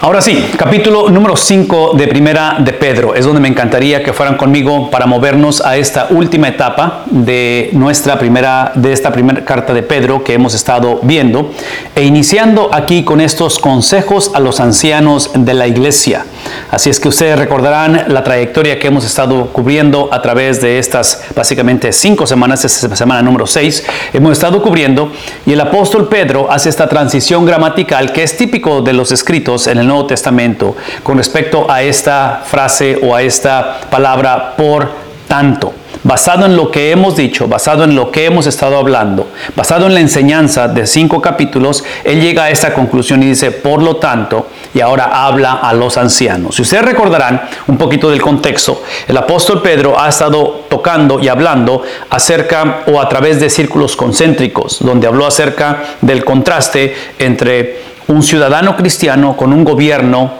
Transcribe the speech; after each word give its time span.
Ahora 0.00 0.22
sí, 0.22 0.50
capítulo 0.56 1.10
número 1.10 1.36
5 1.36 1.94
de 1.94 2.06
Primera 2.06 2.58
de 2.60 2.72
Pedro. 2.72 3.16
Es 3.16 3.24
donde 3.24 3.40
me 3.40 3.48
encantaría 3.48 4.04
que 4.04 4.12
fueran 4.12 4.36
conmigo 4.36 4.92
para 4.92 5.06
movernos 5.06 5.60
a 5.60 5.76
esta 5.76 6.06
última 6.10 6.46
etapa 6.46 7.02
de 7.06 7.70
nuestra 7.72 8.16
primera, 8.16 8.70
de 8.76 8.92
esta 8.92 9.10
primera 9.10 9.44
carta 9.44 9.74
de 9.74 9.82
Pedro 9.82 10.22
que 10.22 10.34
hemos 10.34 10.54
estado 10.54 11.00
viendo. 11.02 11.50
E 11.96 12.04
iniciando 12.04 12.70
aquí 12.72 13.02
con 13.02 13.20
estos 13.20 13.58
consejos 13.58 14.30
a 14.34 14.38
los 14.38 14.60
ancianos 14.60 15.32
de 15.34 15.54
la 15.54 15.66
iglesia. 15.66 16.24
Así 16.70 16.90
es 16.90 17.00
que 17.00 17.08
ustedes 17.08 17.36
recordarán 17.36 18.04
la 18.06 18.22
trayectoria 18.22 18.78
que 18.78 18.86
hemos 18.86 19.04
estado 19.04 19.46
cubriendo 19.46 20.10
a 20.12 20.22
través 20.22 20.60
de 20.60 20.78
estas 20.78 21.24
básicamente 21.34 21.92
cinco 21.92 22.24
semanas, 22.24 22.64
esta 22.64 22.86
es 22.86 22.98
semana 22.98 23.22
número 23.22 23.46
6, 23.46 23.84
hemos 24.12 24.32
estado 24.32 24.62
cubriendo 24.62 25.10
y 25.44 25.52
el 25.52 25.60
apóstol 25.60 26.08
Pedro 26.08 26.50
hace 26.50 26.68
esta 26.68 26.88
transición 26.88 27.44
gramatical 27.44 28.12
que 28.12 28.22
es 28.22 28.36
típico 28.36 28.80
de 28.80 28.92
los 28.92 29.12
escritos 29.12 29.66
en 29.66 29.78
el 29.78 29.87
Nuevo 29.88 30.06
Testamento 30.06 30.76
con 31.02 31.16
respecto 31.16 31.68
a 31.68 31.82
esta 31.82 32.42
frase 32.44 32.98
o 33.02 33.14
a 33.14 33.22
esta 33.22 33.80
palabra 33.90 34.54
por 34.56 35.08
tanto. 35.26 35.72
Basado 36.04 36.46
en 36.46 36.56
lo 36.56 36.70
que 36.70 36.92
hemos 36.92 37.16
dicho, 37.16 37.48
basado 37.48 37.84
en 37.84 37.94
lo 37.94 38.10
que 38.10 38.24
hemos 38.24 38.46
estado 38.46 38.78
hablando, 38.78 39.28
basado 39.56 39.86
en 39.86 39.94
la 39.94 40.00
enseñanza 40.00 40.68
de 40.68 40.86
cinco 40.86 41.20
capítulos, 41.20 41.84
él 42.04 42.20
llega 42.20 42.44
a 42.44 42.50
esta 42.50 42.72
conclusión 42.72 43.22
y 43.22 43.26
dice, 43.26 43.50
por 43.50 43.82
lo 43.82 43.96
tanto, 43.96 44.46
y 44.72 44.80
ahora 44.80 45.26
habla 45.26 45.54
a 45.54 45.72
los 45.72 45.98
ancianos. 45.98 46.54
Si 46.54 46.62
ustedes 46.62 46.84
recordarán 46.84 47.42
un 47.66 47.76
poquito 47.76 48.10
del 48.10 48.22
contexto, 48.22 48.82
el 49.08 49.16
apóstol 49.16 49.60
Pedro 49.60 49.98
ha 49.98 50.08
estado 50.08 50.66
tocando 50.68 51.18
y 51.18 51.28
hablando 51.28 51.82
acerca 52.10 52.84
o 52.86 53.00
a 53.00 53.08
través 53.08 53.40
de 53.40 53.50
círculos 53.50 53.96
concéntricos, 53.96 54.78
donde 54.80 55.08
habló 55.08 55.26
acerca 55.26 55.82
del 56.00 56.24
contraste 56.24 56.94
entre 57.18 57.87
un 58.08 58.22
ciudadano 58.22 58.76
cristiano 58.76 59.36
con 59.36 59.52
un 59.52 59.64
gobierno 59.64 60.32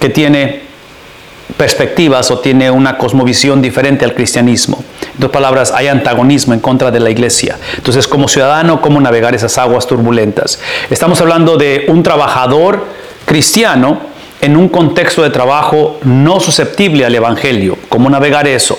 que 0.00 0.08
tiene 0.08 0.66
perspectivas 1.56 2.30
o 2.30 2.40
tiene 2.40 2.70
una 2.70 2.98
cosmovisión 2.98 3.62
diferente 3.62 4.04
al 4.04 4.14
cristianismo. 4.14 4.82
En 5.02 5.16
otras 5.16 5.30
palabras, 5.30 5.72
hay 5.72 5.88
antagonismo 5.88 6.52
en 6.52 6.60
contra 6.60 6.90
de 6.90 7.00
la 7.00 7.08
iglesia. 7.08 7.56
Entonces, 7.76 8.06
como 8.06 8.28
ciudadano, 8.28 8.80
¿cómo 8.80 9.00
navegar 9.00 9.34
esas 9.34 9.56
aguas 9.56 9.86
turbulentas? 9.86 10.60
Estamos 10.90 11.20
hablando 11.20 11.56
de 11.56 11.86
un 11.88 12.02
trabajador 12.02 12.84
cristiano 13.24 14.00
en 14.40 14.56
un 14.56 14.68
contexto 14.68 15.22
de 15.22 15.30
trabajo 15.30 15.98
no 16.02 16.40
susceptible 16.40 17.06
al 17.06 17.14
Evangelio. 17.14 17.78
¿Cómo 17.88 18.10
navegar 18.10 18.46
eso? 18.46 18.78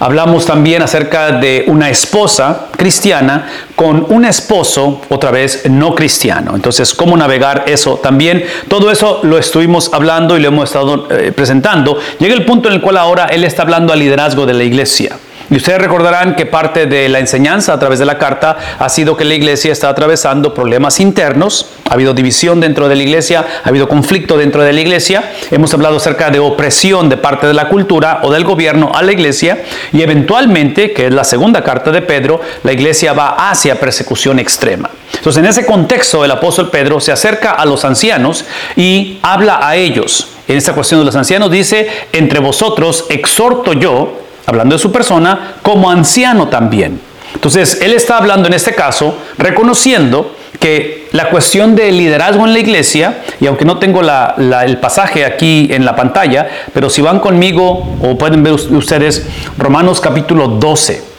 Hablamos 0.00 0.46
también 0.46 0.80
acerca 0.80 1.30
de 1.32 1.64
una 1.66 1.90
esposa 1.90 2.68
cristiana 2.74 3.46
con 3.76 4.06
un 4.08 4.24
esposo, 4.24 5.02
otra 5.10 5.30
vez, 5.30 5.68
no 5.68 5.94
cristiano. 5.94 6.54
Entonces, 6.54 6.94
¿cómo 6.94 7.18
navegar 7.18 7.64
eso 7.66 7.98
también? 8.02 8.44
Todo 8.68 8.90
eso 8.90 9.20
lo 9.22 9.36
estuvimos 9.36 9.92
hablando 9.92 10.38
y 10.38 10.40
lo 10.40 10.48
hemos 10.48 10.70
estado 10.70 11.06
eh, 11.10 11.32
presentando. 11.32 11.98
Llega 12.18 12.34
el 12.34 12.46
punto 12.46 12.68
en 12.68 12.76
el 12.76 12.80
cual 12.80 12.96
ahora 12.96 13.26
él 13.26 13.44
está 13.44 13.60
hablando 13.60 13.92
al 13.92 13.98
liderazgo 13.98 14.46
de 14.46 14.54
la 14.54 14.64
iglesia. 14.64 15.18
Y 15.50 15.56
ustedes 15.56 15.80
recordarán 15.80 16.36
que 16.36 16.46
parte 16.46 16.86
de 16.86 17.08
la 17.08 17.18
enseñanza 17.18 17.72
a 17.72 17.78
través 17.80 17.98
de 17.98 18.04
la 18.04 18.18
carta 18.18 18.56
ha 18.78 18.88
sido 18.88 19.16
que 19.16 19.24
la 19.24 19.34
iglesia 19.34 19.72
está 19.72 19.88
atravesando 19.88 20.54
problemas 20.54 21.00
internos, 21.00 21.66
ha 21.88 21.94
habido 21.94 22.14
división 22.14 22.60
dentro 22.60 22.88
de 22.88 22.94
la 22.94 23.02
iglesia, 23.02 23.44
ha 23.64 23.68
habido 23.68 23.88
conflicto 23.88 24.36
dentro 24.36 24.62
de 24.62 24.72
la 24.72 24.80
iglesia, 24.80 25.32
hemos 25.50 25.74
hablado 25.74 25.96
acerca 25.96 26.30
de 26.30 26.38
opresión 26.38 27.08
de 27.08 27.16
parte 27.16 27.48
de 27.48 27.54
la 27.54 27.68
cultura 27.68 28.20
o 28.22 28.30
del 28.30 28.44
gobierno 28.44 28.92
a 28.94 29.02
la 29.02 29.10
iglesia 29.10 29.64
y 29.92 30.02
eventualmente, 30.02 30.92
que 30.92 31.06
es 31.06 31.12
la 31.12 31.24
segunda 31.24 31.64
carta 31.64 31.90
de 31.90 32.02
Pedro, 32.02 32.40
la 32.62 32.72
iglesia 32.72 33.12
va 33.12 33.50
hacia 33.50 33.80
persecución 33.80 34.38
extrema. 34.38 34.88
Entonces 35.14 35.42
en 35.42 35.48
ese 35.48 35.66
contexto 35.66 36.24
el 36.24 36.30
apóstol 36.30 36.70
Pedro 36.70 37.00
se 37.00 37.10
acerca 37.10 37.50
a 37.50 37.66
los 37.66 37.84
ancianos 37.84 38.44
y 38.76 39.18
habla 39.22 39.58
a 39.66 39.74
ellos. 39.74 40.28
En 40.46 40.56
esta 40.56 40.74
cuestión 40.74 41.00
de 41.00 41.06
los 41.06 41.16
ancianos 41.16 41.50
dice, 41.50 41.88
entre 42.12 42.38
vosotros 42.38 43.06
exhorto 43.08 43.72
yo, 43.72 44.29
hablando 44.46 44.74
de 44.74 44.78
su 44.78 44.90
persona, 44.92 45.56
como 45.62 45.90
anciano 45.90 46.48
también. 46.48 47.00
Entonces, 47.34 47.80
él 47.80 47.92
está 47.92 48.16
hablando 48.16 48.48
en 48.48 48.54
este 48.54 48.74
caso, 48.74 49.16
reconociendo 49.38 50.34
que 50.58 51.08
la 51.12 51.30
cuestión 51.30 51.74
del 51.74 51.96
liderazgo 51.96 52.44
en 52.44 52.52
la 52.52 52.58
iglesia, 52.58 53.22
y 53.40 53.46
aunque 53.46 53.64
no 53.64 53.78
tengo 53.78 54.02
el 54.02 54.78
pasaje 54.78 55.24
aquí 55.24 55.68
en 55.70 55.84
la 55.84 55.96
pantalla, 55.96 56.48
pero 56.74 56.90
si 56.90 57.00
van 57.00 57.18
conmigo 57.18 57.96
o 58.02 58.18
pueden 58.18 58.42
ver 58.42 58.52
ustedes 58.52 59.26
Romanos 59.56 60.00
capítulo 60.00 60.48
12. 60.48 61.10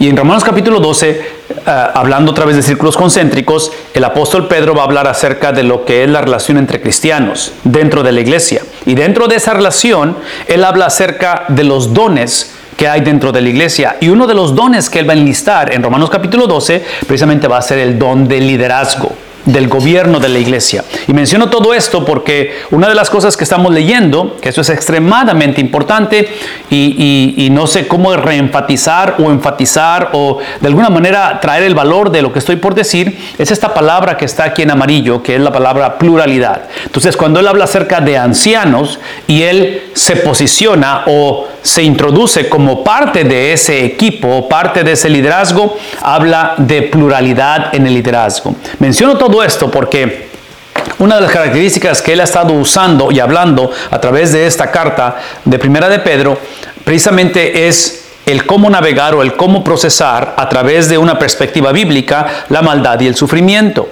Y 0.00 0.08
en 0.08 0.16
Romanos 0.16 0.44
capítulo 0.44 0.78
12, 0.78 1.10
eh, 1.10 1.22
hablando 1.66 2.30
otra 2.30 2.44
vez 2.44 2.54
de 2.54 2.62
círculos 2.62 2.96
concéntricos, 2.96 3.72
el 3.92 4.04
apóstol 4.04 4.46
Pedro 4.46 4.74
va 4.74 4.82
a 4.82 4.84
hablar 4.84 5.08
acerca 5.08 5.50
de 5.50 5.64
lo 5.64 5.84
que 5.84 6.04
es 6.04 6.08
la 6.08 6.20
relación 6.20 6.56
entre 6.56 6.80
cristianos 6.80 7.52
dentro 7.64 8.04
de 8.04 8.12
la 8.12 8.20
iglesia. 8.20 8.62
Y 8.86 8.94
dentro 8.94 9.26
de 9.26 9.36
esa 9.36 9.54
relación, 9.54 10.16
él 10.46 10.64
habla 10.64 10.86
acerca 10.86 11.46
de 11.48 11.64
los 11.64 11.92
dones 11.92 12.54
que 12.78 12.86
hay 12.86 13.00
dentro 13.00 13.32
de 13.32 13.40
la 13.40 13.48
iglesia. 13.48 13.96
Y 14.00 14.08
uno 14.08 14.28
de 14.28 14.34
los 14.34 14.54
dones 14.54 14.88
que 14.88 15.00
él 15.00 15.08
va 15.08 15.12
a 15.12 15.16
enlistar 15.16 15.74
en 15.74 15.82
Romanos 15.82 16.08
capítulo 16.08 16.46
12 16.46 16.84
precisamente 17.08 17.48
va 17.48 17.58
a 17.58 17.62
ser 17.62 17.78
el 17.78 17.98
don 17.98 18.28
de 18.28 18.38
liderazgo 18.40 19.12
del 19.44 19.66
gobierno 19.66 20.20
de 20.20 20.28
la 20.28 20.38
iglesia. 20.38 20.84
Y 21.06 21.12
menciono 21.12 21.48
todo 21.48 21.72
esto 21.72 22.04
porque 22.04 22.60
una 22.70 22.88
de 22.88 22.94
las 22.94 23.08
cosas 23.08 23.36
que 23.36 23.44
estamos 23.44 23.72
leyendo, 23.72 24.36
que 24.40 24.50
eso 24.50 24.60
es 24.60 24.68
extremadamente 24.68 25.60
importante 25.60 26.28
y, 26.70 27.48
no 27.50 27.66
sé 27.66 27.88
cómo 27.88 28.14
reenfatizar 28.14 29.16
o 29.18 29.30
enfatizar 29.30 30.10
o 30.12 30.38
de 30.60 30.66
alguna 30.68 30.90
manera 30.90 31.40
traer 31.40 31.64
el 31.64 31.74
valor 31.74 32.10
de 32.10 32.22
lo 32.22 32.32
que 32.32 32.38
estoy 32.38 32.56
por 32.56 32.74
decir, 32.74 33.18
es 33.38 33.50
esta 33.50 33.72
palabra 33.72 34.16
que 34.16 34.26
está 34.26 34.44
aquí 34.44 34.62
en 34.62 34.70
amarillo, 34.70 35.22
que 35.22 35.34
es 35.34 35.40
la 35.40 35.50
palabra 35.50 35.98
pluralidad. 35.98 36.68
Entonces, 36.84 37.16
cuando 37.16 37.40
él 37.40 37.48
habla 37.48 37.64
acerca 37.64 38.00
de 38.00 38.18
ancianos 38.18 39.00
y 39.26 39.42
él 39.42 39.82
se 39.94 40.16
posiciona 40.16 41.04
o 41.06 41.48
se 41.62 41.82
introduce 41.82 42.48
como 42.48 42.82
parte 42.84 43.24
de 43.24 43.52
ese 43.52 43.84
equipo 43.84 44.48
parte 44.48 44.82
de 44.84 44.92
ese 44.92 45.08
liderazgo, 45.08 45.76
habla 46.02 46.54
de 46.58 46.82
pluralidad 46.82 47.74
en 47.74 47.86
el 47.86 47.94
liderazgo. 47.94 48.54
Menciono 48.78 49.16
todo 49.16 49.42
esto 49.42 49.70
porque 49.70 50.28
una 50.98 51.16
de 51.16 51.22
las 51.22 51.30
características 51.30 52.02
que 52.02 52.12
él 52.12 52.20
ha 52.20 52.24
estado 52.24 52.54
usando 52.54 53.10
y 53.10 53.20
hablando 53.20 53.70
a 53.90 54.00
través 54.00 54.32
de 54.32 54.46
esta 54.46 54.70
carta 54.70 55.16
de 55.44 55.58
Primera 55.58 55.88
de 55.88 55.98
Pedro, 55.98 56.38
precisamente 56.84 57.68
es 57.68 58.06
el 58.26 58.44
cómo 58.46 58.68
navegar 58.68 59.14
o 59.14 59.22
el 59.22 59.34
cómo 59.36 59.64
procesar 59.64 60.34
a 60.36 60.48
través 60.48 60.88
de 60.88 60.98
una 60.98 61.18
perspectiva 61.18 61.72
bíblica 61.72 62.44
la 62.48 62.62
maldad 62.62 63.00
y 63.00 63.06
el 63.06 63.16
sufrimiento. 63.16 63.88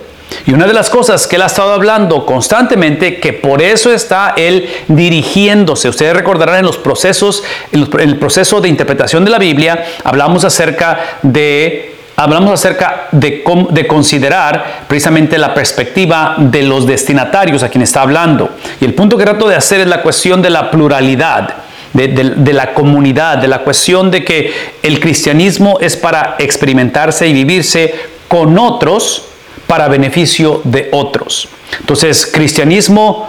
Y 0.47 0.53
una 0.53 0.67
de 0.67 0.73
las 0.73 0.91
cosas 0.91 1.27
que 1.27 1.37
él 1.37 1.43
ha 1.43 1.47
estado 1.47 1.73
hablando 1.73 2.25
constantemente, 2.27 3.19
que 3.19 3.33
por 3.33 3.63
eso 3.63 3.93
está 3.93 4.35
él 4.37 4.69
dirigiéndose, 4.89 5.89
ustedes 5.89 6.15
recordarán 6.15 6.61
en 6.61 6.65
los 6.65 6.79
procesos, 6.79 7.43
en 7.73 7.89
el 8.01 8.19
proceso 8.19 8.61
de 8.61 8.69
interpretación 8.69 9.25
de 9.25 9.31
la 9.31 9.39
Biblia, 9.39 9.85
hablamos 10.05 10.45
acerca 10.45 11.19
de 11.23 11.97
hablamos 12.17 12.53
acerca 12.53 13.09
de, 13.13 13.45
de, 13.71 13.87
considerar 13.87 14.85
precisamente 14.89 15.37
la 15.37 15.53
perspectiva 15.53 16.37
de 16.39 16.63
los 16.63 16.87
destinatarios 16.87 17.63
a 17.63 17.69
quien 17.69 17.83
está 17.83 18.03
hablando. 18.03 18.51
Y 18.81 18.87
el 18.87 18.95
punto 18.95 19.19
que 19.19 19.25
trato 19.25 19.47
de 19.47 19.55
hacer 19.55 19.81
es 19.83 19.87
la 19.87 20.03
cuestión 20.03 20.41
de 20.41 20.51
la 20.51 20.71
pluralidad. 20.71 21.57
De, 21.93 22.53
la 22.53 22.75
comunidad, 22.75 23.39
de 23.39 23.49
la 23.49 23.61
cuestión 23.61 24.11
de 24.11 24.23
que 24.23 24.53
el 24.83 25.01
cristianismo 25.01 25.79
es 25.81 25.97
para 25.97 26.37
experimentarse 26.39 27.27
y 27.27 27.33
vivirse 27.33 27.95
con 28.29 28.59
otros, 28.59 29.25
para 29.67 29.89
beneficio 29.89 30.61
de 30.65 30.89
otros. 30.93 31.49
Entonces, 31.81 32.27
cristianismo 32.27 33.29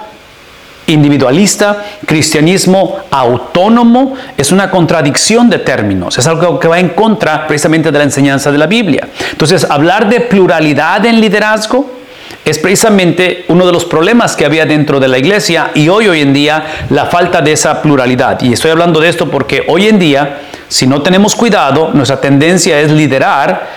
individualista, 0.88 1.84
cristianismo 2.06 2.98
autónomo, 3.12 4.16
es 4.38 4.52
una 4.52 4.72
contradicción 4.72 5.50
de 5.50 5.59
términos, 5.59 6.18
es 6.18 6.25
algo 6.28 6.59
que 6.59 6.68
va 6.68 6.80
en 6.80 6.90
contra 6.90 7.46
precisamente 7.46 7.92
de 7.92 7.98
la 7.98 8.06
enseñanza 8.06 8.52
de 8.52 8.58
la 8.58 8.68
Biblia. 8.68 9.08
Entonces, 9.31 9.68
hablar 9.70 10.09
de 10.09 10.22
pluralidad 10.22 11.06
en 11.06 11.20
liderazgo 11.20 11.98
es 12.46 12.58
precisamente 12.59 13.44
uno 13.50 13.66
de 13.66 13.74
los 13.74 13.84
problemas 13.84 14.38
que 14.38 14.46
había 14.46 14.66
dentro 14.66 15.02
de 15.02 15.09
la 15.09 15.18
iglesia 15.18 15.72
y 15.74 15.90
hoy, 15.90 16.08
hoy 16.08 16.22
en 16.22 16.34
día, 16.34 16.63
la 16.90 17.07
falta 17.07 17.42
de 17.42 17.51
esa 17.51 17.81
pluralidad. 17.81 18.42
Y 18.42 18.54
estoy 18.54 18.72
hablando 18.72 19.01
de 19.01 19.10
esto 19.10 19.30
porque 19.30 19.66
hoy 19.68 19.88
en 19.88 20.00
día, 20.00 20.40
si 20.69 20.88
no 20.88 21.01
tenemos 21.01 21.36
cuidado, 21.36 21.92
nuestra 21.94 22.22
tendencia 22.22 22.80
es 22.80 22.90
liderar 22.92 23.68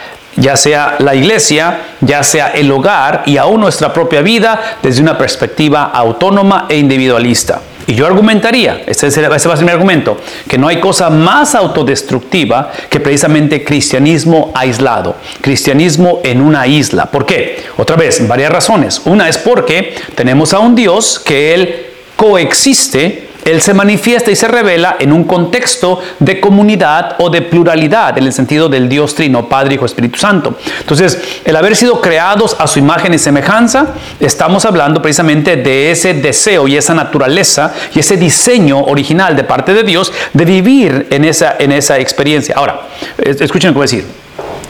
ya 0.41 0.57
sea 0.57 0.97
la 0.99 1.15
iglesia, 1.15 1.81
ya 2.01 2.23
sea 2.23 2.49
el 2.49 2.71
hogar 2.73 3.23
y 3.27 3.37
aún 3.37 3.61
nuestra 3.61 3.93
propia 3.93 4.23
vida 4.23 4.79
desde 4.83 5.03
una 5.03 5.17
perspectiva 5.17 5.85
autónoma 5.85 6.67
e 6.69 6.79
individualista. 6.79 7.61
Y 7.87 7.95
yo 7.95 8.07
argumentaría, 8.07 8.83
ese, 8.87 9.09
ese 9.09 9.27
va 9.27 9.35
a 9.35 9.39
ser 9.39 9.65
mi 9.65 9.73
argumento, 9.73 10.21
que 10.49 10.57
no 10.57 10.69
hay 10.69 10.79
cosa 10.79 11.11
más 11.11 11.55
autodestructiva 11.57 12.71
que 12.89 13.01
precisamente 13.01 13.65
cristianismo 13.65 14.53
aislado, 14.55 15.17
cristianismo 15.41 16.21
en 16.23 16.41
una 16.41 16.67
isla. 16.69 17.07
¿Por 17.07 17.27
qué? 17.27 17.65
Otra 17.77 17.97
vez, 17.97 18.27
varias 18.29 18.53
razones. 18.53 19.03
Una 19.07 19.29
es 19.29 19.39
porque 19.39 19.95
tenemos 20.15 20.55
a 20.55 20.61
un 20.61 20.77
Dios 20.77 21.19
que 21.19 21.53
Él 21.53 21.87
coexiste 22.15 23.30
Él 23.45 23.61
se 23.61 23.75
manifiesta 23.75 24.31
y 24.31 24.37
se 24.37 24.49
revela 24.49 24.97
en 24.99 25.13
un 25.13 25.25
contexto 25.25 26.01
de 26.19 26.41
comunidad 26.41 27.17
o 27.19 27.31
de 27.31 27.43
pluralidad, 27.43 28.17
en 28.19 28.25
el 28.25 28.33
sentido 28.33 28.69
del 28.69 28.89
Dios 28.89 29.15
Trino, 29.15 29.49
Padre, 29.49 29.75
Hijo, 29.75 29.87
Espíritu 29.87 30.19
Santo. 30.19 30.57
Entonces, 30.81 31.19
el 31.45 31.57
haber 31.57 31.77
sido 31.77 32.01
creados 32.01 32.57
a 32.59 32.67
su 32.67 32.79
imagen 32.79 33.15
y 33.15 33.19
semejanza, 33.19 33.95
estamos 34.19 34.65
hablando 34.65 35.01
precisamente 35.01 35.57
de 35.57 35.91
ese 35.91 36.15
deseo 36.15 36.69
y 36.69 36.77
esa 36.77 36.95
naturaleza 36.95 37.73
y 37.95 38.01
ese 38.01 38.17
diseño 38.17 38.81
original 38.81 39.37
de 39.37 39.45
parte 39.45 39.75
de 39.75 39.83
Dios 39.83 40.13
de 40.33 40.45
vivir 40.45 41.07
en 41.11 41.25
esa, 41.25 41.57
en 41.59 41.73
esa 41.73 41.99
experiencia. 41.99 42.55
Ahora, 42.57 42.83
escuchen 43.19 43.69
lo 43.69 43.75
que 43.75 43.79
voy 43.79 43.85
a 43.85 43.91
decir. 43.91 44.05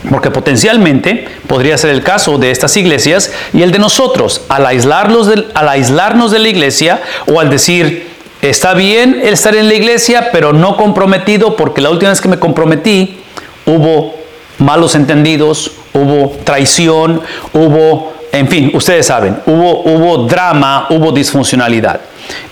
Porque 0.09 0.31
potencialmente 0.31 1.27
podría 1.45 1.77
ser 1.77 1.91
el 1.91 2.01
caso 2.01 2.39
de 2.39 2.49
estas 2.49 2.75
iglesias 2.75 3.31
y 3.53 3.61
el 3.61 3.71
de 3.71 3.77
nosotros, 3.77 4.41
al 4.49 4.65
aislarnos 4.65 5.27
de, 5.27 5.47
al 5.53 5.69
aislarnos 5.69 6.31
de 6.31 6.39
la 6.39 6.49
iglesia 6.49 7.01
o 7.27 7.39
al 7.39 7.51
decir, 7.51 8.10
está 8.41 8.73
bien 8.73 9.21
el 9.23 9.33
estar 9.33 9.55
en 9.55 9.67
la 9.67 9.73
iglesia, 9.73 10.29
pero 10.31 10.53
no 10.53 10.75
comprometido 10.77 11.55
porque 11.55 11.81
la 11.81 11.89
última 11.89 12.09
vez 12.09 12.21
que 12.21 12.27
me 12.27 12.39
comprometí 12.39 13.19
hubo 13.65 14.15
malos 14.57 14.95
entendidos, 14.95 15.71
hubo 15.93 16.37
traición, 16.43 17.21
hubo, 17.53 18.13
en 18.31 18.47
fin, 18.47 18.71
ustedes 18.73 19.07
saben, 19.07 19.37
hubo, 19.45 19.81
hubo 19.81 20.25
drama, 20.25 20.87
hubo 20.89 21.11
disfuncionalidad. 21.11 22.01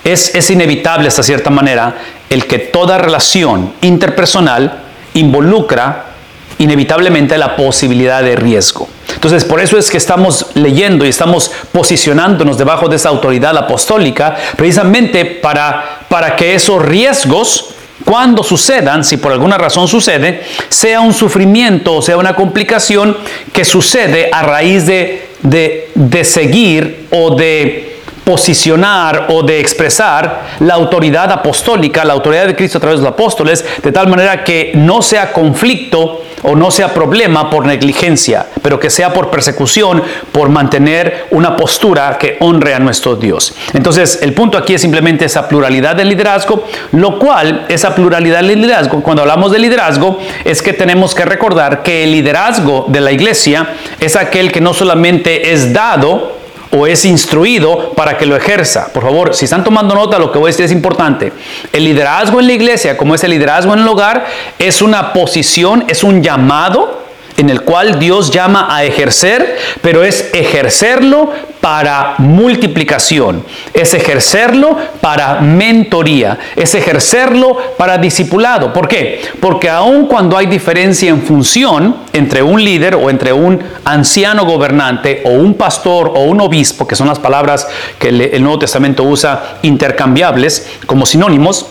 Es, 0.03 0.33
es 0.35 0.49
inevitable 0.49 1.07
hasta 1.07 1.23
cierta 1.23 1.49
manera 1.49 1.95
el 2.29 2.45
que 2.45 2.59
toda 2.59 2.97
relación 2.97 3.73
interpersonal 3.81 4.81
involucra 5.13 6.05
inevitablemente 6.57 7.37
la 7.37 7.55
posibilidad 7.55 8.21
de 8.21 8.35
riesgo. 8.35 8.87
Entonces, 9.19 9.43
por 9.43 9.59
eso 9.59 9.77
es 9.77 9.91
que 9.91 9.97
estamos 9.97 10.45
leyendo 10.53 11.05
y 11.05 11.09
estamos 11.09 11.51
posicionándonos 11.73 12.57
debajo 12.57 12.87
de 12.87 12.95
esa 12.95 13.09
autoridad 13.09 13.57
apostólica, 13.57 14.37
precisamente 14.55 15.25
para, 15.25 16.05
para 16.07 16.37
que 16.37 16.53
esos 16.53 16.81
riesgos, 16.81 17.71
cuando 18.05 18.43
sucedan, 18.43 19.03
si 19.03 19.17
por 19.17 19.33
alguna 19.33 19.57
razón 19.57 19.89
sucede, 19.89 20.45
sea 20.69 21.01
un 21.01 21.13
sufrimiento 21.13 21.95
o 21.95 22.01
sea 22.01 22.15
una 22.15 22.33
complicación 22.33 23.17
que 23.51 23.65
sucede 23.65 24.29
a 24.31 24.41
raíz 24.41 24.85
de, 24.85 25.27
de, 25.43 25.91
de 25.95 26.23
seguir 26.23 27.07
o 27.11 27.35
de 27.35 27.99
posicionar 28.23 29.25
o 29.29 29.43
de 29.43 29.59
expresar 29.59 30.43
la 30.59 30.75
autoridad 30.75 31.29
apostólica, 31.29 32.05
la 32.05 32.13
autoridad 32.13 32.47
de 32.47 32.55
Cristo 32.55 32.77
a 32.77 32.81
través 32.81 32.99
de 32.99 33.03
los 33.03 33.13
apóstoles, 33.13 33.65
de 33.83 33.91
tal 33.91 34.07
manera 34.07 34.45
que 34.45 34.71
no 34.75 35.01
sea 35.01 35.33
conflicto 35.33 36.23
o 36.43 36.55
no 36.55 36.71
sea 36.71 36.93
problema 36.93 37.49
por 37.49 37.65
negligencia, 37.65 38.45
pero 38.61 38.79
que 38.79 38.89
sea 38.89 39.13
por 39.13 39.29
persecución, 39.29 40.01
por 40.31 40.49
mantener 40.49 41.27
una 41.31 41.55
postura 41.55 42.17
que 42.17 42.37
honre 42.39 42.73
a 42.73 42.79
nuestro 42.79 43.15
Dios. 43.15 43.53
Entonces, 43.73 44.19
el 44.21 44.33
punto 44.33 44.57
aquí 44.57 44.73
es 44.73 44.81
simplemente 44.81 45.25
esa 45.25 45.47
pluralidad 45.47 45.95
de 45.95 46.05
liderazgo, 46.05 46.65
lo 46.91 47.19
cual, 47.19 47.65
esa 47.69 47.95
pluralidad 47.95 48.41
de 48.41 48.55
liderazgo, 48.55 49.01
cuando 49.01 49.21
hablamos 49.21 49.51
de 49.51 49.59
liderazgo, 49.59 50.19
es 50.43 50.61
que 50.61 50.73
tenemos 50.73 51.13
que 51.15 51.25
recordar 51.25 51.83
que 51.83 52.03
el 52.03 52.11
liderazgo 52.11 52.85
de 52.87 53.01
la 53.01 53.11
iglesia 53.11 53.75
es 53.99 54.15
aquel 54.15 54.51
que 54.51 54.61
no 54.61 54.73
solamente 54.73 55.51
es 55.51 55.73
dado, 55.73 56.38
o 56.71 56.85
es 56.85 57.05
instruido 57.05 57.93
para 57.93 58.17
que 58.17 58.25
lo 58.25 58.35
ejerza. 58.35 58.91
Por 58.93 59.03
favor, 59.03 59.33
si 59.33 59.45
están 59.45 59.63
tomando 59.63 59.95
nota, 59.95 60.19
lo 60.19 60.31
que 60.31 60.37
voy 60.37 60.49
a 60.49 60.51
decir 60.51 60.65
es 60.65 60.71
importante. 60.71 61.33
El 61.73 61.83
liderazgo 61.83 62.39
en 62.39 62.47
la 62.47 62.53
iglesia, 62.53 62.97
como 62.97 63.15
es 63.15 63.23
el 63.23 63.31
liderazgo 63.31 63.73
en 63.73 63.79
el 63.79 63.87
hogar, 63.87 64.25
es 64.59 64.81
una 64.81 65.13
posición, 65.13 65.85
es 65.87 66.03
un 66.03 66.21
llamado 66.21 67.08
en 67.39 67.49
el 67.49 67.61
cual 67.61 67.97
Dios 67.99 68.31
llama 68.31 68.67
a 68.69 68.83
ejercer, 68.83 69.57
pero 69.81 70.03
es 70.03 70.29
ejercerlo 70.33 71.31
para 71.61 72.15
multiplicación, 72.17 73.45
es 73.73 73.93
ejercerlo 73.93 74.77
para 74.99 75.39
mentoría, 75.39 76.37
es 76.57 76.75
ejercerlo 76.75 77.57
para 77.77 77.97
discipulado. 77.97 78.73
¿Por 78.73 78.89
qué? 78.89 79.21
Porque 79.39 79.69
aun 79.69 80.07
cuando 80.07 80.37
hay 80.37 80.47
diferencia 80.47 81.09
en 81.09 81.21
función 81.21 81.95
entre 82.11 82.43
un 82.43 82.61
líder 82.61 82.95
o 82.95 83.09
entre 83.09 83.31
un 83.31 83.63
anciano 83.85 84.45
gobernante 84.45 85.21
o 85.23 85.29
un 85.29 85.53
pastor 85.53 86.11
o 86.13 86.23
un 86.23 86.41
obispo, 86.41 86.85
que 86.85 86.97
son 86.97 87.07
las 87.07 87.19
palabras 87.19 87.69
que 87.97 88.09
el 88.09 88.43
Nuevo 88.43 88.59
Testamento 88.59 89.03
usa 89.03 89.59
intercambiables 89.61 90.67
como 90.85 91.05
sinónimos, 91.05 91.67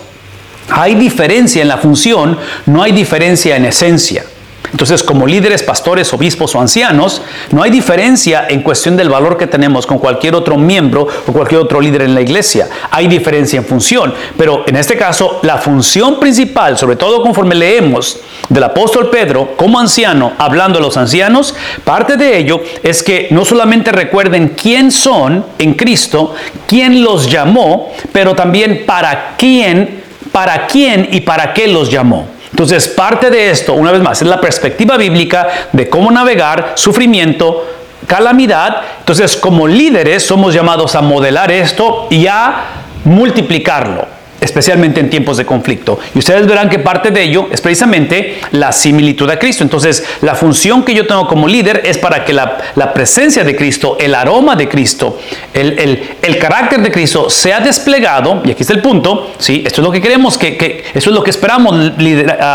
hay 0.71 0.95
diferencia 0.95 1.61
en 1.61 1.69
la 1.69 1.77
función, 1.77 2.39
no 2.65 2.83
hay 2.83 2.93
diferencia 2.93 3.57
en 3.57 3.67
esencia. 3.67 4.25
Entonces, 4.71 5.03
como 5.03 5.27
líderes, 5.27 5.63
pastores, 5.63 6.13
obispos 6.13 6.55
o 6.55 6.61
ancianos, 6.61 7.23
no 7.51 7.63
hay 7.63 7.71
diferencia 7.71 8.47
en 8.49 8.63
cuestión 8.63 8.97
del 8.97 9.09
valor 9.09 9.39
que 9.39 9.47
tenemos 9.47 9.87
con 9.87 9.99
cualquier 9.99 10.35
otro 10.35 10.57
miembro 10.57 11.07
o 11.27 11.33
cualquier 11.33 11.61
otro 11.61 11.81
líder 11.81 12.03
en 12.03 12.15
la 12.15 12.21
iglesia. 12.21 12.69
Hay 12.91 13.09
diferencia 13.09 13.59
en 13.59 13.65
función, 13.65 14.15
pero 14.37 14.65
en 14.67 14.77
este 14.77 14.97
caso, 14.97 15.41
la 15.43 15.59
función 15.59 16.21
principal, 16.21 16.77
sobre 16.77 16.97
todo 16.97 17.23
conforme 17.23 17.55
leemos 17.55 18.19
del 18.49 18.63
apóstol 18.63 19.11
Pedro 19.11 19.57
como 19.57 19.79
anciano, 19.79 20.33
hablando 20.39 20.79
a 20.79 20.83
los 20.83 20.97
ancianos, 20.97 21.55
parte 21.85 22.17
de 22.17 22.39
ello 22.39 22.61
es 22.83 23.03
que 23.03 23.29
no 23.31 23.45
solamente 23.45 23.93
recuerden 23.93 24.55
quién 24.61 24.91
son 24.91 25.45
en 25.59 25.75
Cristo, 25.75 26.35
quién 26.67 27.03
los 27.03 27.31
llamó, 27.31 27.93
pero 28.13 28.35
también 28.35 28.85
para 28.87 29.35
quién, 29.37 30.03
para 30.33 30.67
quién 30.67 31.09
y 31.13 31.21
para 31.21 31.53
qué 31.55 31.69
los 31.69 31.91
llamó. 31.91 32.38
Entonces, 32.51 32.89
parte 32.89 33.31
de 33.31 33.51
esto, 33.51 33.75
una 33.75 33.93
vez 33.93 34.01
más, 34.01 34.23
es 34.23 34.29
la 34.29 34.41
perspectiva 34.41 34.97
bíblica 34.97 35.49
de 35.73 35.89
cómo 35.89 36.11
navegar 36.11 36.73
sufrimiento, 36.77 37.67
calamidad. 38.07 38.83
Entonces, 39.01 39.37
como 39.37 39.67
líderes 39.67 40.25
somos 40.25 40.55
llamados 40.55 40.95
a 40.95 41.03
modelar 41.03 41.51
esto 41.51 42.07
y 42.11 42.27
a 42.27 42.65
multiplicarlo 43.05 44.18
especialmente 44.41 45.01
en 45.01 45.11
tiempos 45.11 45.37
de 45.37 45.45
conflicto. 45.45 45.99
Y 46.15 46.19
ustedes 46.19 46.47
verán 46.47 46.69
que 46.69 46.79
parte 46.79 47.11
de 47.11 47.23
ello 47.23 47.49
es 47.51 47.61
precisamente 47.61 48.39
la 48.53 48.73
similitud 48.73 49.29
a 49.31 49.39
Cristo. 49.39 49.65
Entonces, 49.65 50.05
la 50.23 50.35
función 50.35 50.85
que 50.85 50.95
yo 50.95 51.07
tengo 51.07 51.27
como 51.27 51.49
líder 51.49 51.83
es 51.85 51.99
para 51.99 52.25
que 52.25 52.33
la, 52.33 52.59
presencia 52.95 53.45
de 53.45 53.55
Cristo, 53.55 53.97
el 54.01 54.15
aroma 54.15 54.57
de 54.57 54.69
Cristo, 54.69 55.19
el, 55.53 56.09
el, 56.23 56.39
carácter 56.39 56.81
de 56.83 56.91
Cristo 56.91 57.29
sea 57.29 57.61
desplegado, 57.61 58.43
y 58.45 58.51
aquí 58.51 58.63
está 58.63 58.73
el 58.73 58.81
punto, 58.81 59.33
¿sí? 59.39 59.63
esto 59.67 59.81
es 59.81 59.87
lo 59.87 59.93
que 59.93 60.01
queremos, 60.01 60.39
que, 60.39 60.57
que 60.57 60.85
es 60.95 61.07
lo 61.07 61.23
que 61.23 61.31
esperamos 61.31 61.75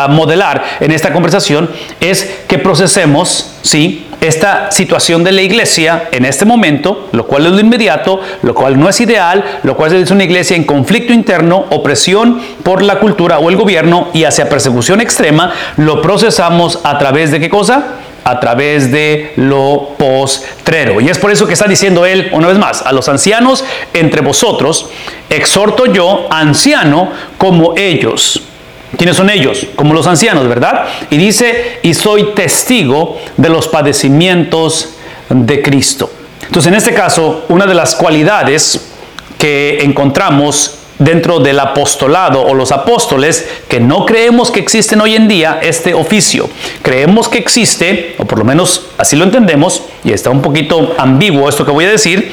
modelar 0.10 0.64
en 0.80 0.92
esta 0.92 1.14
conversación, 1.14 1.70
es 2.00 2.42
que 2.48 2.58
procesemos, 2.58 3.52
¿sí? 3.62 4.08
Esta 4.24 4.72
situación 4.72 5.24
de 5.24 5.34
la 5.34 5.42
iglesia 5.42 6.10
en 6.12 6.26
este 6.26 6.46
momento, 6.46 7.10
lo 7.12 7.28
cual 7.28 7.46
es 7.46 7.52
lo 7.52 7.60
inmediato, 7.60 8.22
lo 8.42 8.54
cual 8.54 8.80
no 8.80 8.88
es 8.88 9.00
ideal, 9.02 9.44
lo 9.64 9.76
cual 9.76 9.94
es 9.94 10.12
una 10.12 10.24
iglesia 10.24 10.56
en 10.56 10.64
conflicto 10.64 11.12
interno, 11.12 11.66
opresión 11.72 12.42
por 12.64 12.82
la 12.82 13.00
cultura 13.00 13.40
o 13.40 13.50
el 13.50 13.58
gobierno 13.58 14.08
y 14.14 14.24
hacia 14.24 14.50
persecución 14.50 15.02
extrema, 15.02 15.54
lo 15.78 16.02
procesamos 16.02 16.80
a 16.84 16.98
través 16.98 17.32
de 17.32 17.40
qué 17.40 17.50
cosa? 17.50 18.00
a 18.26 18.40
través 18.40 18.90
de 18.90 19.34
lo 19.36 19.90
postrero. 19.98 21.02
Y 21.02 21.10
es 21.10 21.20
por 21.20 21.30
eso 21.30 21.46
que 21.46 21.52
está 21.52 21.68
diciendo 21.68 22.06
él, 22.06 22.30
una 22.32 22.48
vez 22.48 22.58
más, 22.58 22.82
a 22.82 22.94
los 22.94 23.10
ancianos 23.10 23.66
entre 23.94 24.22
vosotros, 24.22 24.90
exhorto 25.30 25.88
yo, 25.88 26.28
anciano, 26.30 27.12
como 27.38 27.74
ellos. 27.76 28.42
¿Quiénes 28.98 29.18
son 29.18 29.30
ellos? 29.30 29.68
Como 29.76 29.94
los 29.94 30.08
ancianos, 30.08 30.48
¿verdad? 30.48 30.86
Y 31.10 31.18
dice, 31.18 31.80
y 31.82 31.94
soy 31.94 32.34
testigo 32.36 33.18
de 33.38 33.50
los 33.50 33.68
padecimientos 33.68 34.90
de 35.30 35.62
Cristo. 35.62 36.12
Entonces, 36.46 36.72
en 36.72 36.78
este 36.78 36.94
caso, 36.94 37.46
una 37.50 37.66
de 37.66 37.74
las 37.74 37.96
cualidades 37.96 38.90
que 39.38 39.80
encontramos 39.84 40.78
dentro 41.00 41.40
del 41.40 41.60
apostolado 41.60 42.42
o 42.44 42.54
los 42.54 42.72
apóstoles, 42.72 43.48
que 43.68 43.80
no 43.80 44.06
creemos 44.06 44.52
que 44.52 44.60
existen 44.60 45.02
hoy 45.02 45.16
en 45.16 45.28
día 45.28 45.60
este 45.62 45.94
oficio. 45.94 46.50
Creemos 46.82 47.28
que 47.28 47.40
existe, 47.40 48.16
o 48.20 48.26
por 48.26 48.40
lo 48.40 48.46
menos 48.46 48.88
así 48.98 49.16
lo 49.16 49.24
entendemos, 49.26 49.82
y 50.04 50.14
está 50.14 50.30
un 50.30 50.42
poquito 50.42 50.94
ambiguo 50.98 51.50
esto 51.50 51.66
que 51.66 51.72
voy 51.72 51.86
a 51.86 51.90
decir, 51.90 52.32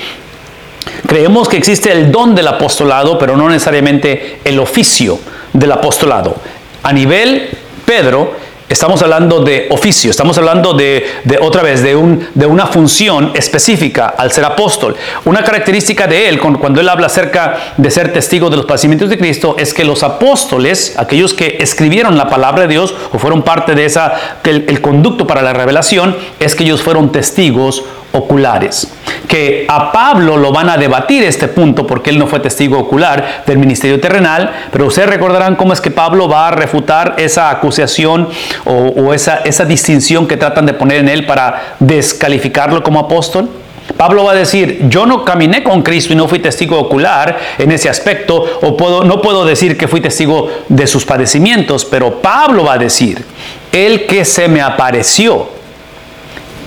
creemos 1.07 1.49
que 1.49 1.57
existe 1.57 1.91
el 1.91 2.13
don 2.13 2.35
del 2.35 2.49
apostolado, 2.49 3.19
pero 3.19 3.37
no 3.37 3.49
necesariamente 3.49 4.41
el 4.45 4.61
oficio 4.61 5.19
del 5.53 5.73
apostolado. 5.73 6.37
A 6.83 6.93
nivel 6.93 7.51
Pedro, 7.85 8.35
estamos 8.71 9.03
hablando 9.03 9.43
de 9.43 9.67
oficio, 9.71 10.11
estamos 10.11 10.39
hablando 10.39 10.75
de, 10.75 11.05
otra 11.41 11.61
vez, 11.63 11.83
de, 11.83 11.97
un, 11.97 12.29
de, 12.35 12.47
una 12.47 12.67
función 12.67 13.33
específica 13.35 14.15
al 14.17 14.31
ser 14.31 14.45
apóstol. 14.45 14.97
Una 15.25 15.43
característica 15.43 16.07
de 16.07 16.29
él, 16.29 16.39
cuando 16.39 16.81
él 16.81 16.89
habla 16.89 17.09
acerca 17.09 17.75
de 17.77 17.91
ser 17.91 18.13
testigo 18.13 18.49
de 18.49 18.57
los 18.57 18.67
padecimientos 18.67 19.11
de 19.11 19.19
Cristo, 19.19 19.57
es 19.59 19.75
que 19.75 19.85
los 19.85 20.05
apóstoles, 20.05 20.95
aquellos 20.97 21.35
que 21.35 21.59
escribieron 21.61 22.17
la 22.17 22.29
palabra 22.29 22.63
de 22.63 22.69
Dios 22.69 22.95
o 23.13 23.19
fueron 23.19 23.43
parte 23.43 23.75
de 23.75 23.85
esa, 23.85 24.39
el, 24.45 24.65
el 24.69 24.81
conducto 24.81 25.27
para 25.27 25.43
la 25.43 25.53
revelación, 25.53 26.17
es 26.39 26.55
que 26.55 26.63
ellos 26.63 26.81
fueron 26.81 27.11
testigos 27.11 27.83
oculares. 28.13 28.89
Que 29.29 29.67
a 29.69 29.93
Pablo 29.93 30.37
lo 30.37 30.53
van 30.53 30.69
a 30.69 30.77
debatir 30.77 31.23
este 31.23 31.49
punto 31.49 31.87
porque 31.87 32.11
él 32.11 32.19
no 32.19 32.27
fue 32.27 32.41
testigo 32.41 32.79
ocular 32.79 33.45
del 33.47 33.59
ministerio 33.59 34.01
terrenal, 34.01 34.51
pero 34.73 34.87
ustedes 34.87 35.09
recordarán 35.09 35.57
cómo 35.57 35.73
es 35.73 35.81
que 35.81 35.91
Pablo 35.91 36.29
va 36.29 36.49
a 36.49 36.51
refutar 36.51 37.15
esa 37.19 37.51
acusación 37.51 38.29
o, 38.65 39.15
esa, 39.15 39.37
esa 39.45 39.65
distinción 39.65 40.27
que 40.27 40.37
tratan 40.37 40.67
de 40.67 40.73
poner 40.73 40.99
en 40.99 41.09
él 41.09 41.27
para 41.27 41.77
descalificarlo 41.79 42.83
como 42.83 43.01
apóstol. 43.01 43.49
Pablo 43.97 44.25
va 44.25 44.33
a 44.33 44.37
decir, 44.37 44.87
yo 44.89 45.05
no 45.05 45.25
caminé 45.25 45.63
con 45.63 45.83
Cristo 45.83 46.13
y 46.13 46.17
no 46.17 46.29
fui 46.29 46.39
testigo 46.39 46.79
ocular 46.79 47.37
en 47.59 47.73
ese 47.73 47.89
aspecto, 47.89 48.61
o 48.63 48.77
puedo, 48.77 49.05
no 49.05 49.21
puedo 49.21 49.45
decir 49.45 49.77
que 49.77 49.89
fui 49.89 50.01
testigo 50.01 50.49
de 50.69 50.87
sus 50.87 51.05
padecimientos, 51.05 51.85
pero 51.85 52.21
Pablo 52.21 52.65
va 52.65 52.75
a 52.75 52.79
decir, 52.79 53.25
el 53.73 54.07
que 54.07 54.25
se 54.25 54.49
me 54.49 54.61
apareció 54.61 55.60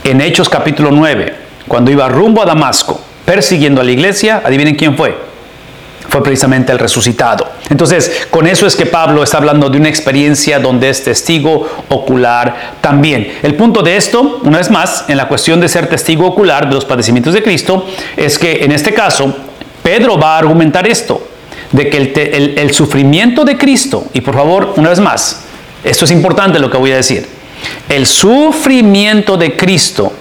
en 0.03 0.21
Hechos 0.21 0.49
capítulo 0.49 0.91
9, 0.91 1.35
cuando 1.67 1.91
iba 1.91 2.07
rumbo 2.09 2.41
a 2.41 2.45
Damasco, 2.45 2.99
persiguiendo 3.25 3.81
a 3.81 3.83
la 3.83 3.91
iglesia, 3.91 4.41
adivinen 4.43 4.75
quién 4.75 4.95
fue 4.95 5.33
fue 6.13 6.21
precisamente 6.21 6.71
el 6.71 6.77
resucitado. 6.77 7.49
Entonces, 7.71 8.27
con 8.29 8.45
eso 8.45 8.67
es 8.67 8.75
que 8.75 8.85
Pablo 8.85 9.23
está 9.23 9.37
hablando 9.37 9.67
de 9.71 9.79
una 9.79 9.89
experiencia 9.89 10.59
donde 10.59 10.87
es 10.89 11.03
testigo 11.03 11.67
ocular 11.89 12.75
también. 12.81 13.39
El 13.41 13.55
punto 13.55 13.81
de 13.81 13.95
esto, 13.95 14.39
una 14.43 14.59
vez 14.59 14.69
más, 14.69 15.05
en 15.07 15.17
la 15.17 15.27
cuestión 15.27 15.59
de 15.59 15.67
ser 15.67 15.87
testigo 15.87 16.27
ocular 16.27 16.69
de 16.69 16.75
los 16.75 16.85
padecimientos 16.85 17.33
de 17.33 17.41
Cristo, 17.41 17.87
es 18.15 18.37
que 18.37 18.63
en 18.63 18.71
este 18.71 18.93
caso, 18.93 19.35
Pedro 19.81 20.19
va 20.19 20.35
a 20.35 20.37
argumentar 20.37 20.87
esto, 20.87 21.19
de 21.71 21.89
que 21.89 21.97
el, 21.97 22.59
el 22.59 22.71
sufrimiento 22.73 23.43
de 23.43 23.57
Cristo, 23.57 24.05
y 24.13 24.21
por 24.21 24.35
favor, 24.35 24.75
una 24.77 24.89
vez 24.89 24.99
más, 24.99 25.45
esto 25.83 26.05
es 26.05 26.11
importante 26.11 26.59
lo 26.59 26.69
que 26.69 26.77
voy 26.77 26.91
a 26.91 26.97
decir, 26.97 27.27
el 27.89 28.05
sufrimiento 28.05 29.37
de 29.37 29.55
Cristo 29.55 30.13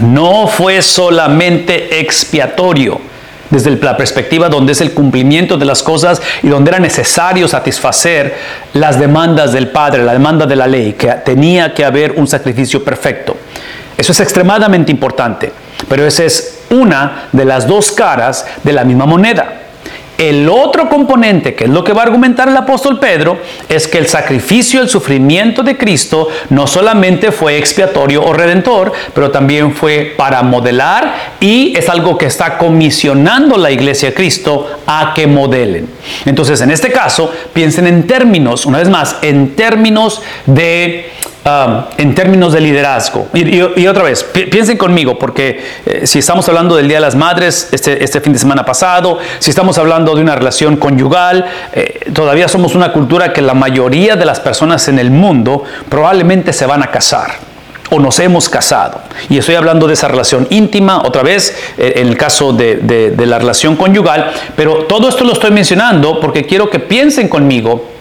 no 0.00 0.46
fue 0.46 0.82
solamente 0.82 2.00
expiatorio, 2.00 3.00
desde 3.50 3.76
la 3.76 3.96
perspectiva 3.96 4.48
donde 4.48 4.72
es 4.72 4.80
el 4.80 4.92
cumplimiento 4.92 5.56
de 5.56 5.64
las 5.64 5.82
cosas 5.82 6.22
y 6.42 6.48
donde 6.48 6.70
era 6.70 6.78
necesario 6.78 7.48
satisfacer 7.48 8.36
las 8.74 8.98
demandas 8.98 9.52
del 9.52 9.68
Padre, 9.68 10.04
la 10.04 10.12
demanda 10.12 10.46
de 10.46 10.56
la 10.56 10.66
ley, 10.66 10.92
que 10.92 11.08
tenía 11.24 11.74
que 11.74 11.84
haber 11.84 12.12
un 12.12 12.28
sacrificio 12.28 12.84
perfecto. 12.84 13.36
Eso 13.96 14.12
es 14.12 14.20
extremadamente 14.20 14.92
importante, 14.92 15.52
pero 15.88 16.06
esa 16.06 16.24
es 16.24 16.60
una 16.70 17.28
de 17.32 17.44
las 17.44 17.66
dos 17.66 17.92
caras 17.92 18.46
de 18.62 18.72
la 18.72 18.84
misma 18.84 19.04
moneda. 19.04 19.59
El 20.20 20.50
otro 20.50 20.86
componente, 20.90 21.54
que 21.54 21.64
es 21.64 21.70
lo 21.70 21.82
que 21.82 21.94
va 21.94 22.02
a 22.02 22.04
argumentar 22.04 22.46
el 22.46 22.56
apóstol 22.58 22.98
Pedro, 22.98 23.38
es 23.70 23.88
que 23.88 23.96
el 23.96 24.06
sacrificio, 24.06 24.82
el 24.82 24.90
sufrimiento 24.90 25.62
de 25.62 25.78
Cristo 25.78 26.28
no 26.50 26.66
solamente 26.66 27.32
fue 27.32 27.56
expiatorio 27.56 28.22
o 28.22 28.34
redentor, 28.34 28.92
pero 29.14 29.30
también 29.30 29.74
fue 29.74 30.12
para 30.18 30.42
modelar 30.42 31.38
y 31.40 31.74
es 31.74 31.88
algo 31.88 32.18
que 32.18 32.26
está 32.26 32.58
comisionando 32.58 33.56
la 33.56 33.70
iglesia 33.70 34.10
de 34.10 34.14
Cristo 34.14 34.68
a 34.86 35.14
que 35.14 35.26
modelen. 35.26 35.88
Entonces, 36.26 36.60
en 36.60 36.70
este 36.70 36.92
caso, 36.92 37.32
piensen 37.54 37.86
en 37.86 38.06
términos, 38.06 38.66
una 38.66 38.76
vez 38.76 38.90
más, 38.90 39.16
en 39.22 39.56
términos 39.56 40.20
de 40.44 41.08
Um, 41.42 41.84
en 41.96 42.14
términos 42.14 42.52
de 42.52 42.60
liderazgo. 42.60 43.28
Y, 43.32 43.86
otra 43.86 44.02
vez, 44.02 44.24
piensen 44.24 44.76
conmigo, 44.76 45.18
porque 45.18 45.64
eh, 45.86 46.06
si 46.06 46.18
estamos 46.18 46.46
hablando 46.50 46.76
del 46.76 46.86
Día 46.86 46.98
de 46.98 47.00
las 47.00 47.14
Madres 47.14 47.70
este, 47.72 48.04
este, 48.04 48.20
fin 48.20 48.34
de 48.34 48.38
semana 48.38 48.62
pasado, 48.66 49.18
si 49.38 49.48
estamos 49.48 49.78
hablando 49.78 50.14
de 50.14 50.20
una 50.20 50.34
relación 50.36 50.76
conyugal, 50.76 51.46
eh, 51.72 52.10
todavía 52.12 52.46
somos 52.46 52.74
una 52.74 52.92
cultura 52.92 53.32
que 53.32 53.40
la 53.40 53.54
mayoría 53.54 54.16
de 54.16 54.26
las 54.26 54.38
personas 54.38 54.86
en 54.88 54.98
el 54.98 55.10
mundo 55.10 55.64
probablemente 55.88 56.52
se 56.52 56.66
van 56.66 56.82
a 56.82 56.88
casar 56.88 57.38
o 57.88 57.98
nos 57.98 58.20
hemos 58.20 58.50
casado. 58.50 59.00
Y 59.30 59.38
estoy 59.38 59.54
hablando 59.54 59.86
de 59.86 59.94
esa 59.94 60.08
relación 60.08 60.46
íntima, 60.50 61.00
otra 61.06 61.22
vez, 61.22 61.56
eh, 61.78 61.94
en 61.96 62.08
el 62.08 62.18
caso 62.18 62.52
de, 62.52 62.76
de, 62.76 63.26
la 63.26 63.38
relación 63.38 63.76
conyugal, 63.76 64.30
pero 64.56 64.84
todo 64.84 65.08
esto 65.08 65.24
lo 65.24 65.32
estoy 65.32 65.52
mencionando 65.52 66.20
porque 66.20 66.44
quiero 66.44 66.68
que 66.68 66.80
piensen 66.80 67.28
conmigo 67.28 67.99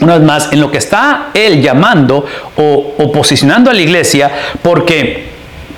una 0.00 0.18
vez 0.18 0.26
más, 0.26 0.48
en 0.52 0.60
lo 0.60 0.70
que 0.70 0.78
está 0.78 1.28
él 1.34 1.60
llamando 1.62 2.24
o, 2.56 3.12
posicionando 3.12 3.70
a 3.70 3.74
la 3.74 3.80
iglesia, 3.80 4.30
porque 4.62 5.28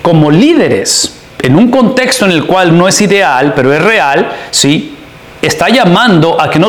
como 0.00 0.30
líderes, 0.30 1.18
en 1.40 1.56
un 1.56 1.70
contexto 1.70 2.24
en 2.24 2.32
el 2.32 2.44
cual 2.44 2.76
no 2.76 2.88
es 2.88 3.00
ideal, 3.00 3.52
pero 3.54 3.72
es 3.72 3.82
real, 3.82 4.30
¿sí? 4.50 4.96
Está 5.40 5.68
llamando 5.68 6.40
a 6.40 6.48
que 6.48 6.58
no 6.58 6.68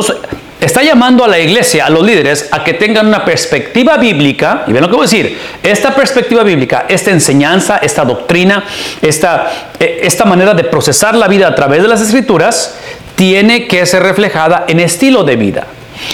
está 0.60 0.82
llamando 0.82 1.24
a 1.24 1.28
la 1.28 1.38
iglesia, 1.38 1.86
a 1.86 1.90
los 1.90 2.04
líderes, 2.04 2.48
a 2.50 2.64
que 2.64 2.74
tengan 2.74 3.06
una 3.06 3.24
perspectiva 3.24 3.96
bíblica, 3.98 4.64
y 4.66 4.72
ven 4.72 4.82
lo 4.82 4.88
que 4.88 4.96
voy 4.96 5.06
a 5.06 5.10
decir, 5.10 5.38
esta 5.62 5.94
perspectiva 5.94 6.42
bíblica, 6.42 6.86
esta 6.88 7.10
enseñanza, 7.10 7.78
esta 7.78 8.04
doctrina, 8.04 8.64
esta, 9.02 9.70
e, 9.78 10.00
esta 10.02 10.24
manera 10.24 10.54
de 10.54 10.64
procesar 10.64 11.14
la 11.14 11.28
vida 11.28 11.48
a 11.48 11.54
través 11.54 11.82
de 11.82 11.88
las 11.88 12.00
escrituras, 12.00 12.76
tiene 13.14 13.68
que 13.68 13.84
ser 13.86 14.02
reflejada 14.02 14.64
en 14.66 14.80
estilo 14.80 15.22
de 15.22 15.36
vida. 15.36 15.66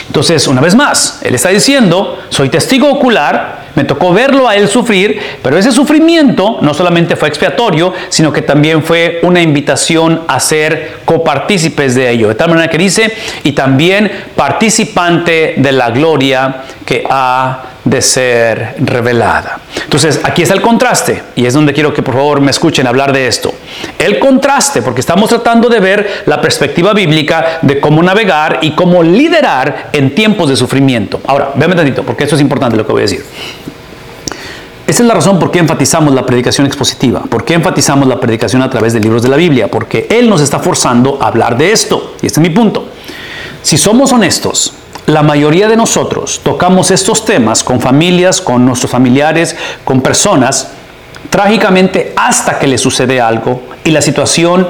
Entonces, 0.07 0.47
una 0.49 0.61
vez 0.61 0.75
más, 0.75 1.21
él 1.23 1.35
está 1.35 1.49
diciendo, 1.51 2.19
soy 2.29 2.49
testigo 2.49 2.91
ocular, 2.91 3.61
me 3.75 3.85
tocó 3.85 4.13
verlo 4.13 4.49
a 4.49 4.57
él 4.57 4.69
sufrir, 4.69 5.21
pero 5.43 5.57
ese 5.57 5.73
sufrimiento 5.73 6.59
no 6.61 6.75
solamente 6.75 7.17
fue 7.17 7.29
expiatorio, 7.29 7.93
sino 8.09 8.33
que 8.33 8.43
también 8.43 8.83
fue 8.83 9.21
una 9.23 9.41
invitación 9.41 10.23
a 10.27 10.41
ser 10.41 10.99
copartícipes 11.05 11.95
de 11.95 12.11
ello. 12.11 12.29
De 12.29 12.35
tal 12.35 12.51
manera 12.51 12.69
que 12.69 12.79
dice, 12.79 13.13
y 13.45 13.53
también 13.53 14.11
participante 14.35 15.55
de 15.57 15.73
la 15.73 15.91
gloria 15.91 16.63
que 16.85 17.05
ha 17.09 17.70
de 17.85 18.03
ser 18.03 18.75
revelada. 18.79 19.61
Entonces, 19.85 20.21
aquí 20.23 20.43
está 20.43 20.55
el 20.55 20.61
contraste, 20.61 21.23
y 21.35 21.47
es 21.47 21.55
donde 21.55 21.73
quiero 21.73 21.93
que 21.95 22.03
por 22.03 22.15
favor 22.15 22.41
me 22.41 22.51
escuchen 22.51 22.87
hablar 22.87 23.13
de 23.13 23.27
esto. 23.27 23.53
El 23.99 24.19
contraste, 24.19 24.83
porque 24.83 25.01
estamos 25.01 25.31
tratando 25.31 25.69
de 25.69 25.81
ver 25.81 26.25
la 26.27 26.41
perspectiva 26.41 26.93
bíblica 26.93 27.59
de 27.63 27.81
cómo 27.81 28.03
navegar 28.03 28.59
y 28.63 28.73
cómo 28.73 29.03
liderar 29.03 29.91
en 29.93 30.15
tiempos 30.15 30.49
de 30.49 30.57
sufrimiento. 30.57 31.21
Ahora, 31.27 31.53
véanme 31.55 31.77
tantito, 31.77 32.03
porque 32.03 32.25
esto 32.25 32.37
es 32.37 32.43
importante 32.43 32.77
lo 32.77 32.87
que 32.87 32.93
voy 32.93 33.01
a 33.01 33.05
decir. 33.05 33.25
Esa 34.87 35.03
es 35.03 35.07
la 35.07 35.15
razón 35.15 35.39
por 35.39 35.53
qué 35.53 35.61
enfatizamos 35.61 36.13
la 36.15 36.27
predicación 36.27 36.67
expositiva, 36.67 37.21
por 37.23 37.45
qué 37.45 37.55
enfatizamos 37.55 38.09
la 38.09 38.19
predicación 38.19 38.61
a 38.61 38.69
través 38.69 38.93
de 38.93 38.99
libros 38.99 39.23
de 39.23 39.29
la 39.29 39.37
Biblia, 39.37 39.69
porque 39.69 40.09
Él 40.11 40.29
nos 40.29 40.41
está 40.41 40.59
forzando 40.59 41.19
a 41.21 41.29
hablar 41.29 41.57
de 41.57 41.71
esto. 41.71 42.17
Y 42.21 42.27
este 42.27 42.41
es 42.41 42.49
mi 42.49 42.53
punto. 42.53 42.89
Si 43.63 43.79
somos 43.79 44.13
honestos, 44.13 44.73
la 45.11 45.23
mayoría 45.23 45.69
de 45.69 45.77
nosotros 45.77 46.41
tocamos 46.45 46.91
estos 46.91 47.25
temas 47.25 47.65
con 47.65 47.81
familias, 47.81 48.41
con 48.41 48.65
nuestros 48.65 48.91
familiares, 48.91 49.57
con 49.85 50.01
personas, 50.01 50.69
trágicamente 51.31 52.13
hasta 52.17 52.59
que 52.59 52.69
le 52.69 52.79
sucede 52.79 53.21
algo 53.21 53.61
y 53.85 53.91
la 53.91 54.03
situación 54.03 54.69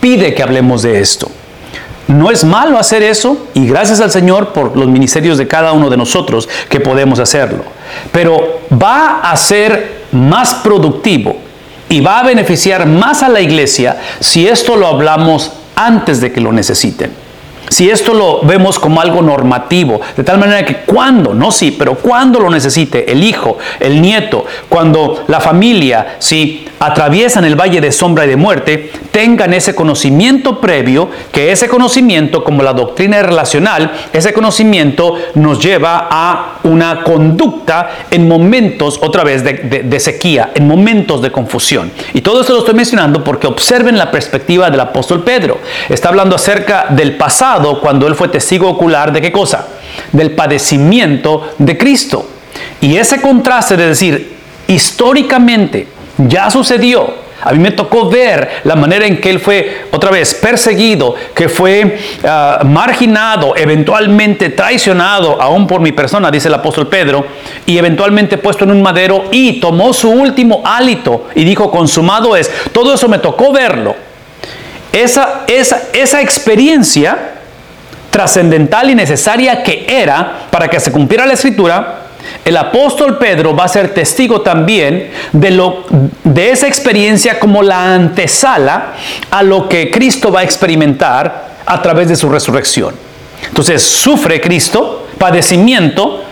pide 0.00 0.34
que 0.34 0.42
hablemos 0.42 0.82
de 0.82 1.00
esto. 1.00 1.28
No 2.08 2.30
es 2.30 2.42
malo 2.42 2.78
hacer 2.78 3.02
eso 3.02 3.46
y 3.54 3.66
gracias 3.66 4.00
al 4.00 4.10
Señor 4.10 4.48
por 4.52 4.76
los 4.76 4.88
ministerios 4.88 5.38
de 5.38 5.46
cada 5.46 5.72
uno 5.72 5.90
de 5.90 5.96
nosotros 5.96 6.48
que 6.68 6.80
podemos 6.80 7.18
hacerlo. 7.18 7.64
Pero 8.10 8.60
va 8.72 9.20
a 9.20 9.36
ser 9.36 10.04
más 10.12 10.54
productivo 10.54 11.36
y 11.88 12.00
va 12.00 12.20
a 12.20 12.24
beneficiar 12.24 12.86
más 12.86 13.22
a 13.22 13.28
la 13.28 13.40
iglesia 13.40 13.98
si 14.20 14.48
esto 14.48 14.76
lo 14.76 14.86
hablamos 14.86 15.52
antes 15.76 16.20
de 16.20 16.32
que 16.32 16.40
lo 16.40 16.52
necesiten. 16.52 17.21
Si 17.72 17.88
esto 17.88 18.12
lo 18.12 18.42
vemos 18.42 18.78
como 18.78 19.00
algo 19.00 19.22
normativo, 19.22 20.02
de 20.14 20.22
tal 20.22 20.36
manera 20.36 20.62
que 20.66 20.80
cuando, 20.80 21.32
no 21.32 21.50
sí, 21.50 21.70
pero 21.70 21.94
cuando 21.94 22.38
lo 22.38 22.50
necesite 22.50 23.10
el 23.10 23.24
hijo, 23.24 23.56
el 23.80 24.02
nieto, 24.02 24.44
cuando 24.68 25.24
la 25.26 25.40
familia, 25.40 26.16
si 26.18 26.66
atraviesan 26.82 27.44
el 27.44 27.54
valle 27.54 27.80
de 27.80 27.92
sombra 27.92 28.24
y 28.24 28.28
de 28.28 28.36
muerte, 28.36 28.90
tengan 29.12 29.54
ese 29.54 29.72
conocimiento 29.72 30.60
previo, 30.60 31.08
que 31.30 31.52
ese 31.52 31.68
conocimiento, 31.68 32.42
como 32.42 32.64
la 32.64 32.72
doctrina 32.72 33.22
relacional, 33.22 33.92
ese 34.12 34.32
conocimiento 34.32 35.16
nos 35.34 35.62
lleva 35.62 36.08
a 36.10 36.58
una 36.64 37.04
conducta 37.04 37.90
en 38.10 38.26
momentos, 38.26 38.98
otra 39.00 39.22
vez, 39.22 39.44
de, 39.44 40.00
sequía, 40.00 40.50
en 40.56 40.66
momentos 40.66 41.22
de 41.22 41.30
confusión. 41.30 41.92
Y 42.14 42.20
todo 42.20 42.40
esto 42.40 42.52
lo 42.52 42.58
estoy 42.60 42.74
mencionando 42.74 43.22
porque 43.22 43.46
observen 43.46 43.96
la 43.96 44.10
perspectiva 44.10 44.68
del 44.68 44.80
apóstol 44.80 45.22
Pedro. 45.22 45.58
Está 45.88 46.08
hablando 46.08 46.34
acerca 46.34 46.86
del 46.90 47.16
pasado, 47.16 47.80
cuando 47.80 48.08
él 48.08 48.16
fue 48.16 48.26
testigo 48.26 48.68
ocular 48.68 49.12
de 49.12 49.20
qué 49.20 49.30
cosa? 49.30 49.68
Del 50.10 50.32
padecimiento 50.32 51.54
de 51.58 51.78
Cristo. 51.78 52.26
Y 52.80 52.96
ese 52.96 53.20
contraste 53.20 53.76
de 53.76 53.86
decir, 53.86 54.34
históricamente, 54.66 55.86
ya 56.28 56.50
sucedió. 56.50 57.22
A 57.44 57.52
mí 57.52 57.58
me 57.58 57.72
tocó 57.72 58.08
ver 58.08 58.62
la 58.62 58.76
manera 58.76 59.04
en 59.04 59.20
que 59.20 59.28
él 59.28 59.40
fue 59.40 59.86
otra 59.90 60.10
vez 60.10 60.32
perseguido, 60.34 61.16
que 61.34 61.48
fue 61.48 61.98
ah, 62.24 62.60
marginado, 62.64 63.56
eventualmente 63.56 64.50
traicionado, 64.50 65.42
aún 65.42 65.66
por 65.66 65.80
mi 65.80 65.90
persona, 65.90 66.30
dice 66.30 66.46
el 66.46 66.54
apóstol 66.54 66.86
Pedro, 66.86 67.26
y 67.66 67.78
eventualmente 67.78 68.38
puesto 68.38 68.64
en 68.64 68.70
un 68.70 68.80
madero 68.80 69.24
y 69.32 69.58
tomó 69.60 69.92
su 69.92 70.08
último 70.08 70.62
hálito 70.64 71.28
y 71.34 71.42
dijo, 71.42 71.70
consumado 71.70 72.36
es. 72.36 72.48
Todo 72.70 72.94
eso 72.94 73.08
me 73.08 73.18
tocó 73.18 73.52
verlo. 73.52 73.96
Esa, 74.92 75.42
esa, 75.48 75.82
esa 75.92 76.20
experiencia 76.20 77.32
trascendental 78.10 78.90
y 78.90 78.94
necesaria 78.94 79.64
que 79.64 79.86
era 79.88 80.42
para 80.50 80.68
que 80.68 80.78
se 80.78 80.92
cumpliera 80.92 81.26
la 81.26 81.32
escritura, 81.32 82.01
el 82.44 82.56
apóstol 82.56 83.18
Pedro 83.18 83.54
va 83.54 83.64
a 83.64 83.68
ser 83.68 83.94
testigo 83.94 84.40
también 84.40 85.10
de, 85.32 85.50
lo, 85.50 85.84
de 86.24 86.50
esa 86.50 86.66
experiencia 86.66 87.38
como 87.38 87.62
la 87.62 87.94
antesala 87.94 88.94
a 89.30 89.42
lo 89.42 89.68
que 89.68 89.90
Cristo 89.90 90.32
va 90.32 90.40
a 90.40 90.42
experimentar 90.42 91.52
a 91.64 91.80
través 91.82 92.08
de 92.08 92.16
su 92.16 92.28
resurrección. 92.28 92.94
Entonces, 93.46 93.82
sufre 93.82 94.40
Cristo, 94.40 95.06
padecimiento, 95.18 96.24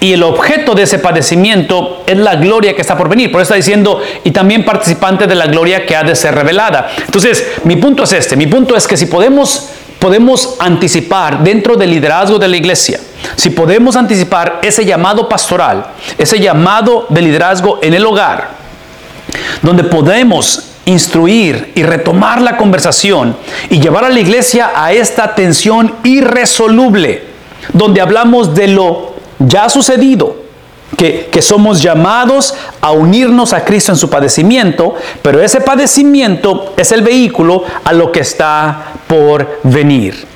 y 0.00 0.12
el 0.12 0.22
objeto 0.22 0.74
de 0.74 0.82
ese 0.82 0.98
padecimiento 0.98 2.02
es 2.06 2.18
la 2.18 2.36
gloria 2.36 2.74
que 2.74 2.82
está 2.82 2.96
por 2.96 3.08
venir. 3.08 3.32
Por 3.32 3.40
eso 3.40 3.54
está 3.54 3.56
diciendo, 3.56 4.02
y 4.22 4.32
también 4.32 4.64
participante 4.64 5.26
de 5.26 5.34
la 5.34 5.46
gloria 5.46 5.86
que 5.86 5.96
ha 5.96 6.02
de 6.02 6.14
ser 6.14 6.34
revelada. 6.34 6.90
Entonces, 7.06 7.52
mi 7.64 7.76
punto 7.76 8.02
es 8.02 8.12
este, 8.12 8.36
mi 8.36 8.46
punto 8.46 8.76
es 8.76 8.86
que 8.86 8.98
si 8.98 9.06
podemos 9.06 9.70
podemos 10.04 10.56
anticipar 10.58 11.42
dentro 11.42 11.76
del 11.76 11.88
liderazgo 11.88 12.38
de 12.38 12.46
la 12.46 12.58
iglesia, 12.58 13.00
si 13.36 13.50
podemos 13.50 13.96
anticipar 13.96 14.60
ese 14.62 14.84
llamado 14.84 15.28
pastoral, 15.28 15.86
ese 16.18 16.40
llamado 16.40 17.06
de 17.08 17.22
liderazgo 17.22 17.78
en 17.82 17.94
el 17.94 18.06
hogar, 18.06 18.50
donde 19.62 19.84
podemos 19.84 20.70
instruir 20.86 21.72
y 21.74 21.82
retomar 21.82 22.40
la 22.40 22.56
conversación 22.56 23.36
y 23.70 23.80
llevar 23.80 24.04
a 24.04 24.10
la 24.10 24.20
iglesia 24.20 24.72
a 24.74 24.92
esta 24.92 25.34
tensión 25.34 25.94
irresoluble, 26.04 27.24
donde 27.72 28.00
hablamos 28.00 28.54
de 28.54 28.68
lo 28.68 29.14
ya 29.38 29.68
sucedido, 29.68 30.44
que, 30.96 31.28
que, 31.32 31.42
somos 31.42 31.82
llamados 31.82 32.54
a 32.80 32.92
unirnos 32.92 33.52
a 33.52 33.64
Cristo 33.64 33.90
en 33.90 33.98
su 33.98 34.08
padecimiento, 34.08 34.94
pero 35.22 35.42
ese 35.42 35.60
padecimiento 35.60 36.72
es 36.76 36.92
el 36.92 37.02
vehículo 37.02 37.64
a 37.82 37.92
lo 37.92 38.12
que 38.12 38.20
está 38.20 38.92
por 39.08 39.58
venir. 39.64 40.33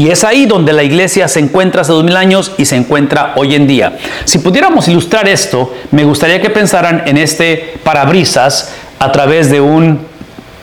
Y 0.00 0.08
es 0.10 0.24
ahí 0.24 0.46
donde 0.46 0.72
la 0.72 0.82
iglesia 0.82 1.28
se 1.28 1.40
encuentra 1.40 1.82
hace 1.82 1.92
dos 1.92 2.04
mil 2.04 2.16
años 2.16 2.52
y 2.56 2.64
se 2.64 2.74
encuentra 2.74 3.34
hoy 3.36 3.54
en 3.54 3.66
día. 3.66 3.98
Si 4.24 4.38
pudiéramos 4.38 4.88
ilustrar 4.88 5.28
esto, 5.28 5.74
me 5.90 6.04
gustaría 6.04 6.40
que 6.40 6.48
pensaran 6.48 7.02
en 7.04 7.18
este 7.18 7.74
parabrisas 7.84 8.72
a 8.98 9.12
través 9.12 9.50
de 9.50 9.60
un 9.60 10.00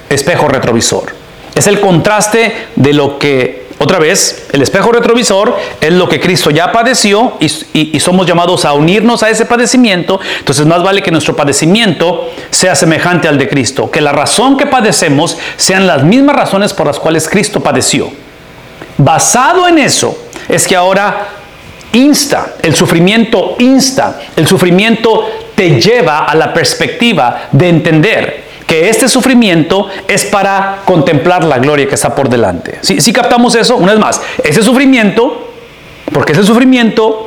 espejo 0.10 0.48
retrovisor. 0.48 1.14
Es 1.54 1.68
el 1.68 1.80
contraste 1.80 2.52
de 2.76 2.94
lo 2.94 3.20
que, 3.20 3.68
otra 3.78 4.00
vez, 4.00 4.48
el 4.54 4.64
espejo 4.64 4.92
retrovisor 4.92 5.56
es 5.82 5.94
lo 5.94 6.10
que 6.10 6.20
Cristo 6.20 6.50
ya 6.50 6.72
padeció 6.72 7.34
y, 7.40 8.00
somos 8.00 8.26
llamados 8.26 8.66
a 8.66 8.74
unirnos 8.74 9.22
a 9.22 9.30
ese 9.30 9.46
padecimiento. 9.46 10.20
Entonces 10.40 10.66
más 10.66 10.82
vale 10.82 11.04
que 11.04 11.12
nuestro 11.12 11.36
padecimiento 11.36 12.28
sea 12.50 12.76
semejante 12.76 13.28
al 13.28 13.38
de 13.38 13.48
Cristo, 13.48 13.92
que 13.92 14.02
la 14.02 14.14
razón 14.14 14.58
que 14.58 14.66
padecemos 14.66 15.38
sean 15.58 15.86
las 15.86 16.04
mismas 16.04 16.36
razones 16.36 16.74
por 16.74 16.88
las 16.88 16.98
cuales 16.98 17.30
Cristo 17.30 17.60
padeció. 17.60 18.10
Basado 18.98 19.68
en 19.68 19.78
eso 19.78 20.18
es 20.48 20.68
que 20.68 20.76
ahora 20.76 21.28
insta, 21.94 22.54
el 22.62 22.76
sufrimiento 22.76 23.56
insta, 23.60 24.20
el 24.36 24.48
sufrimiento 24.48 25.30
te 25.56 25.80
lleva 25.80 26.26
a 26.26 26.36
la 26.36 26.54
perspectiva 26.54 27.48
de 27.52 27.70
entender 27.70 28.48
que 28.68 28.90
este 28.90 29.08
sufrimiento 29.08 29.88
es 30.08 30.26
para 30.26 30.80
contemplar 30.84 31.44
la 31.44 31.58
gloria 31.58 31.88
que 31.88 31.96
está 31.96 32.14
por 32.14 32.30
delante. 32.30 32.80
Si, 32.82 33.14
captamos 33.14 33.56
eso, 33.56 33.78
una 33.78 33.94
vez 33.94 34.02
más, 34.02 34.22
ese 34.44 34.62
sufrimiento, 34.62 35.52
porque 36.12 36.34
ese 36.34 36.44
sufrimiento 36.44 37.27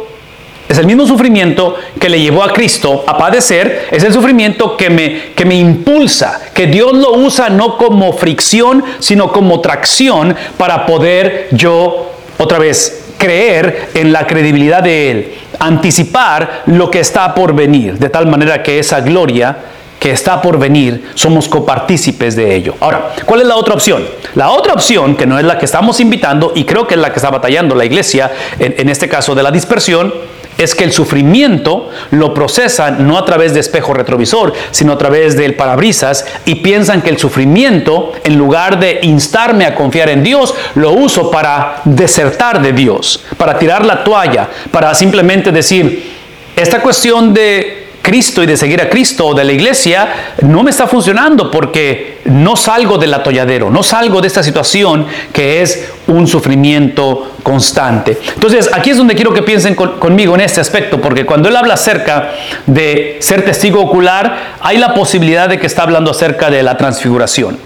es 0.71 0.79
el 0.79 0.87
mismo 0.87 1.05
sufrimiento 1.05 1.77
que 1.99 2.09
le 2.09 2.21
llevó 2.21 2.45
a 2.45 2.53
Cristo 2.53 3.03
a 3.05 3.19
padecer, 3.19 3.89
es 3.91 4.05
el 4.05 4.13
sufrimiento 4.13 4.77
que 4.77 4.89
me, 4.89 5.33
que 5.35 5.45
me 5.45 5.57
impulsa, 5.57 6.41
que 6.55 6.69
Dios 6.69 6.93
lo 6.93 7.15
usa 7.15 7.49
no 7.49 7.77
como 7.77 8.13
fricción, 8.13 8.85
sino 9.01 9.33
como 9.33 9.61
tracción 9.61 10.37
para 10.57 10.87
poder 10.87 11.49
yo, 11.51 12.13
otra 12.39 12.61
vez, 12.61 13.03
creer 13.19 13.89
en 13.95 14.13
la 14.13 14.29
credibilidad 14.29 14.81
de 14.81 15.11
Él, 15.11 15.35
anticipar 15.59 16.63
lo 16.67 16.89
que 16.89 17.01
está 17.01 17.35
por 17.35 17.53
venir, 17.53 17.99
de 17.99 18.09
tal 18.09 18.29
manera 18.29 18.63
que 18.63 18.79
esa 18.79 19.01
gloria 19.01 19.57
que 19.99 20.13
está 20.13 20.41
por 20.41 20.57
venir, 20.57 21.11
somos 21.17 21.49
copartícipes 21.49 22.37
de 22.37 22.55
ello. 22.55 22.77
Ahora, 22.79 23.11
¿cuál 23.27 23.41
es 23.41 23.47
la 23.49 23.57
otra 23.57 23.75
opción? 23.75 24.07
La 24.37 24.51
otra 24.51 24.73
opción, 24.73 25.17
que 25.17 25.27
no 25.27 25.37
es 25.37 25.45
la 25.45 25.59
que 25.59 25.65
estamos 25.65 25.99
invitando, 25.99 26.53
y 26.55 26.65
creo 26.65 26.87
que 26.87 26.95
es 26.95 27.01
la 27.01 27.11
que 27.11 27.17
está 27.17 27.29
batallando 27.29 27.75
la 27.75 27.85
iglesia, 27.85 28.31
en, 28.61 28.77
en 28.79 28.89
este 28.89 29.09
caso 29.09 29.35
de 29.35 29.43
la 29.43 29.51
dispersión, 29.51 30.15
es 30.61 30.75
que 30.75 30.85
el 30.85 30.93
sufrimiento 30.93 31.89
lo 32.11 32.35
procesan 32.35 33.07
no 33.07 33.17
a 33.17 33.25
través 33.25 33.55
de 33.55 33.61
espejo 33.61 33.95
retrovisor, 33.95 34.53
sino 34.71 34.93
a 34.93 34.99
través 34.99 35.37
del 35.37 35.55
parabrisas 35.55 36.27
y 36.45 36.57
piensan 36.57 37.01
que 37.01 37.09
el 37.09 37.19
sufrimiento, 37.19 38.13
en 38.25 38.37
lugar 38.37 38.79
de 38.79 39.01
instarme 39.03 39.65
a 39.65 39.75
confiar 39.75 40.11
en 40.11 40.23
Dios, 40.23 40.55
lo 40.75 40.93
uso 40.93 41.31
para 41.31 41.81
desertar 41.85 42.61
de 42.61 42.73
Dios, 42.73 43.25
para 43.39 43.59
tirar 43.59 43.87
la 43.87 44.05
toalla, 44.05 44.49
para 44.71 44.95
simplemente 44.95 45.51
decir, 45.51 46.11
esta 46.57 46.83
cuestión 46.83 47.33
de 47.33 47.80
Cristo 48.03 48.43
y 48.43 48.47
de 48.47 48.57
seguir 48.57 48.81
a 48.81 48.89
Cristo 48.89 49.27
o 49.27 49.35
de 49.35 49.45
la 49.45 49.53
iglesia 49.53 50.09
no 50.43 50.63
me 50.63 50.71
está 50.71 50.87
funcionando 50.87 51.51
porque 51.51 52.21
no 52.25 52.57
salgo 52.57 52.99
del 52.99 53.13
atolladero, 53.13 53.71
no 53.71 53.83
salgo 53.83 54.21
de 54.21 54.27
esta 54.27 54.43
situación 54.43 55.07
que 55.33 55.63
es 55.63 55.91
un 56.07 56.27
sufrimiento 56.27 57.33
constante. 57.43 58.19
Entonces, 58.35 58.71
aquí 58.73 58.91
es 58.91 58.97
donde 58.97 59.15
quiero 59.15 59.33
que 59.33 59.43
piensen 59.43 59.75
conmigo 59.75 60.35
en 60.35 60.41
este 60.41 60.61
aspecto, 60.61 61.01
porque 61.01 61.27
cuando 61.27 61.49
él 61.49 61.57
habla 61.57 61.75
acerca 61.75 62.33
de 62.67 63.19
ser 63.21 63.45
testigo 63.45 63.81
ocular, 63.81 64.57
hay 64.61 64.79
la 64.79 64.95
posibilidad 64.95 65.49
de 65.49 65.59
que 65.59 65.67
está 65.67 65.83
hablando 65.83 66.11
acerca 66.11 66.51
de 66.51 66.63
la 66.63 66.77
transfiguración. 66.77 67.59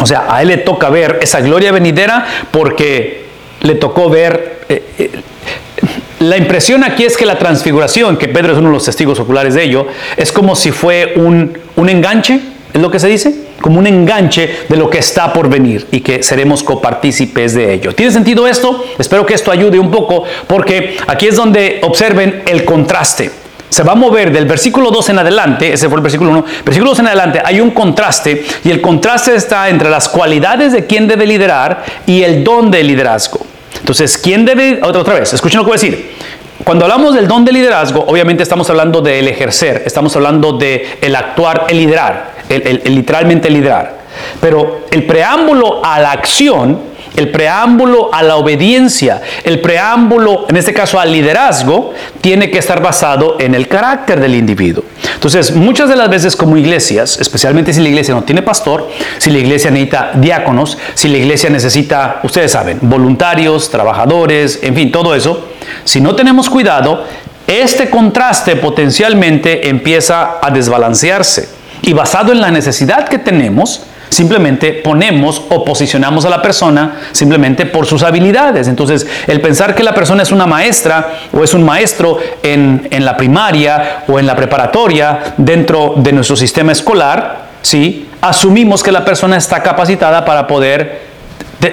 O 0.00 0.06
sea, 0.06 0.26
a 0.28 0.42
él 0.42 0.48
le 0.48 0.56
toca 0.58 0.90
ver 0.90 1.18
esa 1.22 1.40
gloria 1.40 1.72
venidera 1.72 2.26
porque 2.50 3.26
le 3.60 3.74
tocó 3.74 4.08
ver... 4.08 4.60
Eh, 4.68 4.82
eh, 4.98 5.10
la 6.20 6.36
impresión 6.36 6.82
aquí 6.82 7.04
es 7.04 7.16
que 7.16 7.24
la 7.24 7.38
transfiguración, 7.38 8.16
que 8.16 8.28
Pedro 8.28 8.52
es 8.52 8.58
uno 8.58 8.68
de 8.68 8.74
los 8.74 8.84
testigos 8.84 9.20
oculares 9.20 9.54
de 9.54 9.62
ello, 9.62 9.86
es 10.16 10.32
como 10.32 10.56
si 10.56 10.72
fue 10.72 11.12
un, 11.16 11.56
un 11.76 11.88
enganche, 11.88 12.40
es 12.72 12.80
lo 12.80 12.90
que 12.90 12.98
se 12.98 13.06
dice, 13.06 13.34
como 13.60 13.78
un 13.78 13.86
enganche 13.86 14.64
de 14.68 14.76
lo 14.76 14.90
que 14.90 14.98
está 14.98 15.32
por 15.32 15.48
venir 15.48 15.86
y 15.92 16.00
que 16.00 16.22
seremos 16.22 16.64
copartícipes 16.64 17.54
de 17.54 17.72
ello. 17.72 17.94
¿Tiene 17.94 18.10
sentido 18.12 18.46
esto? 18.48 18.84
Espero 18.98 19.24
que 19.24 19.34
esto 19.34 19.52
ayude 19.52 19.78
un 19.78 19.90
poco 19.90 20.24
porque 20.46 20.96
aquí 21.06 21.28
es 21.28 21.36
donde 21.36 21.80
observen 21.82 22.42
el 22.46 22.64
contraste. 22.64 23.30
Se 23.68 23.82
va 23.82 23.92
a 23.92 23.96
mover 23.96 24.32
del 24.32 24.46
versículo 24.46 24.90
2 24.90 25.10
en 25.10 25.18
adelante, 25.18 25.72
ese 25.72 25.88
fue 25.88 25.98
el 25.98 26.02
versículo 26.02 26.30
1, 26.30 26.44
versículo 26.64 26.90
2 26.90 27.00
en 27.00 27.06
adelante 27.08 27.42
hay 27.44 27.60
un 27.60 27.70
contraste 27.70 28.44
y 28.64 28.70
el 28.70 28.80
contraste 28.80 29.34
está 29.34 29.68
entre 29.68 29.90
las 29.90 30.08
cualidades 30.08 30.72
de 30.72 30.86
quien 30.86 31.06
debe 31.06 31.26
liderar 31.26 31.84
y 32.06 32.22
el 32.22 32.42
don 32.42 32.70
de 32.70 32.82
liderazgo. 32.82 33.40
Entonces, 33.88 34.18
¿quién 34.18 34.44
debe, 34.44 34.80
otra, 34.82 35.14
vez, 35.14 35.32
escuchen 35.32 35.56
lo 35.56 35.64
que 35.64 35.70
voy 35.70 35.78
a 35.78 35.80
decir. 35.80 36.10
Cuando 36.62 36.84
hablamos 36.84 37.14
del 37.14 37.26
don 37.26 37.42
de 37.46 37.52
liderazgo, 37.52 38.04
obviamente 38.06 38.42
estamos 38.42 38.68
hablando 38.68 39.00
del 39.00 39.26
ejercer, 39.28 39.82
estamos 39.86 40.14
hablando 40.14 40.58
el 40.60 41.16
actuar, 41.16 41.64
el 41.70 41.78
liderar, 41.78 42.34
el, 42.50 42.82
literalmente 42.84 43.48
liderar. 43.48 44.00
Pero 44.42 44.82
el 44.90 45.06
preámbulo 45.06 45.82
a 45.82 45.98
la 46.00 46.12
acción, 46.12 46.78
el 47.16 47.30
preámbulo 47.30 48.10
a 48.12 48.22
la 48.22 48.36
obediencia, 48.36 49.22
el 49.42 49.62
preámbulo, 49.62 50.44
en 50.50 50.58
este 50.58 50.74
caso 50.74 51.00
al 51.00 51.10
liderazgo, 51.10 51.94
tiene 52.20 52.50
que 52.50 52.58
estar 52.58 52.82
basado 52.82 53.36
en 53.40 53.54
el 53.54 53.68
carácter 53.68 54.20
del 54.20 54.34
individuo. 54.34 54.84
Entonces, 55.14 55.54
muchas 55.54 55.88
de 55.88 55.96
las 55.96 56.08
veces 56.08 56.36
como 56.36 56.56
iglesias, 56.56 57.18
especialmente 57.20 57.72
si 57.72 57.80
la 57.80 57.88
iglesia 57.88 58.14
no 58.14 58.24
tiene 58.24 58.42
pastor, 58.42 58.88
si 59.18 59.30
la 59.30 59.38
iglesia 59.38 59.70
necesita 59.70 60.12
diáconos, 60.14 60.78
si 60.94 61.08
la 61.08 61.18
iglesia 61.18 61.50
necesita, 61.50 62.20
ustedes 62.22 62.52
saben, 62.52 62.78
voluntarios, 62.82 63.70
trabajadores, 63.70 64.60
en 64.62 64.74
fin, 64.74 64.92
todo 64.92 65.14
eso, 65.14 65.48
si 65.84 66.00
no 66.00 66.14
tenemos 66.14 66.48
cuidado, 66.50 67.04
este 67.46 67.88
contraste 67.88 68.56
potencialmente 68.56 69.68
empieza 69.68 70.38
a 70.42 70.50
desbalancearse. 70.50 71.48
Y 71.82 71.92
basado 71.92 72.32
en 72.32 72.40
la 72.40 72.50
necesidad 72.50 73.08
que 73.08 73.18
tenemos, 73.18 73.82
Simplemente 74.08 74.72
ponemos 74.72 75.42
o 75.50 75.64
posicionamos 75.64 76.24
a 76.24 76.30
la 76.30 76.42
persona 76.42 77.00
simplemente 77.12 77.66
por 77.66 77.86
sus 77.86 78.02
habilidades. 78.02 78.68
Entonces, 78.68 79.06
el 79.26 79.40
pensar 79.40 79.74
que 79.74 79.82
la 79.82 79.94
persona 79.94 80.22
es 80.22 80.32
una 80.32 80.46
maestra 80.46 81.18
o 81.32 81.44
es 81.44 81.54
un 81.54 81.64
maestro 81.64 82.18
en, 82.42 82.88
la 82.90 83.16
primaria 83.16 84.04
o 84.08 84.18
en 84.18 84.26
la 84.26 84.34
preparatoria 84.34 85.34
dentro 85.36 85.94
de 85.96 86.12
nuestro 86.12 86.36
sistema 86.36 86.72
escolar, 86.72 87.48
¿sí? 87.62 88.08
asumimos 88.20 88.82
que 88.82 88.92
la 88.92 89.04
persona 89.04 89.36
está 89.36 89.62
capacitada 89.62 90.24
para 90.24 90.46
poder 90.46 91.08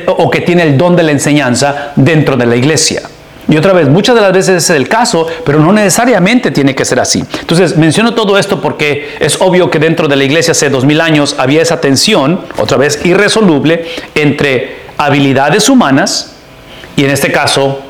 o 0.08 0.30
que 0.30 0.42
tiene 0.42 0.64
el 0.64 0.78
don 0.78 0.96
de 0.96 1.04
la 1.04 1.12
enseñanza 1.12 1.92
dentro 1.96 2.38
de 2.38 2.46
la 2.46 2.56
iglesia. 2.56 3.02
Y 3.48 3.58
otra 3.58 3.74
vez, 3.74 3.88
muchas 3.88 4.16
de 4.16 4.22
las 4.22 4.34
veces 4.34 4.64
es 4.64 4.70
el 4.72 4.88
caso, 4.90 5.28
pero 5.46 5.60
no 5.60 5.72
necesariamente 5.72 6.52
tiene 6.52 6.74
que 6.74 6.84
ser 6.84 7.00
así. 7.00 7.24
Entonces, 7.40 7.78
menciono 7.78 8.14
todo 8.14 8.38
esto 8.38 8.60
porque 8.60 9.16
es 9.20 9.40
obvio 9.40 9.70
que 9.70 9.80
dentro 9.80 10.08
de 10.08 10.16
la 10.16 10.24
iglesia 10.24 10.52
hace 10.52 10.70
dos 10.70 10.86
mil 10.86 11.00
años 11.00 11.36
había 11.38 11.62
esa 11.62 11.80
tensión, 11.80 12.42
otra 12.58 12.78
vez 12.78 13.06
irresoluble, 13.06 13.86
entre 14.16 14.78
habilidades 14.98 15.70
humanas 15.70 16.34
y 16.96 17.04
en 17.04 17.12
este 17.12 17.32
caso 17.32 17.82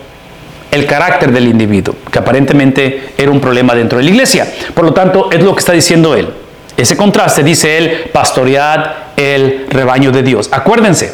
el 0.71 0.85
carácter 0.85 1.31
del 1.31 1.47
individuo, 1.47 1.95
que 2.11 2.19
aparentemente 2.19 3.13
era 3.17 3.31
un 3.31 3.39
problema 3.39 3.73
dentro 3.73 3.97
de 3.97 4.03
la 4.03 4.09
iglesia. 4.09 4.51
Por 4.73 4.83
lo 4.83 4.93
tanto, 4.93 5.29
es 5.31 5.41
lo 5.41 5.53
que 5.53 5.59
está 5.59 5.71
diciendo 5.71 6.15
él. 6.15 6.27
Ese 6.75 6.97
contraste 6.97 7.43
dice 7.43 7.77
él, 7.77 8.09
pastoread 8.11 8.91
el 9.15 9.67
rebaño 9.69 10.11
de 10.11 10.23
Dios. 10.23 10.49
Acuérdense, 10.51 11.13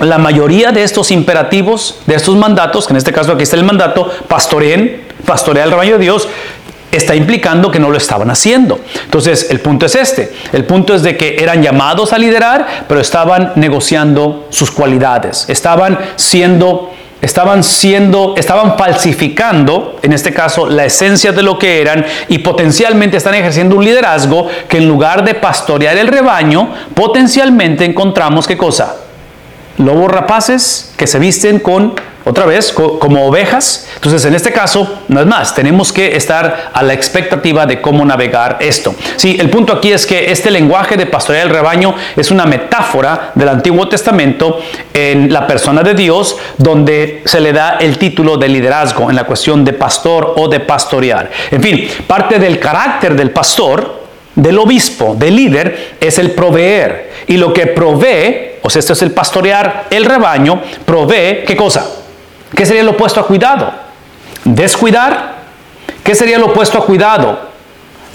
la 0.00 0.18
mayoría 0.18 0.72
de 0.72 0.82
estos 0.82 1.10
imperativos, 1.10 2.00
de 2.06 2.14
estos 2.14 2.36
mandatos, 2.36 2.86
que 2.86 2.92
en 2.92 2.96
este 2.96 3.12
caso 3.12 3.32
aquí 3.32 3.42
está 3.42 3.56
el 3.56 3.64
mandato, 3.64 4.10
pastoreen, 4.28 5.02
pastorea 5.26 5.64
el 5.64 5.70
rebaño 5.70 5.92
de 5.98 6.04
Dios, 6.04 6.28
está 6.90 7.14
implicando 7.14 7.70
que 7.70 7.78
no 7.78 7.90
lo 7.90 7.96
estaban 7.96 8.30
haciendo. 8.30 8.80
Entonces, 9.04 9.48
el 9.50 9.60
punto 9.60 9.86
es 9.86 9.94
este. 9.94 10.32
El 10.52 10.64
punto 10.64 10.94
es 10.94 11.02
de 11.02 11.16
que 11.16 11.36
eran 11.40 11.62
llamados 11.62 12.12
a 12.12 12.18
liderar, 12.18 12.84
pero 12.88 13.00
estaban 13.00 13.52
negociando 13.56 14.46
sus 14.50 14.70
cualidades. 14.70 15.44
Estaban 15.48 15.98
siendo 16.16 16.90
estaban 17.22 17.62
siendo, 17.62 18.34
estaban 18.38 18.78
falsificando, 18.78 19.98
en 20.00 20.14
este 20.14 20.32
caso, 20.32 20.66
la 20.66 20.86
esencia 20.86 21.32
de 21.32 21.42
lo 21.42 21.58
que 21.58 21.82
eran 21.82 22.06
y 22.28 22.38
potencialmente 22.38 23.18
están 23.18 23.34
ejerciendo 23.34 23.76
un 23.76 23.84
liderazgo 23.84 24.48
que 24.66 24.78
en 24.78 24.88
lugar 24.88 25.22
de 25.22 25.34
pastorear 25.34 25.98
el 25.98 26.08
rebaño, 26.08 26.72
potencialmente 26.94 27.84
encontramos 27.84 28.46
qué 28.46 28.56
cosa? 28.56 28.96
Lobos 29.78 30.10
rapaces 30.10 30.92
que 30.96 31.06
se 31.06 31.18
visten 31.18 31.58
con 31.58 31.94
otra 32.24 32.46
vez, 32.46 32.72
como 32.72 33.26
ovejas. 33.26 33.88
Entonces, 33.94 34.24
en 34.24 34.34
este 34.34 34.52
caso, 34.52 35.00
no 35.08 35.20
es 35.20 35.26
más, 35.26 35.54
tenemos 35.54 35.92
que 35.92 36.16
estar 36.16 36.70
a 36.72 36.82
la 36.82 36.92
expectativa 36.92 37.66
de 37.66 37.80
cómo 37.80 38.04
navegar 38.04 38.58
esto. 38.60 38.94
Sí, 39.16 39.36
el 39.40 39.50
punto 39.50 39.72
aquí 39.72 39.92
es 39.92 40.06
que 40.06 40.30
este 40.30 40.50
lenguaje 40.50 40.96
de 40.96 41.06
pastorear 41.06 41.46
el 41.46 41.52
rebaño 41.52 41.94
es 42.16 42.30
una 42.30 42.46
metáfora 42.46 43.32
del 43.34 43.48
Antiguo 43.48 43.88
Testamento 43.88 44.60
en 44.92 45.32
la 45.32 45.46
persona 45.46 45.82
de 45.82 45.94
Dios, 45.94 46.36
donde 46.58 47.22
se 47.24 47.40
le 47.40 47.52
da 47.52 47.78
el 47.80 47.98
título 47.98 48.36
de 48.36 48.48
liderazgo 48.48 49.10
en 49.10 49.16
la 49.16 49.24
cuestión 49.24 49.64
de 49.64 49.72
pastor 49.72 50.34
o 50.36 50.48
de 50.48 50.60
pastorear. 50.60 51.30
En 51.50 51.62
fin, 51.62 51.88
parte 52.06 52.38
del 52.38 52.58
carácter 52.58 53.14
del 53.16 53.30
pastor 53.30 53.99
del 54.42 54.58
obispo, 54.58 55.14
del 55.14 55.36
líder, 55.36 55.96
es 56.00 56.18
el 56.18 56.32
proveer. 56.32 57.10
Y 57.26 57.36
lo 57.36 57.52
que 57.52 57.66
provee, 57.66 58.58
o 58.62 58.70
sea, 58.70 58.80
esto 58.80 58.94
es 58.94 59.02
el 59.02 59.12
pastorear 59.12 59.86
el 59.90 60.04
rebaño, 60.04 60.62
provee, 60.84 61.44
¿qué 61.46 61.54
cosa? 61.56 61.86
¿Qué 62.54 62.64
sería 62.64 62.82
lo 62.82 62.92
opuesto 62.92 63.20
a 63.20 63.26
cuidado? 63.26 63.72
Descuidar. 64.44 65.40
¿Qué 66.02 66.14
sería 66.14 66.38
lo 66.38 66.46
opuesto 66.46 66.78
a 66.78 66.86
cuidado? 66.86 67.50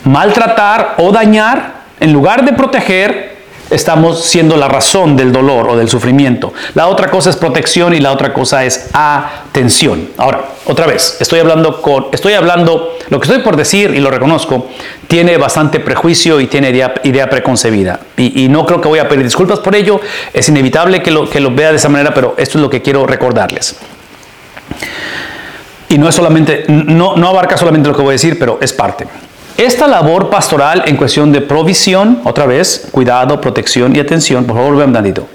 Maltratar 0.03 0.95
o 0.97 1.11
dañar. 1.11 1.75
En 1.99 2.11
lugar 2.11 2.43
de 2.43 2.53
proteger, 2.53 3.34
estamos 3.69 4.23
siendo 4.23 4.57
la 4.57 4.67
razón 4.67 5.15
del 5.15 5.31
dolor 5.31 5.69
o 5.69 5.77
del 5.77 5.89
sufrimiento. 5.89 6.53
La 6.73 6.87
otra 6.87 7.09
cosa 7.09 7.29
es 7.29 7.35
protección 7.35 7.93
y 7.93 7.99
la 7.99 8.11
otra 8.11 8.33
cosa 8.33 8.63
es 8.63 8.89
atención. 8.93 10.09
Ahora, 10.17 10.45
otra 10.65 10.85
vez, 10.85 11.17
estoy 11.19 11.39
hablando 11.39 11.81
con, 11.81 12.07
estoy 12.11 12.33
hablando, 12.33 12.97
lo 13.09 13.19
que 13.19 13.27
estoy 13.27 13.41
por 13.43 13.55
decir 13.55 13.93
y 13.95 13.99
lo 13.99 14.11
reconozco, 14.11 14.67
tiene 15.07 15.37
bastante 15.37 15.79
prejuicio 15.79 16.39
y 16.39 16.47
tiene 16.47 16.69
idea, 16.69 17.29
preconcebida. 17.29 17.99
Y, 18.17 18.47
no 18.49 18.65
creo 18.65 18.81
que 18.81 18.87
voy 18.87 18.99
a 18.99 19.09
pedir 19.09 19.23
disculpas 19.23 19.59
por 19.59 19.75
ello, 19.75 19.99
es 20.33 20.47
inevitable 20.49 21.01
que 21.01 21.11
lo, 21.11 21.29
que 21.29 21.39
lo 21.39 21.51
vea 21.51 21.71
de 21.71 21.77
esa 21.77 21.89
manera, 21.89 22.13
pero 22.13 22.35
esto 22.37 22.57
es 22.57 22.61
lo 22.61 22.69
que 22.69 22.81
quiero 22.81 23.05
recordarles. 23.05 23.75
Y 25.89 25.97
no 25.97 26.09
es 26.09 26.15
solamente, 26.15 26.65
no, 26.67 27.15
no 27.15 27.29
abarca 27.29 27.57
solamente 27.57 27.89
lo 27.89 27.95
que 27.95 28.01
voy 28.01 28.11
a 28.11 28.13
decir, 28.13 28.39
pero 28.39 28.57
es 28.61 28.73
parte. 28.73 29.05
Esta 29.57 29.87
labor 29.87 30.29
pastoral 30.29 30.83
en 30.85 30.97
cuestión 30.97 31.31
de 31.31 31.39
provisión, 31.39 32.19
otra 32.25 32.45
vez, 32.45 32.89
cuidado, 32.91 33.39
protección 33.39 33.95
y 33.95 33.99
atención, 33.99 34.43
por 34.43 34.57
favor, 34.57 34.75
vean 34.75 34.91
tantito. 34.91 35.27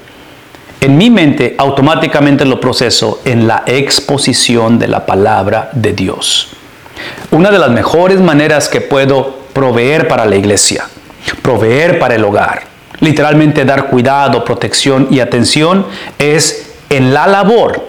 En 0.82 0.98
mi 0.98 1.08
mente 1.08 1.54
automáticamente 1.56 2.44
lo 2.44 2.60
proceso 2.60 3.22
en 3.24 3.46
la 3.46 3.62
exposición 3.64 4.78
de 4.78 4.88
la 4.88 5.06
palabra 5.06 5.70
de 5.72 5.94
Dios. 5.94 6.48
Una 7.30 7.50
de 7.50 7.58
las 7.58 7.70
mejores 7.70 8.20
maneras 8.20 8.68
que 8.68 8.82
puedo 8.82 9.38
proveer 9.54 10.06
para 10.06 10.26
la 10.26 10.36
iglesia, 10.36 10.84
proveer 11.40 11.98
para 11.98 12.14
el 12.14 12.24
hogar, 12.24 12.64
literalmente 13.00 13.64
dar 13.64 13.86
cuidado, 13.86 14.44
protección 14.44 15.08
y 15.10 15.20
atención, 15.20 15.86
es 16.18 16.72
en 16.90 17.14
la 17.14 17.26
labor 17.26 17.82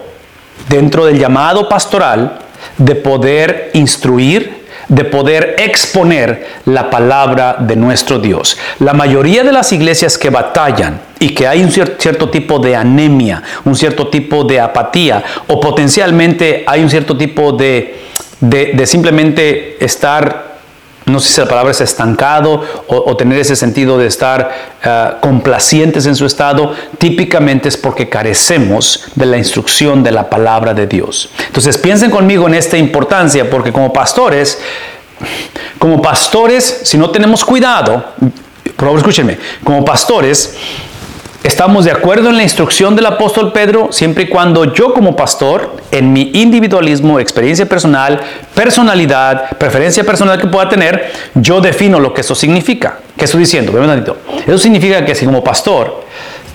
dentro 0.70 1.04
del 1.04 1.18
llamado 1.18 1.68
pastoral 1.68 2.38
de 2.78 2.94
poder 2.94 3.70
instruir, 3.74 4.61
de 4.92 5.04
poder 5.04 5.56
exponer 5.58 6.46
la 6.66 6.90
palabra 6.90 7.56
de 7.58 7.76
nuestro 7.76 8.18
Dios. 8.18 8.58
La 8.80 8.92
mayoría 8.92 9.42
de 9.42 9.50
las 9.50 9.72
iglesias 9.72 10.18
que 10.18 10.28
batallan 10.28 11.00
y 11.18 11.30
que 11.30 11.46
hay 11.46 11.62
un 11.62 11.70
cierto 11.70 12.28
tipo 12.28 12.58
de 12.58 12.76
anemia, 12.76 13.42
un 13.64 13.74
cierto 13.74 14.08
tipo 14.08 14.44
de 14.44 14.60
apatía 14.60 15.24
o 15.46 15.58
potencialmente 15.58 16.64
hay 16.66 16.82
un 16.82 16.90
cierto 16.90 17.16
tipo 17.16 17.52
de, 17.52 18.00
de, 18.40 18.86
simplemente 18.86 19.82
estar 19.82 20.51
no 21.06 21.20
sé 21.20 21.32
si 21.32 21.40
la 21.40 21.48
palabra 21.48 21.72
es 21.72 21.80
estancado 21.80 22.62
o, 22.86 23.16
tener 23.16 23.38
ese 23.38 23.56
sentido 23.56 23.98
de 23.98 24.06
estar 24.06 24.50
ah, 24.84 25.18
complacientes 25.20 26.06
en 26.06 26.14
su 26.14 26.26
estado, 26.26 26.74
típicamente 26.98 27.68
es 27.68 27.76
porque 27.76 28.08
carecemos 28.08 29.06
de 29.14 29.26
la 29.26 29.36
instrucción 29.36 30.02
de 30.02 30.12
la 30.12 30.30
palabra 30.30 30.74
de 30.74 30.86
Dios. 30.86 31.30
Entonces 31.46 31.78
piensen 31.78 32.10
conmigo 32.10 32.46
en 32.46 32.54
esta 32.54 32.78
importancia, 32.78 33.48
porque 33.50 33.72
como 33.72 33.92
pastores, 33.92 34.58
como 35.78 36.00
pastores, 36.00 36.80
si 36.84 36.96
no 36.96 37.10
tenemos 37.10 37.44
cuidado, 37.44 38.04
por 38.76 38.86
favor 38.86 38.98
escúchenme, 38.98 39.38
como 39.62 39.84
pastores, 39.84 40.56
Estamos 41.42 41.84
de 41.84 41.90
acuerdo 41.90 42.30
en 42.30 42.36
la 42.36 42.44
instrucción 42.44 42.94
del 42.94 43.06
apóstol 43.06 43.52
Pedro 43.52 43.88
siempre 43.90 44.24
y 44.24 44.28
cuando 44.28 44.72
yo 44.72 44.94
como 44.94 45.16
pastor, 45.16 45.74
en 45.90 46.12
mi 46.12 46.30
individualismo, 46.34 47.18
experiencia 47.18 47.66
personal, 47.66 48.20
personalidad, 48.54 49.50
preferencia 49.58 50.04
personal 50.04 50.40
que 50.40 50.46
pueda 50.46 50.68
tener, 50.68 51.10
yo 51.34 51.60
defino 51.60 51.98
lo 51.98 52.14
que 52.14 52.20
eso 52.20 52.36
significa. 52.36 53.00
¿Qué 53.16 53.24
estoy 53.24 53.40
diciendo? 53.40 53.72
Eso 54.46 54.58
significa 54.58 55.04
que 55.04 55.16
si 55.16 55.26
como 55.26 55.42
pastor 55.42 56.04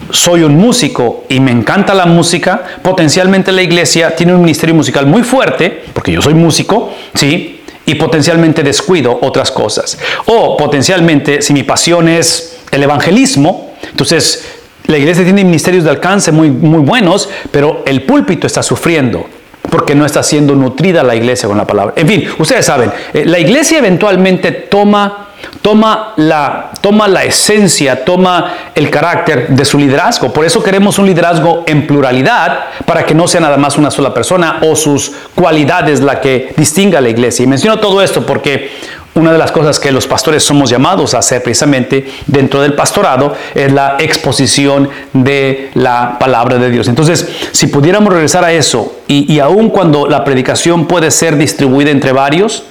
soy 0.10 0.44
un 0.44 0.56
músico 0.56 1.26
y 1.28 1.42
me 1.42 1.52
encanta 1.52 1.94
la 1.94 2.06
música, 2.06 2.64
potencialmente 2.82 3.52
la 3.52 3.64
iglesia 3.64 4.16
tiene 4.16 4.34
un 4.34 4.40
ministerio 4.40 4.74
musical 4.74 5.06
muy 5.06 5.24
fuerte, 5.24 5.84
porque 5.92 6.14
yo 6.14 6.22
soy 6.22 6.34
músico, 6.34 6.94
¿sí? 7.14 7.62
Y 7.86 7.96
potencialmente 7.96 8.64
descuido 8.64 9.20
otras 9.22 9.52
cosas. 9.52 9.98
O 10.28 10.56
potencialmente, 10.56 11.42
si 11.42 11.52
mi 11.52 11.64
pasión 11.64 12.08
es 12.08 12.60
el 12.72 12.84
evangelismo, 12.84 13.74
entonces 13.92 14.57
la 14.88 14.98
iglesia 14.98 15.24
tiene 15.24 15.44
ministerios 15.44 15.84
de 15.84 15.90
alcance 15.90 16.32
muy, 16.32 16.50
muy 16.50 16.80
buenos, 16.80 17.30
pero 17.52 17.84
el 17.86 18.04
púlpito 18.04 18.48
está 18.48 18.64
sufriendo 18.64 19.28
porque 19.70 19.96
no 19.96 20.06
está 20.06 20.24
siendo 20.24 20.56
nutrida 20.56 21.04
la 21.04 21.16
iglesia 21.16 21.48
con 21.48 21.58
la 21.58 21.68
palabra. 21.68 21.94
En 21.98 22.08
fin, 22.08 22.28
ustedes 22.40 22.66
saben, 22.66 22.92
eh, 23.14 23.26
la 23.26 23.40
iglesia 23.40 23.80
eventualmente 23.80 24.52
toma, 24.52 25.28
toma, 25.62 26.14
la, 26.16 26.72
toma 26.82 27.08
la 27.08 27.24
esencia, 27.26 28.06
toma 28.06 28.54
el 28.74 28.90
carácter 28.90 29.50
de 29.50 29.66
su 29.66 29.78
liderazgo. 29.78 30.32
Por 30.32 30.46
eso 30.46 30.64
queremos 30.64 30.98
un 31.00 31.06
liderazgo 31.06 31.64
en 31.68 31.86
pluralidad, 31.86 32.60
para 32.86 33.06
que 33.06 33.14
no 33.14 33.28
sea 33.28 33.42
nada 33.42 33.58
más 33.58 33.78
una 33.78 33.92
sola 33.92 34.14
persona 34.14 34.60
o 34.62 34.76
sus 34.76 35.12
cualidades 35.36 36.00
la 36.00 36.22
que 36.22 36.54
distinga 36.56 37.00
a 37.00 37.02
la 37.02 37.10
iglesia. 37.10 37.44
Y 37.44 37.48
menciono 37.48 37.80
todo 37.80 38.02
esto 38.02 38.26
porque 38.26 38.72
una 39.18 39.32
de 39.32 39.38
las 39.38 39.52
cosas 39.52 39.80
que 39.80 39.92
los 39.92 40.08
pastores 40.08 40.44
somos 40.44 40.70
llamados 40.70 41.14
a 41.14 41.20
hacer 41.20 41.44
precisamente 41.44 42.08
dentro 42.28 42.62
del 42.62 42.74
pastorado 42.74 43.36
es 43.54 43.72
la 43.72 43.98
exposición 44.00 44.90
de 45.14 45.72
la 45.74 46.18
palabra 46.20 46.58
de 46.58 46.70
Dios. 46.70 46.88
Entonces, 46.88 47.28
si 47.52 47.68
pudiéramos 47.68 48.14
regresar 48.14 48.44
a 48.44 48.54
eso, 48.54 48.96
y, 49.08 49.32
y 49.32 49.40
aun 49.40 49.70
cuando 49.70 50.08
la 50.08 50.24
predicación 50.24 50.88
puede 50.88 51.12
ser 51.12 51.38
distribuida 51.38 51.92
entre 51.92 52.12
varios, 52.12 52.64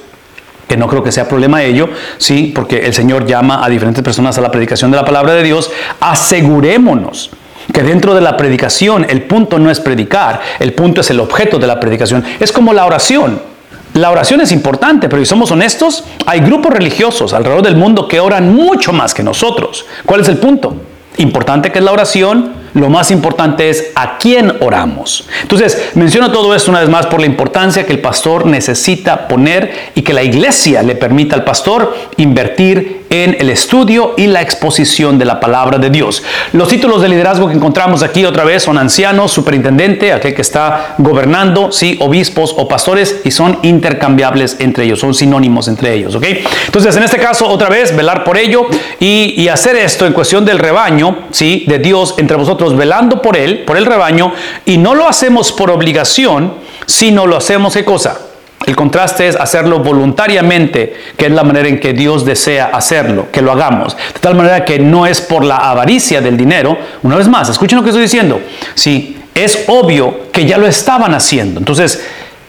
que 0.69 0.77
no 0.77 0.89
creo 0.89 1.03
que 1.03 1.13
sea 1.13 1.29
problema 1.29 1.63
ello, 1.63 1.89
sí, 2.19 2.53
porque 2.55 2.87
el 2.87 2.95
Señor 2.95 3.27
llama 3.27 3.65
a 3.65 3.69
diferentes 3.69 4.03
personas 4.03 4.37
a 4.39 4.41
la 4.41 4.51
predicación 4.51 4.91
de 4.91 4.97
la 4.97 5.05
palabra 5.05 5.35
de 5.35 5.43
Dios, 5.43 5.71
asegurémonos 6.01 7.31
que 7.73 7.83
dentro 7.83 8.15
de 8.15 8.21
la 8.21 8.37
predicación 8.37 9.07
el 9.09 9.23
punto 9.23 9.59
no 9.59 9.71
es 9.71 9.81
predicar, 9.81 10.41
el 10.59 10.73
punto 10.73 11.01
es 11.01 11.11
el 11.11 11.21
objeto 11.21 11.59
de 11.59 11.67
la 11.67 11.81
predicación. 11.81 12.25
Es 12.41 12.53
como 12.53 12.73
la 12.73 12.87
oración. 12.87 13.56
La 13.97 14.11
oración 14.11 14.43
es 14.43 14.53
importante, 14.53 15.09
pero 15.09 15.23
si 15.23 15.27
somos 15.27 15.51
honestos, 15.51 16.05
hay 16.27 16.41
grupos 16.41 16.71
religiosos 16.71 17.33
alrededor 17.33 17.63
del 17.63 17.77
mundo 17.77 18.07
que 18.07 18.21
oran 18.21 18.55
mucho 18.55 18.93
más 18.93 19.15
que 19.15 19.23
nosotros. 19.23 19.87
¿Cuál 20.05 20.21
es 20.21 20.29
el 20.29 20.37
punto? 20.37 20.77
Importante 21.17 21.73
que 21.73 21.79
es 21.79 21.85
la 21.85 21.93
oración, 21.93 22.53
lo 22.77 22.91
más 22.91 23.11
importante 23.11 23.71
es 23.71 23.91
a 23.95 24.19
quién 24.19 24.53
oramos. 24.61 25.25
Entonces, 25.43 25.91
menciono 25.95 26.31
todo 26.31 26.55
esto 26.55 26.71
una 26.71 26.81
vez 26.81 26.91
más 26.91 27.07
por 27.07 27.21
la 27.21 27.27
importancia 27.27 27.87
que 27.87 27.93
el 27.93 28.01
pastor 28.01 28.45
necesita 28.45 29.29
poner 29.29 29.93
y 29.95 30.03
que 30.03 30.13
la 30.13 30.23
iglesia 30.23 30.83
le 30.83 30.95
permita 30.95 31.35
al 31.35 31.43
pastor 31.43 31.97
invertir 32.19 33.07
en 33.09 33.37
el 33.39 33.51
estudio 33.51 34.15
y 34.17 34.27
la 34.27 34.43
exposición 34.43 35.19
de 35.19 35.25
la 35.25 35.41
palabra 35.41 35.79
de 35.79 35.91
Dios. 35.91 36.23
Los 36.53 36.69
títulos 36.69 37.01
de 37.01 37.09
liderazgo 37.09 37.49
que 37.49 37.55
encontramos 37.55 38.03
aquí 38.03 38.25
otra 38.25 38.45
vez 38.45 38.65
son 38.65 38.77
ancianos, 38.79 39.33
superintendente, 39.33 40.13
aquel 40.13 40.35
que 40.35 40.43
está 40.43 40.97
gobernando, 40.99 41.73
sí, 41.73 41.97
obispos 42.01 42.55
o 42.57 42.69
pastores 42.69 43.21
y 43.25 43.31
son 43.31 43.59
intercambiables 43.63 44.57
entre 44.59 44.85
ellos, 44.85 45.01
son 45.01 45.15
sinónimos 45.15 45.69
entre 45.69 45.95
ellos, 45.95 46.15
¿ok? 46.15 46.25
Entonces, 46.67 46.95
en 46.97 47.05
este 47.05 47.19
caso, 47.19 47.49
otra 47.49 47.69
vez, 47.69 47.97
velar 47.97 48.25
por 48.25 48.37
ello 48.37 48.67
y, 49.01 49.35
y 49.41 49.49
hacer 49.49 49.77
esto 49.77 50.07
en 50.07 50.13
cuestión 50.13 50.45
del 50.45 50.59
rebaño, 50.59 51.27
sí, 51.31 51.65
de 51.67 51.79
Dios 51.79 52.15
entre 52.19 52.37
vosotros, 52.37 52.66
velando 52.75 53.21
por 53.21 53.37
él, 53.37 53.65
por 53.67 53.77
el 53.77 53.85
rebaño, 53.85 54.33
y 54.65 54.79
no 54.79 54.95
lo 54.95 55.07
hacemos 55.07 55.53
por 55.53 55.71
obligación, 55.71 56.55
sino 56.87 57.27
lo 57.27 57.37
hacemos, 57.37 57.75
¿qué 57.75 57.85
cosa? 57.85 58.19
El 58.65 58.75
contraste 58.75 59.29
es 59.29 59.37
hacerlo 59.37 59.81
voluntariamente, 59.81 60.97
que 61.17 61.27
es 61.27 61.33
la 61.33 61.45
manera 61.45 61.69
en 61.69 61.79
que 61.79 61.93
Dios 61.93 62.25
desea 62.25 62.71
hacerlo, 62.73 63.27
que 63.31 63.43
lo 63.43 63.53
hagamos. 63.53 63.97
De 63.97 64.21
tal 64.21 64.35
manera 64.35 64.65
que 64.65 64.79
no 64.79 65.07
es 65.07 65.21
por 65.21 65.45
la 65.45 65.57
avaricia 65.57 66.21
del 66.21 66.37
dinero. 66.37 66.77
Una 67.03 67.17
vez 67.17 67.29
más, 67.29 67.49
escuchen 67.49 67.79
lo 67.79 67.85
que 67.85 67.91
estoy 67.91 68.03
diciendo. 68.03 68.41
Sí, 68.75 69.19
es 69.35 69.65
obvio 69.69 70.33
que 70.33 70.47
ya 70.47 70.59
lo 70.59 70.67
estaban 70.67 71.15
haciendo. 71.15 71.61
Entonces, 71.61 72.05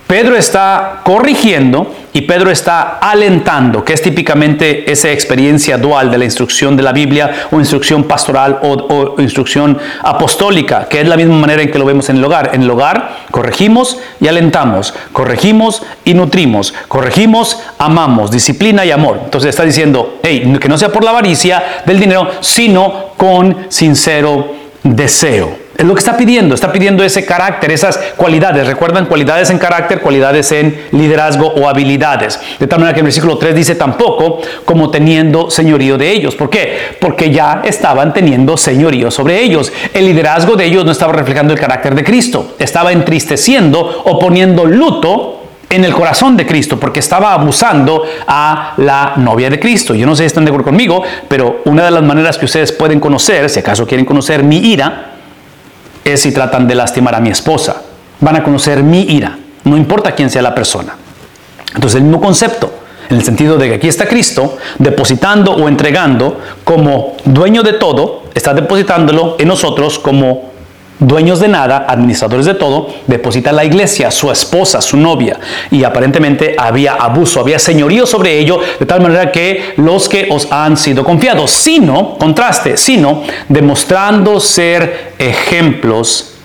Pedro 0.08 0.36
está 0.36 1.01
corrigiendo 1.03 1.93
y 2.17 2.21
Pedro 2.21 2.49
está 2.49 2.97
alentando, 2.99 3.86
que 3.86 3.93
es 3.93 4.01
típicamente 4.01 4.91
esa 4.91 5.12
experiencia 5.12 5.77
dual 5.77 6.10
de 6.10 6.17
la 6.17 6.25
instrucción 6.25 6.75
de 6.75 6.82
la 6.82 6.91
Biblia 6.91 7.47
o 7.51 7.60
instrucción 7.60 8.06
pastoral 8.06 8.58
o, 8.63 9.17
instrucción 9.19 9.77
apostólica, 10.01 10.88
que 10.89 10.99
es 10.99 11.08
la 11.08 11.15
misma 11.15 11.36
manera 11.36 11.62
en 11.62 11.69
que 11.69 11.77
lo 11.77 11.86
vemos 11.86 12.10
en 12.10 12.17
el 12.17 12.25
hogar. 12.25 12.49
En 12.56 12.63
el 12.63 12.71
hogar 12.71 13.17
corregimos 13.30 13.99
y 14.19 14.27
alentamos, 14.27 14.95
corregimos 15.13 15.84
y 16.06 16.15
nutrimos, 16.15 16.73
corregimos, 16.88 17.62
amamos, 17.77 18.32
disciplina 18.32 18.84
y 18.84 18.89
amor. 18.89 19.19
Entonces 19.25 19.51
está 19.51 19.62
diciendo, 19.62 20.17
hey, 20.23 20.58
que 20.60 20.69
no 20.69 20.80
sea 20.80 20.89
por 20.89 21.03
la 21.03 21.12
avaricia 21.12 21.84
del 21.86 21.99
dinero, 21.99 22.32
sino 22.39 23.10
con 23.15 23.67
sincero 23.69 24.56
deseo. 24.82 25.66
Es 25.77 25.85
lo 25.85 25.93
que 25.93 25.99
está 25.99 26.17
pidiendo, 26.17 26.55
está 26.55 26.71
pidiendo 26.71 27.03
ese 27.03 27.23
carácter, 27.23 27.71
esas 27.71 27.97
cualidades. 28.15 28.65
Recuerdan 28.65 29.05
cualidades 29.05 29.51
en 29.51 29.59
carácter, 29.59 30.01
cualidades 30.01 30.51
en 30.51 30.87
liderazgo 30.91 31.47
o 31.47 31.69
habilidades. 31.69 32.39
De 32.57 32.65
tal 32.65 32.79
manera 32.79 32.95
que 32.95 33.01
el 33.01 33.05
versículo 33.05 33.37
3 33.37 33.53
dice 33.53 33.75
tampoco 33.75 34.41
como 34.65 34.89
teniendo 34.89 35.51
señorío 35.51 35.99
de 35.99 36.11
ellos. 36.11 36.35
¿Por 36.35 36.49
qué? 36.49 36.95
Porque 36.99 37.29
ya 37.29 37.61
estaban 37.63 38.11
teniendo 38.11 38.57
señorío 38.57 39.11
sobre 39.11 39.39
ellos. 39.39 39.71
El 39.93 40.05
liderazgo 40.05 40.55
de 40.55 40.65
ellos 40.65 40.83
no 40.83 40.91
estaba 40.91 41.13
reflejando 41.13 41.53
el 41.53 41.59
carácter 41.59 41.93
de 41.93 42.03
Cristo, 42.03 42.55
estaba 42.57 42.91
entristeciendo 42.91 44.01
o 44.03 44.17
poniendo 44.17 44.65
luto 44.65 45.43
en 45.69 45.83
el 45.83 45.93
corazón 45.93 46.35
de 46.37 46.47
Cristo, 46.47 46.79
porque 46.79 47.01
estaba 47.01 47.33
abusando 47.33 48.03
a 48.25 48.73
la 48.77 49.13
novia 49.17 49.49
de 49.49 49.59
Cristo. 49.59 49.93
Yo 49.93 50.07
no 50.07 50.15
sé 50.15 50.23
si 50.23 50.27
están 50.27 50.45
de 50.45 50.49
acuerdo 50.49 50.65
conmigo, 50.65 51.03
pero 51.27 51.61
una 51.65 51.85
de 51.85 51.91
las 51.91 52.03
maneras 52.03 52.37
que 52.37 52.45
ustedes 52.45 52.71
pueden 52.71 52.99
conocer, 52.99 53.47
si 53.49 53.59
acaso 53.59 53.85
quieren 53.85 54.05
conocer 54.05 54.43
mi 54.43 54.57
ira, 54.57 55.16
si 56.15 56.31
tratan 56.31 56.67
de 56.67 56.75
lastimar 56.75 57.15
a 57.15 57.19
mi 57.19 57.29
esposa. 57.29 57.81
Van 58.21 58.35
a 58.35 58.43
conocer 58.43 58.83
mi 58.83 59.01
ira, 59.01 59.37
no 59.65 59.75
importa 59.75 60.13
quién 60.13 60.29
sea 60.29 60.41
la 60.41 60.55
persona. 60.55 60.95
Entonces 61.75 61.97
el 61.97 62.03
mismo 62.03 62.21
concepto, 62.21 62.71
en 63.09 63.17
el 63.17 63.23
sentido 63.23 63.57
de 63.57 63.67
que 63.69 63.75
aquí 63.75 63.87
está 63.87 64.07
Cristo 64.07 64.57
depositando 64.79 65.51
o 65.51 65.67
entregando 65.67 66.39
como 66.63 67.17
dueño 67.25 67.63
de 67.63 67.73
todo, 67.73 68.23
está 68.33 68.53
depositándolo 68.53 69.35
en 69.39 69.47
nosotros 69.47 69.99
como 69.99 70.51
dueños 70.99 71.39
de 71.39 71.47
nada, 71.47 71.86
administradores 71.88 72.45
de 72.45 72.53
todo, 72.53 72.89
deposita 73.07 73.51
la 73.51 73.65
iglesia, 73.65 74.12
su 74.12 74.31
esposa, 74.31 74.81
su 74.81 74.97
novia, 74.97 75.39
y 75.71 75.83
aparentemente 75.83 76.55
había 76.57 76.93
abuso, 76.93 77.39
había 77.39 77.60
señorío 77.60 78.05
sobre 78.05 78.39
ello, 78.39 78.60
de 78.79 78.86
tal 78.86 79.01
manera 79.01 79.31
que 79.31 79.73
los 79.77 80.10
que 80.10 80.27
os 80.29 80.51
han 80.51 80.77
sido 80.77 81.03
confiados, 81.03 81.51
sino, 81.51 82.17
contraste, 82.17 82.77
sino 82.77 83.23
demostrando 83.47 84.39
ser 84.39 85.13
ejemplos 85.17 86.37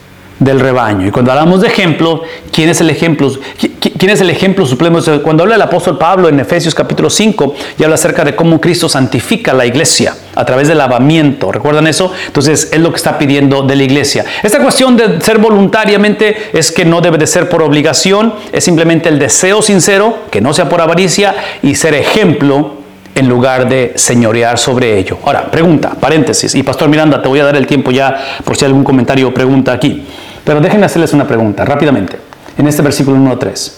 del 0.44 0.60
rebaño. 0.60 1.06
Y 1.06 1.10
cuando 1.10 1.32
hablamos 1.32 1.60
de 1.60 1.68
ejemplo, 1.68 2.22
¿quién 2.50 2.68
es 2.68 2.80
el 2.80 2.90
ejemplo? 2.90 3.32
¿Quién 3.58 4.10
es 4.10 4.20
el 4.20 4.30
ejemplo 4.30 4.66
supremo? 4.66 4.98
Cuando 5.22 5.44
habla 5.44 5.54
el 5.54 5.62
apóstol 5.62 5.98
Pablo 5.98 6.28
en 6.28 6.40
Efesios 6.40 6.74
capítulo 6.74 7.10
5 7.10 7.54
y 7.78 7.84
habla 7.84 7.94
acerca 7.94 8.24
de 8.24 8.34
cómo 8.34 8.60
Cristo 8.60 8.88
santifica 8.88 9.52
la 9.52 9.66
iglesia 9.66 10.14
a 10.34 10.44
través 10.44 10.68
del 10.68 10.78
lavamiento. 10.78 11.52
¿Recuerdan 11.52 11.86
eso? 11.86 12.12
Entonces 12.26 12.70
es 12.72 12.80
lo 12.80 12.90
que 12.90 12.96
está 12.96 13.18
pidiendo 13.18 13.62
de 13.62 13.76
la 13.76 13.84
iglesia. 13.84 14.24
Esta 14.42 14.58
cuestión 14.60 14.96
de 14.96 15.20
ser 15.20 15.38
voluntariamente 15.38 16.50
es 16.52 16.72
que 16.72 16.84
no 16.84 17.00
debe 17.00 17.18
de 17.18 17.26
ser 17.26 17.48
por 17.48 17.62
obligación, 17.62 18.34
es 18.52 18.64
simplemente 18.64 19.08
el 19.08 19.18
deseo 19.18 19.62
sincero, 19.62 20.16
que 20.30 20.40
no 20.40 20.52
sea 20.52 20.68
por 20.68 20.80
avaricia 20.80 21.34
y 21.62 21.74
ser 21.74 21.94
ejemplo 21.94 22.82
en 23.14 23.28
lugar 23.28 23.68
de 23.68 23.92
señorear 23.96 24.58
sobre 24.58 24.98
ello. 24.98 25.18
Ahora, 25.24 25.50
pregunta, 25.50 25.92
paréntesis, 26.00 26.54
y 26.54 26.62
Pastor 26.62 26.88
Miranda, 26.88 27.20
te 27.20 27.28
voy 27.28 27.40
a 27.40 27.44
dar 27.44 27.56
el 27.56 27.66
tiempo 27.66 27.90
ya 27.90 28.38
por 28.44 28.56
si 28.56 28.64
hay 28.64 28.70
algún 28.70 28.84
comentario 28.84 29.28
o 29.28 29.34
pregunta 29.34 29.72
aquí. 29.72 30.02
Pero 30.44 30.60
déjenme 30.60 30.86
hacerles 30.86 31.12
una 31.12 31.26
pregunta 31.26 31.64
rápidamente. 31.64 32.18
En 32.58 32.66
este 32.66 32.82
versículo 32.82 33.16
1.3. 33.16 33.72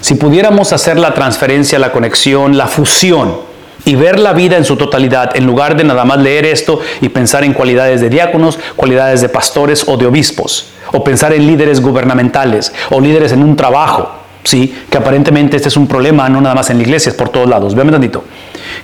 Si 0.00 0.14
pudiéramos 0.14 0.72
hacer 0.72 0.98
la 0.98 1.14
transferencia, 1.14 1.78
la 1.78 1.92
conexión, 1.92 2.56
la 2.56 2.66
fusión 2.66 3.36
y 3.84 3.96
ver 3.96 4.18
la 4.18 4.32
vida 4.32 4.56
en 4.56 4.64
su 4.64 4.76
totalidad, 4.76 5.36
en 5.36 5.46
lugar 5.46 5.76
de 5.76 5.84
nada 5.84 6.04
más 6.04 6.18
leer 6.18 6.46
esto 6.46 6.80
y 7.00 7.08
pensar 7.08 7.44
en 7.44 7.52
cualidades 7.52 8.00
de 8.00 8.08
diáconos, 8.08 8.58
cualidades 8.76 9.20
de 9.20 9.28
pastores 9.28 9.86
o 9.88 9.96
de 9.96 10.06
obispos, 10.06 10.68
o 10.92 11.04
pensar 11.04 11.32
en 11.32 11.46
líderes 11.46 11.80
gubernamentales 11.80 12.72
o 12.90 13.00
líderes 13.00 13.32
en 13.32 13.42
un 13.42 13.56
trabajo, 13.56 14.10
¿sí? 14.44 14.74
que 14.88 14.98
aparentemente 14.98 15.56
este 15.56 15.68
es 15.68 15.76
un 15.76 15.86
problema 15.86 16.28
no 16.28 16.40
nada 16.40 16.54
más 16.54 16.70
en 16.70 16.78
la 16.78 16.82
iglesia, 16.84 17.10
es 17.10 17.16
por 17.16 17.28
todos 17.28 17.48
lados. 17.48 17.74
Vean 17.74 17.90
tantito. 17.90 18.24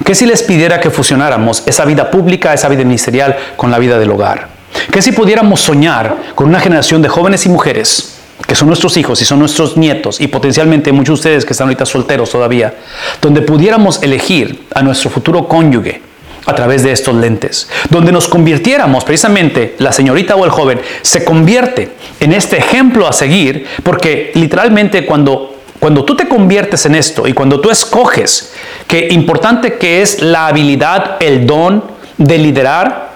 ¿Qué 0.05 0.15
si 0.15 0.27
les 0.27 0.43
pidiera 0.43 0.81
que 0.81 0.91
fusionáramos 0.91 1.63
esa 1.67 1.85
vida 1.85 2.11
pública, 2.11 2.53
esa 2.53 2.69
vida 2.69 2.85
ministerial 2.85 3.37
con 3.57 3.71
la 3.71 3.79
vida 3.79 3.99
del 3.99 4.11
hogar? 4.11 4.60
¿Qué 4.91 5.03
si 5.03 5.13
pudiéramos 5.13 5.61
soñar 5.61 6.17
con 6.35 6.49
una 6.49 6.61
generación 6.61 7.03
de 7.03 7.09
jóvenes 7.09 7.47
y 7.47 7.49
mujeres 7.49 8.17
que 8.47 8.55
son 8.55 8.69
nuestros 8.69 8.97
hijos 8.97 9.21
y 9.23 9.25
son 9.25 9.39
nuestros 9.39 9.77
nietos 9.77 10.21
y 10.21 10.29
potencialmente 10.29 10.93
muchos 10.93 11.15
de 11.15 11.29
ustedes 11.29 11.45
que 11.45 11.53
están 11.53 11.69
ahorita 11.69 11.87
solteros 11.87 12.31
todavía, 12.31 12.75
donde 13.21 13.43
pudiéramos 13.43 14.03
elegir 14.03 14.67
a 14.75 14.83
nuestro 14.83 15.11
futuro 15.11 15.47
cónyuge 15.47 16.03
a 16.47 16.55
través 16.55 16.83
de 16.83 16.91
estos 16.91 17.15
lentes, 17.15 17.69
donde 17.91 18.13
nos 18.13 18.27
convirtiéramos 18.27 19.05
precisamente, 19.05 19.77
la 19.79 19.93
señorita 19.93 20.37
o 20.37 20.45
el 20.45 20.51
joven 20.51 20.81
se 21.03 21.25
convierte 21.25 21.93
en 22.19 22.33
este 22.33 22.57
ejemplo 22.57 23.07
a 23.07 23.13
seguir, 23.13 23.67
porque 23.83 24.33
literalmente 24.35 25.05
cuando 25.05 25.57
cuando 25.79 26.05
tú 26.05 26.15
te 26.15 26.29
conviertes 26.29 26.85
en 26.85 26.95
esto 26.95 27.27
y 27.27 27.33
cuando 27.33 27.59
tú 27.59 27.71
escoges 27.71 28.53
que 28.87 29.09
importante 29.11 29.79
que 29.79 30.03
es 30.03 30.21
la 30.21 30.47
habilidad, 30.47 31.17
el 31.21 31.47
don 31.47 31.83
de 32.19 32.37
liderar, 32.37 33.10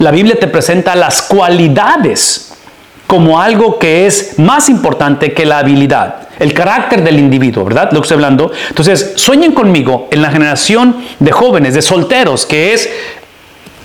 la 0.00 0.10
Biblia 0.10 0.34
te 0.40 0.48
presenta 0.48 0.94
las 0.94 1.20
cualidades 1.20 2.54
como 3.06 3.40
algo 3.40 3.78
que 3.78 4.06
es 4.06 4.38
más 4.38 4.70
importante 4.70 5.34
que 5.34 5.44
la 5.44 5.58
habilidad, 5.58 6.28
el 6.38 6.54
carácter 6.54 7.04
del 7.04 7.18
individuo, 7.18 7.64
¿verdad? 7.64 7.90
Lo 7.92 8.00
que 8.00 8.06
estoy 8.06 8.14
hablando. 8.14 8.50
Entonces, 8.68 9.12
sueñen 9.16 9.52
conmigo 9.52 10.08
en 10.10 10.22
la 10.22 10.30
generación 10.30 11.04
de 11.18 11.32
jóvenes, 11.32 11.74
de 11.74 11.82
solteros, 11.82 12.46
que 12.46 12.72
es 12.72 12.88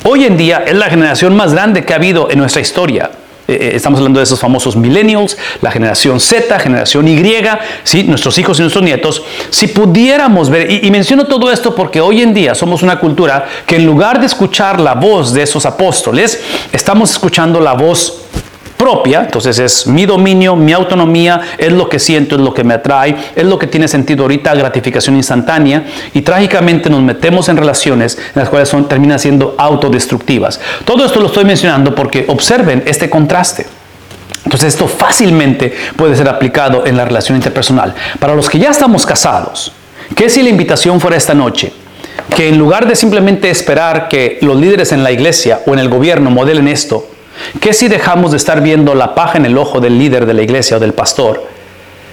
hoy 0.04 0.24
en 0.24 0.38
día 0.38 0.64
es 0.66 0.76
la 0.76 0.90
generación 0.90 1.36
más 1.36 1.54
grande 1.54 1.84
que 1.84 1.92
ha 1.92 1.98
habido 1.98 2.32
en 2.32 2.40
nuestra 2.40 2.62
historia. 2.62 3.12
Eh, 3.48 3.54
eh, 3.54 3.72
estamos 3.76 4.00
hablando 4.00 4.20
de 4.20 4.24
esos 4.24 4.40
famosos 4.40 4.76
millennials, 4.76 5.38
la 5.62 5.72
generación 5.72 6.20
Z, 6.20 6.60
generación 6.60 7.08
Y, 7.08 7.24
¿sí? 7.84 8.04
nuestros 8.04 8.38
hijos 8.38 8.58
y 8.58 8.62
nuestros 8.62 8.84
nietos. 8.84 9.24
Si 9.50 9.68
pudiéramos 9.68 10.50
ver, 10.50 10.72
y, 10.72 10.88
y 10.88 10.92
menciono 10.92 11.26
todo 11.26 11.52
esto 11.52 11.76
porque 11.76 12.02
hoy 12.02 12.22
en 12.22 12.34
día 12.34 12.56
somos 12.56 12.82
una 12.82 13.00
cultura 13.00 13.46
que 13.66 13.76
en 13.76 13.86
lugar 13.86 14.20
de 14.20 14.26
escuchar 14.26 14.80
la 14.82 14.96
voz 14.96 15.34
de 15.34 15.44
esos 15.44 15.66
apóstoles, 15.66 16.42
estamos 16.72 17.12
escuchando 17.12 17.60
la 17.60 17.74
voz 17.74 18.22
propia, 18.78 19.22
entonces 19.22 19.58
es 19.60 19.88
mi 19.88 20.06
dominio, 20.06 20.56
mi 20.56 20.74
autonomía, 20.74 21.42
es 21.58 21.72
lo 21.72 21.90
que 21.90 22.00
siento, 22.00 22.36
es 22.36 22.42
lo 22.42 22.54
que 22.54 22.64
me 22.64 22.74
atrae, 22.74 23.16
es 23.36 23.46
lo 23.46 23.58
que 23.58 23.68
tiene 23.68 23.88
sentido 23.88 24.24
ahorita, 24.24 24.54
gratificación 24.54 25.16
instantánea, 25.16 25.86
y 26.14 26.22
trágicamente 26.22 26.90
nos 26.90 27.02
metemos 27.02 27.50
en 27.50 27.58
relaciones 27.58 28.18
en 28.18 28.42
las 28.42 28.50
cuales 28.50 28.70
son, 28.70 28.88
terminan 28.88 29.20
siendo 29.20 29.56
autodestructivas. 29.58 30.60
Todo 30.84 31.06
esto 31.06 31.20
lo 31.20 31.28
estoy 31.28 31.46
mencionando 31.46 31.96
porque 31.96 32.26
observen 32.28 32.84
este 32.86 33.10
contraste. 33.10 33.66
Entonces 34.44 34.74
esto 34.74 34.88
fácilmente 34.88 35.74
puede 35.96 36.16
ser 36.16 36.30
aplicado 36.30 36.86
en 36.86 36.96
la 36.96 37.06
relación 37.06 37.36
interpersonal. 37.36 37.96
Para 38.20 38.36
los 38.36 38.50
que 38.50 38.60
ya 38.60 38.70
estamos 38.70 39.06
casados, 39.06 39.72
¿qué 40.16 40.30
si 40.30 40.44
la 40.44 40.50
invitación 40.50 41.02
fuera 41.02 41.18
esta 41.18 41.34
noche? 41.34 41.74
Que 42.36 42.50
en 42.50 42.58
lugar 42.58 42.88
de 42.88 42.96
simplemente 42.96 43.50
esperar 43.50 44.08
que 44.08 44.38
los 44.42 44.56
líderes 44.56 44.92
en 44.92 45.04
la 45.04 45.12
iglesia 45.12 45.62
o 45.66 45.74
en 45.74 45.80
el 45.80 45.90
gobierno 45.90 46.30
modelen 46.30 46.68
esto, 46.68 47.08
¿Qué 47.60 47.74
si 47.74 47.88
dejamos 47.88 48.32
de 48.32 48.38
estar 48.38 48.62
viendo 48.62 48.96
la 48.96 49.16
paja 49.16 49.38
en 49.38 49.46
el 49.46 49.58
ojo 49.58 49.80
del 49.80 49.98
líder 49.98 50.26
de 50.26 50.34
la 50.34 50.42
iglesia 50.42 50.78
o 50.78 50.80
del 50.80 50.94
pastor 50.94 51.44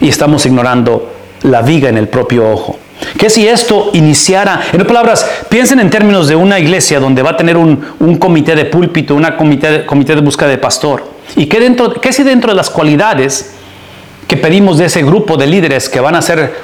y 0.00 0.08
estamos 0.08 0.46
ignorando 0.46 1.10
la 1.42 1.62
viga 1.62 1.88
en 1.88 1.98
el 1.98 2.08
propio 2.08 2.50
ojo? 2.50 2.78
¿Qué 3.18 3.30
si 3.30 3.46
esto 3.46 3.90
iniciara, 3.94 4.60
en 4.72 4.80
otras 4.80 4.86
palabras, 4.86 5.30
piensen 5.48 5.80
en 5.80 5.90
términos 5.90 6.28
de 6.28 6.36
una 6.36 6.58
iglesia 6.58 7.00
donde 7.00 7.22
va 7.22 7.30
a 7.30 7.36
tener 7.36 7.56
un, 7.56 8.16
comité 8.18 8.54
de 8.54 8.64
púlpito, 8.64 9.14
una 9.14 9.36
comité 9.36 9.84
comité 9.84 10.14
de 10.14 10.20
búsqueda 10.20 10.48
de 10.48 10.58
pastor? 10.58 11.04
¿Y 11.36 11.46
qué, 11.46 11.60
dentro, 11.60 11.94
qué 11.94 12.12
si 12.12 12.22
dentro 12.22 12.50
de 12.50 12.56
las 12.56 12.70
cualidades 12.70 13.54
que 14.28 14.36
pedimos 14.36 14.78
de 14.78 14.86
ese 14.86 15.02
grupo 15.02 15.36
de 15.36 15.46
líderes 15.46 15.88
que 15.88 16.00
van 16.00 16.14
a 16.14 16.22
ser 16.22 16.54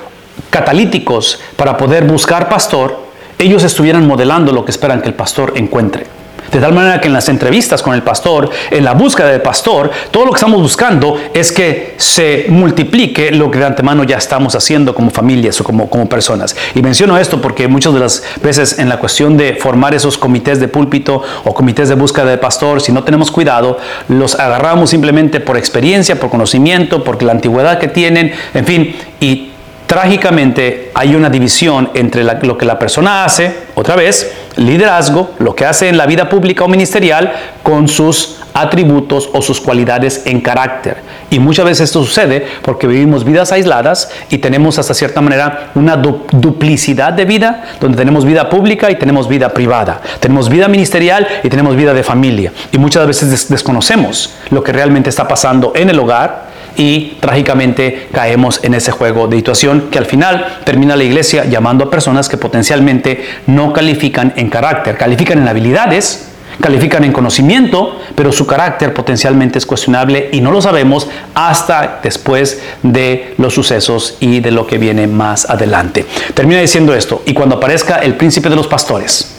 catalíticos 0.51 1.41
para 1.57 1.77
poder 1.77 2.05
buscar 2.05 2.49
pastor, 2.49 3.09
ellos 3.39 3.63
estuvieran 3.63 4.07
modelando 4.07 4.53
lo 4.53 4.65
que 4.65 4.71
esperan 4.71 5.01
que 5.01 5.09
el 5.09 5.15
pastor 5.15 5.53
encuentre? 5.57 6.07
De 6.53 6.61
tal 6.61 6.73
manera 6.73 7.01
que 7.01 7.09
en 7.09 7.13
las 7.13 7.29
entrevistas 7.29 7.83
con 7.83 7.95
el 7.95 8.03
pastor, 8.03 8.51
en 8.71 8.85
la 8.85 8.95
búsqueda 8.95 9.29
del 9.29 9.43
pastor, 9.43 9.91
todo 10.11 10.25
lo 10.25 10.31
que 10.33 10.37
estamos 10.37 10.63
buscando 10.63 11.21
es 11.35 11.53
que 11.53 11.95
se 11.99 12.47
multiplique 12.49 13.31
lo 13.31 13.51
que 13.51 13.59
de 13.59 13.67
antemano 13.67 14.05
ya 14.05 14.17
estamos 14.17 14.55
haciendo 14.55 14.95
como 14.95 15.11
familias 15.11 15.61
o 15.61 15.65
como, 15.65 15.91
como 15.91 16.09
personas. 16.09 16.57
Y 16.75 16.83
menciono 16.83 17.19
esto 17.19 17.41
porque 17.41 17.69
muchas 17.69 17.93
de 17.93 18.01
las 18.01 18.23
veces 18.43 18.79
en 18.79 18.89
la 18.89 18.99
cuestión 18.99 19.37
de 19.37 19.55
formar 19.55 19.95
esos 19.95 20.17
comités 20.17 20.61
de 20.61 20.69
púlpito 20.69 21.23
o 21.45 21.55
comités 21.55 21.89
de 21.89 21.95
búsqueda 21.95 22.27
del 22.27 22.39
pastor, 22.39 22.81
si 22.81 22.93
no 22.93 23.05
tenemos 23.05 23.31
cuidado, 23.31 23.79
los 24.09 24.35
agarramos 24.35 24.91
simplemente 24.91 25.41
por 25.41 25.57
experiencia, 25.57 26.19
por 26.19 26.31
conocimiento, 26.31 27.05
por 27.05 27.23
la 27.23 27.33
antigüedad 27.33 27.79
que 27.79 27.89
tienen, 27.89 28.33
en 28.55 28.65
fin, 28.65 28.97
y 29.21 29.51
trágicamente 29.87 30.91
hay 30.95 31.15
una 31.15 31.31
división 31.31 31.91
entre 31.95 32.23
lo 32.25 32.59
que 32.59 32.67
la 32.67 32.79
persona 32.79 33.25
hace, 33.25 33.55
otra 33.75 33.97
vez, 33.97 34.31
liderazgo, 34.59 35.31
lo 35.39 35.55
que 35.55 35.65
hace 35.65 35.89
en 35.89 35.97
la 35.97 36.07
vida 36.07 36.29
pública 36.29 36.65
o 36.65 36.69
ministerial, 36.69 37.33
con 37.63 37.89
sus 37.89 38.37
atributos 38.55 39.31
o 39.33 39.41
sus 39.41 39.61
cualidades 39.61 40.23
en 40.25 40.41
carácter. 40.41 40.99
Y 41.31 41.39
muchas 41.39 41.65
veces 41.65 41.85
esto 41.89 42.03
sucede 42.03 42.47
porque 42.63 42.87
vivimos 42.87 43.25
vidas 43.25 43.53
aisladas 43.53 44.11
y 44.31 44.39
tenemos 44.39 44.79
hasta 44.79 44.95
cierta 44.95 45.21
manera 45.21 45.71
una 45.75 45.97
duplicidad 45.97 47.13
de 47.13 47.25
vida, 47.25 47.65
donde 47.81 47.97
tenemos 47.97 48.25
vida 48.25 48.49
pública 48.49 48.91
y 48.91 48.97
tenemos 48.97 49.29
vida 49.29 49.51
privada. 49.51 50.01
Tenemos 50.21 50.49
vida 50.49 50.69
ministerial 50.69 51.27
y 51.43 51.49
tenemos 51.49 51.77
vida 51.77 51.95
de 51.95 52.03
familia. 52.03 52.53
Y 52.73 52.79
muchas 52.79 53.07
veces 53.07 53.49
desconocemos 53.49 54.35
lo 54.51 54.65
que 54.65 54.73
realmente 54.73 55.11
está 55.11 55.29
pasando 55.29 55.73
en 55.75 55.91
el 55.91 55.99
hogar 55.99 56.48
y 56.79 57.17
trágicamente 57.21 58.09
caemos 58.13 58.61
en 58.63 58.73
ese 58.73 58.93
juego 58.93 59.27
de 59.27 59.37
situación 59.37 59.89
que 59.91 59.99
al 59.99 60.07
final 60.07 60.61
termina 60.65 60.97
la 60.97 61.05
iglesia 61.05 61.45
llamando 61.45 61.85
a 61.85 61.91
personas 61.91 62.29
que 62.29 62.39
potencialmente 62.39 63.27
no 63.47 63.73
califican 63.73 64.33
en 64.37 64.49
carácter, 64.49 64.97
califican 64.97 65.39
en 65.39 65.49
habilidades, 65.49 66.29
califican 66.61 67.05
en 67.05 67.13
conocimiento, 67.13 68.01
pero 68.15 68.33
su 68.33 68.47
carácter 68.47 68.95
potencialmente 68.95 69.59
es 69.59 69.67
cuestionable 69.67 70.31
y 70.33 70.41
no 70.41 70.51
lo 70.51 70.63
sabemos 70.63 71.09
hasta 71.35 72.01
después 72.03 72.61
de 72.83 73.35
los 73.39 73.55
sucesos 73.55 74.17
y 74.21 74.41
de 74.41 74.51
lo 74.53 74.67
que 74.67 74.79
viene 74.79 75.07
más 75.07 75.51
adelante. 75.51 76.07
Termina 76.35 76.61
diciendo 76.61 76.95
esto, 76.95 77.23
y 77.27 77.35
cuando 77.35 77.57
aparezca 77.57 77.97
el 77.97 78.15
príncipe 78.15 78.49
de 78.49 78.57
los 78.57 78.67
pastores, 78.69 79.35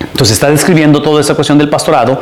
entonces 0.00 0.34
está 0.34 0.50
describiendo 0.50 1.02
toda 1.02 1.20
esta 1.20 1.34
cuestión 1.34 1.58
del 1.58 1.68
pastorado, 1.68 2.20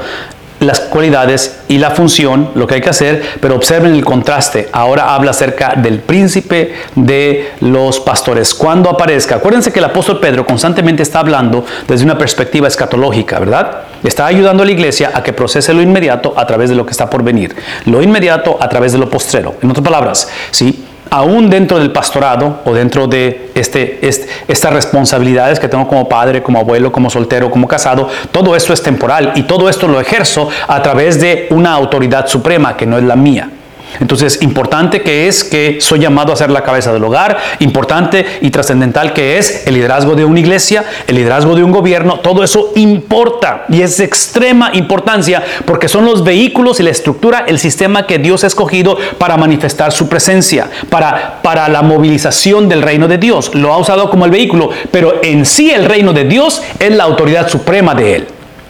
las 0.62 0.80
cualidades 0.80 1.60
y 1.68 1.78
la 1.78 1.90
función, 1.90 2.50
lo 2.54 2.66
que 2.66 2.76
hay 2.76 2.80
que 2.80 2.90
hacer, 2.90 3.22
pero 3.40 3.56
observen 3.56 3.94
el 3.94 4.04
contraste. 4.04 4.68
Ahora 4.72 5.14
habla 5.14 5.32
acerca 5.32 5.74
del 5.76 6.00
príncipe 6.00 6.74
de 6.94 7.52
los 7.60 8.00
pastores. 8.00 8.54
Cuando 8.54 8.90
aparezca, 8.90 9.36
acuérdense 9.36 9.72
que 9.72 9.78
el 9.78 9.86
apóstol 9.86 10.20
Pedro 10.20 10.46
constantemente 10.46 11.02
está 11.02 11.20
hablando 11.20 11.64
desde 11.88 12.04
una 12.04 12.18
perspectiva 12.18 12.68
escatológica, 12.68 13.38
¿verdad? 13.38 13.82
Está 14.02 14.26
ayudando 14.26 14.62
a 14.62 14.66
la 14.66 14.72
iglesia 14.72 15.10
a 15.14 15.22
que 15.22 15.32
procese 15.32 15.72
lo 15.74 15.82
inmediato 15.82 16.34
a 16.36 16.46
través 16.46 16.70
de 16.70 16.76
lo 16.76 16.84
que 16.84 16.92
está 16.92 17.08
por 17.08 17.22
venir, 17.22 17.54
lo 17.86 18.02
inmediato 18.02 18.56
a 18.60 18.68
través 18.68 18.92
de 18.92 18.98
lo 18.98 19.08
postrero. 19.08 19.54
En 19.62 19.70
otras 19.70 19.84
palabras, 19.84 20.28
¿sí? 20.50 20.84
Aún 21.12 21.50
dentro 21.50 21.78
del 21.78 21.92
pastorado 21.92 22.60
o 22.64 22.72
dentro 22.72 23.06
de 23.06 23.50
este, 23.54 24.00
estas 24.02 24.72
responsabilidades 24.72 25.60
que 25.60 25.68
tengo 25.68 25.86
como 25.86 26.08
padre, 26.08 26.42
como 26.42 26.58
abuelo, 26.58 26.90
como 26.90 27.10
soltero, 27.10 27.50
como 27.50 27.68
casado, 27.68 28.08
todo 28.30 28.56
esto 28.56 28.72
es 28.72 28.82
temporal 28.82 29.32
y 29.36 29.42
todo 29.42 29.68
esto 29.68 29.86
lo 29.86 30.00
ejerzo 30.00 30.48
a 30.66 30.82
través 30.82 31.20
de 31.20 31.48
una 31.50 31.74
autoridad 31.74 32.26
suprema 32.26 32.78
que 32.78 32.86
no 32.86 32.96
es 32.96 33.04
la 33.04 33.14
mía. 33.14 33.50
Entonces, 34.00 34.40
importante 34.42 35.02
que 35.02 35.28
es 35.28 35.44
que 35.44 35.78
soy 35.80 36.00
llamado 36.00 36.32
a 36.32 36.36
ser 36.36 36.50
la 36.50 36.62
cabeza 36.62 36.92
del 36.92 37.04
hogar, 37.04 37.38
importante 37.60 38.24
y 38.40 38.50
trascendental 38.50 39.12
que 39.12 39.38
es 39.38 39.66
el 39.66 39.74
liderazgo 39.74 40.14
de 40.14 40.24
una 40.24 40.40
iglesia, 40.40 40.84
el 41.06 41.16
liderazgo 41.16 41.54
de 41.54 41.62
un 41.62 41.72
gobierno, 41.72 42.20
todo 42.20 42.42
eso 42.42 42.72
importa 42.76 43.64
y 43.68 43.82
es 43.82 43.98
de 43.98 44.04
extrema 44.04 44.70
importancia 44.72 45.42
porque 45.64 45.88
son 45.88 46.04
los 46.04 46.24
vehículos 46.24 46.80
y 46.80 46.82
la 46.82 46.90
estructura, 46.90 47.44
el 47.46 47.58
sistema 47.58 48.06
que 48.06 48.18
Dios 48.18 48.44
ha 48.44 48.46
escogido 48.46 48.96
para 49.18 49.36
manifestar 49.36 49.92
su 49.92 50.08
presencia, 50.08 50.68
para, 50.90 51.40
para 51.42 51.68
la 51.68 51.82
movilización 51.82 52.68
del 52.68 52.82
reino 52.82 53.08
de 53.08 53.18
Dios. 53.18 53.54
Lo 53.54 53.72
ha 53.72 53.78
usado 53.78 54.10
como 54.10 54.24
el 54.24 54.30
vehículo, 54.30 54.70
pero 54.90 55.20
en 55.22 55.44
sí 55.46 55.70
el 55.70 55.84
reino 55.84 56.12
de 56.12 56.24
Dios 56.24 56.62
es 56.78 56.94
la 56.94 57.04
autoridad 57.04 57.48
suprema 57.48 57.94
de 57.94 58.16
él. 58.16 58.26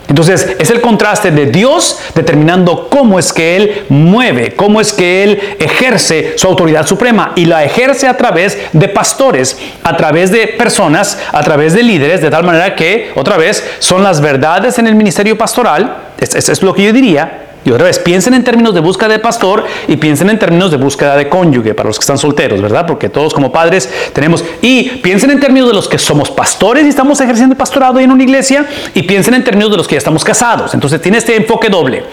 Entonces 0.08 0.56
es 0.58 0.70
el 0.70 0.80
contraste 0.80 1.30
de 1.30 1.46
Dios 1.46 1.98
determinando 2.14 2.88
cómo 2.88 3.18
es 3.18 3.32
que 3.32 3.56
Él 3.56 3.84
mueve, 3.88 4.54
cómo 4.54 4.80
es 4.80 4.92
que 4.92 5.24
Él 5.24 5.56
ejerce 5.58 6.34
su 6.36 6.46
autoridad 6.46 6.86
suprema 6.86 7.32
y 7.36 7.44
la 7.44 7.64
ejerce 7.64 8.06
a 8.06 8.16
través 8.16 8.58
de 8.72 8.88
pastores, 8.88 9.58
a 9.82 9.96
través 9.96 10.30
de 10.30 10.48
personas, 10.48 11.18
a 11.32 11.42
través 11.42 11.72
de 11.74 11.82
líderes, 11.82 12.20
de 12.20 12.30
tal 12.30 12.44
manera 12.44 12.74
que, 12.74 13.12
otra 13.14 13.36
vez, 13.36 13.64
son 13.78 14.02
las 14.02 14.20
verdades 14.20 14.78
en 14.78 14.86
el 14.86 14.94
ministerio 14.94 15.38
pastoral, 15.38 15.96
es 16.18 16.62
lo 16.62 16.74
que 16.74 16.84
yo 16.84 16.92
diría, 16.92 17.51
y 17.64 17.70
otra 17.70 17.86
vez, 17.86 17.98
piensen 17.98 18.34
en 18.34 18.44
términos 18.44 18.74
de 18.74 18.80
búsqueda 18.80 19.08
de 19.08 19.18
pastor 19.18 19.64
y 19.86 19.96
piensen 19.96 20.30
en 20.30 20.38
términos 20.38 20.70
de 20.70 20.76
búsqueda 20.76 21.16
de 21.16 21.28
cónyuge 21.28 21.74
para 21.74 21.88
los 21.88 21.98
que 21.98 22.02
están 22.02 22.18
solteros, 22.18 22.60
¿verdad? 22.60 22.86
Porque 22.86 23.08
todos 23.08 23.32
como 23.32 23.52
padres 23.52 23.88
tenemos... 24.12 24.44
Y 24.60 24.84
piensen 25.02 25.30
en 25.30 25.40
términos 25.40 25.68
de 25.68 25.74
los 25.74 25.88
que 25.88 25.98
somos 25.98 26.30
pastores 26.30 26.84
y 26.84 26.88
estamos 26.88 27.20
ejerciendo 27.20 27.54
pastorado 27.56 28.00
en 28.00 28.10
una 28.10 28.22
iglesia 28.22 28.66
y 28.94 29.02
piensen 29.02 29.34
en 29.34 29.44
términos 29.44 29.70
de 29.70 29.76
los 29.76 29.86
que 29.86 29.94
ya 29.94 29.98
estamos 29.98 30.24
casados. 30.24 30.74
Entonces 30.74 31.00
tiene 31.00 31.18
este 31.18 31.36
enfoque 31.36 31.68
doble. 31.68 32.04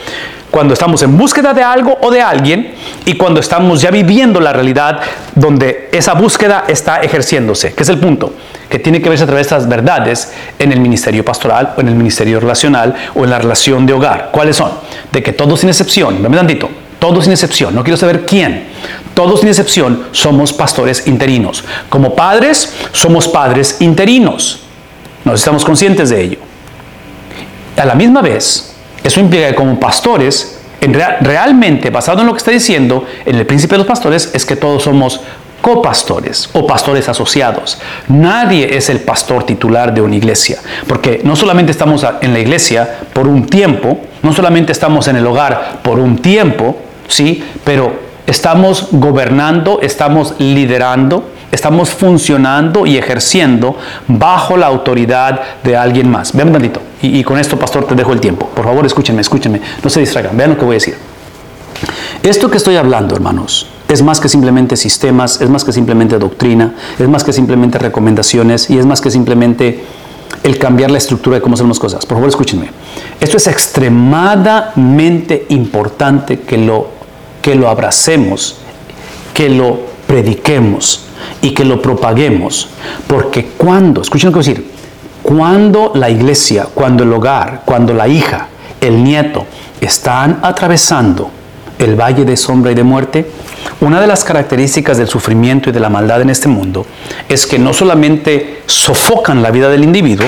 Cuando 0.51 0.73
estamos 0.73 1.01
en 1.03 1.17
búsqueda 1.17 1.53
de 1.53 1.63
algo 1.63 1.97
o 2.01 2.09
de 2.09 2.21
alguien 2.21 2.73
y 3.05 3.15
cuando 3.15 3.39
estamos 3.39 3.81
ya 3.81 3.91
viviendo 3.91 4.39
la 4.39 4.51
realidad 4.51 4.99
donde 5.35 5.89
esa 5.91 6.13
búsqueda 6.13 6.65
está 6.67 7.01
ejerciéndose, 7.01 7.73
que 7.73 7.83
es 7.83 7.89
el 7.89 7.99
punto 7.99 8.33
que 8.69 8.79
tiene 8.79 9.01
que 9.01 9.09
verse 9.09 9.23
a 9.23 9.27
través 9.27 9.49
de 9.49 9.55
estas 9.55 9.67
verdades 9.67 10.31
en 10.59 10.71
el 10.71 10.79
ministerio 10.79 11.25
pastoral 11.25 11.73
o 11.75 11.81
en 11.81 11.87
el 11.87 11.95
ministerio 11.95 12.39
relacional 12.39 12.95
o 13.15 13.23
en 13.23 13.31
la 13.31 13.39
relación 13.39 13.85
de 13.85 13.93
hogar. 13.93 14.29
¿Cuáles 14.31 14.55
son? 14.55 14.71
De 15.11 15.23
que 15.23 15.33
todos 15.33 15.61
sin 15.61 15.69
excepción, 15.69 16.21
dame 16.21 16.37
tantito, 16.37 16.69
todos 16.99 17.23
sin 17.23 17.33
excepción, 17.33 17.73
no 17.73 17.83
quiero 17.83 17.97
saber 17.97 18.25
quién, 18.25 18.67
todos 19.15 19.39
sin 19.39 19.49
excepción 19.49 20.05
somos 20.11 20.53
pastores 20.53 21.07
interinos. 21.07 21.63
Como 21.89 22.15
padres, 22.15 22.75
somos 22.91 23.27
padres 23.27 23.77
interinos. 23.79 24.61
Nos 25.25 25.39
estamos 25.39 25.65
conscientes 25.65 26.09
de 26.09 26.21
ello. 26.21 26.37
A 27.75 27.85
la 27.85 27.95
misma 27.95 28.21
vez, 28.21 28.68
eso 29.03 29.19
implica 29.19 29.47
que 29.47 29.55
como 29.55 29.79
pastores, 29.79 30.59
en 30.81 30.93
realmente, 30.93 31.89
basado 31.89 32.21
en 32.21 32.27
lo 32.27 32.33
que 32.33 32.37
está 32.37 32.51
diciendo, 32.51 33.05
en 33.25 33.35
el 33.35 33.45
príncipe 33.45 33.75
de 33.75 33.79
los 33.79 33.87
pastores, 33.87 34.31
es 34.33 34.45
que 34.45 34.55
todos 34.55 34.83
somos 34.83 35.21
copastores 35.61 36.49
o 36.53 36.65
pastores 36.65 37.09
asociados. 37.09 37.79
Nadie 38.07 38.77
es 38.77 38.89
el 38.89 39.01
pastor 39.01 39.43
titular 39.43 39.93
de 39.93 40.01
una 40.01 40.15
iglesia, 40.15 40.59
porque 40.87 41.21
no 41.23 41.35
solamente 41.35 41.71
estamos 41.71 42.05
en 42.21 42.33
la 42.33 42.39
iglesia 42.39 42.99
por 43.13 43.27
un 43.27 43.45
tiempo, 43.45 43.99
no 44.23 44.33
solamente 44.33 44.71
estamos 44.71 45.07
en 45.07 45.17
el 45.17 45.27
hogar 45.27 45.79
por 45.83 45.99
un 45.99 46.17
tiempo, 46.17 46.77
sí, 47.07 47.43
pero 47.63 47.93
estamos 48.25 48.87
gobernando, 48.91 49.79
estamos 49.81 50.35
liderando, 50.39 51.29
estamos 51.51 51.89
funcionando 51.89 52.85
y 52.85 52.97
ejerciendo 52.97 53.77
bajo 54.07 54.57
la 54.57 54.67
autoridad 54.67 55.39
de 55.63 55.75
alguien 55.75 56.09
más. 56.09 56.33
Vean 56.33 56.49
un 56.49 56.53
tantito. 56.53 56.81
Y, 57.01 57.23
con 57.23 57.39
esto, 57.39 57.57
pastor, 57.57 57.85
te 57.85 57.95
dejo 57.95 58.11
el 58.11 58.19
tiempo. 58.19 58.47
Por 58.47 58.65
favor, 58.65 58.85
escúchenme, 58.85 59.21
escúchenme. 59.21 59.61
No 59.83 59.89
se 59.89 60.01
distraigan. 60.01 60.35
Vean 60.35 60.51
lo 60.51 60.57
que 60.57 60.65
voy 60.65 60.73
a 60.73 60.77
decir. 60.77 60.97
Esto 62.21 62.51
que 62.51 62.57
estoy 62.57 62.75
hablando, 62.75 63.15
hermanos, 63.15 63.67
es 63.87 64.03
más 64.03 64.19
que 64.19 64.27
simplemente 64.27 64.75
sistemas, 64.75 65.39
es 65.39 65.49
más 65.49 65.63
que 65.63 65.71
simplemente 65.71 66.19
doctrina, 66.19 66.73
es 66.99 67.07
más 67.07 67.23
que 67.23 67.31
simplemente 67.31 67.77
recomendaciones 67.77 68.69
y 68.69 68.77
es 68.77 68.85
más 68.85 68.99
que 68.99 69.09
simplemente 69.09 69.85
el 70.43 70.59
cambiar 70.59 70.91
la 70.91 70.97
estructura 70.97 71.37
de 71.37 71.41
cómo 71.41 71.55
hacemos 71.55 71.77
las 71.77 71.79
cosas. 71.79 72.05
Por 72.05 72.17
favor, 72.17 72.27
escúchenme. 72.29 72.69
Esto 73.19 73.37
es 73.37 73.47
extremadamente 73.47 75.45
importante 75.49 76.41
que 76.41 76.57
lo, 76.57 76.89
que 77.41 77.55
lo 77.55 77.69
abracemos, 77.69 78.57
que 79.33 79.49
lo 79.49 79.79
prediquemos 80.05 81.05
y 81.41 81.51
que 81.51 81.65
lo 81.65 81.81
propaguemos. 81.81 82.69
Porque 83.07 83.51
cuando, 83.57 84.01
escuchen 84.01 84.27
lo 84.27 84.33
que 84.33 84.39
voy 84.39 84.45
a 84.45 84.55
decir, 84.55 84.71
cuando 85.21 85.91
la 85.95 86.09
iglesia, 86.09 86.67
cuando 86.73 87.03
el 87.03 87.13
hogar, 87.13 87.61
cuando 87.65 87.93
la 87.93 88.07
hija, 88.07 88.47
el 88.81 89.03
nieto 89.03 89.45
están 89.81 90.39
atravesando 90.41 91.29
el 91.77 91.95
valle 91.95 92.25
de 92.25 92.35
sombra 92.35 92.71
y 92.71 92.75
de 92.75 92.83
muerte, 92.83 93.29
una 93.81 94.01
de 94.01 94.07
las 94.07 94.23
características 94.23 94.97
del 94.97 95.07
sufrimiento 95.07 95.69
y 95.69 95.73
de 95.73 95.79
la 95.79 95.89
maldad 95.89 96.21
en 96.21 96.29
este 96.29 96.47
mundo 96.47 96.85
es 97.27 97.47
que 97.47 97.59
no 97.59 97.73
solamente 97.73 98.63
sofocan 98.65 99.41
la 99.41 99.51
vida 99.51 99.69
del 99.69 99.83
individuo, 99.83 100.27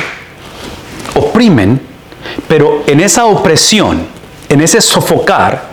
oprimen, 1.15 1.81
pero 2.47 2.83
en 2.87 2.99
esa 2.99 3.25
opresión, 3.25 4.03
en 4.47 4.61
ese 4.61 4.79
sofocar, 4.81 5.70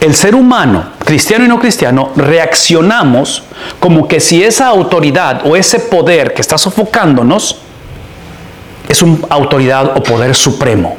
el 0.00 0.14
ser 0.14 0.34
humano, 0.34 0.84
cristiano 1.04 1.44
y 1.44 1.48
no 1.48 1.58
cristiano, 1.58 2.10
reaccionamos 2.16 3.42
como 3.78 4.08
que 4.08 4.20
si 4.20 4.42
esa 4.42 4.68
autoridad 4.68 5.42
o 5.44 5.56
ese 5.56 5.78
poder 5.78 6.32
que 6.32 6.40
está 6.40 6.56
sofocándonos 6.56 7.56
es 8.88 9.02
una 9.02 9.18
autoridad 9.28 9.96
o 9.96 10.02
poder 10.02 10.34
supremo. 10.34 10.96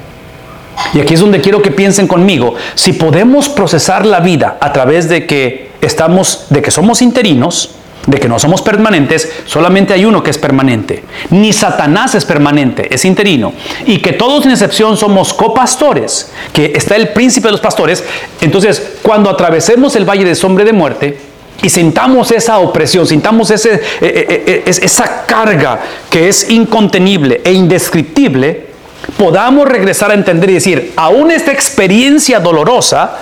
Y 0.93 0.99
aquí 0.99 1.15
es 1.15 1.19
donde 1.19 1.41
quiero 1.41 1.61
que 1.61 1.71
piensen 1.71 2.07
conmigo, 2.07 2.55
si 2.75 2.93
podemos 2.93 3.49
procesar 3.49 4.05
la 4.05 4.19
vida 4.19 4.57
a 4.61 4.71
través 4.71 5.09
de 5.09 5.25
que 5.25 5.71
estamos, 5.81 6.45
de 6.49 6.61
que 6.61 6.71
somos 6.71 7.01
interinos, 7.01 7.71
de 8.07 8.19
que 8.19 8.27
no 8.27 8.39
somos 8.39 8.61
permanentes, 8.61 9.31
solamente 9.45 9.93
hay 9.93 10.05
uno 10.05 10.23
que 10.23 10.31
es 10.31 10.37
permanente. 10.37 11.03
Ni 11.29 11.53
Satanás 11.53 12.15
es 12.15 12.25
permanente, 12.25 12.93
es 12.93 13.05
interino. 13.05 13.53
Y 13.85 13.99
que 13.99 14.13
todos 14.13 14.43
sin 14.43 14.51
excepción 14.51 14.97
somos 14.97 15.33
copastores, 15.33 16.31
que 16.53 16.73
está 16.75 16.95
el 16.95 17.09
príncipe 17.09 17.47
de 17.47 17.53
los 17.53 17.61
pastores. 17.61 18.03
Entonces, 18.39 18.97
cuando 19.01 19.29
atravesemos 19.29 19.95
el 19.95 20.09
valle 20.09 20.25
de 20.25 20.35
sombra 20.35 20.65
de 20.65 20.73
muerte 20.73 21.17
y 21.61 21.69
sintamos 21.69 22.31
esa 22.31 22.57
opresión, 22.59 23.05
sintamos 23.05 23.51
ese, 23.51 23.75
eh, 23.75 23.79
eh, 24.01 24.43
eh, 24.47 24.63
esa 24.65 25.25
carga 25.27 25.79
que 26.09 26.27
es 26.27 26.49
incontenible 26.49 27.41
e 27.43 27.53
indescriptible, 27.53 28.71
podamos 29.17 29.67
regresar 29.67 30.11
a 30.11 30.15
entender 30.15 30.49
y 30.49 30.53
decir, 30.55 30.93
aún 30.95 31.31
esta 31.31 31.51
experiencia 31.51 32.39
dolorosa 32.39 33.17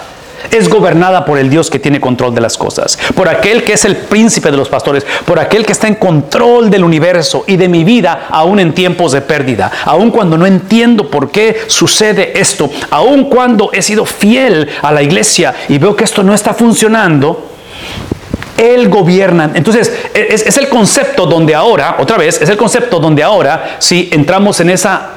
es 0.52 0.70
gobernada 0.70 1.26
por 1.26 1.38
el 1.38 1.50
Dios 1.50 1.70
que 1.70 1.80
tiene 1.80 2.00
control 2.00 2.34
de 2.34 2.42
las 2.42 2.58
cosas, 2.58 2.98
por 3.16 3.28
aquel 3.28 3.64
que 3.64 3.74
es 3.74 3.86
el 3.86 3.96
príncipe 3.98 4.52
de 4.52 4.58
los 4.58 4.70
pastores, 4.70 5.06
por 5.26 5.40
aquel 5.40 5.66
que 5.66 5.72
está 5.72 5.88
en 5.88 5.96
control 5.96 6.70
del 6.70 6.84
universo 6.84 7.44
y 7.48 7.58
de 7.58 7.68
mi 7.68 7.84
vida, 7.84 8.28
aún 8.30 8.60
en 8.60 8.74
tiempos 8.74 9.12
de 9.12 9.22
pérdida, 9.22 9.72
aún 9.86 10.12
cuando 10.12 10.38
no 10.38 10.46
entiendo 10.46 11.10
por 11.10 11.32
qué 11.32 11.58
sucede 11.68 12.40
esto, 12.40 12.70
aún 12.90 13.30
cuando 13.30 13.72
he 13.74 13.82
sido 13.82 14.06
fiel 14.06 14.70
a 14.82 14.92
la 14.92 15.02
iglesia 15.02 15.54
y 15.68 15.78
veo 15.78 15.96
que 15.96 16.04
esto 16.04 16.24
no 16.24 16.34
está 16.34 16.54
funcionando, 16.54 17.50
él 18.60 18.90
gobierna. 18.90 19.52
Entonces, 19.54 19.92
es, 20.14 20.58
el 20.58 20.68
concepto 20.68 21.26
donde 21.26 21.56
ahora, 21.56 21.96
otra 22.00 22.18
vez, 22.18 22.42
es 22.42 22.50
el 22.50 22.58
concepto 22.58 23.00
donde 23.00 23.24
ahora, 23.24 23.78
si 23.80 24.10
entramos 24.12 24.60
en 24.60 24.70
esa, 24.70 25.12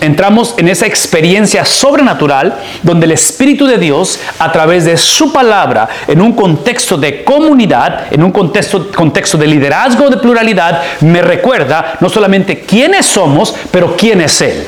entramos 0.00 0.54
en 0.58 0.68
esa 0.68 0.86
experiencia 0.86 1.64
sobrenatural, 1.64 2.54
donde 2.82 3.06
el 3.06 3.12
Espíritu 3.12 3.66
de 3.66 3.78
Dios, 3.78 4.20
a 4.38 4.52
través 4.52 4.84
de 4.84 4.96
su 4.96 5.32
palabra, 5.32 5.88
en 6.06 6.20
un 6.20 6.32
contexto 6.34 6.96
de 6.96 7.24
comunidad, 7.24 8.12
en 8.12 8.22
un 8.22 8.30
contexto, 8.30 8.90
contexto 8.92 9.36
de 9.36 9.48
liderazgo, 9.48 10.08
de 10.08 10.18
pluralidad, 10.18 10.82
me 11.00 11.20
recuerda 11.20 11.96
no 12.00 12.08
solamente 12.08 12.60
quiénes 12.60 13.06
somos, 13.06 13.54
pero 13.70 13.96
quién 13.96 14.20
es 14.20 14.40
Él 14.40 14.66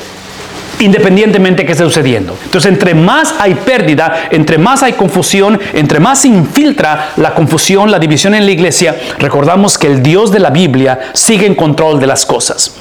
independientemente 0.79 1.63
de 1.63 1.65
qué 1.65 1.71
esté 1.73 1.83
sucediendo. 1.83 2.37
Entonces, 2.43 2.71
entre 2.71 2.93
más 2.93 3.35
hay 3.39 3.55
pérdida, 3.55 4.27
entre 4.31 4.57
más 4.57 4.83
hay 4.83 4.93
confusión, 4.93 5.59
entre 5.73 5.99
más 5.99 6.21
se 6.21 6.27
infiltra 6.27 7.11
la 7.17 7.33
confusión, 7.33 7.89
la 7.91 7.99
división 7.99 8.33
en 8.35 8.45
la 8.45 8.51
iglesia, 8.51 8.95
recordamos 9.19 9.77
que 9.77 9.87
el 9.87 10.03
Dios 10.03 10.31
de 10.31 10.39
la 10.39 10.49
Biblia 10.49 11.11
sigue 11.13 11.45
en 11.45 11.55
control 11.55 11.99
de 11.99 12.07
las 12.07 12.25
cosas. 12.25 12.75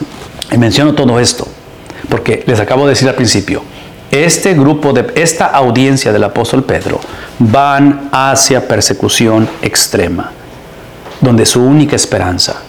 Y 0.53 0.59
menciono 0.59 0.95
todo 0.95 1.19
esto 1.19 1.49
porque 2.09 2.45
les 2.47 2.61
acabo 2.61 2.85
de 2.85 2.91
decir 2.91 3.09
al 3.09 3.15
principio, 3.15 3.63
este 4.11 4.55
grupo 4.55 4.93
de 4.93 5.13
esta 5.17 5.47
audiencia 5.47 6.13
del 6.13 6.25
apóstol 6.25 6.65
Pedro 6.65 7.01
van 7.39 8.09
hacia 8.13 8.67
persecución 8.67 9.49
extrema, 9.63 10.31
donde 11.21 11.45
su 11.45 11.63
única 11.63 11.97
esperanza 11.97 12.63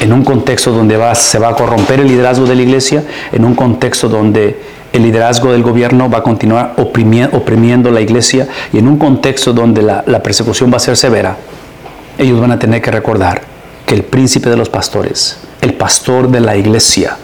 en 0.00 0.12
un 0.12 0.24
contexto 0.24 0.72
donde 0.72 0.98
se 1.14 1.38
va 1.38 1.50
a 1.50 1.54
corromper 1.54 2.00
el 2.00 2.08
liderazgo 2.08 2.46
de 2.46 2.56
la 2.56 2.62
iglesia, 2.62 3.04
en 3.32 3.44
un 3.44 3.54
contexto 3.54 4.08
donde 4.08 4.60
el 4.92 5.02
liderazgo 5.02 5.52
del 5.52 5.62
gobierno 5.62 6.10
va 6.10 6.18
a 6.18 6.22
continuar 6.22 6.74
oprimiendo, 6.76 7.90
la 7.90 8.00
iglesia 8.00 8.48
y 8.72 8.78
en 8.78 8.88
un 8.88 8.98
contexto 8.98 9.52
donde 9.52 9.82
la 9.82 10.22
persecución 10.22 10.72
va 10.72 10.78
a 10.78 10.80
ser 10.80 10.96
severa, 10.96 11.36
ellos 12.18 12.40
van 12.40 12.52
a 12.52 12.58
tener 12.58 12.82
que 12.82 12.90
recordar 12.90 13.42
que 13.86 13.94
el 13.94 14.02
príncipe 14.02 14.50
de 14.50 14.56
los 14.56 14.68
pastores, 14.68 15.38
el 15.60 15.74
pastor 15.74 16.30
de 16.30 16.40
la 16.40 16.56
iglesia, 16.56 17.16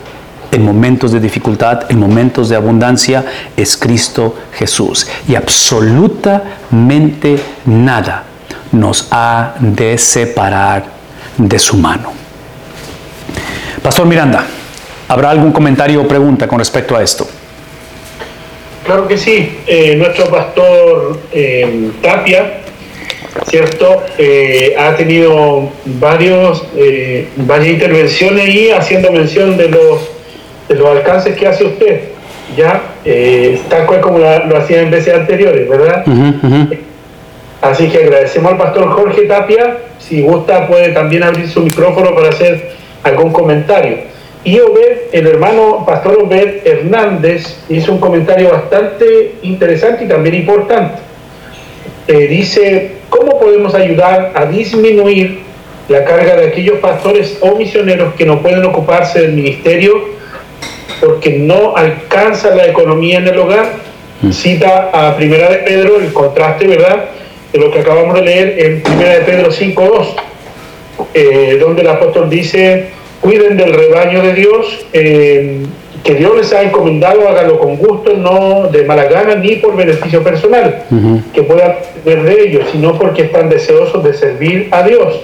en 0.51 0.65
momentos 0.65 1.13
de 1.13 1.21
dificultad, 1.21 1.91
en 1.91 1.99
momentos 1.99 2.49
de 2.49 2.57
abundancia, 2.57 3.25
es 3.57 3.77
Cristo 3.77 4.37
Jesús. 4.53 5.07
Y 5.29 5.35
absolutamente 5.35 7.39
nada 7.67 8.25
nos 8.73 9.09
ha 9.11 9.55
de 9.61 9.99
separar 9.99 10.85
de 11.37 11.59
su 11.59 11.77
mano. 11.77 12.26
Pastor 13.87 14.05
Miranda, 14.05 14.45
¿habrá 15.07 15.31
algún 15.31 15.53
comentario 15.53 16.01
o 16.03 16.09
pregunta 16.09 16.49
con 16.49 16.59
respecto 16.59 16.97
a 16.97 17.05
esto? 17.05 17.25
Claro 18.85 19.07
que 19.07 19.17
sí. 19.17 19.59
Eh, 19.65 19.95
nuestro 19.95 20.27
pastor 20.27 21.21
eh, 21.31 21.93
Tapia, 22.03 22.63
¿cierto? 23.47 24.03
Eh, 24.19 24.75
ha 24.77 24.97
tenido 24.97 25.71
varios, 25.85 26.65
varias 27.37 27.75
intervenciones 27.75 28.49
y 28.49 28.73
haciendo 28.73 29.13
mención 29.13 29.57
de 29.57 29.69
los, 29.69 30.01
de 30.69 30.75
los 30.75 30.89
alcances 30.89 31.37
que 31.37 31.47
hace 31.47 31.67
usted, 31.67 32.01
¿ya? 32.57 32.83
tal 33.69 33.87
cual 33.87 34.01
como 34.01 34.19
lo 34.19 34.57
hacía 34.57 34.83
en 34.83 34.91
veces 34.91 35.15
anteriores, 35.15 35.69
¿verdad? 35.69 36.05
Así 37.63 37.87
que 37.87 37.99
agradecemos 37.99 38.51
al 38.51 38.59
pastor 38.59 38.91
Jorge 38.91 39.27
Tapia. 39.27 39.79
Si 40.01 40.23
gusta, 40.23 40.67
puede 40.67 40.89
también 40.89 41.23
abrir 41.23 41.49
su 41.49 41.61
micrófono 41.61 42.17
para 42.17 42.31
hacer 42.31 42.75
algún 43.03 43.33
comentario. 43.33 43.99
Y 44.45 44.61
Obed, 44.61 44.99
el 45.13 45.27
hermano 45.27 45.85
pastor 45.85 46.19
Obed 46.23 46.65
Hernández, 46.65 47.59
hizo 47.69 47.93
un 47.93 47.99
comentario 47.99 48.51
bastante 48.51 49.35
interesante 49.43 50.05
y 50.05 50.09
también 50.09 50.37
importante. 50.37 50.99
Eh, 52.07 52.29
dice, 52.29 52.93
¿cómo 53.09 53.41
podemos 53.41 53.75
ayudar 53.75 54.31
a 54.37 54.47
disminuir 54.47 55.41
la 55.89 56.05
carga 56.05 56.37
de 56.37 56.47
aquellos 56.47 56.79
pastores 56.79 57.39
o 57.41 57.57
misioneros 57.57 58.15
que 58.15 58.25
no 58.25 58.41
pueden 58.41 58.65
ocuparse 58.65 59.23
del 59.23 59.33
ministerio 59.33 60.15
porque 61.01 61.39
no 61.39 61.77
alcanza 61.77 62.55
la 62.55 62.67
economía 62.67 63.19
en 63.19 63.27
el 63.27 63.39
hogar? 63.39 63.67
Mm. 64.23 64.31
Cita 64.31 64.91
a 64.93 65.17
Primera 65.17 65.51
de 65.51 65.57
Pedro 65.59 65.99
el 65.99 66.13
contraste, 66.13 66.69
¿verdad?, 66.69 67.07
de 67.53 67.59
lo 67.59 67.73
que 67.73 67.81
acabamos 67.81 68.15
de 68.15 68.23
leer 68.23 68.55
en 68.59 68.83
Primera 68.83 69.15
de 69.15 69.21
Pedro 69.23 69.51
5.2, 69.51 70.07
eh, 71.15 71.59
donde 71.61 71.83
el 71.83 71.89
apóstol 71.89 72.31
dice, 72.31 72.87
cuiden 73.21 73.57
del 73.57 73.73
rebaño 73.73 74.23
de 74.23 74.35
Dios, 74.35 74.87
eh, 74.93 75.59
que 76.03 76.15
Dios 76.15 76.37
les 76.37 76.53
ha 76.53 76.63
encomendado, 76.63 77.29
háganlo 77.29 77.59
con 77.59 77.77
gusto, 77.77 78.15
no 78.15 78.69
de 78.69 78.85
mala 78.85 79.05
gana 79.05 79.35
ni 79.35 79.57
por 79.57 79.77
beneficio 79.77 80.23
personal, 80.23 80.85
que 81.35 81.43
puedan 81.43 81.75
ver 82.05 82.23
de 82.23 82.43
ellos, 82.43 82.65
sino 82.71 82.97
porque 82.97 83.23
están 83.23 83.49
deseosos 83.49 84.05
de 84.05 84.15
servir 84.15 84.69
a 84.71 84.85
Dios. 84.85 85.21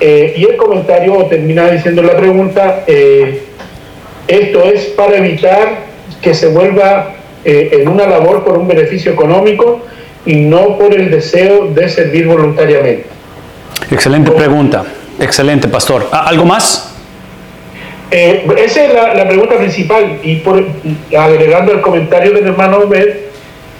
Eh, 0.00 0.34
y 0.36 0.44
el 0.44 0.56
comentario 0.56 1.14
termina 1.26 1.70
diciendo 1.70 2.02
la 2.02 2.16
pregunta, 2.16 2.84
esto 4.26 4.64
es 4.64 4.86
para 4.96 5.16
evitar 5.16 5.78
que 6.20 6.34
se 6.34 6.48
vuelva 6.48 7.14
en 7.44 7.88
una 7.88 8.06
labor 8.06 8.44
por 8.44 8.58
un 8.58 8.66
beneficio 8.66 9.12
económico 9.12 9.80
y 10.26 10.34
no 10.34 10.76
por 10.76 10.92
el 10.92 11.10
deseo 11.10 11.68
de 11.68 11.88
servir 11.88 12.26
voluntariamente. 12.26 13.19
Excelente 13.90 14.30
pregunta, 14.30 14.84
excelente 15.18 15.68
pastor. 15.68 16.08
¿Algo 16.12 16.44
más? 16.44 16.90
Eh, 18.10 18.44
esa 18.58 18.84
es 18.84 18.94
la, 19.16 19.28
pregunta 19.28 19.56
principal 19.56 20.18
y 20.22 20.36
por, 20.36 20.64
agregando 21.16 21.72
el 21.72 21.80
comentario 21.80 22.32
del 22.32 22.48
hermano 22.48 22.78
Obed, 22.78 23.08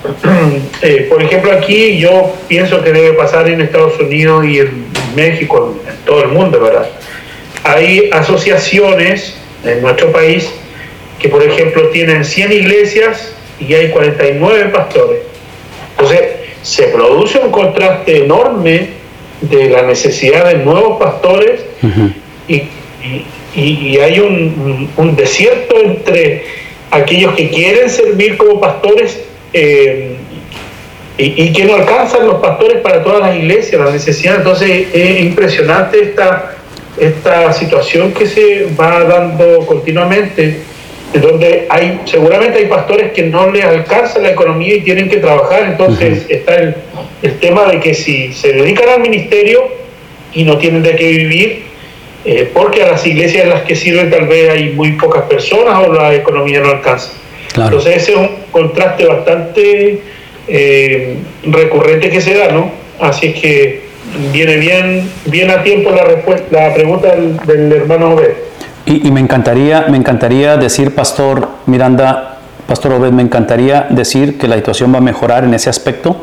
eh, 0.82 1.06
por 1.10 1.20
ejemplo 1.20 1.52
aquí 1.52 1.98
yo 1.98 2.32
pienso 2.46 2.82
que 2.82 2.92
debe 2.92 3.14
pasar 3.14 3.48
en 3.48 3.60
Estados 3.60 3.98
Unidos 3.98 4.46
y 4.46 4.60
en 4.60 4.86
México, 5.16 5.76
en 5.86 5.96
todo 6.06 6.22
el 6.22 6.28
mundo, 6.28 6.60
¿verdad? 6.60 6.88
Hay 7.64 8.08
asociaciones 8.12 9.34
en 9.64 9.82
nuestro 9.82 10.12
país 10.12 10.48
que 11.18 11.28
por 11.28 11.42
ejemplo 11.42 11.88
tienen 11.88 12.24
100 12.24 12.52
iglesias 12.52 13.32
y 13.58 13.74
hay 13.74 13.90
49 13.90 14.66
pastores. 14.66 15.18
Entonces 15.90 16.20
se 16.62 16.84
produce 16.84 17.38
un 17.40 17.50
contraste 17.50 18.24
enorme 18.24 18.99
de 19.40 19.70
la 19.70 19.82
necesidad 19.82 20.46
de 20.46 20.58
nuevos 20.64 20.98
pastores 20.98 21.60
y 22.48 22.62
y, 23.54 23.98
hay 23.98 24.20
un, 24.20 25.16
desierto 25.16 25.76
entre 25.82 26.44
aquellos 26.90 27.34
que 27.34 27.48
quieren 27.50 27.88
servir 27.88 28.36
como 28.36 28.60
pastores 28.60 29.20
eh, 29.52 30.16
y, 31.18 31.52
que 31.52 31.64
no 31.64 31.74
alcanzan 31.74 32.26
los 32.26 32.36
pastores 32.36 32.80
para 32.80 33.02
todas 33.02 33.20
las 33.20 33.36
iglesias, 33.36 33.80
las 33.80 33.92
necesidades. 33.92 34.38
Entonces 34.38 34.86
es 34.92 35.20
impresionante 35.20 36.02
esta, 36.02 36.54
esta 36.98 37.52
situación 37.52 38.12
que 38.12 38.26
se 38.26 38.68
va 38.78 39.04
dando 39.04 39.66
continuamente, 39.66 40.60
en 41.12 41.20
donde 41.20 41.66
hay, 41.68 42.00
seguramente 42.06 42.60
hay 42.60 42.66
pastores 42.66 43.12
que 43.12 43.24
no 43.24 43.50
les 43.50 43.64
alcanza 43.64 44.18
la 44.20 44.30
economía 44.30 44.76
y 44.76 44.80
tienen 44.80 45.08
que 45.08 45.18
trabajar. 45.18 45.64
Entonces 45.64 46.24
está 46.28 46.54
el, 46.54 46.74
el 47.22 47.38
tema 47.38 47.64
de 47.66 47.80
que 47.80 47.94
si 47.94 48.32
se 48.32 48.52
dedican 48.52 48.88
al 48.88 49.00
ministerio 49.00 49.68
y 50.32 50.44
no 50.44 50.58
tienen 50.58 50.82
de 50.82 50.96
qué 50.96 51.08
vivir, 51.08 51.62
eh, 52.24 52.50
porque 52.52 52.82
a 52.82 52.92
las 52.92 53.06
iglesias 53.06 53.44
en 53.44 53.50
las 53.50 53.62
que 53.62 53.74
sirven 53.74 54.10
tal 54.10 54.26
vez 54.26 54.50
hay 54.50 54.70
muy 54.70 54.92
pocas 54.92 55.22
personas 55.22 55.86
o 55.86 55.92
la 55.92 56.14
economía 56.14 56.60
no 56.60 56.70
alcanza. 56.70 57.12
Entonces 57.56 57.96
ese 57.96 58.12
es 58.12 58.18
un 58.18 58.28
contraste 58.52 59.06
bastante 59.06 60.00
eh, 60.46 61.16
recurrente 61.44 62.10
que 62.10 62.20
se 62.20 62.34
da, 62.34 62.52
¿no? 62.52 62.70
Así 63.00 63.28
es 63.28 63.40
que 63.40 63.82
viene 64.32 64.56
bien, 64.56 65.10
bien 65.26 65.50
a 65.50 65.62
tiempo 65.62 65.90
la, 65.90 66.04
respuesta, 66.04 66.46
la 66.50 66.74
pregunta 66.74 67.14
del, 67.46 67.72
hermano 67.72 68.14
Obed. 68.14 68.32
Y, 68.86 69.06
y, 69.06 69.10
me 69.10 69.20
encantaría, 69.20 69.86
me 69.88 69.96
encantaría 69.96 70.56
decir, 70.56 70.94
Pastor 70.94 71.48
Miranda, 71.66 72.38
Pastor 72.66 72.92
Obed, 72.94 73.12
me 73.12 73.22
encantaría 73.22 73.86
decir 73.90 74.38
que 74.38 74.48
la 74.48 74.56
situación 74.56 74.92
va 74.92 74.98
a 74.98 75.02
mejorar 75.02 75.44
en 75.44 75.54
ese 75.54 75.70
aspecto 75.70 76.16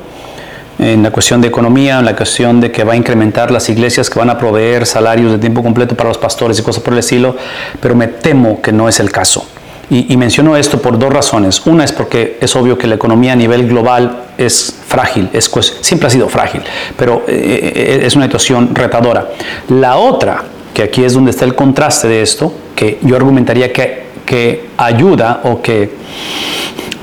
en 0.80 1.04
la 1.04 1.12
cuestión 1.12 1.42
de 1.42 1.48
economía, 1.48 2.00
en 2.00 2.06
la 2.06 2.16
cuestión 2.16 2.62
de 2.62 2.72
que 2.72 2.84
va 2.84 2.94
a 2.94 2.96
incrementar 2.96 3.52
las 3.52 3.70
iglesias 3.70 4.10
que 4.10 4.20
van 4.20 4.30
a 4.30 4.38
proveer 4.38 4.86
salarios 4.86 5.32
de 5.32 5.38
tiempo 5.40 5.64
completo 5.64 5.96
para 5.96 6.10
los 6.10 6.18
pastores 6.18 6.60
y 6.60 6.64
cosas 6.64 6.84
por 6.84 6.94
el 6.94 7.00
estilo, 7.00 7.36
pero 7.80 7.96
me 7.96 8.08
temo 8.08 8.62
que 8.62 8.72
no 8.72 8.88
es 8.88 9.00
el 9.00 9.12
caso. 9.12 9.48
Y, 9.90 10.18
menciono 10.18 10.58
esto 10.58 10.82
por 10.82 11.00
dos 11.00 11.14
razones. 11.14 11.66
Una 11.66 11.86
es 11.86 11.94
porque 11.94 12.38
es 12.42 12.54
obvio 12.58 12.78
que 12.78 12.88
la 12.88 12.96
economía 12.96 13.32
a 13.32 13.36
nivel 13.38 13.70
global 13.70 14.26
es 14.38 14.82
frágil, 14.86 15.30
es, 15.32 15.50
siempre 15.80 16.08
ha 16.08 16.10
sido 16.10 16.28
frágil, 16.28 16.62
pero 16.98 17.24
eh, 17.26 17.72
eh, 17.74 18.02
es 18.04 18.14
una 18.18 18.26
situación 18.26 18.76
retadora. 18.76 19.30
La 19.70 19.96
otra, 19.96 20.44
que 20.74 20.84
aquí 20.84 21.06
es 21.06 21.14
donde 21.14 21.32
está 21.32 21.46
el 21.46 21.56
contraste 21.56 22.10
de 22.10 22.22
esto, 22.22 22.54
que 22.76 23.00
yo 23.02 23.16
argumentaría 23.16 23.72
que, 23.72 24.07
que 24.28 24.70
ayuda 24.78 25.42
o 25.46 25.62
que 25.64 25.96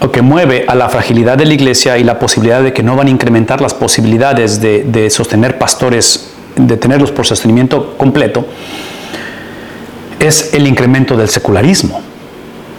o 0.00 0.12
que 0.12 0.20
mueve 0.20 0.64
a 0.68 0.74
la 0.74 0.88
fragilidad 0.88 1.38
de 1.38 1.46
la 1.46 1.54
iglesia 1.54 1.96
y 1.96 2.04
la 2.04 2.18
posibilidad 2.18 2.62
de 2.62 2.74
que 2.74 2.82
no 2.82 2.94
van 2.94 3.06
a 3.06 3.10
incrementar 3.10 3.62
las 3.62 3.72
posibilidades 3.72 4.60
de, 4.60 4.84
de 4.84 5.08
sostener 5.08 5.56
pastores, 5.58 6.34
de 6.56 6.76
tenerlos 6.76 7.10
por 7.10 7.26
sostenimiento 7.26 7.96
completo, 7.96 8.46
es 10.20 10.52
el 10.52 10.66
incremento 10.66 11.16
del 11.16 11.28
secularismo. 11.30 12.02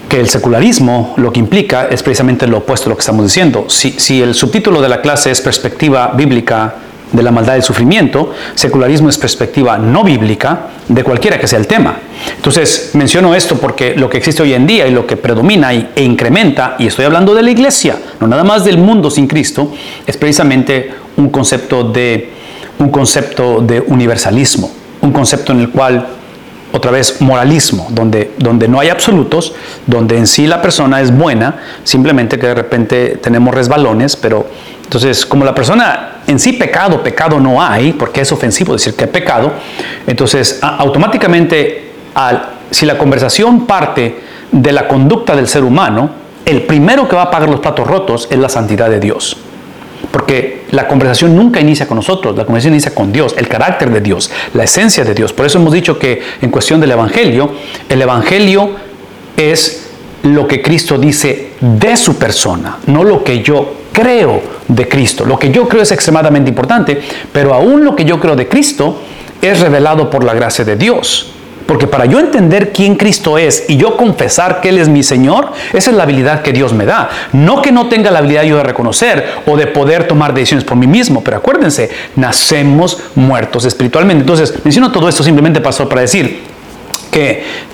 Que 0.08 0.20
el 0.20 0.30
secularismo 0.30 1.16
lo 1.18 1.34
que 1.34 1.40
implica 1.40 1.88
es 1.90 2.04
precisamente 2.04 2.46
lo 2.46 2.60
opuesto 2.60 2.88
a 2.88 2.90
lo 2.90 2.96
que 2.96 3.02
estamos 3.02 3.26
diciendo. 3.26 3.66
Si, 3.70 3.94
si 3.94 4.22
el 4.22 4.36
subtítulo 4.36 4.82
de 4.82 4.90
la 4.90 5.02
clase 5.02 5.32
es 5.32 5.42
perspectiva 5.42 6.12
bíblica 6.16 6.76
de 7.16 7.24
la 7.24 7.32
maldad 7.32 7.54
y 7.54 7.58
el 7.58 7.64
sufrimiento, 7.64 8.34
secularismo 8.56 9.10
es 9.10 9.18
perspectiva 9.18 9.78
no 9.78 10.04
bíblica 10.04 10.68
de 10.88 11.04
cualquiera 11.04 11.40
que 11.40 11.48
sea 11.48 11.60
el 11.60 11.68
tema. 11.68 11.98
Entonces, 12.36 12.92
menciono 12.94 13.34
esto 13.34 13.56
porque 13.58 13.96
lo 13.96 14.10
que 14.10 14.18
existe 14.18 14.44
hoy 14.44 14.54
en 14.54 14.68
día 14.68 14.88
y 14.88 14.92
lo 14.92 15.06
que 15.08 15.18
predomina 15.18 15.74
e 15.74 16.04
incrementa, 16.04 16.76
y 16.80 16.88
estoy 16.88 17.06
hablando 17.06 17.34
de 17.34 17.44
la 17.44 17.52
iglesia, 17.52 17.98
no 18.20 18.28
nada 18.28 18.44
más 18.44 18.66
del 18.66 18.78
mundo 18.78 19.10
sin 19.10 19.28
Cristo, 19.28 19.72
es 20.06 20.18
precisamente 20.18 20.94
un 21.18 21.30
concepto 21.30 21.84
de, 21.84 22.32
un 22.80 22.90
concepto 22.90 23.62
de 23.62 23.82
universalismo, 23.82 24.72
un 25.02 25.12
concepto 25.12 25.52
en 25.52 25.60
el 25.60 25.70
cual 25.70 26.08
otra 26.76 26.92
vez 26.92 27.22
moralismo, 27.22 27.88
donde, 27.90 28.32
donde 28.38 28.68
no 28.68 28.80
hay 28.80 28.90
absolutos, 28.90 29.54
donde 29.88 30.18
en 30.18 30.28
sí 30.28 30.46
la 30.46 30.62
persona 30.62 31.00
es 31.00 31.16
buena, 31.16 31.62
simplemente 31.84 32.38
que 32.38 32.48
de 32.48 32.56
repente 32.56 33.18
tenemos 33.22 33.54
resbalones, 33.54 34.18
pero 34.18 34.48
entonces 34.86 35.26
como 35.26 35.44
la 35.44 35.54
persona 35.54 36.22
en 36.28 36.40
sí 36.40 36.54
pecado, 36.54 37.04
pecado 37.04 37.40
no 37.40 37.62
hay, 37.62 37.94
porque 37.94 38.22
es 38.22 38.32
ofensivo 38.32 38.74
decir 38.74 38.96
que 38.96 39.04
hay 39.04 39.10
pecado, 39.10 39.52
entonces 40.08 40.60
automáticamente 40.62 41.92
si 42.72 42.86
la 42.86 42.98
conversación 42.98 43.66
parte 43.66 44.20
de 44.52 44.72
la 44.72 44.88
conducta 44.88 45.36
del 45.36 45.48
ser 45.48 45.64
humano, 45.64 46.10
el 46.46 46.64
primero 46.64 47.08
que 47.08 47.16
va 47.16 47.24
a 47.24 47.32
pagar 47.32 47.50
los 47.50 47.60
platos 47.60 47.88
rotos 47.88 48.28
es 48.32 48.38
la 48.38 48.50
santidad 48.50 48.90
de 48.90 49.00
Dios. 49.00 49.38
Porque 50.12 50.66
la 50.72 50.88
conversación 50.88 51.36
nunca 51.36 51.60
inicia 51.60 51.88
con 51.88 51.98
nosotros, 51.98 52.38
la 52.38 52.46
conversación 52.46 52.74
inicia 52.74 52.94
con 52.94 53.12
Dios, 53.12 53.34
el 53.38 53.48
carácter 53.48 53.90
de 53.90 54.02
Dios, 54.02 54.32
la 54.54 54.64
esencia 54.64 55.04
de 55.04 55.14
Dios. 55.14 55.34
Por 55.34 55.46
eso 55.46 55.58
hemos 55.58 55.74
dicho 55.74 56.00
que 56.00 56.22
en 56.42 56.52
cuestión 56.52 56.80
del 56.80 56.92
Evangelio, 56.92 57.52
el 57.90 58.02
Evangelio 58.02 58.72
es 59.36 59.90
lo 60.24 60.48
que 60.48 60.62
Cristo 60.62 60.98
dice 60.98 61.52
de 61.60 61.98
su 61.98 62.16
persona, 62.16 62.78
no 62.88 63.04
lo 63.04 63.24
que 63.24 63.42
yo 63.42 63.74
creo 63.92 64.55
de 64.68 64.88
Cristo. 64.88 65.26
Lo 65.26 65.38
que 65.38 65.52
yo 65.52 65.68
creo 65.68 65.84
es 65.84 65.92
extremadamente 65.92 66.50
importante, 66.50 67.02
pero 67.32 67.54
aún 67.54 67.84
lo 67.84 67.96
que 67.96 68.06
yo 68.06 68.20
creo 68.20 68.36
de 68.36 68.48
Cristo 68.48 69.02
es 69.42 69.60
revelado 69.60 70.10
por 70.10 70.24
la 70.24 70.34
gracia 70.34 70.66
de 70.66 70.76
Dios. 70.76 71.32
Porque 71.66 71.88
para 71.88 72.06
yo 72.06 72.20
entender 72.20 72.72
quién 72.72 72.96
Cristo 72.96 73.40
es 73.40 73.66
y 73.68 73.78
yo 73.78 73.98
confesar 73.98 74.62
que 74.62 74.70
Él 74.70 74.78
es 74.78 74.88
mi 74.88 75.02
Señor, 75.02 75.52
esa 75.74 75.90
es 75.90 75.98
la 75.98 76.04
habilidad 76.04 76.44
que 76.44 76.52
Dios 76.52 76.74
me 76.74 76.86
da. 76.86 77.10
No 77.34 77.62
que 77.62 77.72
no 77.72 77.88
tenga 77.88 78.12
la 78.12 78.20
habilidad 78.20 78.44
yo 78.44 78.58
de 78.58 78.64
reconocer 78.64 79.26
o 79.48 79.58
de 79.58 79.66
poder 79.68 80.08
tomar 80.08 80.34
decisiones 80.34 80.64
por 80.64 80.78
mí 80.78 80.86
mismo, 80.86 81.24
pero 81.24 81.38
acuérdense, 81.38 81.90
nacemos 82.16 83.00
muertos 83.16 83.66
espiritualmente. 83.66 84.22
Entonces, 84.22 84.54
menciono 84.64 84.92
todo 84.92 85.10
esto 85.10 85.24
simplemente, 85.24 85.60
pasó 85.60 85.90
para 85.90 86.02
decir, 86.02 86.55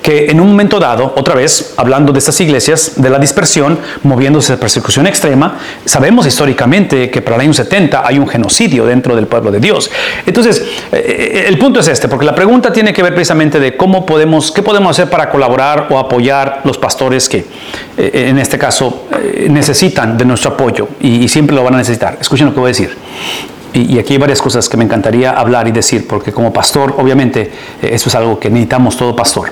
que, 0.02 0.28
en 0.30 0.40
un 0.40 0.50
momento 0.50 0.80
dado, 0.80 1.14
otra 1.16 1.34
vez, 1.34 1.74
hablando 1.78 2.14
de 2.14 2.20
estas 2.20 2.40
iglesias, 2.42 2.94
de 2.98 3.10
la 3.10 3.18
dispersión, 3.18 3.80
moviéndose 4.04 4.54
a 4.54 4.58
persecución 4.58 5.08
extrema, 5.08 5.58
sabemos 5.86 6.28
históricamente 6.28 7.10
que 7.10 7.22
para 7.22 7.38
el 7.38 7.42
año 7.42 7.54
70 7.54 8.06
hay 8.06 8.20
un 8.20 8.28
genocidio 8.28 8.86
dentro 8.86 9.16
del 9.16 9.26
pueblo 9.26 9.52
de 9.52 9.60
Dios. 9.60 9.90
Entonces, 10.26 10.64
eh, 10.92 11.46
el 11.48 11.58
punto 11.58 11.80
es 11.80 11.88
este, 11.88 12.08
porque 12.08 12.26
la 12.26 12.36
pregunta 12.36 12.72
tiene 12.72 12.94
que 12.94 13.02
ver 13.02 13.14
precisamente 13.14 13.60
de 13.60 13.76
cómo 13.76 14.06
podemos, 14.06 14.52
qué 14.52 14.62
podemos 14.62 14.92
hacer 14.92 15.10
para 15.10 15.30
colaborar 15.30 15.88
o 15.90 15.98
apoyar 15.98 16.62
los 16.64 16.78
pastores 16.78 17.28
que, 17.28 17.46
eh, 17.98 18.28
en 18.30 18.38
este 18.38 18.60
caso, 18.60 19.08
eh, 19.12 19.48
necesitan 19.50 20.18
de 20.18 20.26
nuestro 20.26 20.52
apoyo 20.52 20.88
y, 21.00 21.24
y 21.24 21.28
siempre 21.28 21.56
lo 21.56 21.64
van 21.64 21.74
a 21.74 21.78
necesitar. 21.78 22.18
Escuchen 22.22 22.46
lo 22.48 22.54
que 22.54 22.60
voy 22.60 22.68
a 22.68 22.74
decir. 22.74 22.96
Y, 23.74 23.98
aquí 24.00 24.14
hay 24.14 24.20
varias 24.20 24.42
cosas 24.42 24.68
que 24.68 24.76
me 24.76 24.84
encantaría 24.84 25.32
hablar 25.32 25.68
y 25.68 25.72
decir, 25.72 26.06
porque 26.08 26.34
como 26.34 26.52
pastor, 26.52 26.96
obviamente, 26.98 27.52
eh, 27.82 27.90
eso 27.94 28.10
es 28.10 28.16
algo 28.16 28.38
que 28.40 28.50
necesitamos 28.50 28.98
todo 28.98 29.16
pastor. 29.16 29.52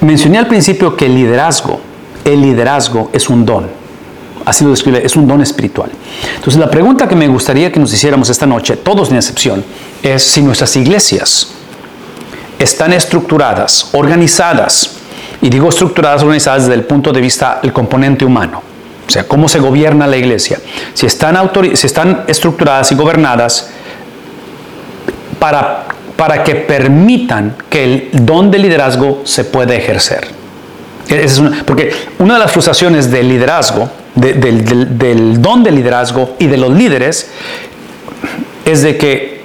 Mencioné 0.00 0.38
al 0.38 0.46
principio 0.46 0.96
que 0.96 1.06
el 1.06 1.14
liderazgo, 1.14 1.80
el 2.24 2.40
liderazgo 2.40 3.10
es 3.12 3.28
un 3.28 3.44
don. 3.44 3.68
Así 4.44 4.62
lo 4.62 4.70
describe, 4.70 5.04
es 5.04 5.16
un 5.16 5.26
don 5.26 5.42
espiritual. 5.42 5.90
Entonces 6.36 6.60
la 6.60 6.70
pregunta 6.70 7.08
que 7.08 7.16
me 7.16 7.26
gustaría 7.26 7.72
que 7.72 7.80
nos 7.80 7.92
hiciéramos 7.92 8.30
esta 8.30 8.46
noche, 8.46 8.76
todos 8.76 9.08
sin 9.08 9.16
excepción, 9.16 9.64
es 10.00 10.22
si 10.22 10.42
nuestras 10.42 10.76
iglesias 10.76 11.48
están 12.56 12.92
estructuradas, 12.92 13.90
organizadas, 13.92 14.92
y 15.42 15.50
digo 15.50 15.68
estructuradas, 15.70 16.22
organizadas 16.22 16.62
desde 16.62 16.74
el 16.74 16.84
punto 16.84 17.12
de 17.12 17.20
vista 17.20 17.58
del 17.60 17.72
componente 17.72 18.24
humano 18.24 18.75
o 19.06 19.10
sea, 19.10 19.24
cómo 19.24 19.48
se 19.48 19.60
gobierna 19.60 20.06
la 20.06 20.16
iglesia, 20.16 20.58
si 20.94 21.06
están, 21.06 21.50
si 21.74 21.86
están 21.86 22.24
estructuradas 22.26 22.90
y 22.92 22.94
gobernadas 22.94 23.70
para, 25.38 25.86
para 26.16 26.42
que 26.42 26.56
permitan 26.56 27.54
que 27.70 27.84
el 27.84 28.08
don 28.12 28.50
de 28.50 28.58
liderazgo 28.58 29.22
se 29.24 29.44
pueda 29.44 29.74
ejercer. 29.74 30.28
Es 31.08 31.40
porque 31.64 31.92
una 32.18 32.34
de 32.34 32.40
las 32.40 32.50
frustraciones 32.50 33.10
del 33.10 33.28
liderazgo, 33.28 33.88
del, 34.14 34.98
del 34.98 35.40
don 35.40 35.62
de 35.62 35.70
liderazgo 35.70 36.34
y 36.38 36.46
de 36.46 36.56
los 36.56 36.72
líderes, 36.72 37.30
es 38.64 38.82
de 38.82 38.96
que 38.96 39.36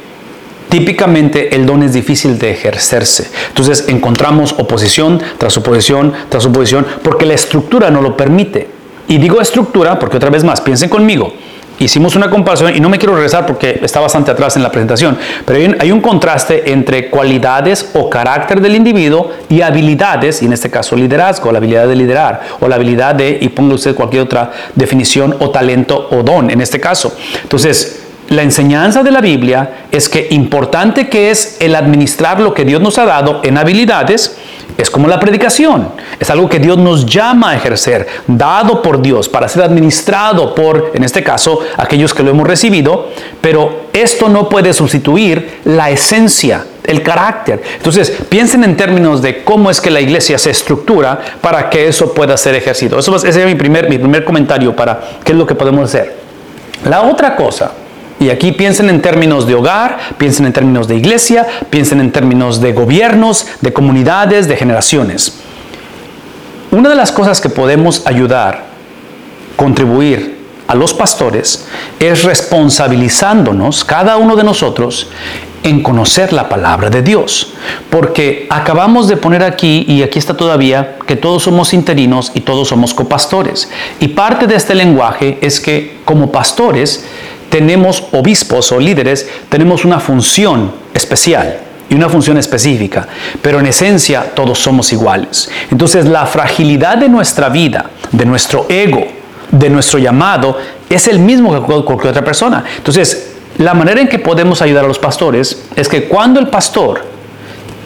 típicamente 0.70 1.56
el 1.56 1.66
don 1.66 1.84
es 1.84 1.94
difícil 1.94 2.40
de 2.40 2.52
ejercerse. 2.52 3.30
Entonces 3.50 3.86
encontramos 3.90 4.56
oposición 4.58 5.22
tras 5.38 5.56
oposición 5.58 6.14
tras 6.30 6.46
oposición 6.46 6.88
porque 7.04 7.26
la 7.26 7.36
estructura 7.36 7.92
no 7.92 8.02
lo 8.02 8.18
permite. 8.18 8.81
Y 9.12 9.18
digo 9.18 9.42
estructura 9.42 10.00
porque 10.00 10.16
otra 10.16 10.30
vez 10.30 10.42
más, 10.42 10.62
piensen 10.62 10.88
conmigo. 10.88 11.34
Hicimos 11.80 12.16
una 12.16 12.30
comparación 12.30 12.74
y 12.74 12.80
no 12.80 12.88
me 12.88 12.98
quiero 12.98 13.14
regresar 13.14 13.46
porque 13.46 13.78
está 13.84 14.00
bastante 14.00 14.32
atrás 14.32 14.56
en 14.56 14.64
la 14.64 14.72
presentación, 14.72 15.18
pero 15.44 15.76
hay 15.78 15.92
un, 15.92 16.00
contraste 16.00 16.72
entre 16.72 17.10
cualidades 17.10 17.90
o 17.94 18.10
carácter 18.10 18.62
del 18.62 18.74
individuo 18.74 19.32
y 19.50 19.64
habilidades, 19.64 20.42
y 20.42 20.46
en 20.46 20.54
este 20.54 20.70
caso 20.70 20.96
liderazgo, 20.96 21.52
la 21.52 21.58
habilidad 21.58 21.90
de 21.90 21.96
liderar 21.98 22.42
o 22.62 22.70
la 22.70 22.76
habilidad 22.76 23.14
de, 23.14 23.38
y 23.42 23.50
ponga 23.50 23.76
usted 23.76 23.96
cualquier 23.96 24.24
otra 24.24 24.50
definición 24.76 25.36
o 25.40 25.50
talento 25.50 26.08
o 26.12 26.24
don 26.24 26.50
en 26.50 26.62
este 26.62 26.80
caso. 26.80 27.14
Entonces, 27.44 28.11
la 28.32 28.44
enseñanza 28.44 29.04
de 29.04 29.12
la 29.12 29.20
Biblia 29.20 29.88
es 29.92 30.08
que 30.08 30.28
importante 30.32 31.10
que 31.10 31.32
es 31.32 31.58
el 31.60 31.76
administrar 31.76 32.40
lo 32.40 32.54
que 32.54 32.64
Dios 32.64 32.80
nos 32.80 32.98
ha 32.98 33.04
dado 33.06 33.42
en 33.44 33.58
habilidades, 33.58 34.38
es 34.78 34.90
como 34.90 35.10
la 35.10 35.20
predicación. 35.20 35.90
Es 36.18 36.30
algo 36.30 36.48
que 36.48 36.60
Dios 36.60 36.78
nos 36.78 37.06
llama 37.06 37.50
a 37.50 37.56
ejercer, 37.58 38.08
dado 38.28 38.82
por 38.82 39.02
Dios, 39.02 39.28
para 39.28 39.50
ser 39.50 39.64
administrado 39.64 40.56
por, 40.56 40.92
en 40.94 41.04
este 41.04 41.22
caso, 41.24 41.60
aquellos 41.76 42.14
que 42.14 42.24
lo 42.24 42.32
hemos 42.32 42.48
recibido. 42.48 43.10
Pero 43.42 43.88
esto 43.92 44.30
no 44.30 44.48
puede 44.48 44.74
sustituir 44.74 45.60
la 45.66 45.90
esencia, 45.90 46.66
el 46.86 47.04
carácter. 47.04 47.62
Entonces, 47.76 48.14
piensen 48.30 48.64
en 48.64 48.78
términos 48.78 49.22
de 49.22 49.44
cómo 49.44 49.70
es 49.70 49.82
que 49.82 49.92
la 49.92 50.00
iglesia 50.00 50.38
se 50.38 50.52
estructura 50.52 51.20
para 51.42 51.70
que 51.70 51.90
eso 51.90 52.14
pueda 52.14 52.38
ser 52.38 52.56
ejercido. 52.56 52.98
Eso, 52.98 53.14
ese 53.18 53.28
es 53.28 53.46
mi 53.46 53.56
primer, 53.56 53.90
mi 53.90 53.98
primer 53.98 54.24
comentario 54.24 54.74
para 54.74 55.02
qué 55.22 55.34
es 55.34 55.38
lo 55.38 55.46
que 55.46 55.54
podemos 55.56 55.84
hacer. 55.84 56.16
La 56.86 57.02
otra 57.02 57.36
cosa 57.36 57.74
y 58.22 58.30
aquí 58.30 58.52
piensen 58.52 58.88
en 58.90 59.02
términos 59.02 59.48
de 59.48 59.56
hogar, 59.56 59.98
piensen 60.20 60.46
en 60.46 60.54
términos 60.54 60.88
de 60.88 60.96
iglesia, 60.96 61.48
piensen 61.72 62.00
en 62.00 62.12
términos 62.12 62.62
de 62.62 62.72
gobiernos, 62.72 63.48
de 63.62 63.74
comunidades, 63.74 64.48
de 64.48 64.56
generaciones. 64.56 65.40
Una 66.70 66.90
de 66.90 66.96
las 66.96 67.12
cosas 67.12 67.42
que 67.42 67.50
podemos 67.50 68.06
ayudar, 68.06 68.66
contribuir 69.56 70.38
a 70.68 70.76
los 70.76 70.94
pastores, 70.94 71.66
es 72.00 72.24
responsabilizándonos, 72.24 73.84
cada 73.84 74.18
uno 74.18 74.36
de 74.36 74.44
nosotros, 74.44 75.10
en 75.64 75.82
conocer 75.82 76.32
la 76.32 76.48
palabra 76.48 76.90
de 76.90 77.02
Dios. 77.02 77.54
Porque 77.90 78.48
acabamos 78.50 79.08
de 79.08 79.18
poner 79.18 79.44
aquí, 79.44 79.84
y 79.88 80.04
aquí 80.04 80.20
está 80.20 80.36
todavía, 80.36 80.98
que 81.08 81.16
todos 81.16 81.44
somos 81.44 81.74
interinos 81.74 82.32
y 82.36 82.42
todos 82.42 82.68
somos 82.68 82.94
copastores. 82.94 83.70
Y 84.00 84.10
parte 84.10 84.46
de 84.46 84.56
este 84.56 84.76
lenguaje 84.76 85.40
es 85.42 85.60
que 85.60 85.98
como 86.06 86.32
pastores 86.32 87.06
tenemos 87.52 88.06
obispos 88.14 88.72
o 88.72 88.80
líderes, 88.80 89.30
tenemos 89.50 89.84
una 89.86 90.00
función 90.00 90.72
especial 90.94 91.60
y 91.90 91.96
una 91.96 92.08
función 92.08 92.38
específica, 92.38 93.06
pero 93.42 93.60
en 93.60 93.66
esencia 93.66 94.32
todos 94.34 94.58
somos 94.58 94.92
iguales. 94.94 95.52
Entonces 95.70 96.06
la 96.06 96.26
fragilidad 96.26 96.98
de 96.98 97.10
nuestra 97.10 97.50
vida, 97.50 97.92
de 98.10 98.26
nuestro 98.26 98.66
ego, 98.70 99.06
de 99.52 99.70
nuestro 99.70 100.00
llamado, 100.00 100.58
es 100.90 101.10
el 101.10 101.20
mismo 101.20 101.54
que 101.54 101.60
cualquier 101.60 102.12
otra 102.12 102.24
persona. 102.24 102.64
Entonces, 102.78 103.34
la 103.58 103.74
manera 103.74 104.00
en 104.00 104.08
que 104.08 104.20
podemos 104.20 104.62
ayudar 104.62 104.86
a 104.86 104.88
los 104.88 104.98
pastores 104.98 105.64
es 105.76 105.90
que 105.90 106.06
cuando 106.06 106.40
el 106.40 106.48
pastor 106.48 107.11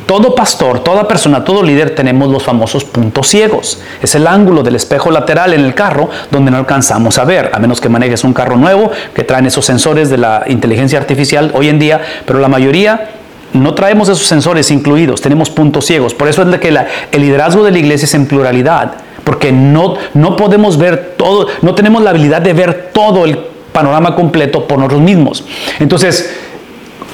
todo 0.06 0.36
pastor, 0.36 0.80
toda 0.80 1.08
persona, 1.08 1.44
todo 1.44 1.64
líder 1.64 1.96
tenemos 1.96 2.30
los 2.30 2.44
famosos 2.44 2.86
puntos 2.86 3.28
ciegos. 3.28 3.80
Es 4.02 4.16
el 4.16 4.28
ángulo 4.28 4.62
del 4.64 4.76
espejo 4.76 5.12
lateral 5.12 5.54
en 5.54 5.62
el 5.62 5.74
carro 5.74 6.10
donde 6.32 6.52
no 6.52 6.58
alcanzamos 6.58 7.18
a 7.18 7.26
ver, 7.26 7.52
a 7.54 7.60
menos 7.60 7.82
que 7.82 7.90
manejes 7.90 8.24
un 8.24 8.34
carro 8.34 8.56
nuevo 8.56 8.92
que 9.14 9.24
traen 9.24 9.46
esos 9.46 9.66
sensores 9.66 10.10
de 10.10 10.18
la 10.18 10.44
inteligencia 10.48 11.00
artificial 11.00 11.52
hoy 11.56 11.70
en 11.70 11.80
día, 11.80 12.02
pero 12.26 12.40
la 12.40 12.48
mayoría 12.48 13.10
no 13.54 13.74
traemos 13.74 14.10
esos 14.10 14.28
sensores 14.28 14.70
incluidos, 14.70 15.22
tenemos 15.22 15.50
puntos 15.50 15.86
ciegos. 15.86 16.14
Por 16.14 16.28
eso 16.28 16.44
es 16.44 16.60
que 16.60 16.68
el 17.12 17.22
liderazgo 17.22 17.64
de 17.64 17.72
la 17.72 17.80
iglesia 17.80 18.06
es 18.06 18.14
en 18.14 18.28
pluralidad, 18.28 18.94
porque 19.24 19.52
no, 19.52 19.96
no 20.14 20.36
podemos 20.36 20.78
ver 20.78 21.16
todo, 21.18 21.48
no 21.62 21.74
tenemos 21.74 22.04
la 22.04 22.12
habilidad 22.12 22.42
de 22.42 22.54
ver 22.54 22.92
todo 22.94 23.26
el 23.26 23.40
panorama 23.72 24.16
completo 24.16 24.68
por 24.68 24.78
nosotros 24.78 25.02
mismos. 25.02 25.46
Entonces, 25.80 26.32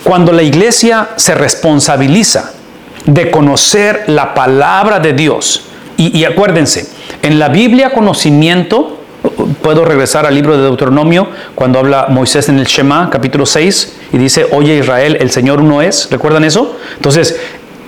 cuando 0.03 0.31
la 0.31 0.41
iglesia 0.41 1.09
se 1.15 1.35
responsabiliza 1.35 2.51
de 3.05 3.31
conocer 3.31 4.05
la 4.07 4.33
palabra 4.33 4.99
de 4.99 5.13
Dios, 5.13 5.65
y, 5.97 6.25
acuérdense, 6.25 6.89
en 7.21 7.37
la 7.37 7.49
Biblia 7.49 7.91
conocimiento 7.91 8.97
Puedo 9.61 9.85
regresar 9.85 10.25
al 10.25 10.33
libro 10.33 10.57
de 10.57 10.63
Deuteronomio 10.63 11.27
cuando 11.53 11.77
habla 11.77 12.07
Moisés 12.09 12.49
en 12.49 12.57
el 12.57 12.65
Shema, 12.65 13.11
capítulo 13.11 13.45
6, 13.45 13.97
y 14.13 14.17
dice, 14.17 14.47
oye 14.51 14.77
Israel, 14.77 15.17
el 15.19 15.29
Señor 15.29 15.61
uno 15.61 15.83
es. 15.83 16.09
¿Recuerdan 16.09 16.43
eso? 16.43 16.75
Entonces, 16.95 17.39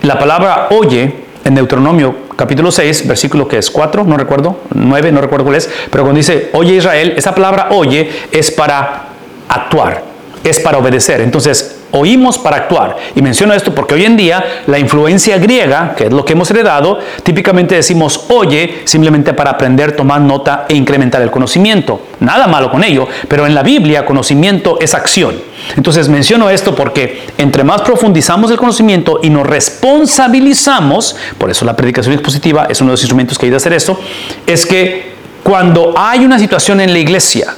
la 0.03 0.19
palabra 0.19 0.67
oye 0.69 1.15
en 1.43 1.55
Deuteronomio 1.55 2.15
capítulo 2.35 2.71
6, 2.71 3.07
versículo 3.07 3.47
que 3.47 3.57
es 3.57 3.71
4, 3.71 4.03
no 4.03 4.17
recuerdo, 4.17 4.59
9, 4.73 5.11
no 5.11 5.21
recuerdo 5.21 5.45
cuál 5.45 5.57
es, 5.57 5.69
pero 5.91 6.03
cuando 6.03 6.17
dice, 6.17 6.49
oye 6.53 6.75
Israel, 6.75 7.13
esa 7.17 7.33
palabra 7.33 7.69
oye 7.71 8.11
es 8.31 8.51
para 8.51 9.07
actuar, 9.49 10.03
es 10.43 10.59
para 10.59 10.77
obedecer. 10.77 11.21
Entonces, 11.21 11.82
oímos 11.93 12.37
para 12.37 12.57
actuar. 12.57 12.97
Y 13.15 13.21
menciono 13.21 13.53
esto 13.53 13.73
porque 13.73 13.95
hoy 13.95 14.05
en 14.05 14.17
día 14.17 14.63
la 14.67 14.79
influencia 14.79 15.37
griega, 15.37 15.93
que 15.95 16.05
es 16.05 16.11
lo 16.11 16.25
que 16.25 16.33
hemos 16.33 16.49
heredado, 16.51 16.99
típicamente 17.23 17.75
decimos 17.75 18.25
oye 18.29 18.81
simplemente 18.85 19.33
para 19.33 19.51
aprender, 19.51 19.95
tomar 19.95 20.21
nota 20.21 20.65
e 20.67 20.75
incrementar 20.75 21.21
el 21.21 21.31
conocimiento. 21.31 22.01
Nada 22.19 22.47
malo 22.47 22.71
con 22.71 22.83
ello, 22.83 23.07
pero 23.27 23.45
en 23.45 23.55
la 23.55 23.63
Biblia 23.63 24.05
conocimiento 24.05 24.77
es 24.81 24.93
acción. 24.93 25.35
Entonces 25.77 26.09
menciono 26.09 26.49
esto 26.49 26.75
porque 26.75 27.23
entre 27.37 27.63
más 27.63 27.81
profundizamos 27.81 28.51
el 28.51 28.57
conocimiento 28.57 29.19
y 29.21 29.29
nos 29.29 29.45
responsabilizamos, 29.45 31.15
por 31.37 31.49
eso 31.49 31.63
la 31.63 31.75
predicación 31.75 32.13
expositiva 32.13 32.67
es 32.69 32.81
uno 32.81 32.89
de 32.89 32.93
los 32.93 33.01
instrumentos 33.01 33.37
que 33.37 33.45
ayuda 33.45 33.57
a 33.57 33.57
hacer 33.57 33.73
esto, 33.73 33.99
es 34.47 34.65
que 34.65 35.13
cuando 35.43 35.93
hay 35.95 36.25
una 36.25 36.39
situación 36.39 36.81
en 36.81 36.91
la 36.91 36.99
iglesia, 36.99 37.53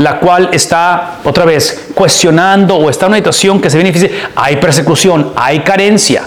la 0.00 0.18
cual 0.18 0.48
está 0.52 1.18
otra 1.24 1.44
vez 1.44 1.88
cuestionando 1.94 2.74
o 2.76 2.88
está 2.88 3.04
en 3.04 3.10
una 3.10 3.18
situación 3.18 3.60
que 3.60 3.68
se 3.68 3.76
beneficia, 3.76 4.10
hay 4.34 4.56
persecución, 4.56 5.32
hay 5.36 5.60
carencia, 5.60 6.22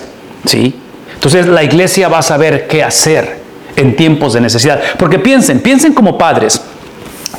¿sí? 0.46 0.76
Entonces 1.16 1.48
la 1.48 1.64
iglesia 1.64 2.08
va 2.08 2.20
a 2.20 2.22
saber 2.22 2.68
qué 2.68 2.84
hacer 2.84 3.40
en 3.76 3.96
tiempos 3.96 4.34
de 4.34 4.42
necesidad. 4.42 4.80
Porque 5.00 5.18
piensen, 5.18 5.60
piensen 5.60 5.94
como 5.94 6.20
padres. 6.20 6.62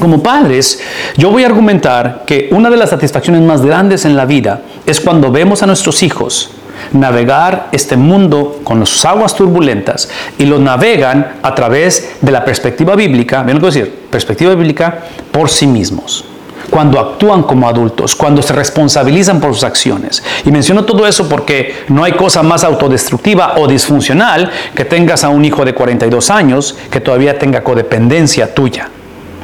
Como 0.00 0.24
padres, 0.24 0.80
yo 1.16 1.30
voy 1.30 1.44
a 1.44 1.46
argumentar 1.46 2.24
que 2.26 2.48
una 2.50 2.68
de 2.68 2.78
las 2.78 2.90
satisfacciones 2.90 3.40
más 3.42 3.62
grandes 3.62 4.04
en 4.04 4.16
la 4.16 4.24
vida 4.24 4.60
es 4.86 5.00
cuando 5.00 5.30
vemos 5.30 5.62
a 5.62 5.66
nuestros 5.66 6.02
hijos 6.02 6.50
navegar 6.94 7.68
este 7.72 7.96
mundo 7.96 8.60
con 8.64 8.84
sus 8.86 9.04
aguas 9.04 9.34
turbulentas 9.34 10.08
y 10.38 10.46
lo 10.46 10.58
navegan 10.58 11.34
a 11.42 11.54
través 11.54 12.16
de 12.20 12.32
la 12.32 12.44
perspectiva 12.44 12.94
bíblica, 12.94 13.42
¿ven 13.42 13.56
lo 13.56 13.60
que 13.60 13.66
decir? 13.66 13.94
Perspectiva 14.10 14.54
bíblica 14.54 15.00
por 15.30 15.50
sí 15.50 15.66
mismos. 15.66 16.24
Cuando 16.70 16.98
actúan 16.98 17.42
como 17.42 17.68
adultos, 17.68 18.14
cuando 18.16 18.42
se 18.42 18.52
responsabilizan 18.52 19.38
por 19.38 19.52
sus 19.52 19.64
acciones. 19.64 20.22
Y 20.44 20.50
menciono 20.50 20.84
todo 20.84 21.06
eso 21.06 21.28
porque 21.28 21.84
no 21.88 22.02
hay 22.02 22.12
cosa 22.12 22.42
más 22.42 22.64
autodestructiva 22.64 23.54
o 23.58 23.68
disfuncional 23.68 24.50
que 24.74 24.84
tengas 24.84 25.24
a 25.24 25.28
un 25.28 25.44
hijo 25.44 25.64
de 25.64 25.74
42 25.74 26.30
años 26.30 26.76
que 26.90 27.00
todavía 27.00 27.38
tenga 27.38 27.62
codependencia 27.62 28.54
tuya, 28.54 28.88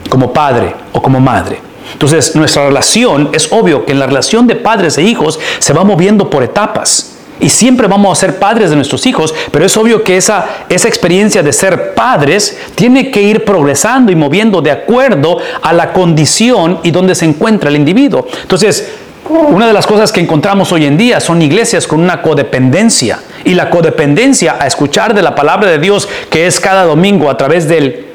como 0.09 0.33
padre 0.33 0.75
o 0.93 1.03
como 1.03 1.21
madre. 1.21 1.61
Entonces, 1.93 2.35
nuestra 2.37 2.67
relación, 2.67 3.31
es 3.33 3.53
obvio 3.53 3.85
que 3.85 3.93
en 3.93 3.99
la 3.99 4.07
relación 4.07 4.47
de 4.47 4.57
padres 4.57 4.97
e 4.99 5.03
hijos 5.03 5.39
se 5.59 5.73
va 5.73 5.85
moviendo 5.85 6.31
por 6.31 6.43
etapas. 6.43 7.10
Y 7.41 7.49
siempre 7.49 7.89
vamos 7.89 8.17
a 8.17 8.21
ser 8.21 8.39
padres 8.39 8.71
de 8.71 8.77
nuestros 8.77 9.07
hijos, 9.07 9.35
pero 9.51 9.65
es 9.65 9.77
obvio 9.77 10.05
que 10.05 10.17
esa, 10.17 10.47
esa 10.69 10.89
experiencia 10.89 11.43
de 11.43 11.53
ser 11.53 11.95
padres 11.95 12.59
tiene 12.75 13.11
que 13.11 13.23
ir 13.23 13.45
progresando 13.45 14.13
y 14.13 14.17
moviendo 14.17 14.61
de 14.61 14.71
acuerdo 14.71 15.39
a 15.63 15.73
la 15.73 15.93
condición 15.93 16.81
y 16.83 16.91
donde 16.91 17.15
se 17.15 17.25
encuentra 17.25 17.71
el 17.71 17.77
individuo. 17.77 18.27
Entonces, 18.43 18.91
una 19.29 19.67
de 19.67 19.73
las 19.73 19.87
cosas 19.87 20.13
que 20.13 20.21
encontramos 20.21 20.73
hoy 20.73 20.87
en 20.87 20.97
día 20.97 21.21
son 21.21 21.41
iglesias 21.41 21.87
con 21.87 22.01
una 22.01 22.21
codependencia. 22.21 23.21
Y 23.45 23.55
la 23.55 23.71
codependencia 23.71 24.57
a 24.59 24.67
escuchar 24.67 25.15
de 25.15 25.23
la 25.23 25.35
palabra 25.35 25.71
de 25.71 25.79
Dios, 25.79 26.09
que 26.31 26.47
es 26.47 26.61
cada 26.61 26.85
domingo 26.85 27.31
a 27.31 27.37
través 27.37 27.69
del, 27.69 28.07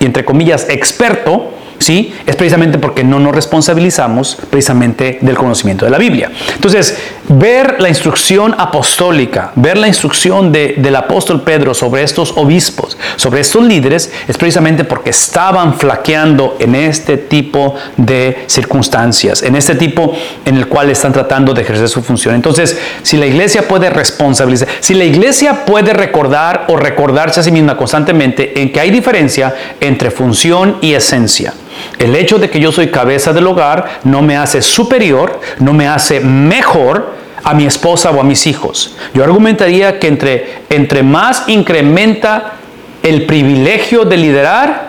entre 0.00 0.24
comillas, 0.24 0.66
experto, 0.68 1.53
¿sí? 1.84 2.14
Es 2.26 2.34
precisamente 2.36 2.78
porque 2.78 3.04
no 3.04 3.20
nos 3.20 3.34
responsabilizamos 3.34 4.38
precisamente 4.48 5.18
del 5.20 5.36
conocimiento 5.36 5.84
de 5.84 5.90
la 5.90 5.98
Biblia. 5.98 6.30
Entonces, 6.54 6.96
ver 7.28 7.76
la 7.78 7.88
instrucción 7.88 8.54
apostólica, 8.56 9.52
ver 9.54 9.76
la 9.76 9.86
instrucción 9.86 10.50
del 10.50 10.96
apóstol 10.96 11.42
Pedro 11.42 11.74
sobre 11.74 12.02
estos 12.02 12.32
obispos, 12.36 12.96
sobre 13.16 13.40
estos 13.40 13.64
líderes, 13.64 14.10
es 14.26 14.36
precisamente 14.38 14.84
porque 14.84 15.10
estaban 15.10 15.74
flaqueando 15.74 16.56
en 16.58 16.74
este 16.74 17.18
tipo 17.18 17.74
de 17.96 18.44
circunstancias, 18.46 19.42
en 19.42 19.54
este 19.56 19.74
tipo 19.74 20.16
en 20.44 20.56
el 20.56 20.66
cual 20.68 20.90
están 20.90 21.12
tratando 21.12 21.52
de 21.52 21.62
ejercer 21.62 21.88
su 21.88 22.02
función. 22.02 22.34
Entonces, 22.34 22.78
si 23.02 23.16
la 23.16 23.26
iglesia 23.26 23.68
puede 23.68 23.90
responsabilizar, 23.90 24.68
si 24.80 24.94
la 24.94 25.04
iglesia 25.04 25.64
puede 25.66 25.92
recordar 25.92 26.64
o 26.68 26.76
recordarse 26.76 27.40
a 27.40 27.42
sí 27.42 27.52
misma 27.52 27.76
constantemente 27.76 28.60
en 28.60 28.72
que 28.72 28.80
hay 28.80 28.90
diferencia 28.90 29.54
entre 29.80 30.10
función 30.10 30.78
y 30.80 30.94
esencia, 30.94 31.52
el 31.98 32.14
hecho 32.16 32.38
de 32.38 32.50
que 32.50 32.60
yo 32.60 32.72
soy 32.72 32.88
cabeza 32.88 33.32
del 33.32 33.46
hogar 33.46 34.00
no 34.04 34.22
me 34.22 34.36
hace 34.36 34.62
superior, 34.62 35.40
no 35.58 35.72
me 35.72 35.88
hace 35.88 36.20
mejor 36.20 37.14
a 37.42 37.54
mi 37.54 37.66
esposa 37.66 38.10
o 38.10 38.20
a 38.20 38.24
mis 38.24 38.46
hijos. 38.46 38.96
Yo 39.12 39.22
argumentaría 39.22 39.98
que 39.98 40.08
entre, 40.08 40.62
entre 40.70 41.02
más 41.02 41.44
incrementa 41.46 42.54
el 43.02 43.26
privilegio 43.26 44.04
de 44.04 44.16
liderar, 44.16 44.88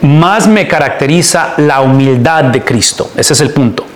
más 0.00 0.48
me 0.48 0.66
caracteriza 0.66 1.54
la 1.58 1.80
humildad 1.80 2.44
de 2.44 2.62
Cristo. 2.62 3.10
Ese 3.16 3.34
es 3.34 3.40
el 3.40 3.50
punto. 3.50 3.86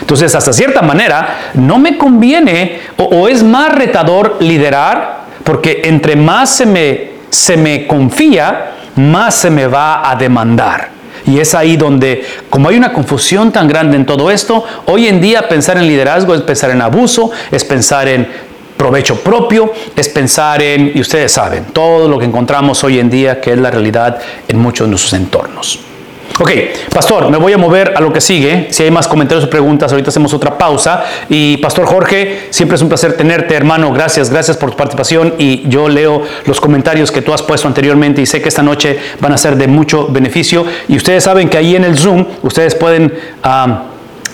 Entonces, 0.00 0.34
hasta 0.34 0.52
cierta 0.52 0.82
manera, 0.82 1.52
no 1.54 1.78
me 1.78 1.96
conviene 1.96 2.80
o, 2.96 3.28
es 3.28 3.42
más 3.42 3.74
retador 3.74 4.38
liderar, 4.40 5.24
porque 5.44 5.82
entre 5.84 6.16
más 6.16 6.50
se 6.50 6.66
me, 6.66 7.10
se 7.30 7.56
me 7.56 7.86
confía, 7.86 8.72
más 8.96 9.36
se 9.36 9.50
me 9.50 9.66
va 9.66 10.10
a 10.10 10.16
demandar. 10.16 10.93
Y 11.26 11.38
es 11.38 11.54
ahí 11.54 11.76
donde, 11.76 12.24
como 12.50 12.68
hay 12.68 12.76
una 12.76 12.92
confusión 12.92 13.50
tan 13.50 13.66
grande 13.66 13.96
en 13.96 14.06
todo 14.06 14.30
esto, 14.30 14.64
hoy 14.86 15.06
en 15.08 15.20
día 15.20 15.48
pensar 15.48 15.76
en 15.78 15.86
liderazgo 15.86 16.34
es 16.34 16.42
pensar 16.42 16.70
en 16.70 16.82
abuso, 16.82 17.30
es 17.50 17.64
pensar 17.64 18.08
en 18.08 18.28
provecho 18.76 19.16
propio, 19.20 19.72
es 19.96 20.08
pensar 20.08 20.60
en, 20.62 20.92
y 20.94 21.00
ustedes 21.00 21.32
saben, 21.32 21.66
todo 21.72 22.08
lo 22.08 22.18
que 22.18 22.26
encontramos 22.26 22.82
hoy 22.84 22.98
en 22.98 23.08
día 23.08 23.40
que 23.40 23.52
es 23.52 23.58
la 23.58 23.70
realidad 23.70 24.18
en 24.48 24.58
muchos 24.58 24.86
de 24.86 24.90
nuestros 24.90 25.12
entornos. 25.14 25.93
Ok, 26.40 26.50
pastor, 26.92 27.30
me 27.30 27.36
voy 27.36 27.52
a 27.52 27.58
mover 27.58 27.94
a 27.96 28.00
lo 28.00 28.12
que 28.12 28.20
sigue. 28.20 28.66
Si 28.70 28.82
hay 28.82 28.90
más 28.90 29.06
comentarios 29.06 29.44
o 29.44 29.50
preguntas, 29.50 29.92
ahorita 29.92 30.10
hacemos 30.10 30.34
otra 30.34 30.58
pausa. 30.58 31.04
Y 31.28 31.58
pastor 31.58 31.86
Jorge, 31.86 32.48
siempre 32.50 32.74
es 32.74 32.82
un 32.82 32.88
placer 32.88 33.16
tenerte, 33.16 33.54
hermano. 33.54 33.92
Gracias, 33.92 34.30
gracias 34.30 34.56
por 34.56 34.72
tu 34.72 34.76
participación. 34.76 35.34
Y 35.38 35.68
yo 35.68 35.88
leo 35.88 36.22
los 36.46 36.60
comentarios 36.60 37.12
que 37.12 37.22
tú 37.22 37.32
has 37.32 37.40
puesto 37.40 37.68
anteriormente 37.68 38.20
y 38.20 38.26
sé 38.26 38.42
que 38.42 38.48
esta 38.48 38.64
noche 38.64 38.98
van 39.20 39.32
a 39.32 39.38
ser 39.38 39.54
de 39.54 39.68
mucho 39.68 40.08
beneficio. 40.08 40.66
Y 40.88 40.96
ustedes 40.96 41.22
saben 41.22 41.48
que 41.48 41.56
ahí 41.56 41.76
en 41.76 41.84
el 41.84 41.96
Zoom 41.96 42.26
ustedes 42.42 42.74
pueden... 42.74 43.12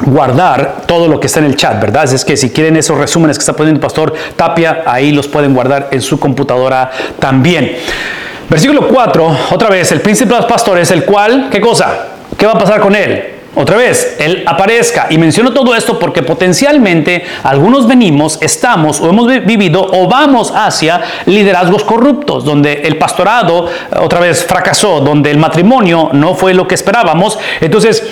guardar 0.02 0.84
todo 0.86 1.08
lo 1.08 1.20
que 1.20 1.26
está 1.26 1.40
en 1.40 1.44
el 1.44 1.56
chat, 1.56 1.78
¿verdad? 1.78 2.10
Es 2.10 2.24
que 2.24 2.34
si 2.34 2.48
quieren 2.48 2.74
esos 2.78 2.96
resúmenes 2.96 3.36
que 3.36 3.42
está 3.42 3.52
poniendo 3.52 3.76
el 3.76 3.82
pastor 3.82 4.14
Tapia, 4.34 4.82
ahí 4.86 5.12
los 5.12 5.28
pueden 5.28 5.52
guardar 5.52 5.88
en 5.90 6.00
su 6.00 6.18
computadora 6.18 6.90
también. 7.18 7.76
Versículo 8.50 8.88
4, 8.88 9.36
otra 9.52 9.68
vez, 9.68 9.92
el 9.92 10.00
príncipe 10.00 10.34
de 10.34 10.40
los 10.40 10.46
pastores, 10.46 10.90
el 10.90 11.04
cual, 11.04 11.48
¿qué 11.52 11.60
cosa? 11.60 12.06
¿Qué 12.36 12.46
va 12.46 12.52
a 12.52 12.58
pasar 12.58 12.80
con 12.80 12.96
él? 12.96 13.39
Otra 13.52 13.76
vez, 13.76 14.16
él 14.20 14.44
aparezca. 14.46 15.08
Y 15.10 15.18
menciono 15.18 15.52
todo 15.52 15.74
esto 15.74 15.98
porque 15.98 16.22
potencialmente 16.22 17.24
algunos 17.42 17.88
venimos, 17.88 18.38
estamos 18.40 19.00
o 19.00 19.10
hemos 19.10 19.26
vivido 19.26 19.84
o 19.92 20.06
vamos 20.08 20.52
hacia 20.54 21.00
liderazgos 21.26 21.82
corruptos, 21.82 22.44
donde 22.44 22.82
el 22.84 22.96
pastorado 22.96 23.68
otra 24.00 24.20
vez 24.20 24.44
fracasó, 24.44 25.00
donde 25.00 25.32
el 25.32 25.38
matrimonio 25.38 26.10
no 26.12 26.34
fue 26.34 26.54
lo 26.54 26.68
que 26.68 26.76
esperábamos. 26.76 27.40
Entonces, 27.60 28.04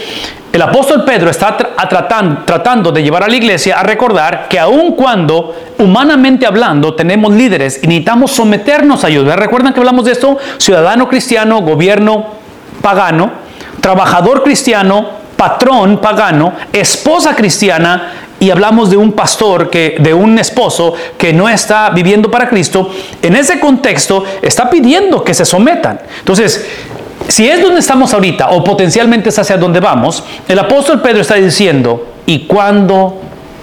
el 0.50 0.62
apóstol 0.62 1.04
Pedro 1.04 1.30
está 1.30 1.56
tratando 1.56 2.90
de 2.90 3.02
llevar 3.02 3.22
a 3.22 3.28
la 3.28 3.36
iglesia 3.36 3.78
a 3.78 3.84
recordar 3.84 4.48
que 4.48 4.58
aun 4.58 4.96
cuando 4.96 5.54
humanamente 5.78 6.46
hablando 6.46 6.94
tenemos 6.94 7.32
líderes 7.32 7.80
y 7.82 7.86
necesitamos 7.86 8.32
someternos 8.32 9.04
a 9.04 9.08
ellos, 9.08 9.24
¿recuerdan 9.36 9.72
que 9.72 9.78
hablamos 9.78 10.06
de 10.06 10.12
esto? 10.12 10.36
Ciudadano 10.56 11.08
cristiano, 11.08 11.60
gobierno 11.60 12.26
pagano, 12.82 13.30
trabajador 13.80 14.42
cristiano, 14.42 15.18
patrón 15.38 15.98
pagano, 15.98 16.52
esposa 16.72 17.34
cristiana 17.36 18.12
y 18.40 18.50
hablamos 18.50 18.90
de 18.90 18.96
un 18.96 19.12
pastor 19.12 19.70
que 19.70 19.96
de 20.00 20.12
un 20.12 20.38
esposo 20.38 20.94
que 21.16 21.32
no 21.32 21.48
está 21.48 21.90
viviendo 21.90 22.30
para 22.30 22.48
Cristo, 22.48 22.90
en 23.22 23.36
ese 23.36 23.60
contexto 23.60 24.24
está 24.42 24.68
pidiendo 24.68 25.22
que 25.22 25.32
se 25.32 25.44
sometan. 25.44 26.00
Entonces, 26.18 26.66
si 27.28 27.48
es 27.48 27.62
donde 27.62 27.80
estamos 27.80 28.12
ahorita 28.12 28.50
o 28.50 28.64
potencialmente 28.64 29.28
es 29.28 29.38
hacia 29.38 29.56
donde 29.56 29.80
vamos, 29.80 30.24
el 30.48 30.58
apóstol 30.58 31.00
Pedro 31.00 31.20
está 31.20 31.34
diciendo, 31.36 32.14
y 32.26 32.40
cuando 32.40 33.20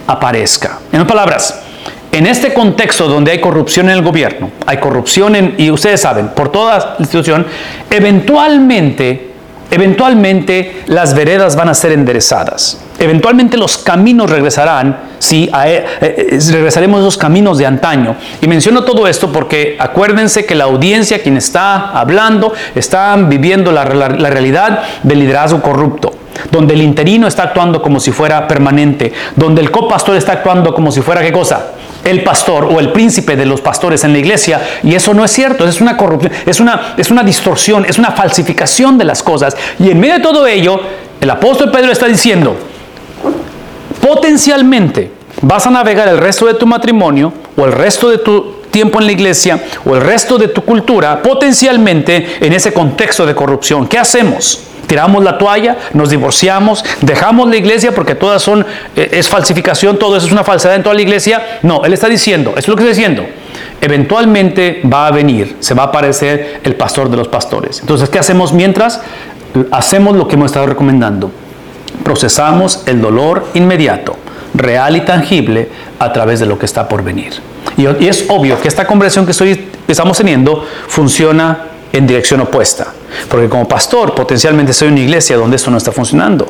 aparezca. 0.08 0.80
En 0.92 1.02
otras 1.02 1.16
palabras, 1.16 1.62
en 2.12 2.26
este 2.26 2.54
contexto 2.54 3.08
donde 3.08 3.32
hay 3.32 3.40
corrupción 3.40 3.90
en 3.90 3.98
el 3.98 4.02
gobierno, 4.02 4.50
hay 4.66 4.78
corrupción 4.78 5.54
y 5.58 5.70
ustedes 5.70 6.02
saben, 6.02 6.30
por 6.30 6.52
toda 6.52 6.78
la 6.80 6.96
institución, 7.00 7.46
eventualmente, 7.90 9.35
eventualmente 9.72 10.84
las 10.88 11.14
veredas 11.14 11.56
van 11.56 11.70
a 11.70 11.74
ser 11.74 11.92
enderezadas. 11.92 12.82
Eventualmente 12.98 13.58
los 13.58 13.78
caminos 13.78 14.30
regresarán, 14.30 14.98
sí, 15.20 15.50
eh, 15.66 15.86
eh, 16.02 16.40
regresaremos 16.52 17.00
a 17.00 17.02
esos 17.02 17.18
caminos 17.18 17.58
de 17.58 17.66
antaño. 17.66 18.16
Y 18.42 18.48
menciono 18.48 18.84
todo 18.84 19.08
esto 19.08 19.32
porque 19.32 19.76
acuérdense 19.80 20.46
que 20.46 20.56
la 20.56 20.66
audiencia, 20.66 21.22
quien 21.22 21.38
está 21.38 21.90
hablando, 21.92 22.54
está 22.74 23.16
viviendo 23.18 23.72
la 23.72 23.84
realidad 23.84 24.84
del 25.04 25.20
liderazgo 25.20 25.62
corrupto 25.62 26.25
donde 26.52 26.74
el 26.74 26.82
interino 26.82 27.28
está 27.28 27.44
actuando 27.44 27.82
como 27.82 28.00
si 28.00 28.12
fuera 28.12 28.48
permanente, 28.48 29.12
donde 29.36 29.62
el 29.62 29.72
copastor 29.72 30.16
está 30.16 30.34
actuando 30.34 30.74
como 30.74 30.92
si 30.92 31.02
fuera 31.02 31.22
qué 31.22 31.32
cosa? 31.32 31.72
El 32.04 32.24
pastor 32.24 32.66
o 32.66 32.80
el 32.80 32.92
príncipe 32.92 33.36
de 33.36 33.46
los 33.46 33.62
pastores 33.62 34.04
en 34.04 34.14
la 34.14 34.20
iglesia, 34.20 34.62
y 34.84 34.94
eso 34.94 35.14
no 35.14 35.26
es 35.26 35.32
cierto, 35.32 35.68
es 35.68 35.82
una 35.82 35.98
corrupción, 35.98 36.32
es 36.46 36.60
una, 36.60 36.94
es 36.98 37.10
una 37.10 37.24
distorsión, 37.24 37.86
es 37.86 37.98
una 37.98 38.12
falsificación 38.12 38.98
de 38.98 39.06
las 39.06 39.24
cosas. 39.24 39.58
Y 39.80 39.90
en 39.90 40.00
medio 40.00 40.16
de 40.16 40.20
todo 40.20 40.46
ello, 40.46 40.80
el 41.20 41.30
apóstol 41.30 41.72
Pedro 41.72 41.92
está 41.92 42.06
diciendo, 42.06 42.56
potencialmente 44.02 45.12
vas 45.42 45.66
a 45.66 45.72
navegar 45.72 46.08
el 46.08 46.18
resto 46.18 46.46
de 46.46 46.54
tu 46.54 46.68
matrimonio 46.68 47.34
o 47.58 47.66
el 47.66 47.72
resto 47.72 48.10
de 48.10 48.20
tu 48.20 48.56
tiempo 48.72 49.00
en 49.00 49.06
la 49.06 49.14
iglesia 49.14 49.64
o 49.86 49.96
el 49.96 50.02
resto 50.02 50.38
de 50.38 50.50
tu 50.50 50.62
cultura 50.62 51.22
potencialmente 51.22 52.38
en 52.42 52.54
ese 52.54 52.74
contexto 52.74 53.26
de 53.26 53.34
corrupción. 53.34 53.88
¿Qué 53.88 53.98
hacemos? 53.98 54.60
Tiramos 54.88 55.24
la 55.24 55.38
toalla, 55.38 55.78
nos 55.94 56.10
divorciamos, 56.10 56.84
dejamos 57.02 57.50
la 57.50 57.58
iglesia 57.58 57.94
porque 57.94 58.16
todas 58.16 58.42
son, 58.42 58.66
eh, 58.96 59.10
es 59.12 59.28
falsificación, 59.28 59.98
todo 59.98 60.18
eso 60.18 60.28
es 60.28 60.32
una 60.32 60.44
falsedad 60.44 60.76
en 60.76 60.84
toda 60.84 60.96
la 60.96 61.02
iglesia. 61.02 61.60
No, 61.64 61.84
él 61.84 61.94
está 61.94 62.08
diciendo, 62.08 62.52
eso 62.52 62.60
es 62.60 62.68
lo 62.68 62.76
que 62.76 62.84
está 62.84 62.96
diciendo. 62.96 63.26
Eventualmente 63.82 64.82
va 64.92 65.08
a 65.08 65.12
venir, 65.12 65.58
se 65.60 65.74
va 65.74 65.84
a 65.84 65.86
aparecer 65.88 66.62
el 66.64 66.76
pastor 66.76 67.10
de 67.10 67.18
los 67.18 67.28
pastores. 67.28 67.80
Entonces, 67.82 68.10
¿qué 68.10 68.20
hacemos 68.20 68.54
mientras? 68.54 69.02
Hacemos 69.72 70.16
lo 70.16 70.28
que 70.28 70.36
hemos 70.36 70.48
estado 70.48 70.66
recomendando. 70.66 71.32
Procesamos 72.04 72.84
el 72.88 73.02
dolor 73.02 73.48
inmediato, 73.54 74.18
real 74.54 74.96
y 74.96 75.02
tangible, 75.02 75.70
a 76.00 76.12
través 76.14 76.40
de 76.40 76.46
lo 76.46 76.60
que 76.60 76.66
está 76.66 76.88
por 76.88 77.04
venir. 77.04 77.34
Y, 77.78 77.86
es 78.06 78.26
obvio 78.30 78.60
que 78.62 78.68
esta 78.68 78.86
conversación 78.86 79.26
que, 79.26 79.32
estoy, 79.32 79.68
estamos 79.88 80.18
teniendo 80.18 80.66
funciona 80.88 81.75
en 81.92 82.08
dirección 82.08 82.42
opuesta. 82.42 82.88
Porque 83.30 83.48
como 83.48 83.68
pastor 83.68 84.14
potencialmente 84.14 84.74
soy 84.74 84.90
una 84.90 85.00
iglesia 85.00 85.38
donde 85.38 85.56
esto 85.56 85.72
no 85.72 85.78
está 85.78 85.92
funcionando. 85.92 86.48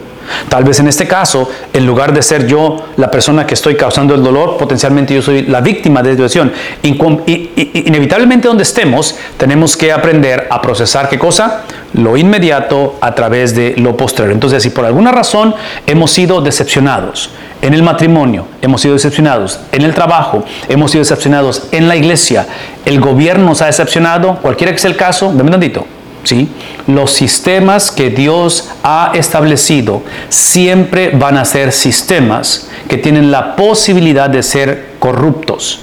Tal 0.50 0.64
vez 0.64 0.80
en 0.80 0.88
este 0.88 1.08
caso, 1.08 1.50
en 1.72 1.86
lugar 1.86 2.12
de 2.12 2.24
ser 2.24 2.48
yo 2.48 2.78
la 2.98 3.12
persona 3.12 3.46
que 3.46 3.54
estoy 3.54 3.76
causando 3.76 4.16
el 4.16 4.24
dolor, 4.24 4.58
potencialmente 4.58 5.14
yo 5.14 5.22
soy 5.22 5.44
la 5.44 5.62
víctima 5.62 6.02
de 6.02 6.12
situación. 6.12 6.52
Inevitablemente 6.82 8.48
donde 8.48 8.64
estemos, 8.64 9.16
tenemos 9.38 9.78
que 9.78 9.92
aprender 9.92 10.48
a 10.50 10.62
procesar 10.62 11.10
qué 11.10 11.20
cosa? 11.20 11.64
Lo 11.94 12.18
inmediato 12.18 12.96
a 13.02 13.14
través 13.14 13.56
de 13.56 13.76
lo 13.78 13.96
posterior. 13.96 14.34
Entonces, 14.34 14.64
si 14.64 14.72
por 14.72 14.86
alguna 14.86 15.12
razón 15.12 15.54
hemos 15.86 16.10
sido 16.12 16.42
decepcionados, 16.42 17.30
en 17.66 17.74
el 17.74 17.82
matrimonio 17.82 18.46
hemos 18.62 18.82
sido 18.82 18.94
decepcionados, 18.94 19.60
en 19.72 19.82
el 19.82 19.96
trabajo 19.96 20.46
hemos 20.70 20.92
sido 20.92 21.02
decepcionados, 21.02 21.64
en 21.72 21.88
la 21.88 21.96
iglesia 21.96 22.46
el 22.86 23.00
gobierno 23.00 23.46
nos 23.46 23.64
ha 23.64 23.66
decepcionado, 23.66 24.36
cualquiera 24.36 24.72
que 24.72 24.78
sea 24.78 24.92
el 24.92 24.98
caso, 24.98 25.30
dame 25.30 25.44
un 25.44 25.52
tantito. 25.52 25.86
¿sí? 26.24 26.48
Los 26.86 27.12
sistemas 27.12 27.90
que 27.90 28.12
Dios 28.12 28.70
ha 28.84 29.14
establecido 29.16 30.04
siempre 30.30 31.10
van 31.10 31.38
a 31.38 31.46
ser 31.46 31.72
sistemas 31.72 32.68
que 32.88 32.98
tienen 32.98 33.32
la 33.32 33.56
posibilidad 33.56 34.30
de 34.30 34.44
ser 34.44 34.94
corruptos. 35.00 35.80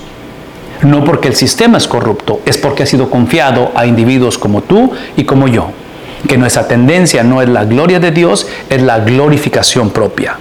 No 0.82 1.02
porque 1.02 1.26
el 1.26 1.34
sistema 1.34 1.78
es 1.78 1.88
corrupto, 1.88 2.40
es 2.46 2.58
porque 2.58 2.84
ha 2.84 2.86
sido 2.86 3.10
confiado 3.10 3.72
a 3.74 3.86
individuos 3.86 4.38
como 4.38 4.62
tú 4.62 4.92
y 5.16 5.24
como 5.24 5.48
yo. 5.48 5.70
Que 6.28 6.38
nuestra 6.38 6.68
tendencia 6.68 7.24
no 7.24 7.42
es 7.42 7.48
la 7.48 7.64
gloria 7.64 7.98
de 7.98 8.12
Dios, 8.12 8.46
es 8.70 8.82
la 8.82 9.00
glorificación 9.00 9.90
propia. 9.90 10.36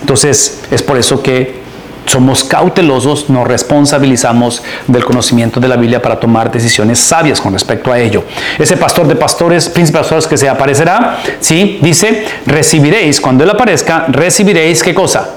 Entonces, 0.00 0.62
es 0.70 0.82
por 0.82 0.98
eso 0.98 1.22
que 1.22 1.64
somos 2.06 2.44
cautelosos, 2.44 3.30
nos 3.30 3.46
responsabilizamos 3.46 4.62
del 4.86 5.04
conocimiento 5.04 5.58
de 5.60 5.68
la 5.68 5.76
Biblia 5.76 6.02
para 6.02 6.20
tomar 6.20 6.50
decisiones 6.50 6.98
sabias 6.98 7.40
con 7.40 7.52
respecto 7.52 7.90
a 7.90 7.98
ello. 7.98 8.24
Ese 8.58 8.76
pastor 8.76 9.06
de 9.06 9.16
pastores, 9.16 9.68
príncipe 9.68 9.98
de 9.98 10.02
pastores 10.02 10.26
que 10.26 10.36
se 10.36 10.48
aparecerá, 10.48 11.18
¿sí? 11.40 11.78
dice, 11.80 12.26
recibiréis, 12.46 13.20
cuando 13.20 13.44
Él 13.44 13.50
aparezca, 13.50 14.06
recibiréis 14.08 14.82
qué 14.82 14.94
cosa? 14.94 15.30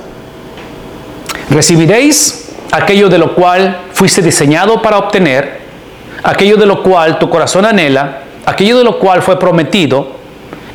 Recibiréis 1.49 2.49
aquello 2.71 3.07
de 3.09 3.17
lo 3.17 3.33
cual 3.33 3.83
fuiste 3.93 4.21
diseñado 4.21 4.81
para 4.81 4.97
obtener, 4.97 5.61
aquello 6.23 6.57
de 6.57 6.65
lo 6.65 6.83
cual 6.83 7.17
tu 7.17 7.29
corazón 7.29 7.65
anhela, 7.65 8.23
aquello 8.45 8.77
de 8.77 8.83
lo 8.83 8.99
cual 8.99 9.21
fue 9.21 9.39
prometido 9.39 10.17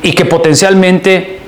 y 0.01 0.13
que 0.13 0.25
potencialmente 0.25 1.39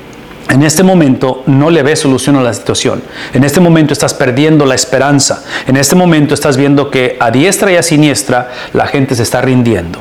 en 0.49 0.61
este 0.63 0.83
momento 0.83 1.43
no 1.47 1.69
le 1.69 1.81
ves 1.81 1.99
solución 1.99 2.35
a 2.35 2.43
la 2.43 2.53
situación. 2.53 3.01
En 3.33 3.43
este 3.43 3.59
momento 3.59 3.93
estás 3.93 4.13
perdiendo 4.13 4.65
la 4.65 4.75
esperanza. 4.75 5.43
En 5.67 5.75
este 5.75 5.95
momento 5.95 6.33
estás 6.33 6.55
viendo 6.55 6.91
que 6.91 7.17
a 7.19 7.31
diestra 7.31 7.71
y 7.71 7.75
a 7.75 7.83
siniestra 7.83 8.51
la 8.73 8.85
gente 8.85 9.15
se 9.15 9.23
está 9.23 9.41
rindiendo. 9.41 9.99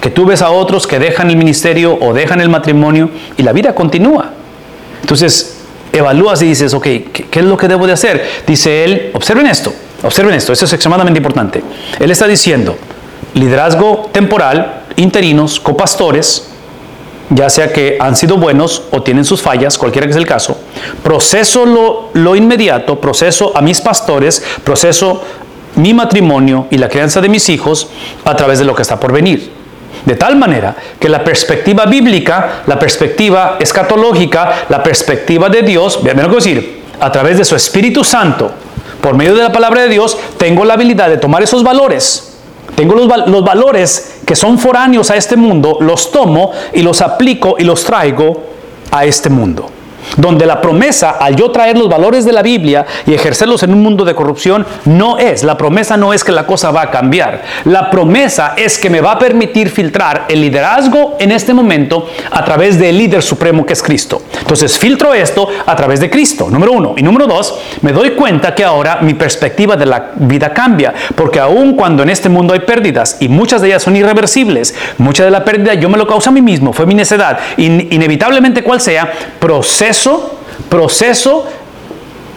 Que 0.00 0.10
tú 0.10 0.26
ves 0.26 0.42
a 0.42 0.50
otros 0.50 0.86
que 0.86 0.98
dejan 0.98 1.30
el 1.30 1.36
ministerio 1.36 1.96
o 2.00 2.12
dejan 2.12 2.40
el 2.40 2.48
matrimonio 2.48 3.10
y 3.36 3.42
la 3.42 3.52
vida 3.52 3.74
continúa. 3.74 4.32
Entonces, 5.00 5.60
evalúas 5.92 6.42
y 6.42 6.46
dices, 6.46 6.74
ok, 6.74 6.84
¿qué, 6.84 7.28
es 7.32 7.44
lo 7.44 7.56
que 7.56 7.68
debo 7.68 7.86
de 7.86 7.94
hacer? 7.94 8.24
Dice 8.46 8.84
él, 8.84 9.10
observen 9.14 9.46
esto, 9.46 9.72
observen 10.02 10.34
esto, 10.34 10.52
esto 10.52 10.66
es 10.66 10.72
extremadamente 10.72 11.18
importante. 11.18 11.62
Él 11.98 12.10
está 12.10 12.26
diciendo, 12.26 12.76
liderazgo 13.34 14.10
temporal, 14.12 14.82
interinos, 14.96 15.58
copastores, 15.58 16.49
ya 17.30 17.48
sea 17.48 17.72
que 17.72 17.96
han 18.00 18.16
sido 18.16 18.36
buenos 18.36 18.82
o 18.90 19.02
tienen 19.02 19.24
sus 19.24 19.40
fallas, 19.40 19.78
cualquiera 19.78 20.06
que 20.06 20.12
sea 20.12 20.20
el 20.20 20.26
caso, 20.26 20.58
proceso 21.02 21.64
lo, 21.64 22.10
lo 22.12 22.36
inmediato, 22.36 23.00
proceso 23.00 23.52
a 23.56 23.62
mis 23.62 23.80
pastores, 23.80 24.42
proceso 24.64 25.22
mi 25.76 25.94
matrimonio 25.94 26.66
y 26.70 26.78
la 26.78 26.88
crianza 26.88 27.20
de 27.20 27.28
mis 27.28 27.48
hijos 27.48 27.88
a 28.24 28.34
través 28.34 28.58
de 28.58 28.64
lo 28.64 28.74
que 28.74 28.82
está 28.82 28.98
por 28.98 29.12
venir. 29.12 29.52
De 30.04 30.16
tal 30.16 30.36
manera 30.36 30.74
que 30.98 31.08
la 31.08 31.22
perspectiva 31.22 31.86
bíblica, 31.86 32.62
la 32.66 32.78
perspectiva 32.78 33.56
escatológica, 33.60 34.64
la 34.68 34.82
perspectiva 34.82 35.48
de 35.48 35.62
Dios, 35.62 36.02
vean 36.02 36.22
lo 36.22 36.28
que 36.30 36.36
decir, 36.36 36.82
a 36.98 37.12
través 37.12 37.38
de 37.38 37.44
su 37.44 37.54
Espíritu 37.54 38.02
Santo, 38.02 38.50
por 39.00 39.14
medio 39.14 39.34
de 39.34 39.42
la 39.42 39.52
palabra 39.52 39.82
de 39.82 39.88
Dios, 39.88 40.18
tengo 40.36 40.64
la 40.64 40.74
habilidad 40.74 41.08
de 41.08 41.18
tomar 41.18 41.42
esos 41.42 41.62
valores 41.62 42.29
tengo 42.74 42.94
los, 42.94 43.28
los, 43.28 43.44
valores 43.44 44.20
que 44.26 44.36
son 44.36 44.58
foráneos 44.58 45.10
a 45.10 45.16
este 45.16 45.36
mundo, 45.36 45.78
los 45.80 46.10
tomo 46.10 46.52
y 46.72 46.82
los 46.82 47.00
aplico 47.00 47.56
y 47.58 47.64
los 47.64 47.84
traigo 47.84 48.42
a 48.90 49.04
este 49.04 49.28
mundo 49.28 49.70
donde 50.16 50.46
la 50.46 50.60
promesa, 50.60 51.10
al 51.10 51.36
yo 51.36 51.50
traer 51.50 51.76
los 51.76 51.88
valores 51.88 52.24
de 52.24 52.32
la 52.32 52.42
Biblia 52.42 52.86
y 53.06 53.14
ejercerlos 53.14 53.62
en 53.62 53.72
un 53.72 53.82
mundo 53.82 54.04
de 54.04 54.14
corrupción, 54.14 54.66
no 54.84 55.18
es, 55.18 55.42
la 55.44 55.56
promesa 55.56 55.96
no 55.96 56.12
es 56.12 56.24
que 56.24 56.32
la 56.32 56.46
cosa 56.46 56.70
va 56.70 56.82
a 56.82 56.90
cambiar, 56.90 57.42
la 57.64 57.90
promesa 57.90 58.54
es 58.56 58.78
que 58.78 58.90
me 58.90 59.00
va 59.00 59.12
a 59.12 59.18
permitir 59.18 59.70
filtrar 59.70 60.26
el 60.28 60.40
liderazgo 60.40 61.16
en 61.18 61.32
este 61.32 61.54
momento 61.54 62.08
a 62.30 62.44
través 62.44 62.78
del 62.78 62.98
líder 62.98 63.22
supremo 63.22 63.64
que 63.64 63.72
es 63.72 63.82
Cristo. 63.82 64.22
Entonces 64.38 64.78
filtro 64.78 65.14
esto 65.14 65.48
a 65.66 65.76
través 65.76 66.00
de 66.00 66.10
Cristo, 66.10 66.48
número 66.50 66.72
uno. 66.72 66.94
Y 66.96 67.02
número 67.02 67.26
dos, 67.26 67.58
me 67.82 67.92
doy 67.92 68.10
cuenta 68.10 68.54
que 68.54 68.64
ahora 68.64 68.98
mi 69.02 69.14
perspectiva 69.14 69.76
de 69.76 69.86
la 69.86 70.12
vida 70.16 70.52
cambia, 70.52 70.94
porque 71.14 71.40
aun 71.40 71.74
cuando 71.74 72.02
en 72.02 72.10
este 72.10 72.28
mundo 72.28 72.54
hay 72.54 72.60
pérdidas 72.60 73.18
y 73.20 73.28
muchas 73.28 73.60
de 73.60 73.68
ellas 73.68 73.82
son 73.82 73.96
irreversibles, 73.96 74.74
mucha 74.98 75.24
de 75.24 75.30
la 75.30 75.44
pérdida 75.44 75.74
yo 75.74 75.88
me 75.88 75.98
lo 75.98 76.06
causo 76.06 76.30
a 76.30 76.32
mí 76.32 76.42
mismo, 76.42 76.72
fue 76.72 76.86
mi 76.86 76.94
necedad, 76.94 77.38
inevitablemente 77.56 78.62
cual 78.62 78.80
sea, 78.80 79.12
proceso 79.38 79.89
proceso, 80.68 81.46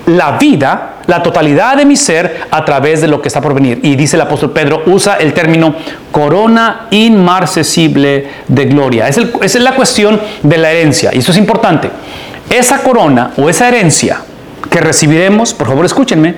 la 0.05 0.37
vida, 0.37 0.95
la 1.07 1.23
totalidad 1.23 1.77
de 1.77 1.85
mi 1.85 1.95
ser 1.95 2.41
a 2.51 2.65
través 2.65 3.01
de 3.01 3.07
lo 3.07 3.21
que 3.21 3.27
está 3.27 3.41
por 3.41 3.53
venir. 3.53 3.79
Y 3.83 3.95
dice 3.95 4.15
el 4.15 4.21
apóstol 4.21 4.51
Pedro, 4.51 4.83
usa 4.85 5.15
el 5.15 5.33
término 5.33 5.75
corona 6.11 6.87
inmarcesible 6.91 8.27
de 8.47 8.65
gloria. 8.65 9.07
Es 9.07 9.17
esa 9.17 9.57
es 9.57 9.63
la 9.63 9.75
cuestión 9.75 10.19
de 10.41 10.57
la 10.57 10.71
herencia. 10.71 11.11
Y 11.13 11.19
esto 11.19 11.31
es 11.31 11.37
importante. 11.37 11.89
Esa 12.49 12.79
corona 12.79 13.31
o 13.37 13.49
esa 13.49 13.67
herencia 13.67 14.19
que 14.69 14.81
recibiremos, 14.81 15.53
por 15.53 15.67
favor 15.67 15.85
escúchenme, 15.85 16.35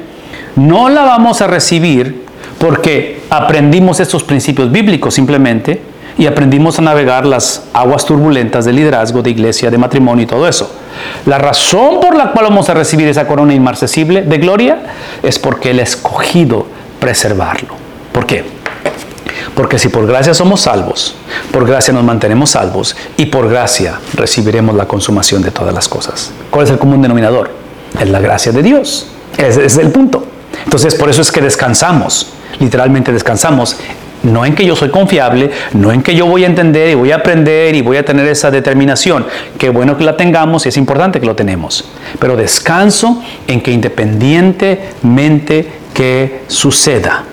no 0.56 0.90
la 0.90 1.04
vamos 1.04 1.42
a 1.42 1.48
recibir 1.48 2.26
porque 2.60 3.22
aprendimos 3.30 4.00
estos 4.00 4.24
principios 4.24 4.72
bíblicos 4.72 5.14
simplemente 5.14 5.82
y 6.18 6.28
aprendimos 6.28 6.80
a 6.80 6.82
navegar 6.82 7.26
las 7.26 7.64
aguas 7.74 8.06
turbulentas 8.06 8.66
de 8.66 8.74
liderazgo, 8.74 9.22
de 9.22 9.32
iglesia, 9.32 9.70
de 9.70 9.78
matrimonio 9.78 10.24
y 10.24 10.28
todo 10.28 10.48
eso. 10.48 10.72
La 11.26 11.38
razón 11.38 12.00
por 12.00 12.16
la 12.16 12.32
cual 12.32 12.46
vamos 12.46 12.70
a 12.70 12.74
recibir 12.74 13.08
esa 13.08 13.28
corona 13.28 13.54
inmarcesible 13.54 14.22
de 14.22 14.38
gloria 14.38 14.80
es 15.22 15.40
porque 15.40 15.72
Él 15.72 15.80
ha 15.80 15.84
escogido 15.84 16.68
preservarlo. 17.00 17.76
¿Por 18.14 18.26
qué? 18.26 18.46
Porque 19.56 19.80
si 19.80 19.90
por 19.90 20.06
gracia 20.06 20.34
somos 20.34 20.62
salvos, 20.62 21.16
por 21.52 21.66
gracia 21.66 21.94
nos 21.94 22.04
mantenemos 22.04 22.52
salvos 22.52 22.96
y 23.18 23.28
por 23.28 23.50
gracia 23.50 24.00
recibiremos 24.14 24.76
la 24.76 24.86
consumación 24.86 25.42
de 25.42 25.52
todas 25.52 25.74
las 25.74 25.88
cosas. 25.88 26.32
¿Cuál 26.50 26.66
es 26.66 26.72
el 26.72 26.78
común 26.78 27.02
denominador? 27.02 27.52
Es 28.00 28.10
la 28.10 28.20
gracia 28.20 28.52
de 28.52 28.62
Dios. 28.62 29.08
Ese 29.38 29.66
es 29.66 29.78
el 29.78 29.92
punto. 29.92 30.26
Entonces, 30.64 30.96
por 30.96 31.10
eso 31.10 31.22
es 31.22 31.32
que 31.32 31.42
descansamos, 31.42 32.32
literalmente 32.60 33.12
descansamos 33.12 33.78
no 34.26 34.46
en 34.46 34.56
que 34.56 34.66
yo 34.66 34.76
soy 34.76 34.90
confiable, 34.90 35.52
no 35.74 35.92
en 35.92 36.02
que 36.02 36.16
yo 36.16 36.26
voy 36.26 36.44
a 36.44 36.48
entender 36.48 36.90
y 36.90 36.96
voy 36.96 37.12
a 37.12 37.18
aprender 37.18 37.76
y 37.76 37.82
voy 37.82 37.98
a 37.98 38.06
tener 38.06 38.28
esa 38.28 38.52
determinación. 38.52 39.26
Qué 39.58 39.70
bueno 39.70 39.98
que 39.98 40.04
la 40.04 40.18
tengamos 40.18 40.66
y 40.66 40.70
es 40.70 40.78
importante 40.78 41.20
que 41.20 41.26
lo 41.26 41.36
tenemos. 41.36 41.86
Pero 42.20 42.36
descanso 42.36 43.24
en 43.48 43.62
que 43.62 43.72
independientemente 43.72 45.68
que 45.94 46.42
suceda, 46.48 47.24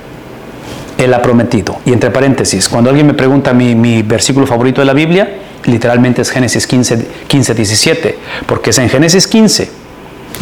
Él 0.98 1.12
ha 1.14 1.22
prometido. 1.22 1.78
Y 1.84 1.92
entre 1.92 2.10
paréntesis, 2.10 2.68
cuando 2.68 2.90
alguien 2.90 3.06
me 3.06 3.14
pregunta 3.14 3.52
mi, 3.52 3.74
mi 3.74 4.02
versículo 4.02 4.46
favorito 4.46 4.80
de 4.80 4.84
la 4.84 4.92
Biblia, 4.92 5.36
literalmente 5.64 6.22
es 6.22 6.30
Génesis 6.30 6.66
15, 6.66 7.06
15, 7.26 7.54
17, 7.54 8.18
porque 8.46 8.70
es 8.70 8.78
en 8.78 8.88
Génesis 8.88 9.26
15 9.26 9.82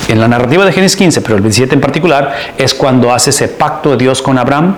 en 0.09 0.21
la 0.21 0.29
narrativa 0.29 0.65
de 0.65 0.73
Génesis 0.73 0.97
15, 0.97 1.21
pero 1.21 1.37
el 1.37 1.43
17 1.43 1.75
en 1.75 1.81
particular, 1.81 2.35
es 2.57 2.75
cuando 2.75 3.13
hace 3.13 3.31
ese 3.31 3.49
pacto 3.49 3.91
de 3.93 3.97
Dios 3.99 4.23
con 4.23 4.39
Abraham 4.39 4.75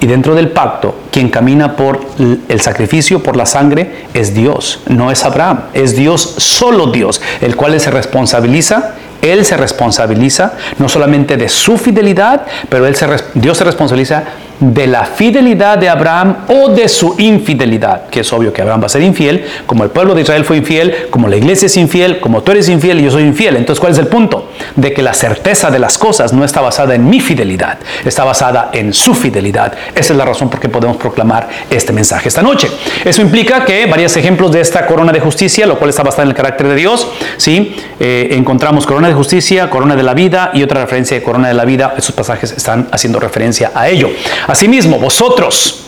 y 0.00 0.06
dentro 0.06 0.34
del 0.34 0.50
pacto, 0.50 0.94
quien 1.10 1.28
camina 1.28 1.76
por 1.76 2.00
el 2.48 2.60
sacrificio, 2.60 3.22
por 3.22 3.36
la 3.36 3.46
sangre, 3.46 4.06
es 4.14 4.34
Dios, 4.34 4.80
no 4.88 5.10
es 5.10 5.24
Abraham, 5.24 5.64
es 5.74 5.96
Dios, 5.96 6.22
solo 6.38 6.86
Dios, 6.86 7.20
el 7.40 7.56
cual 7.56 7.78
se 7.80 7.90
responsabiliza 7.90 8.94
él 9.22 9.44
se 9.44 9.56
responsabiliza 9.56 10.52
no 10.78 10.88
solamente 10.88 11.36
de 11.36 11.48
su 11.48 11.76
fidelidad, 11.76 12.46
pero 12.68 12.86
él 12.86 12.94
se, 12.94 13.06
Dios 13.34 13.58
se 13.58 13.64
responsabiliza 13.64 14.22
de 14.60 14.86
la 14.86 15.04
fidelidad 15.04 15.78
de 15.78 15.88
Abraham 15.88 16.44
o 16.48 16.70
de 16.70 16.88
su 16.88 17.14
infidelidad, 17.18 18.08
que 18.10 18.20
es 18.20 18.32
obvio 18.32 18.52
que 18.52 18.62
Abraham 18.62 18.82
va 18.82 18.86
a 18.86 18.90
ser 18.90 19.02
infiel, 19.02 19.44
como 19.66 19.84
el 19.84 19.90
pueblo 19.90 20.14
de 20.14 20.22
Israel 20.22 20.44
fue 20.44 20.56
infiel, 20.56 21.08
como 21.10 21.28
la 21.28 21.36
iglesia 21.36 21.66
es 21.66 21.76
infiel, 21.76 22.20
como 22.20 22.42
tú 22.42 22.52
eres 22.52 22.68
infiel 22.68 23.00
y 23.00 23.04
yo 23.04 23.10
soy 23.10 23.22
infiel. 23.22 23.56
Entonces, 23.56 23.80
¿cuál 23.80 23.92
es 23.92 23.98
el 23.98 24.08
punto? 24.08 24.50
De 24.74 24.92
que 24.92 25.02
la 25.02 25.14
certeza 25.14 25.70
de 25.70 25.78
las 25.78 25.98
cosas 25.98 26.32
no 26.32 26.44
está 26.44 26.60
basada 26.60 26.94
en 26.94 27.08
mi 27.08 27.20
fidelidad, 27.20 27.78
está 28.04 28.24
basada 28.24 28.70
en 28.72 28.92
su 28.92 29.14
fidelidad. 29.14 29.72
Esa 29.94 30.12
es 30.12 30.16
la 30.16 30.24
razón 30.24 30.50
por 30.50 30.60
qué 30.60 30.68
podemos 30.68 30.96
proclamar 30.96 31.48
este 31.70 31.92
mensaje 31.92 32.28
esta 32.28 32.42
noche. 32.42 32.68
Eso 33.04 33.22
implica 33.22 33.64
que 33.64 33.86
varios 33.86 34.16
ejemplos 34.16 34.52
de 34.52 34.60
esta 34.60 34.86
corona 34.86 35.12
de 35.12 35.20
justicia, 35.20 35.66
lo 35.66 35.78
cual 35.78 35.90
está 35.90 36.02
basada 36.02 36.24
en 36.24 36.30
el 36.30 36.34
carácter 36.34 36.68
de 36.68 36.74
Dios, 36.74 37.06
¿sí? 37.36 37.76
Eh, 38.00 38.28
encontramos 38.32 38.86
corona 38.86 39.08
de 39.08 39.14
justicia, 39.14 39.70
corona 39.70 39.96
de 39.96 40.02
la 40.02 40.14
vida 40.14 40.50
y 40.54 40.62
otra 40.62 40.80
referencia 40.80 41.16
de 41.16 41.22
corona 41.22 41.48
de 41.48 41.54
la 41.54 41.64
vida. 41.64 41.94
Esos 41.96 42.14
pasajes 42.14 42.52
están 42.52 42.88
haciendo 42.92 43.20
referencia 43.20 43.72
a 43.74 43.88
ello. 43.88 44.10
Asimismo, 44.48 44.98
vosotros, 44.98 45.84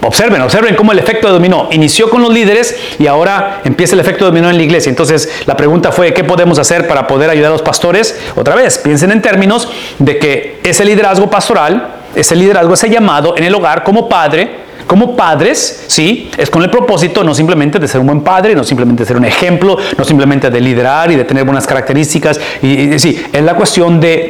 Observen, 0.00 0.40
observen 0.42 0.76
cómo 0.76 0.92
el 0.92 0.98
efecto 1.00 1.28
dominó 1.28 1.68
inició 1.72 2.08
con 2.08 2.22
los 2.22 2.32
líderes 2.32 2.76
y 3.00 3.08
ahora 3.08 3.62
empieza 3.64 3.94
el 3.94 4.00
efecto 4.00 4.24
dominó 4.24 4.48
en 4.48 4.56
la 4.56 4.62
iglesia. 4.62 4.90
Entonces, 4.90 5.28
la 5.44 5.56
pregunta 5.56 5.90
fue, 5.90 6.14
¿qué 6.14 6.22
podemos 6.22 6.58
hacer 6.58 6.86
para 6.86 7.06
poder 7.08 7.28
ayudar 7.30 7.48
a 7.48 7.52
los 7.52 7.62
pastores? 7.62 8.16
Otra 8.36 8.54
vez, 8.54 8.78
piensen 8.78 9.10
en 9.10 9.20
términos 9.20 9.68
de 9.98 10.18
que 10.18 10.60
ese 10.62 10.84
liderazgo 10.84 11.28
pastoral, 11.28 11.96
ese 12.14 12.36
liderazgo, 12.36 12.74
ese 12.74 12.88
llamado 12.88 13.36
en 13.36 13.42
el 13.42 13.54
hogar 13.54 13.82
como 13.82 14.08
padre, 14.08 14.68
como 14.86 15.16
padres, 15.16 15.84
¿sí? 15.88 16.30
Es 16.38 16.48
con 16.48 16.62
el 16.62 16.70
propósito 16.70 17.24
no 17.24 17.34
simplemente 17.34 17.80
de 17.80 17.88
ser 17.88 18.00
un 18.00 18.06
buen 18.06 18.20
padre, 18.20 18.54
no 18.54 18.62
simplemente 18.62 19.02
de 19.02 19.06
ser 19.08 19.16
un 19.16 19.24
ejemplo, 19.24 19.76
no 19.98 20.04
simplemente 20.04 20.48
de 20.48 20.60
liderar 20.60 21.10
y 21.10 21.16
de 21.16 21.24
tener 21.24 21.44
buenas 21.44 21.66
características. 21.66 22.40
Sí, 22.62 23.26
es 23.32 23.42
la 23.42 23.54
cuestión 23.54 24.00
de 24.00 24.28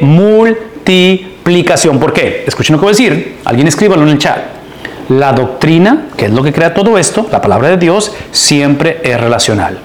multiplicación. 1.49 1.99
¿Por 1.99 2.13
qué? 2.13 2.43
Escuchen 2.47 2.75
lo 2.75 2.79
que 2.79 2.85
voy 2.85 2.93
a 2.93 2.97
decir. 2.97 3.39
Alguien 3.45 3.67
escríbalo 3.67 4.03
en 4.03 4.09
el 4.09 4.17
chat. 4.17 4.37
La 5.09 5.33
doctrina, 5.33 6.07
que 6.15 6.25
es 6.25 6.31
lo 6.31 6.43
que 6.43 6.53
crea 6.53 6.73
todo 6.73 6.97
esto, 6.97 7.27
la 7.31 7.41
palabra 7.41 7.69
de 7.69 7.77
Dios, 7.77 8.13
siempre 8.31 9.01
es 9.03 9.19
relacional. 9.19 9.79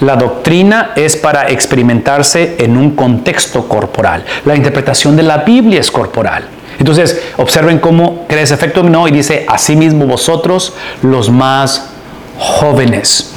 La 0.00 0.16
doctrina 0.16 0.92
es 0.96 1.16
para 1.16 1.50
experimentarse 1.50 2.56
en 2.58 2.76
un 2.76 2.92
contexto 2.94 3.66
corporal. 3.68 4.24
La 4.44 4.54
interpretación 4.54 5.16
de 5.16 5.24
la 5.24 5.38
Biblia 5.38 5.80
es 5.80 5.90
corporal. 5.90 6.44
Entonces, 6.78 7.20
observen 7.36 7.80
cómo 7.80 8.26
crea 8.26 8.42
ese 8.42 8.54
efecto 8.54 8.80
dominó 8.80 9.06
y 9.08 9.10
dice, 9.10 9.44
asimismo 9.46 10.06
vosotros 10.06 10.72
los 11.02 11.28
más 11.28 11.90
jóvenes. 12.38 13.32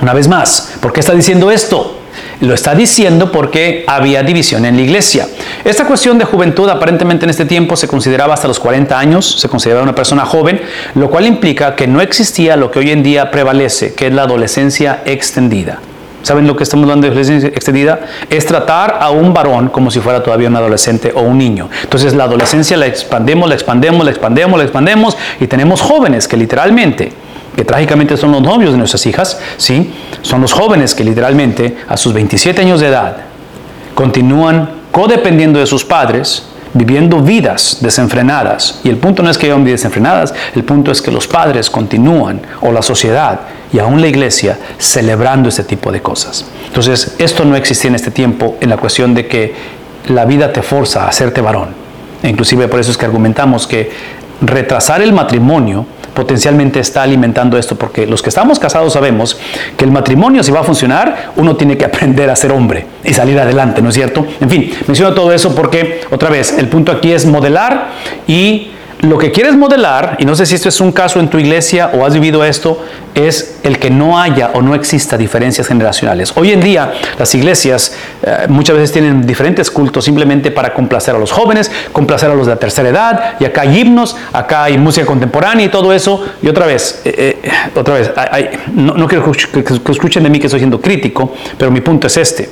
Una 0.00 0.12
vez 0.12 0.28
más, 0.28 0.74
¿por 0.80 0.92
qué 0.92 1.00
está 1.00 1.14
diciendo 1.14 1.50
esto? 1.50 1.97
Lo 2.40 2.54
está 2.54 2.74
diciendo 2.76 3.32
porque 3.32 3.84
había 3.88 4.22
división 4.22 4.64
en 4.64 4.76
la 4.76 4.82
iglesia. 4.82 5.26
Esta 5.64 5.84
cuestión 5.84 6.18
de 6.18 6.24
juventud 6.24 6.68
aparentemente 6.68 7.24
en 7.24 7.30
este 7.30 7.44
tiempo 7.44 7.76
se 7.76 7.88
consideraba 7.88 8.34
hasta 8.34 8.46
los 8.46 8.60
40 8.60 8.96
años, 8.96 9.40
se 9.40 9.48
consideraba 9.48 9.82
una 9.82 9.94
persona 9.94 10.24
joven, 10.24 10.60
lo 10.94 11.10
cual 11.10 11.26
implica 11.26 11.74
que 11.74 11.88
no 11.88 12.00
existía 12.00 12.56
lo 12.56 12.70
que 12.70 12.78
hoy 12.78 12.90
en 12.92 13.02
día 13.02 13.32
prevalece, 13.32 13.94
que 13.94 14.06
es 14.06 14.12
la 14.12 14.22
adolescencia 14.22 15.02
extendida. 15.04 15.80
¿Saben 16.22 16.46
lo 16.46 16.56
que 16.56 16.62
estamos 16.62 16.84
hablando 16.84 17.06
de 17.06 17.12
adolescencia 17.12 17.48
extendida? 17.48 18.00
Es 18.30 18.46
tratar 18.46 18.98
a 19.00 19.10
un 19.10 19.34
varón 19.34 19.68
como 19.68 19.90
si 19.90 19.98
fuera 19.98 20.22
todavía 20.22 20.48
un 20.48 20.56
adolescente 20.56 21.12
o 21.14 21.22
un 21.22 21.38
niño. 21.38 21.68
Entonces 21.82 22.14
la 22.14 22.24
adolescencia 22.24 22.76
la 22.76 22.86
expandemos, 22.86 23.48
la 23.48 23.54
expandemos, 23.54 24.04
la 24.04 24.10
expandemos, 24.10 24.58
la 24.58 24.64
expandemos 24.64 25.16
y 25.40 25.48
tenemos 25.48 25.80
jóvenes 25.80 26.28
que 26.28 26.36
literalmente, 26.36 27.12
que 27.56 27.64
trágicamente 27.64 28.16
son 28.16 28.32
los 28.32 28.42
novios 28.42 28.72
de 28.72 28.78
nuestras 28.78 29.04
hijas, 29.06 29.40
¿sí? 29.56 29.92
Son 30.22 30.40
los 30.40 30.52
jóvenes 30.52 30.94
que 30.94 31.04
literalmente 31.04 31.76
a 31.88 31.96
sus 31.96 32.12
27 32.12 32.62
años 32.62 32.80
de 32.80 32.88
edad 32.88 33.16
continúan 33.94 34.70
codependiendo 34.92 35.58
de 35.58 35.66
sus 35.66 35.84
padres, 35.84 36.44
viviendo 36.74 37.20
vidas 37.20 37.78
desenfrenadas. 37.80 38.80
Y 38.84 38.88
el 38.88 38.96
punto 38.96 39.22
no 39.22 39.30
es 39.30 39.38
que 39.38 39.46
vivan 39.46 39.64
vidas 39.64 39.80
desenfrenadas, 39.80 40.34
el 40.54 40.64
punto 40.64 40.92
es 40.92 41.02
que 41.02 41.10
los 41.10 41.26
padres 41.26 41.70
continúan, 41.70 42.40
o 42.60 42.72
la 42.72 42.82
sociedad, 42.82 43.40
y 43.72 43.78
aún 43.78 44.00
la 44.00 44.08
iglesia, 44.08 44.58
celebrando 44.78 45.48
este 45.48 45.64
tipo 45.64 45.90
de 45.92 46.00
cosas. 46.00 46.44
Entonces, 46.66 47.16
esto 47.18 47.44
no 47.44 47.56
existía 47.56 47.88
en 47.88 47.96
este 47.96 48.10
tiempo 48.10 48.56
en 48.60 48.70
la 48.70 48.76
cuestión 48.76 49.14
de 49.14 49.26
que 49.26 49.54
la 50.08 50.24
vida 50.24 50.52
te 50.52 50.62
forza 50.62 51.04
a 51.04 51.08
hacerte 51.08 51.40
varón. 51.40 51.68
E 52.22 52.28
inclusive 52.28 52.68
por 52.68 52.80
eso 52.80 52.90
es 52.90 52.96
que 52.96 53.04
argumentamos 53.04 53.66
que 53.66 53.90
retrasar 54.40 55.02
el 55.02 55.12
matrimonio 55.12 55.86
potencialmente 56.18 56.80
está 56.80 57.04
alimentando 57.04 57.56
esto, 57.56 57.76
porque 57.76 58.04
los 58.04 58.22
que 58.22 58.30
estamos 58.30 58.58
casados 58.58 58.94
sabemos 58.94 59.38
que 59.76 59.84
el 59.84 59.92
matrimonio, 59.92 60.42
si 60.42 60.50
va 60.50 60.58
a 60.58 60.64
funcionar, 60.64 61.30
uno 61.36 61.54
tiene 61.54 61.78
que 61.78 61.84
aprender 61.84 62.28
a 62.28 62.34
ser 62.34 62.50
hombre 62.50 62.84
y 63.04 63.14
salir 63.14 63.38
adelante, 63.38 63.80
¿no 63.80 63.90
es 63.90 63.94
cierto? 63.94 64.26
En 64.40 64.50
fin, 64.50 64.68
menciono 64.88 65.14
todo 65.14 65.32
eso 65.32 65.54
porque, 65.54 66.00
otra 66.10 66.28
vez, 66.28 66.58
el 66.58 66.66
punto 66.66 66.90
aquí 66.90 67.12
es 67.12 67.24
modelar 67.24 67.90
y 68.26 68.72
lo 69.00 69.16
que 69.16 69.30
quieres 69.30 69.54
modelar, 69.54 70.16
y 70.18 70.24
no 70.24 70.34
sé 70.34 70.44
si 70.44 70.56
esto 70.56 70.68
es 70.68 70.80
un 70.80 70.90
caso 70.90 71.20
en 71.20 71.28
tu 71.28 71.38
iglesia 71.38 71.92
o 71.94 72.04
has 72.04 72.14
vivido 72.14 72.44
esto, 72.44 72.84
es 73.14 73.58
el 73.62 73.78
que 73.78 73.90
no 73.90 74.18
haya 74.18 74.50
o 74.54 74.62
no 74.62 74.74
exista 74.74 75.16
diferencias 75.16 75.68
generacionales. 75.68 76.32
Hoy 76.36 76.50
en 76.50 76.60
día 76.60 76.92
las 77.16 77.32
iglesias 77.34 77.94
eh, 78.22 78.46
muchas 78.48 78.74
veces 78.74 78.92
tienen 78.92 79.24
diferentes 79.24 79.70
cultos 79.70 80.04
simplemente 80.04 80.50
para 80.50 80.74
complacer 80.74 81.14
a 81.14 81.18
los 81.18 81.30
jóvenes, 81.30 81.70
complacer 81.92 82.30
a 82.30 82.34
los 82.34 82.46
de 82.46 82.54
la 82.54 82.58
tercera 82.58 82.88
edad, 82.88 83.34
y 83.38 83.44
acá 83.44 83.60
hay 83.60 83.78
himnos, 83.78 84.16
acá 84.32 84.64
hay 84.64 84.76
música 84.78 85.06
contemporánea 85.06 85.66
y 85.66 85.68
todo 85.68 85.92
eso. 85.92 86.24
Y 86.42 86.48
otra 86.48 86.66
vez, 86.66 87.00
eh, 87.04 87.38
eh, 87.42 87.50
otra 87.76 87.94
vez, 87.94 88.10
no, 88.74 89.06
quiero 89.06 89.30
que, 89.30 89.62
que 89.62 89.92
escuchen 89.92 90.24
de 90.24 90.30
mí 90.30 90.40
que 90.40 90.48
estoy 90.48 90.60
siendo 90.60 90.80
crítico, 90.80 91.34
pero 91.56 91.70
mi 91.70 91.80
punto 91.80 92.08
es 92.08 92.16
este. 92.16 92.48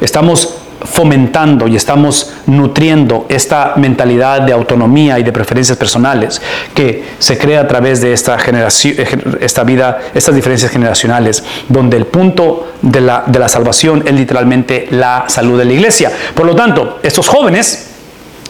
Estamos 0.00 0.56
fomentando 0.84 1.68
y 1.68 1.76
estamos 1.76 2.32
nutriendo 2.46 3.26
esta 3.28 3.74
mentalidad 3.76 4.42
de 4.42 4.52
autonomía 4.52 5.18
y 5.18 5.22
de 5.22 5.32
preferencias 5.32 5.78
personales 5.78 6.40
que 6.74 7.04
se 7.18 7.38
crea 7.38 7.60
a 7.60 7.68
través 7.68 8.00
de 8.00 8.12
esta 8.12 8.38
generación, 8.38 8.94
esta 9.40 9.64
vida, 9.64 10.00
estas 10.14 10.34
diferencias 10.34 10.70
generacionales, 10.70 11.44
donde 11.68 11.96
el 11.96 12.06
punto 12.06 12.72
de 12.82 13.00
la, 13.00 13.24
de 13.26 13.38
la 13.38 13.48
salvación 13.48 14.02
es 14.06 14.12
literalmente 14.12 14.88
la 14.90 15.24
salud 15.28 15.58
de 15.58 15.64
la 15.64 15.72
iglesia. 15.72 16.10
Por 16.34 16.46
lo 16.46 16.54
tanto, 16.56 17.00
estos 17.02 17.28
jóvenes 17.28 17.91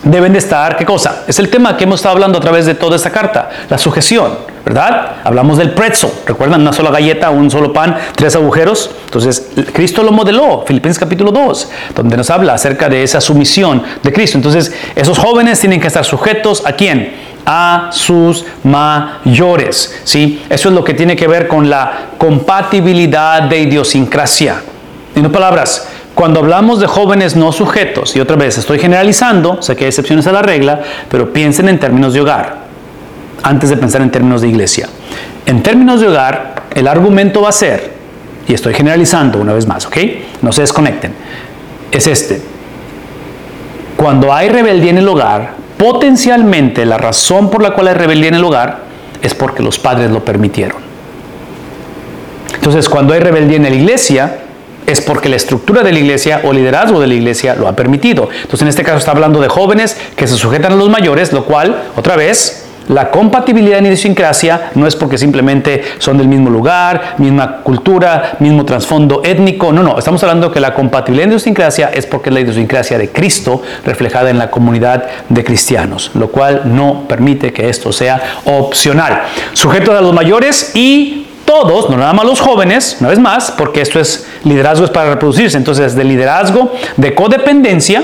deben 0.03 0.32
de 0.32 0.38
estar, 0.38 0.76
¿qué 0.76 0.84
cosa? 0.84 1.24
Es 1.26 1.38
el 1.38 1.48
tema 1.48 1.76
que 1.76 1.84
hemos 1.84 2.00
estado 2.00 2.14
hablando 2.14 2.38
a 2.38 2.40
través 2.40 2.66
de 2.66 2.74
toda 2.74 2.96
esta 2.96 3.11
carta, 3.11 3.50
la 3.68 3.78
sujeción, 3.78 4.32
¿verdad? 4.64 5.16
Hablamos 5.24 5.59
del 5.59 5.70
pretzel, 5.70 6.11
¿recuerdan? 6.26 6.61
Una 6.61 6.72
sola 6.72 6.90
galleta, 6.90 7.30
un 7.30 7.50
solo 7.50 7.72
pan, 7.72 7.96
tres 8.16 8.34
agujeros. 8.34 8.90
Entonces, 9.05 9.50
Cristo 9.72 10.03
lo 10.03 10.12
modeló, 10.12 10.64
Filipenses 10.66 10.98
capítulo 10.98 11.30
2, 11.30 11.70
donde 11.94 12.16
nos 12.16 12.30
habla 12.30 12.55
acerca 12.55 12.88
de 12.88 13.03
esa 13.03 13.20
sumisión 13.20 13.82
de 14.03 14.12
Cristo. 14.12 14.38
Entonces, 14.38 14.72
esos 14.94 15.18
jóvenes 15.18 15.61
tienen 15.61 15.80
que 15.80 15.86
estar 15.86 16.05
sujetos 16.05 16.64
a 16.66 16.72
quién? 16.72 17.32
A 17.46 17.90
sus 17.92 18.44
mayores, 18.64 20.00
¿sí? 20.05 20.42
Eso 20.48 20.68
es 20.68 20.74
lo 20.74 20.84
que 20.84 20.94
tiene 20.94 21.16
que 21.16 21.28
ver 21.28 21.48
con 21.48 21.68
la 21.68 22.11
compatibilidad 22.18 23.42
de 23.42 23.61
idiosincrasia. 23.61 24.62
En 25.14 25.26
otras 25.26 25.42
palabras, 25.42 25.88
cuando 26.14 26.40
hablamos 26.40 26.78
de 26.80 26.86
jóvenes 26.86 27.36
no 27.36 27.52
sujetos, 27.52 28.14
y 28.16 28.20
otra 28.20 28.36
vez 28.36 28.58
estoy 28.58 28.78
generalizando, 28.78 29.62
sé 29.62 29.76
que 29.76 29.84
hay 29.84 29.88
excepciones 29.88 30.26
a 30.26 30.32
la 30.32 30.42
regla, 30.42 30.80
pero 31.10 31.32
piensen 31.32 31.68
en 31.68 31.78
términos 31.78 32.12
de 32.12 32.20
hogar, 32.20 32.56
antes 33.42 33.70
de 33.70 33.76
pensar 33.76 34.02
en 34.02 34.10
términos 34.10 34.42
de 34.42 34.48
iglesia. 34.48 34.88
En 35.46 35.62
términos 35.62 36.00
de 36.00 36.08
hogar, 36.08 36.62
el 36.74 36.86
argumento 36.86 37.42
va 37.42 37.48
a 37.48 37.52
ser, 37.52 37.92
y 38.46 38.52
estoy 38.52 38.74
generalizando 38.74 39.38
una 39.38 39.54
vez 39.54 39.66
más, 39.66 39.86
¿ok? 39.86 39.96
No 40.42 40.52
se 40.52 40.60
desconecten, 40.60 41.14
es 41.90 42.06
este. 42.06 42.42
Cuando 43.96 44.32
hay 44.32 44.48
rebeldía 44.48 44.90
en 44.90 44.98
el 44.98 45.08
hogar, 45.08 45.54
potencialmente 45.78 46.84
la 46.84 46.98
razón 46.98 47.50
por 47.50 47.62
la 47.62 47.72
cual 47.72 47.88
hay 47.88 47.94
rebeldía 47.94 48.28
en 48.28 48.34
el 48.34 48.44
hogar 48.44 48.80
es 49.22 49.34
porque 49.34 49.62
los 49.62 49.78
padres 49.78 50.10
lo 50.10 50.24
permitieron. 50.24 50.78
Entonces, 52.54 52.88
cuando 52.88 53.14
hay 53.14 53.20
rebeldía 53.20 53.56
en 53.56 53.62
la 53.62 53.70
iglesia, 53.70 54.41
es 54.86 55.00
porque 55.00 55.28
la 55.28 55.36
estructura 55.36 55.82
de 55.82 55.92
la 55.92 55.98
iglesia 55.98 56.40
o 56.44 56.52
liderazgo 56.52 57.00
de 57.00 57.06
la 57.06 57.14
iglesia 57.14 57.54
lo 57.54 57.68
ha 57.68 57.76
permitido. 57.76 58.28
Entonces, 58.32 58.62
en 58.62 58.68
este 58.68 58.82
caso 58.82 58.98
está 58.98 59.12
hablando 59.12 59.40
de 59.40 59.48
jóvenes 59.48 59.96
que 60.16 60.26
se 60.26 60.36
sujetan 60.36 60.72
a 60.72 60.76
los 60.76 60.88
mayores, 60.88 61.32
lo 61.32 61.44
cual, 61.44 61.82
otra 61.96 62.16
vez, 62.16 62.62
la 62.88 63.10
compatibilidad 63.10 63.78
en 63.78 63.86
idiosincrasia 63.86 64.70
no 64.74 64.86
es 64.86 64.96
porque 64.96 65.16
simplemente 65.16 65.82
son 65.98 66.18
del 66.18 66.28
mismo 66.28 66.50
lugar, 66.50 67.14
misma 67.18 67.58
cultura, 67.58 68.36
mismo 68.40 68.64
trasfondo 68.64 69.22
étnico. 69.24 69.72
No, 69.72 69.82
no, 69.82 69.98
estamos 69.98 70.22
hablando 70.22 70.50
que 70.50 70.60
la 70.60 70.74
compatibilidad 70.74 71.24
en 71.24 71.30
idiosincrasia 71.30 71.90
es 71.94 72.06
porque 72.06 72.30
es 72.30 72.34
la 72.34 72.40
idiosincrasia 72.40 72.98
de 72.98 73.10
Cristo 73.10 73.62
reflejada 73.84 74.30
en 74.30 74.38
la 74.38 74.50
comunidad 74.50 75.06
de 75.28 75.44
cristianos, 75.44 76.10
lo 76.14 76.28
cual 76.28 76.62
no 76.64 77.04
permite 77.08 77.52
que 77.52 77.68
esto 77.68 77.92
sea 77.92 78.20
opcional. 78.44 79.22
Sujeto 79.52 79.96
a 79.96 80.00
los 80.00 80.12
mayores 80.12 80.72
y 80.74 81.26
todos, 81.53 81.90
no 81.90 81.98
nada 81.98 82.14
más 82.14 82.24
los 82.24 82.40
jóvenes, 82.40 82.96
una 83.00 83.11
vez 83.11 83.18
más, 83.18 83.50
porque 83.50 83.82
esto 83.82 84.00
es 84.00 84.26
liderazgo 84.44 84.86
es 84.86 84.90
para 84.90 85.11
reproducirse. 85.11 85.59
Entonces, 85.59 85.94
de 85.94 86.03
liderazgo, 86.03 86.72
de 86.96 87.14
codependencia, 87.14 88.03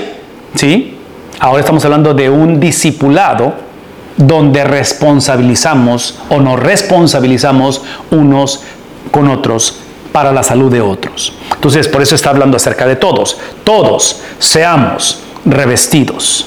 ¿sí? 0.53 0.95
Ahora 1.39 1.61
estamos 1.61 1.83
hablando 1.83 2.13
de 2.13 2.29
un 2.29 2.59
discipulado 2.59 3.53
donde 4.17 4.63
responsabilizamos 4.63 6.19
o 6.29 6.39
nos 6.39 6.59
responsabilizamos 6.59 7.81
unos 8.11 8.61
con 9.09 9.27
otros 9.27 9.79
para 10.11 10.31
la 10.31 10.43
salud 10.43 10.71
de 10.71 10.81
otros. 10.81 11.33
Entonces, 11.51 11.87
por 11.87 12.03
eso 12.03 12.13
está 12.13 12.29
hablando 12.29 12.55
acerca 12.55 12.85
de 12.85 12.97
todos. 12.97 13.39
Todos 13.63 14.21
seamos 14.37 15.21
revestidos. 15.45 16.45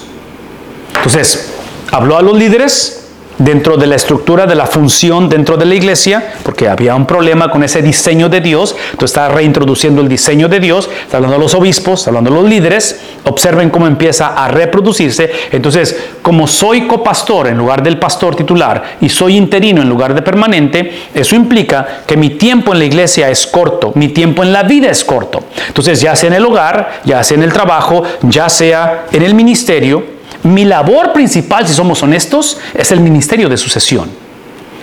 Entonces, 0.94 1.52
habló 1.90 2.16
a 2.16 2.22
los 2.22 2.38
líderes, 2.38 3.01
dentro 3.44 3.76
de 3.76 3.86
la 3.86 3.96
estructura 3.96 4.46
de 4.46 4.54
la 4.54 4.66
función 4.66 5.28
dentro 5.28 5.56
de 5.56 5.64
la 5.64 5.74
iglesia, 5.74 6.34
porque 6.42 6.68
había 6.68 6.94
un 6.94 7.06
problema 7.06 7.50
con 7.50 7.64
ese 7.64 7.82
diseño 7.82 8.28
de 8.28 8.40
Dios, 8.40 8.76
entonces 8.92 9.10
está 9.10 9.28
reintroduciendo 9.28 10.00
el 10.00 10.08
diseño 10.08 10.48
de 10.48 10.60
Dios, 10.60 10.88
está 11.02 11.16
hablando 11.16 11.36
a 11.36 11.40
los 11.40 11.54
obispos, 11.54 12.00
está 12.00 12.10
hablando 12.10 12.30
a 12.30 12.34
los 12.34 12.48
líderes, 12.48 13.00
observen 13.24 13.70
cómo 13.70 13.86
empieza 13.86 14.28
a 14.28 14.48
reproducirse, 14.48 15.30
entonces 15.50 15.96
como 16.22 16.46
soy 16.46 16.86
copastor 16.86 17.48
en 17.48 17.58
lugar 17.58 17.82
del 17.82 17.98
pastor 17.98 18.36
titular 18.36 18.96
y 19.00 19.08
soy 19.08 19.36
interino 19.36 19.82
en 19.82 19.88
lugar 19.88 20.14
de 20.14 20.22
permanente, 20.22 20.92
eso 21.12 21.34
implica 21.34 22.02
que 22.06 22.16
mi 22.16 22.30
tiempo 22.30 22.72
en 22.72 22.78
la 22.78 22.84
iglesia 22.84 23.28
es 23.28 23.46
corto, 23.46 23.92
mi 23.96 24.08
tiempo 24.08 24.42
en 24.42 24.52
la 24.52 24.62
vida 24.62 24.88
es 24.90 25.04
corto, 25.04 25.44
entonces 25.66 26.00
ya 26.00 26.14
sea 26.14 26.28
en 26.28 26.34
el 26.34 26.44
hogar, 26.44 27.00
ya 27.04 27.22
sea 27.24 27.36
en 27.36 27.42
el 27.42 27.52
trabajo, 27.52 28.04
ya 28.22 28.48
sea 28.48 29.06
en 29.10 29.22
el 29.22 29.34
ministerio, 29.34 30.21
mi 30.42 30.64
labor 30.64 31.12
principal, 31.12 31.66
si 31.66 31.74
somos 31.74 32.02
honestos, 32.02 32.58
es 32.74 32.90
el 32.92 33.00
ministerio 33.00 33.48
de 33.48 33.56
sucesión. 33.56 34.10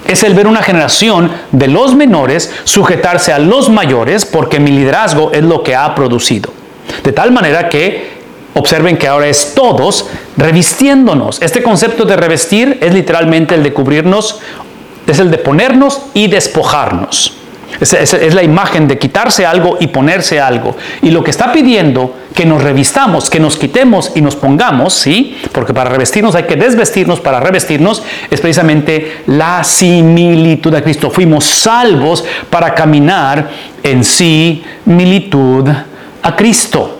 Es 0.07 0.23
el 0.23 0.33
ver 0.33 0.47
una 0.47 0.63
generación 0.63 1.31
de 1.51 1.67
los 1.67 1.95
menores 1.95 2.51
sujetarse 2.63 3.33
a 3.33 3.39
los 3.39 3.69
mayores 3.69 4.25
porque 4.25 4.59
mi 4.59 4.71
liderazgo 4.71 5.31
es 5.33 5.43
lo 5.43 5.61
que 5.63 5.75
ha 5.75 5.93
producido. 5.93 6.51
De 7.03 7.11
tal 7.11 7.31
manera 7.31 7.69
que 7.69 8.19
observen 8.53 8.97
que 8.97 9.07
ahora 9.07 9.27
es 9.27 9.53
todos 9.53 10.07
revistiéndonos. 10.37 11.41
Este 11.41 11.61
concepto 11.61 12.05
de 12.05 12.15
revestir 12.15 12.77
es 12.81 12.93
literalmente 12.93 13.55
el 13.55 13.63
de 13.63 13.73
cubrirnos, 13.73 14.39
es 15.05 15.19
el 15.19 15.29
de 15.29 15.37
ponernos 15.37 16.01
y 16.13 16.27
despojarnos. 16.27 17.38
Es, 17.79 18.33
la 18.33 18.43
imagen 18.43 18.87
de 18.87 18.97
quitarse 18.97 19.45
algo 19.45 19.77
y 19.79 19.87
ponerse 19.87 20.39
algo. 20.39 20.75
Y 21.01 21.11
lo 21.11 21.23
que 21.23 21.31
está 21.31 21.51
pidiendo 21.51 22.15
que 22.33 22.45
nos 22.45 22.61
revistamos, 22.61 23.29
que 23.29 23.39
nos 23.39 23.57
quitemos 23.57 24.11
y 24.15 24.21
nos 24.21 24.35
pongamos, 24.35 24.93
¿sí? 24.93 25.37
Porque 25.51 25.73
para 25.73 25.89
revestirnos 25.89 26.35
hay 26.35 26.43
que 26.43 26.55
desvestirnos 26.55 27.19
para 27.19 27.39
revestirnos, 27.39 28.03
es 28.29 28.41
precisamente 28.41 29.23
la 29.27 29.63
similitud 29.63 30.73
a 30.75 30.81
Cristo. 30.81 31.09
Fuimos 31.09 31.45
salvos 31.45 32.25
para 32.49 32.73
caminar 32.73 33.49
en 33.83 34.03
similitud 34.03 35.69
a 36.21 36.35
Cristo. 36.35 36.99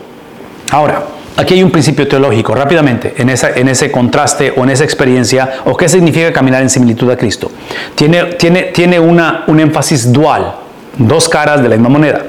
Ahora, 0.72 1.04
aquí 1.38 1.56
hay 1.56 1.64
un 1.64 1.72
principio 1.72 2.08
teológico, 2.08 2.56
rápidamente, 2.56 3.14
en, 3.18 3.30
en 3.30 3.68
ese 3.68 3.92
contraste 3.92 4.54
o 4.56 4.64
en 4.64 4.70
esa 4.70 4.84
experiencia, 4.84 5.62
o 5.66 5.76
qué 5.76 5.90
significa 5.90 6.32
caminar 6.34 6.62
en 6.62 6.70
similitud 6.70 7.10
a 7.12 7.18
Cristo. 7.18 7.52
Tiene, 7.96 8.26
tiene, 8.36 8.64
tiene 8.64 9.00
una, 9.00 9.44
un 9.48 9.60
énfasis 9.60 10.12
dual 10.12 10.54
dos 11.00 11.30
caras 11.30 11.62
de 11.62 11.70
la 11.70 11.76
misma 11.76 11.90
moneda. 11.90 12.22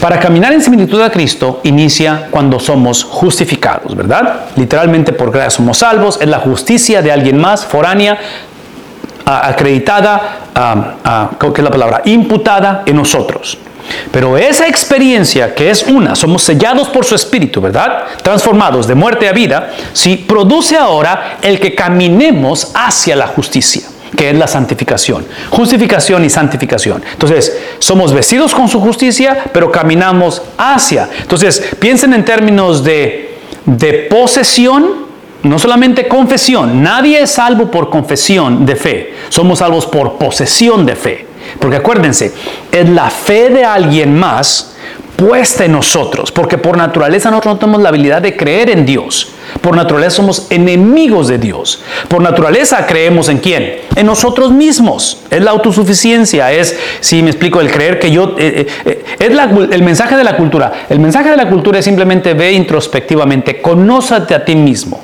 Para 0.00 0.20
caminar 0.20 0.52
en 0.52 0.62
similitud 0.62 1.00
a 1.00 1.10
Cristo 1.10 1.60
inicia 1.64 2.28
cuando 2.30 2.60
somos 2.60 3.02
justificados, 3.02 3.96
¿verdad? 3.96 4.42
Literalmente 4.56 5.12
por 5.12 5.32
gracia 5.32 5.50
somos 5.50 5.78
salvos, 5.78 6.18
es 6.20 6.28
la 6.28 6.38
justicia 6.38 7.00
de 7.00 7.10
alguien 7.10 7.38
más, 7.38 7.64
foránea, 7.64 8.18
acreditada, 9.24 11.36
¿qué 11.40 11.48
es 11.56 11.64
la 11.64 11.70
palabra? 11.70 12.02
Imputada 12.04 12.82
en 12.84 12.96
nosotros. 12.96 13.58
Pero 14.10 14.36
esa 14.36 14.66
experiencia 14.66 15.54
que 15.54 15.70
es 15.70 15.82
una, 15.84 16.14
somos 16.14 16.42
sellados 16.42 16.88
por 16.88 17.04
su 17.04 17.14
espíritu, 17.14 17.60
¿verdad? 17.60 18.04
Transformados 18.22 18.86
de 18.86 18.94
muerte 18.94 19.28
a 19.28 19.32
vida, 19.32 19.72
sí, 19.92 20.16
produce 20.16 20.76
ahora 20.76 21.38
el 21.42 21.60
que 21.60 21.74
caminemos 21.74 22.72
hacia 22.74 23.16
la 23.16 23.26
justicia 23.26 23.88
que 24.16 24.30
es 24.30 24.36
la 24.36 24.46
santificación. 24.46 25.26
Justificación 25.50 26.24
y 26.24 26.30
santificación. 26.30 27.02
Entonces, 27.12 27.60
somos 27.78 28.12
vestidos 28.12 28.54
con 28.54 28.68
su 28.68 28.80
justicia, 28.80 29.44
pero 29.52 29.70
caminamos 29.70 30.42
hacia. 30.56 31.08
Entonces, 31.20 31.62
piensen 31.78 32.14
en 32.14 32.24
términos 32.24 32.82
de, 32.82 33.38
de 33.66 34.06
posesión, 34.10 35.06
no 35.42 35.58
solamente 35.58 36.08
confesión. 36.08 36.82
Nadie 36.82 37.22
es 37.22 37.30
salvo 37.32 37.70
por 37.70 37.90
confesión 37.90 38.64
de 38.64 38.76
fe. 38.76 39.14
Somos 39.28 39.58
salvos 39.58 39.86
por 39.86 40.16
posesión 40.16 40.86
de 40.86 40.96
fe. 40.96 41.25
Porque 41.58 41.76
acuérdense, 41.76 42.32
es 42.72 42.88
la 42.88 43.10
fe 43.10 43.50
de 43.50 43.64
alguien 43.64 44.18
más 44.18 44.76
puesta 45.16 45.64
en 45.64 45.72
nosotros, 45.72 46.30
porque 46.30 46.58
por 46.58 46.76
naturaleza 46.76 47.30
nosotros 47.30 47.54
no 47.54 47.58
tenemos 47.58 47.82
la 47.82 47.88
habilidad 47.88 48.22
de 48.22 48.36
creer 48.36 48.70
en 48.70 48.84
Dios. 48.84 49.32
Por 49.60 49.74
naturaleza 49.74 50.16
somos 50.16 50.46
enemigos 50.50 51.28
de 51.28 51.38
Dios. 51.38 51.82
Por 52.08 52.20
naturaleza 52.20 52.86
creemos 52.86 53.28
en 53.28 53.38
quién? 53.38 53.76
En 53.94 54.06
nosotros 54.06 54.52
mismos. 54.52 55.22
Es 55.30 55.42
la 55.42 55.52
autosuficiencia, 55.52 56.52
es, 56.52 56.78
si 57.00 57.22
me 57.22 57.30
explico, 57.30 57.60
el 57.60 57.70
creer 57.70 57.98
que 57.98 58.10
yo... 58.10 58.34
Eh, 58.38 58.66
eh, 58.66 58.66
eh, 58.84 59.04
es 59.18 59.30
el 59.72 59.82
mensaje 59.82 60.16
de 60.16 60.24
la 60.24 60.36
cultura. 60.36 60.86
El 60.90 61.00
mensaje 61.00 61.30
de 61.30 61.36
la 61.36 61.48
cultura 61.48 61.78
es 61.78 61.84
simplemente 61.84 62.34
ve 62.34 62.52
introspectivamente, 62.52 63.62
conózate 63.62 64.34
a 64.34 64.44
ti 64.44 64.54
mismo. 64.54 65.00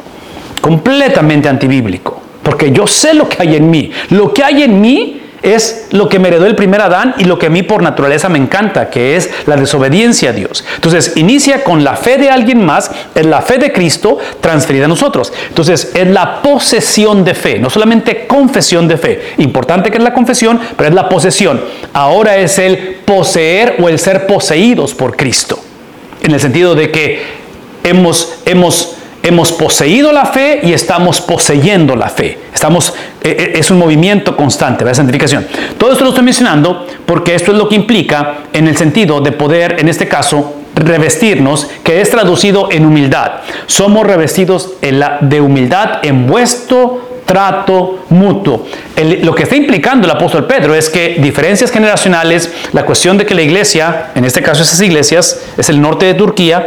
Completamente 0.61 1.49
antibíblico. 1.49 2.21
Porque 2.43 2.71
yo 2.71 2.87
sé 2.87 3.15
lo 3.15 3.29
que 3.29 3.37
hay 3.41 3.57
en 3.57 3.71
mí. 3.71 3.91
Lo 4.11 4.35
que 4.35 4.45
hay 4.45 4.65
en 4.65 4.81
mí 4.81 5.22
es 5.43 5.87
lo 5.91 6.09
que 6.09 6.19
me 6.19 6.29
heredó 6.29 6.47
el 6.47 6.55
primer 6.55 6.81
Adán 6.81 7.15
y 7.19 7.25
lo 7.25 7.39
que 7.39 7.47
a 7.47 7.51
mí 7.51 7.63
por 7.63 7.83
naturaleza 7.83 8.29
me 8.29 8.39
encanta, 8.39 8.91
que 8.91 9.17
es 9.17 9.31
la 9.47 9.57
desobediencia 9.57 10.31
a 10.31 10.33
Dios. 10.33 10.65
Entonces, 10.77 11.13
inicia 11.17 11.65
con 11.65 11.85
la 11.85 11.97
fe 11.97 12.17
de 12.19 12.31
alguien 12.31 12.65
más, 12.65 12.91
es 13.15 13.27
la 13.27 13.43
fe 13.43 13.59
de 13.59 13.73
Cristo 13.73 14.19
transferida 14.41 14.85
a 14.85 14.89
nosotros. 14.89 15.33
Entonces, 15.49 15.93
es 15.95 16.07
la 16.07 16.43
posesión 16.43 17.25
de 17.25 17.35
fe, 17.35 17.59
no 17.59 17.71
solamente 17.71 18.27
confesión 18.27 18.87
de 18.89 18.97
fe. 18.97 19.35
Importante 19.39 19.91
que 19.91 19.99
es 19.99 20.05
la 20.05 20.15
confesión, 20.15 20.61
pero 20.77 20.89
es 20.89 20.95
la 20.95 21.09
posesión. 21.09 21.61
Ahora 21.93 22.37
es 22.37 22.59
el 22.59 23.01
poseer 23.05 23.77
o 23.81 23.89
el 23.89 23.99
ser 23.99 24.27
poseídos 24.27 24.95
por 24.95 25.17
Cristo. 25.17 25.59
En 26.23 26.33
el 26.33 26.41
sentido 26.41 26.75
de 26.75 26.91
que 26.91 27.23
hemos, 27.83 28.35
hemos 28.45 28.97
hemos 29.23 29.53
poseído 29.53 30.13
la 30.13 30.27
fe 30.27 30.61
y 30.63 30.73
estamos 30.73 31.21
poseyendo 31.21 31.95
la 31.97 32.09
fe. 32.09 32.39
Estamos, 32.53 32.93
eh, 33.23 33.37
eh, 33.39 33.53
es 33.57 33.71
un 33.71 33.79
movimiento 33.79 34.37
constante, 34.37 34.85
la 34.85 34.95
santificación. 34.95 35.47
Todo 35.79 35.93
esto 35.93 36.05
lo 36.05 36.11
estoy 36.11 36.25
mencionando 36.25 36.87
porque 37.07 37.35
esto 37.35 37.53
es 37.53 37.59
lo 37.59 37.69
que 37.69 37.77
implica 37.77 38.39
en 38.53 38.67
el 38.67 38.77
sentido 38.77 39.21
de 39.21 39.33
poder, 39.33 39.77
en 39.79 39.89
este 39.89 40.09
caso, 40.09 40.55
revestirnos, 40.75 41.69
que 41.85 42.01
es 42.01 42.11
traducido 42.11 42.69
en 42.71 42.85
humildad. 42.85 43.33
Somos 43.67 44.07
revestidos 44.07 44.73
de 44.81 45.41
humildad 45.41 46.01
en 46.03 46.27
vuestro 46.27 47.13
trato 47.27 48.05
mutuo. 48.11 48.67
lo 49.23 49.35
que 49.35 49.45
está 49.45 49.57
implicando 49.57 50.07
el 50.07 50.11
apóstol 50.11 50.47
Pedro 50.47 50.75
es 50.75 50.91
que 50.91 51.17
diferencias 51.19 51.71
generacionales, 51.71 52.53
la 52.73 52.85
cuestión 52.85 53.17
de 53.17 53.25
que 53.25 53.35
la 53.35 53.43
iglesia, 53.43 54.11
en 54.15 54.25
este 54.25 54.43
caso 54.43 54.63
esas 54.63 54.81
iglesias, 54.81 55.41
es 55.57 55.69
el 55.69 55.81
norte 55.81 56.07
de 56.07 56.15
Turquía, 56.15 56.67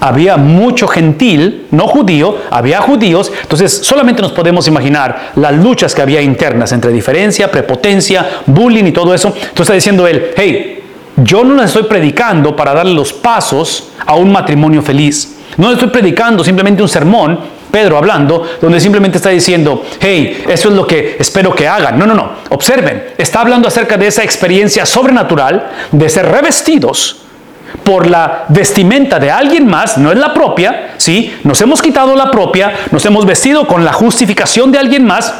había 0.00 0.36
mucho 0.36 0.88
gentil, 0.88 1.66
no 1.70 1.86
judío, 1.86 2.36
había 2.50 2.80
judíos, 2.80 3.32
entonces 3.42 3.80
solamente 3.82 4.22
nos 4.22 4.32
podemos 4.32 4.68
imaginar 4.68 5.32
las 5.36 5.54
luchas 5.54 5.94
que 5.94 6.02
había 6.02 6.20
internas 6.20 6.72
entre 6.72 6.92
diferencia, 6.92 7.50
prepotencia, 7.50 8.26
bullying 8.46 8.84
y 8.84 8.92
todo 8.92 9.14
eso. 9.14 9.28
Entonces 9.28 9.60
está 9.60 9.74
diciendo 9.74 10.06
él, 10.06 10.30
hey, 10.36 10.82
yo 11.16 11.42
no 11.44 11.54
les 11.54 11.66
estoy 11.66 11.84
predicando 11.84 12.54
para 12.54 12.74
darle 12.74 12.94
los 12.94 13.12
pasos 13.12 13.90
a 14.06 14.14
un 14.14 14.30
matrimonio 14.30 14.82
feliz. 14.82 15.36
No 15.56 15.68
les 15.68 15.74
estoy 15.74 15.90
predicando 15.90 16.44
simplemente 16.44 16.82
un 16.82 16.88
sermón 16.88 17.58
Pedro 17.70 17.98
hablando, 17.98 18.48
donde 18.60 18.80
simplemente 18.80 19.18
está 19.18 19.28
diciendo, 19.28 19.84
hey, 20.00 20.44
eso 20.48 20.70
es 20.70 20.74
lo 20.74 20.86
que 20.86 21.16
espero 21.18 21.54
que 21.54 21.68
hagan. 21.68 21.98
No, 21.98 22.06
no, 22.06 22.14
no. 22.14 22.32
Observen, 22.48 23.14
está 23.18 23.40
hablando 23.40 23.68
acerca 23.68 23.96
de 23.96 24.06
esa 24.06 24.22
experiencia 24.22 24.86
sobrenatural 24.86 25.70
de 25.92 26.08
ser 26.08 26.26
revestidos 26.26 27.27
por 27.84 28.06
la 28.08 28.44
vestimenta 28.48 29.18
de 29.18 29.30
alguien 29.30 29.66
más, 29.66 29.98
no 29.98 30.12
es 30.12 30.18
la 30.18 30.34
propia, 30.34 30.94
¿sí? 30.98 31.32
Nos 31.44 31.60
hemos 31.62 31.80
quitado 31.80 32.14
la 32.14 32.30
propia, 32.30 32.72
nos 32.90 33.04
hemos 33.06 33.24
vestido 33.24 33.66
con 33.66 33.84
la 33.84 33.92
justificación 33.92 34.70
de 34.72 34.78
alguien 34.78 35.04
más, 35.04 35.32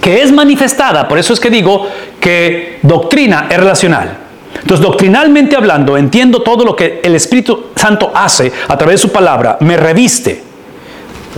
que 0.00 0.22
es 0.22 0.32
manifestada, 0.32 1.08
por 1.08 1.18
eso 1.18 1.32
es 1.32 1.40
que 1.40 1.50
digo 1.50 1.88
que 2.20 2.78
doctrina 2.82 3.46
es 3.50 3.56
relacional. 3.56 4.18
Entonces, 4.54 4.80
doctrinalmente 4.80 5.56
hablando, 5.56 5.96
entiendo 5.96 6.42
todo 6.42 6.64
lo 6.64 6.74
que 6.74 7.00
el 7.02 7.14
Espíritu 7.14 7.66
Santo 7.74 8.10
hace 8.14 8.52
a 8.68 8.76
través 8.76 9.00
de 9.00 9.08
su 9.08 9.12
palabra, 9.12 9.58
me 9.60 9.76
reviste 9.76 10.42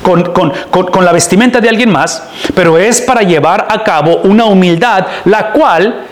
con, 0.03 0.23
con, 0.33 1.05
la 1.05 1.13
vestimenta 1.13 1.61
de 1.61 1.69
alguien 1.69 1.91
más, 1.91 2.23
pero 2.55 2.79
es 2.79 3.01
para 3.01 3.23
llevar 3.23 3.67
a 3.69 3.83
cabo 3.83 4.19
una 4.25 4.45
humildad, 4.45 5.07
la 5.25 5.51
cual 5.51 6.05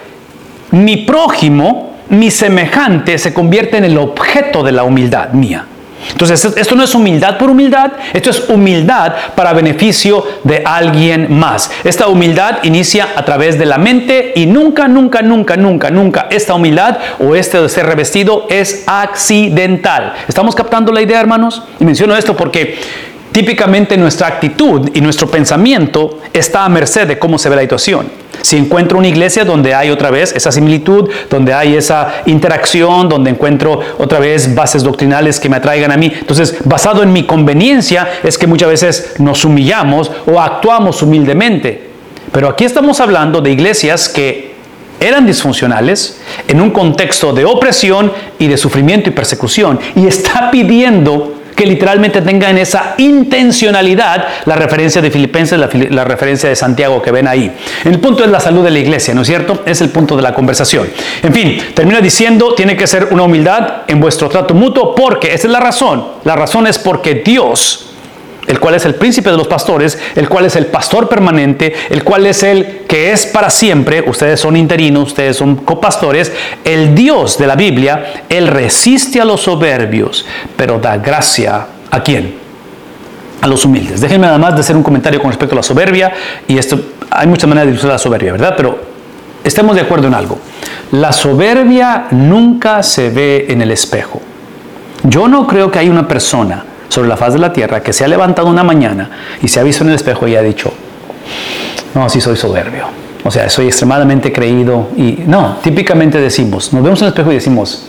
mi 0.73 0.99
prójimo, 0.99 1.96
mi 2.09 2.31
semejante, 2.31 3.19
se 3.19 3.35
convierte 3.35 3.77
en 3.77 3.85
el 3.85 3.99
objeto 3.99 4.63
de 4.63 4.73
la 4.73 4.85
humildad 4.85 5.31
mía. 5.31 5.67
Entonces, 6.11 6.45
esto 6.57 6.75
no 6.77 6.85
es 6.85 6.95
humildad 6.95 7.37
por 7.37 7.51
humildad, 7.51 7.93
esto 8.13 8.31
es 8.31 8.49
humildad 8.49 9.15
para 9.35 9.53
beneficio 9.53 10.25
de 10.45 10.63
alguien 10.65 11.37
más. 11.37 11.71
Esta 11.85 12.09
humildad 12.09 12.59
inicia 12.63 13.09
a 13.17 13.25
través 13.25 13.59
de 13.59 13.67
la 13.67 13.79
mente 13.79 14.33
y 14.37 14.47
nunca, 14.47 14.89
nunca, 14.89 15.23
nunca, 15.23 15.57
nunca, 15.57 15.91
nunca 15.91 16.27
esta 16.31 16.55
humildad 16.55 16.99
o 17.19 17.35
este 17.35 17.69
ser 17.69 17.87
revestido 17.87 18.47
es 18.49 18.85
accidental. 18.87 20.15
¿Estamos 20.29 20.55
captando 20.55 20.93
la 20.93 21.03
idea, 21.03 21.21
hermanos? 21.21 21.63
Y 21.81 21.85
menciono 21.85 22.17
esto 22.17 22.37
porque 22.37 22.79
típicamente 23.33 23.97
nuestra 23.97 24.29
actitud 24.29 24.91
y 24.95 25.01
nuestro 25.01 25.29
pensamiento 25.29 26.21
está 26.33 26.65
a 26.65 26.69
merced 26.69 27.07
de 27.09 27.19
cómo 27.19 27.39
se 27.39 27.49
ve 27.49 27.57
la 27.57 27.63
situación. 27.63 28.26
Si 28.43 28.57
encuentro 28.57 28.99
una 28.99 29.09
iglesia 29.09 29.45
donde 29.45 29.75
hay 29.75 29.91
otra 29.91 30.11
vez 30.11 30.33
esa 30.33 30.53
similitud, 30.53 31.11
donde 31.31 31.53
hay 31.55 31.77
esa 31.77 32.23
interacción, 32.27 33.09
donde 33.09 33.31
encuentro 33.31 33.81
otra 33.99 34.19
vez 34.19 34.55
bases 34.55 34.83
doctrinales 34.83 35.41
que 35.41 35.49
me 35.49 35.57
atraigan 35.57 35.93
a 35.93 35.97
mí, 35.97 36.13
entonces 36.19 36.57
basado 36.65 37.03
en 37.03 37.13
mi 37.13 37.25
conveniencia 37.25 38.09
es 38.23 38.39
que 38.39 38.47
muchas 38.47 38.69
veces 38.69 39.15
nos 39.19 39.45
humillamos 39.45 40.11
o 40.27 40.41
actuamos 40.41 41.03
humildemente. 41.03 41.91
Pero 42.33 42.49
aquí 42.49 42.65
estamos 42.65 43.01
hablando 43.01 43.41
de 43.41 43.51
iglesias 43.51 44.09
que 44.09 44.57
eran 45.01 45.27
disfuncionales 45.27 46.21
en 46.49 46.61
un 46.61 46.71
contexto 46.71 47.33
de 47.33 47.45
opresión 47.45 48.13
y 48.39 48.47
de 48.47 48.57
sufrimiento 48.57 49.11
y 49.11 49.13
persecución 49.13 49.79
y 49.95 50.07
está 50.07 50.51
pidiendo 50.51 51.36
que 51.57 51.67
literalmente 51.67 52.21
tengan 52.21 52.59
esa 52.59 52.95
intencionalidad, 52.99 54.27
la 54.45 54.57
referencia 54.57 55.01
de 55.01 55.11
Filipenses, 55.11 55.59
la, 55.59 56.05
referencia 56.05 56.51
de 56.51 56.55
Santiago 56.55 57.01
que 57.01 57.11
ven 57.11 57.27
ahí. 57.27 57.51
El 57.85 57.99
punto 57.99 58.23
es 58.23 58.31
la 58.31 58.39
salud 58.39 58.63
de 58.63 58.71
la 58.71 58.79
iglesia, 58.79 59.15
¿no 59.15 59.23
es 59.23 59.27
cierto? 59.27 59.63
Es 59.65 59.81
el 59.81 59.89
punto 59.89 60.17
de 60.17 60.23
la 60.23 60.35
conversación. 60.35 60.89
En 61.23 61.33
fin, 61.33 61.59
termina 61.75 62.01
diciendo, 62.01 62.55
tiene 62.55 62.77
que 62.77 62.87
ser 62.87 63.09
una 63.11 63.23
humildad 63.23 63.85
en 63.89 63.99
vuestro 63.99 64.29
trato 64.29 64.53
mutuo, 64.53 64.95
porque 64.95 65.33
esa 65.33 65.47
es 65.47 65.53
la 65.53 65.61
razón. 65.61 66.07
La 66.25 66.37
razón 66.37 66.67
es 66.67 66.79
porque 66.79 67.23
Dios 67.25 67.87
el 68.47 68.61
cual 68.61 68.75
es 68.75 68.85
el 68.85 68.95
príncipe 68.95 69.31
de 69.31 69.37
los 69.37 69.49
pastores, 69.49 69.99
el 70.15 70.29
cual 70.29 70.47
es 70.47 70.57
el 70.57 70.67
pastor 70.67 71.09
permanente, 71.09 71.73
el 71.91 72.05
cual 72.05 72.27
es 72.27 72.43
el 72.43 72.83
que 72.89 73.13
es 73.13 73.27
para 73.27 73.51
siempre, 73.51 74.05
ustedes 74.07 74.41
son 74.41 74.57
interinos, 74.57 75.09
ustedes 75.09 75.37
son 75.37 75.57
copastores, 75.57 76.33
el 76.65 76.95
Dios 76.95 77.39
de 77.39 77.47
la 77.47 77.57
Biblia, 77.57 78.25
Él 78.29 78.47
resiste 78.49 79.21
a 79.21 79.25
los 79.25 79.43
soberbios, 79.43 80.27
pero 80.57 80.79
da 80.79 80.97
gracia 80.99 81.67
a 81.91 82.03
quién? 82.03 82.37
A 83.41 83.47
los 83.47 83.65
humildes. 83.65 84.01
Déjenme 84.01 84.27
nada 84.27 84.39
más 84.39 84.55
de 84.55 84.61
hacer 84.61 84.77
un 84.77 84.83
comentario 84.83 85.21
con 85.21 85.31
respecto 85.31 85.55
a 85.55 85.57
la 85.57 85.63
soberbia, 85.63 86.13
y 86.47 86.59
esto, 86.59 86.79
hay 87.11 87.27
muchas 87.27 87.49
maneras 87.49 87.69
de 87.71 87.75
usar 87.75 87.91
la 87.91 87.99
soberbia, 87.99 88.33
¿verdad? 88.33 88.55
Pero 88.57 88.79
estemos 89.43 89.75
de 89.75 89.83
acuerdo 89.83 90.07
en 90.09 90.15
algo. 90.15 90.39
La 90.93 91.13
soberbia 91.13 92.07
nunca 92.13 92.83
se 92.83 93.11
ve 93.11 93.47
en 93.49 93.61
el 93.61 93.73
espejo. 93.73 94.21
Yo 95.03 95.29
no 95.29 95.47
creo 95.47 95.71
que 95.71 95.79
hay 95.79 95.89
una 95.89 96.07
persona 96.07 96.65
sobre 96.89 97.09
la 97.09 97.17
faz 97.17 97.33
de 97.33 97.39
la 97.39 97.53
tierra 97.53 97.83
que 97.83 97.93
se 97.93 98.05
ha 98.05 98.09
levantado 98.09 98.49
una 98.49 98.65
mañana 98.65 99.11
y 99.43 99.49
se 99.49 99.61
ha 99.61 99.63
visto 99.63 99.85
en 99.85 99.91
el 99.91 99.97
espejo 99.97 100.27
y 100.29 100.37
ha 100.37 100.43
dicho, 100.43 100.73
no, 101.95 102.09
sí 102.09 102.21
soy 102.21 102.37
soberbio. 102.37 102.85
O 103.25 103.31
sea, 103.31 103.51
soy 103.51 103.67
extremadamente 103.67 104.33
creído 104.33 104.89
y 104.97 105.25
no, 105.27 105.57
típicamente 105.63 106.21
decimos, 106.21 106.73
nos 106.73 106.83
vemos 106.83 107.01
en 107.01 107.07
el 107.07 107.09
espejo 107.09 107.33
y 107.33 107.35
decimos, 107.35 107.87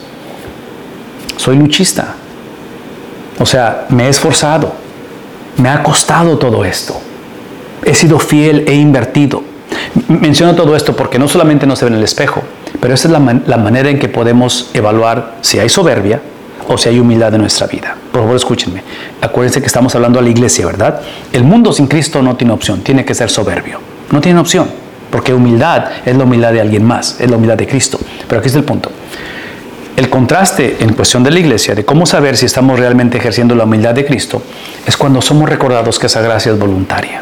soy 1.35 1.57
luchista. 1.57 2.15
O 3.39 3.45
sea, 3.45 3.85
me 3.89 4.07
he 4.07 4.09
esforzado, 4.09 4.73
me 5.57 5.69
ha 5.69 5.83
costado 5.83 6.39
todo 6.39 6.65
esto. 6.65 6.99
He 7.85 7.93
sido 7.93 8.17
fiel, 8.17 8.65
he 8.67 8.73
invertido. 8.73 9.43
Menciono 10.07 10.55
todo 10.55 10.75
esto 10.75 10.95
porque 10.95 11.19
no 11.19 11.27
solamente 11.27 11.67
no 11.67 11.75
se 11.75 11.85
ve 11.85 11.91
en 11.91 11.97
el 11.97 12.03
espejo, 12.03 12.41
pero 12.81 12.95
esa 12.95 13.07
es 13.07 13.11
la, 13.11 13.41
la 13.45 13.57
manera 13.57 13.89
en 13.89 13.99
que 13.99 14.09
podemos 14.09 14.71
evaluar 14.73 15.35
si 15.41 15.59
hay 15.59 15.69
soberbia 15.69 16.19
o 16.67 16.77
si 16.77 16.89
hay 16.89 16.99
humildad 16.99 17.33
en 17.33 17.41
nuestra 17.41 17.67
vida. 17.67 17.95
Por 18.11 18.21
favor, 18.21 18.35
escúchenme. 18.35 18.83
Acuérdense 19.21 19.61
que 19.61 19.67
estamos 19.67 19.95
hablando 19.95 20.19
a 20.19 20.21
la 20.21 20.29
iglesia, 20.29 20.65
¿verdad? 20.65 21.01
El 21.31 21.43
mundo 21.43 21.71
sin 21.71 21.87
Cristo 21.87 22.21
no 22.21 22.35
tiene 22.35 22.53
opción, 22.53 22.81
tiene 22.81 23.05
que 23.05 23.15
ser 23.15 23.29
soberbio. 23.29 23.79
No 24.11 24.21
tiene 24.21 24.39
opción, 24.39 24.69
porque 25.09 25.33
humildad 25.33 25.85
es 26.05 26.15
la 26.15 26.23
humildad 26.23 26.51
de 26.51 26.61
alguien 26.61 26.83
más, 26.83 27.19
es 27.19 27.29
la 27.29 27.37
humildad 27.37 27.57
de 27.57 27.67
Cristo. 27.67 27.99
Pero 28.27 28.39
aquí 28.39 28.47
está 28.47 28.59
el 28.59 28.65
punto. 28.65 28.91
El 29.95 30.09
contraste 30.09 30.77
en 30.79 30.93
cuestión 30.93 31.23
de 31.23 31.31
la 31.31 31.39
iglesia, 31.39 31.73
de 31.73 31.83
cómo 31.83 32.05
saber 32.05 32.37
si 32.37 32.45
estamos 32.45 32.79
realmente 32.79 33.17
ejerciendo 33.17 33.55
la 33.55 33.63
humildad 33.63 33.95
de 33.95 34.05
Cristo, 34.05 34.41
es 34.85 34.95
cuando 34.95 35.21
somos 35.21 35.49
recordados 35.49 35.97
que 35.97 36.05
esa 36.05 36.21
gracia 36.21 36.51
es 36.51 36.59
voluntaria, 36.59 37.21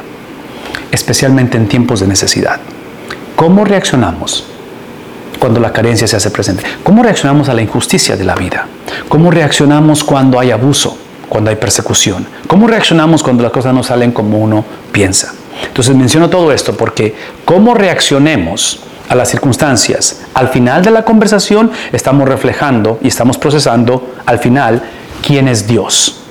especialmente 0.91 1.58
en 1.58 1.68
tiempos 1.68 2.02
de 2.02 2.08
necesidad. 2.08 2.60
¿Cómo 3.36 3.64
reaccionamos 3.64 4.46
cuando 5.46 5.60
la 5.60 5.72
carencia 5.72 6.08
se 6.08 6.16
hace 6.16 6.32
presente? 6.32 6.64
¿Cómo 6.82 7.04
reaccionamos 7.04 7.50
a 7.50 7.54
la 7.54 7.62
injusticia 7.62 8.18
de 8.18 8.24
la 8.24 8.34
vida? 8.34 8.66
¿Cómo 9.08 9.30
reaccionamos 9.30 10.04
cuando 10.04 10.39
hay 10.39 10.50
abuso, 10.50 10.98
cuando 11.30 11.52
hay 11.52 11.56
persecución? 11.56 12.26
¿Cómo 12.48 12.66
reaccionamos 12.66 13.22
cuando 13.22 13.43
las 13.43 13.52
cosas 13.52 13.72
no 13.72 13.84
salen 13.84 14.12
como 14.12 14.39
uno 14.39 14.66
piensa? 14.91 15.36
Entonces 15.68 15.96
menciono 15.96 16.32
todo 16.32 16.52
esto 16.52 16.76
porque 16.76 17.14
cómo 17.46 17.76
reaccionemos 17.76 18.80
a 19.08 19.14
las 19.14 19.30
circunstancias 19.30 20.22
al 20.34 20.48
final 20.48 20.84
de 20.84 20.89
la 20.89 21.06
conversación 21.06 21.70
estamos 21.91 22.28
reflejando 22.28 22.98
y 23.04 23.10
estamos 23.10 23.38
procesando 23.38 24.16
al 24.26 24.39
final 24.39 24.82
quién 25.22 25.48
es 25.48 25.68
Dios 25.68 26.25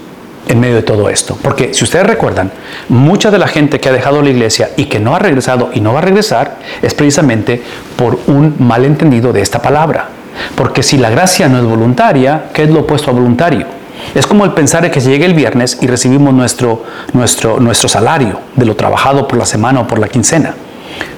en 0.48 0.60
medio 0.60 0.76
de 0.76 0.82
todo 0.82 1.08
esto. 1.08 1.38
Porque 1.40 1.74
si 1.74 1.84
ustedes 1.84 2.06
recuerdan, 2.06 2.50
mucha 2.88 3.30
de 3.30 3.38
la 3.38 3.48
gente 3.48 3.80
que 3.80 3.88
ha 3.88 3.92
dejado 3.92 4.22
la 4.22 4.30
iglesia 4.30 4.70
y 4.76 4.86
que 4.86 5.00
no 5.00 5.14
ha 5.14 5.18
regresado 5.18 5.70
y 5.72 5.80
no 5.80 5.92
va 5.92 6.00
a 6.00 6.02
regresar 6.02 6.58
es 6.82 6.94
precisamente 6.94 7.62
por 7.96 8.18
un 8.26 8.56
malentendido 8.58 9.32
de 9.32 9.40
esta 9.40 9.60
palabra. 9.60 10.08
Porque 10.56 10.82
si 10.82 10.98
la 10.98 11.10
gracia 11.10 11.48
no 11.48 11.58
es 11.58 11.64
voluntaria, 11.64 12.46
¿qué 12.52 12.64
es 12.64 12.70
lo 12.70 12.80
opuesto 12.80 13.10
a 13.10 13.14
voluntario? 13.14 13.66
Es 14.14 14.26
como 14.26 14.44
el 14.44 14.52
pensar 14.52 14.82
de 14.82 14.90
que 14.90 15.00
llegue 15.00 15.24
el 15.24 15.34
viernes 15.34 15.78
y 15.80 15.86
recibimos 15.86 16.34
nuestro, 16.34 16.82
nuestro, 17.12 17.58
nuestro 17.58 17.88
salario 17.88 18.40
de 18.54 18.66
lo 18.66 18.76
trabajado 18.76 19.26
por 19.26 19.38
la 19.38 19.46
semana 19.46 19.80
o 19.80 19.86
por 19.86 19.98
la 19.98 20.08
quincena. 20.08 20.54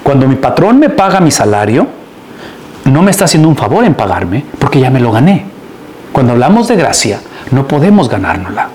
Cuando 0.03 0.27
mi 0.27 0.35
patrón 0.35 0.79
me 0.79 0.89
paga 0.89 1.19
mi 1.19 1.31
salario, 1.31 1.87
no 2.85 3.01
me 3.01 3.11
está 3.11 3.25
haciendo 3.25 3.49
un 3.49 3.57
favor 3.57 3.83
en 3.83 3.93
pagarme 3.93 4.45
porque 4.57 4.79
ya 4.79 4.89
me 4.89 4.99
lo 4.99 5.11
gané. 5.11 5.45
Cuando 6.13 6.33
hablamos 6.33 6.67
de 6.67 6.75
gracia, 6.75 7.19
no 7.51 7.67
podemos 7.67 8.09
ganárnosla. 8.09 8.69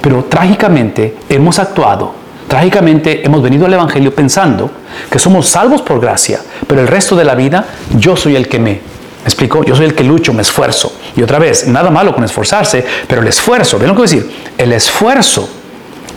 Pero 0.00 0.24
trágicamente 0.24 1.16
hemos 1.28 1.58
actuado, 1.58 2.14
trágicamente 2.48 3.24
hemos 3.24 3.42
venido 3.42 3.66
al 3.66 3.72
Evangelio 3.72 4.14
pensando 4.14 4.70
que 5.10 5.18
somos 5.18 5.48
salvos 5.48 5.82
por 5.82 6.00
gracia, 6.00 6.40
pero 6.66 6.80
el 6.80 6.88
resto 6.88 7.16
de 7.16 7.24
la 7.24 7.34
vida 7.34 7.64
yo 7.96 8.16
soy 8.16 8.36
el 8.36 8.48
que 8.48 8.58
me 8.58 8.94
¿Me 9.24 9.28
explico? 9.28 9.64
Yo 9.64 9.74
soy 9.74 9.86
el 9.86 9.94
que 9.94 10.04
lucho, 10.04 10.34
me 10.34 10.42
esfuerzo. 10.42 10.92
Y 11.16 11.22
otra 11.22 11.38
vez, 11.38 11.66
nada 11.66 11.88
malo 11.88 12.14
con 12.14 12.24
esforzarse, 12.24 12.84
pero 13.08 13.22
el 13.22 13.28
esfuerzo, 13.28 13.78
¿ven 13.78 13.88
lo 13.88 13.94
que 13.94 14.02
voy 14.02 14.06
decir? 14.06 14.30
El 14.58 14.70
esfuerzo, 14.74 15.48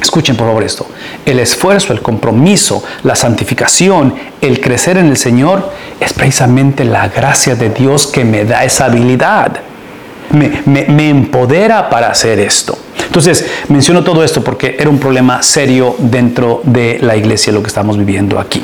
escuchen 0.01 0.35
por 0.35 0.47
favor 0.47 0.61
esto, 0.61 0.85
el 1.25 1.39
esfuerzo, 1.39 1.93
el 1.93 2.01
compromiso, 2.01 2.83
la 3.03 3.15
santificación, 3.15 4.13
el 4.41 4.59
crecer 4.59 4.97
en 4.97 5.05
el 5.05 5.15
Señor, 5.15 5.71
es 6.01 6.11
precisamente 6.11 6.83
la 6.83 7.07
gracia 7.07 7.55
de 7.55 7.69
Dios 7.69 8.07
que 8.07 8.25
me 8.25 8.43
da 8.43 8.65
esa 8.65 8.85
habilidad. 8.87 9.57
Me, 10.31 11.09
empodera 11.09 11.89
para 11.89 12.09
hacer 12.09 12.39
esto. 12.39 12.77
Entonces, 13.05 13.49
menciono 13.69 14.03
todo 14.03 14.23
esto 14.23 14.43
porque 14.43 14.75
era 14.77 14.89
un 14.89 14.99
problema 14.99 15.41
serio 15.41 15.95
dentro 15.97 16.61
de 16.63 16.99
la 17.01 17.15
iglesia 17.15 17.53
lo 17.53 17.61
que 17.61 17.67
estamos 17.67 17.97
viviendo 17.97 18.39
aquí. 18.39 18.63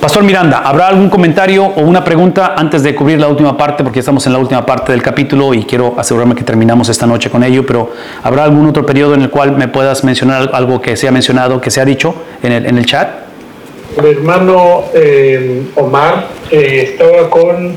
Pastor 0.00 0.22
Miranda, 0.22 0.58
¿habrá 0.58 0.86
algún 0.86 1.10
comentario 1.10 1.64
o 1.64 1.82
una 1.82 2.04
pregunta 2.04 2.54
antes 2.56 2.82
de 2.82 2.94
cubrir 2.94 3.20
la 3.20 3.28
última 3.28 3.56
parte? 3.56 3.82
Porque 3.82 3.98
estamos 3.98 4.26
en 4.26 4.32
la 4.32 4.38
última 4.38 4.64
parte 4.64 4.92
del 4.92 5.02
capítulo 5.02 5.52
y 5.52 5.64
quiero 5.64 5.94
asegurarme 5.98 6.34
que 6.34 6.44
terminamos 6.44 6.88
esta 6.88 7.06
noche 7.06 7.30
con 7.30 7.42
ello, 7.42 7.66
pero 7.66 7.92
¿habrá 8.22 8.44
algún 8.44 8.66
otro 8.66 8.86
periodo 8.86 9.14
en 9.14 9.22
el 9.22 9.30
cual 9.30 9.56
me 9.56 9.68
puedas 9.68 10.04
mencionar 10.04 10.50
algo 10.52 10.80
que 10.80 10.96
se 10.96 11.08
ha 11.08 11.12
mencionado, 11.12 11.60
que 11.60 11.70
se 11.70 11.80
ha 11.80 11.84
dicho 11.84 12.14
en 12.42 12.52
el, 12.52 12.66
el 12.78 12.86
chat? 12.86 13.30
Mi 14.00 14.10
hermano 14.10 14.84
eh, 14.94 15.64
Omar 15.74 16.28
eh, 16.50 16.92
estaba 16.92 17.28
con, 17.28 17.76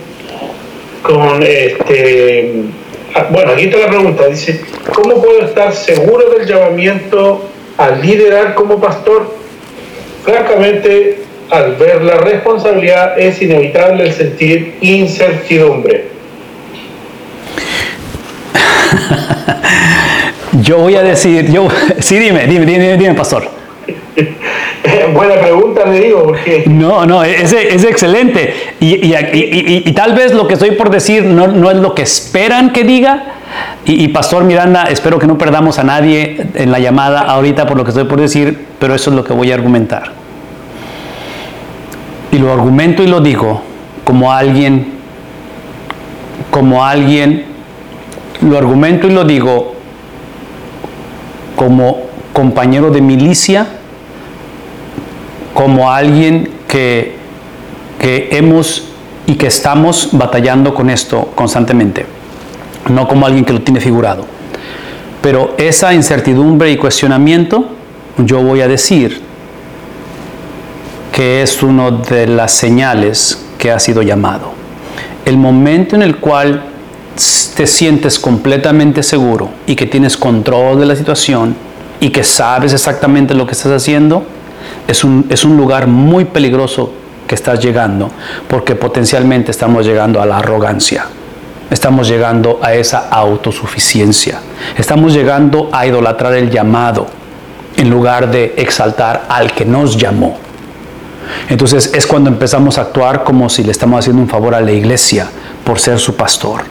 con 1.02 1.42
este 1.42 2.66
bueno, 3.30 3.52
aquí 3.52 3.66
está 3.66 3.78
la 3.78 3.88
pregunta, 3.88 4.28
dice, 4.28 4.62
¿cómo 4.94 5.22
puedo 5.22 5.46
estar 5.46 5.74
seguro 5.74 6.32
del 6.32 6.48
llamamiento 6.48 7.48
a 7.78 7.92
liderar 7.92 8.56
como 8.56 8.82
pastor? 8.82 9.36
Francamente, 10.24 11.20
al 11.50 11.76
ver 11.76 12.02
la 12.02 12.18
responsabilidad 12.18 13.20
es 13.20 13.42
inevitable 13.42 14.06
el 14.06 14.14
sentir 14.14 14.78
incertidumbre. 14.82 16.06
yo 20.62 20.78
voy 20.78 20.96
a 20.96 21.04
decir, 21.04 21.52
yo, 21.52 21.68
sí, 22.00 22.18
dime, 22.18 22.48
dime, 22.48 22.66
dime, 22.66 22.98
dime, 22.98 23.14
pastor. 23.14 23.44
Buena 25.14 25.36
pregunta, 25.36 25.86
le 25.86 26.00
digo, 26.00 26.24
porque... 26.24 26.64
No, 26.68 27.06
no, 27.06 27.24
es, 27.24 27.54
es 27.54 27.84
excelente. 27.84 28.54
Y, 28.80 29.14
y, 29.16 29.92
tal 29.94 30.14
vez 30.14 30.34
lo 30.34 30.48
que 30.48 30.56
estoy 30.56 30.72
por 30.72 30.90
decir 30.90 31.24
no, 31.24 31.48
no 31.48 31.72
es 31.72 31.78
lo 31.78 31.96
que 31.96 32.02
esperan 32.02 32.72
que 32.72 32.84
diga. 32.84 33.24
Y, 33.86 34.08
Pastor 34.10 34.44
Miranda, 34.44 34.84
espero 34.86 35.20
que 35.20 35.28
no 35.28 35.38
perdamos 35.38 35.80
a 35.80 35.84
nadie 35.84 36.48
en 36.56 36.72
la 36.72 36.80
llamada 36.80 37.22
ahorita 37.22 37.66
por 37.66 37.78
lo 37.78 37.84
que 37.84 37.92
estoy 37.92 38.06
por 38.06 38.20
decir, 38.20 38.66
pero 38.80 38.94
eso 38.94 39.10
es 39.10 39.16
lo 39.16 39.24
que 39.24 39.34
voy 39.34 39.52
a 39.52 39.56
argumentar. 39.56 40.12
Y 42.32 42.40
lo 42.40 42.52
argumento 42.52 43.04
y 43.04 43.08
lo 43.08 43.20
digo 43.20 43.62
como 44.04 44.34
alguien, 44.34 44.94
como 46.50 46.84
alguien, 46.84 47.46
lo 48.42 48.58
argumento 48.58 49.08
y 49.08 49.12
lo 49.12 49.24
digo 49.24 49.76
como 51.56 52.02
compañero 52.34 52.90
de 52.90 53.02
milicia 53.02 53.68
como 55.54 55.92
alguien 55.92 56.50
que, 56.68 57.16
que 58.00 58.30
hemos 58.32 58.86
y 59.26 59.36
que 59.36 59.48
estamos 59.48 60.10
batallando 60.12 60.74
con 60.74 60.90
esto 60.90 61.32
constantemente, 61.36 62.06
no 62.90 63.08
como 63.08 63.26
alguien 63.26 63.46
que 63.46 63.54
lo 63.54 63.62
tiene 63.62 63.80
figurado. 63.80 64.26
Pero 65.22 65.56
esa 65.58 65.94
incertidumbre 65.94 66.72
y 66.72 66.78
cuestionamiento, 66.78 67.66
yo 68.18 68.42
voy 68.42 68.62
a 68.62 68.68
decir 68.68 69.22
que 71.14 71.42
es 71.42 71.64
una 71.64 71.92
de 71.92 72.28
las 72.28 72.52
señales 72.52 73.46
que 73.58 73.72
ha 73.72 73.80
sido 73.80 74.02
llamado. 74.02 74.52
El 75.26 75.38
momento 75.38 75.96
en 75.96 76.02
el 76.02 76.18
cual 76.18 76.64
te 77.56 77.68
sientes 77.68 78.20
completamente 78.20 79.04
seguro 79.04 79.52
y 79.68 79.76
que 79.76 79.86
tienes 79.86 80.18
control 80.18 80.80
de 80.80 80.88
la 80.88 80.96
situación 80.96 81.56
y 82.00 82.10
que 82.10 82.24
sabes 82.24 82.74
exactamente 82.74 83.34
lo 83.36 83.46
que 83.46 83.54
estás 83.54 83.72
haciendo, 83.72 84.26
es 84.88 85.04
un, 85.04 85.26
es 85.30 85.44
un 85.44 85.58
lugar 85.58 85.88
muy 85.88 86.26
peligroso 86.26 86.92
que 87.28 87.36
estás 87.36 87.60
llegando, 87.60 88.10
porque 88.48 88.76
potencialmente 88.76 89.52
estamos 89.52 89.86
llegando 89.86 90.22
a 90.22 90.26
la 90.26 90.38
arrogancia, 90.38 91.06
estamos 91.70 92.08
llegando 92.08 92.60
a 92.62 92.74
esa 92.74 93.10
autosuficiencia, 93.10 94.40
estamos 94.78 95.14
llegando 95.14 95.70
a 95.72 95.86
idolatrar 95.86 96.34
el 96.34 96.50
llamado 96.50 97.08
en 97.78 97.90
lugar 97.90 98.30
de 98.30 98.54
exaltar 98.58 99.26
al 99.30 99.52
que 99.54 99.66
nos 99.66 99.98
llamó. 99.98 100.38
Entonces 101.50 101.92
es 101.94 102.06
cuando 102.06 102.30
empezamos 102.30 102.78
a 102.78 102.82
actuar 102.82 103.24
como 103.24 103.50
si 103.50 103.64
le 103.64 103.72
estamos 103.72 104.00
haciendo 104.00 104.22
un 104.22 104.30
favor 104.30 104.54
a 104.54 104.62
la 104.62 104.72
iglesia 104.72 105.28
por 105.64 105.80
ser 105.80 106.00
su 106.00 106.16
pastor. 106.16 106.62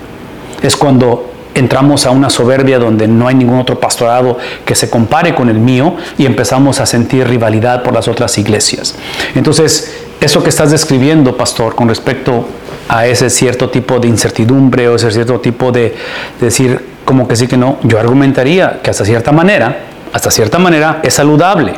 Es 0.62 0.76
cuando 0.76 1.31
entramos 1.54 2.06
a 2.06 2.10
una 2.10 2.30
soberbia 2.30 2.78
donde 2.78 3.06
no 3.08 3.28
hay 3.28 3.34
ningún 3.34 3.58
otro 3.58 3.78
pastorado 3.78 4.38
que 4.64 4.74
se 4.74 4.88
compare 4.88 5.34
con 5.34 5.48
el 5.48 5.58
mío 5.58 5.96
y 6.18 6.26
empezamos 6.26 6.80
a 6.80 6.86
sentir 6.86 7.26
rivalidad 7.26 7.82
por 7.82 7.94
las 7.94 8.08
otras 8.08 8.36
iglesias. 8.38 8.94
Entonces, 9.34 10.02
eso 10.20 10.42
que 10.42 10.50
estás 10.50 10.70
describiendo, 10.70 11.36
pastor, 11.36 11.74
con 11.74 11.88
respecto 11.88 12.46
a 12.88 13.06
ese 13.06 13.30
cierto 13.30 13.70
tipo 13.70 13.98
de 13.98 14.08
incertidumbre 14.08 14.88
o 14.88 14.96
ese 14.96 15.10
cierto 15.10 15.40
tipo 15.40 15.72
de, 15.72 15.94
decir 16.40 16.92
como 17.04 17.26
que 17.26 17.36
sí 17.36 17.46
que 17.48 17.56
no, 17.56 17.78
yo 17.82 17.98
argumentaría 17.98 18.80
que 18.82 18.90
hasta 18.90 19.04
cierta 19.04 19.32
manera, 19.32 19.86
hasta 20.12 20.30
cierta 20.30 20.58
manera 20.58 21.00
es 21.02 21.14
saludable. 21.14 21.74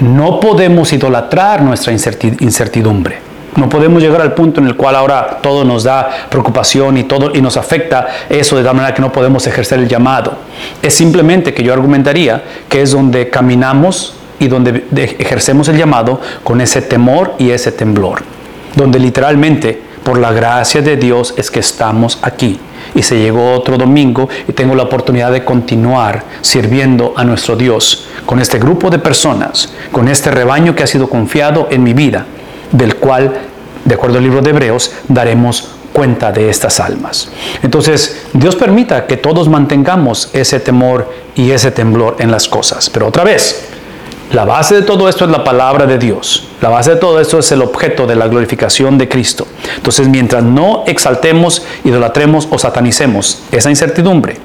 No 0.00 0.40
podemos 0.40 0.92
idolatrar 0.92 1.62
nuestra 1.62 1.92
incertidumbre. 1.92 3.29
No 3.56 3.68
podemos 3.68 4.00
llegar 4.00 4.20
al 4.20 4.34
punto 4.34 4.60
en 4.60 4.68
el 4.68 4.76
cual 4.76 4.94
ahora 4.94 5.38
todo 5.42 5.64
nos 5.64 5.82
da 5.82 6.08
preocupación 6.28 6.96
y 6.96 7.04
todo 7.04 7.34
y 7.34 7.40
nos 7.40 7.56
afecta 7.56 8.06
eso 8.28 8.56
de 8.56 8.62
tal 8.62 8.76
manera 8.76 8.94
que 8.94 9.02
no 9.02 9.10
podemos 9.10 9.46
ejercer 9.46 9.80
el 9.80 9.88
llamado. 9.88 10.34
Es 10.80 10.94
simplemente 10.94 11.52
que 11.52 11.64
yo 11.64 11.72
argumentaría 11.72 12.44
que 12.68 12.82
es 12.82 12.92
donde 12.92 13.28
caminamos 13.28 14.14
y 14.38 14.46
donde 14.46 14.86
ejercemos 15.18 15.68
el 15.68 15.76
llamado 15.76 16.20
con 16.44 16.60
ese 16.60 16.80
temor 16.80 17.34
y 17.38 17.50
ese 17.50 17.72
temblor. 17.72 18.22
Donde 18.76 19.00
literalmente 19.00 19.82
por 20.04 20.18
la 20.18 20.32
gracia 20.32 20.80
de 20.80 20.96
Dios 20.96 21.34
es 21.36 21.50
que 21.50 21.60
estamos 21.60 22.18
aquí. 22.22 22.58
Y 22.94 23.02
se 23.02 23.18
llegó 23.18 23.52
otro 23.52 23.76
domingo 23.76 24.28
y 24.48 24.52
tengo 24.52 24.74
la 24.76 24.84
oportunidad 24.84 25.32
de 25.32 25.44
continuar 25.44 26.22
sirviendo 26.40 27.14
a 27.16 27.24
nuestro 27.24 27.56
Dios 27.56 28.06
con 28.26 28.38
este 28.38 28.58
grupo 28.58 28.90
de 28.90 28.98
personas, 29.00 29.72
con 29.90 30.08
este 30.08 30.30
rebaño 30.30 30.74
que 30.74 30.84
ha 30.84 30.86
sido 30.86 31.08
confiado 31.08 31.66
en 31.70 31.82
mi 31.82 31.94
vida 31.94 32.26
del 32.72 32.96
cual, 32.96 33.32
de 33.84 33.94
acuerdo 33.94 34.18
al 34.18 34.24
libro 34.24 34.42
de 34.42 34.50
Hebreos, 34.50 34.92
daremos 35.08 35.70
cuenta 35.92 36.32
de 36.32 36.48
estas 36.48 36.80
almas. 36.80 37.30
Entonces, 37.62 38.26
Dios 38.32 38.56
permita 38.56 39.06
que 39.06 39.16
todos 39.16 39.48
mantengamos 39.48 40.30
ese 40.32 40.60
temor 40.60 41.10
y 41.34 41.50
ese 41.50 41.70
temblor 41.70 42.16
en 42.20 42.30
las 42.30 42.48
cosas. 42.48 42.88
Pero 42.90 43.08
otra 43.08 43.24
vez, 43.24 43.68
la 44.32 44.44
base 44.44 44.76
de 44.76 44.82
todo 44.82 45.08
esto 45.08 45.24
es 45.24 45.30
la 45.30 45.42
palabra 45.42 45.86
de 45.86 45.98
Dios. 45.98 46.46
La 46.60 46.68
base 46.68 46.90
de 46.90 46.96
todo 46.96 47.20
esto 47.20 47.38
es 47.40 47.50
el 47.50 47.62
objeto 47.62 48.06
de 48.06 48.14
la 48.14 48.28
glorificación 48.28 48.96
de 48.96 49.08
Cristo. 49.08 49.46
Entonces, 49.76 50.08
mientras 50.08 50.44
no 50.44 50.84
exaltemos, 50.86 51.64
idolatremos 51.84 52.46
o 52.50 52.58
satanicemos 52.58 53.42
esa 53.50 53.70
incertidumbre, 53.70 54.36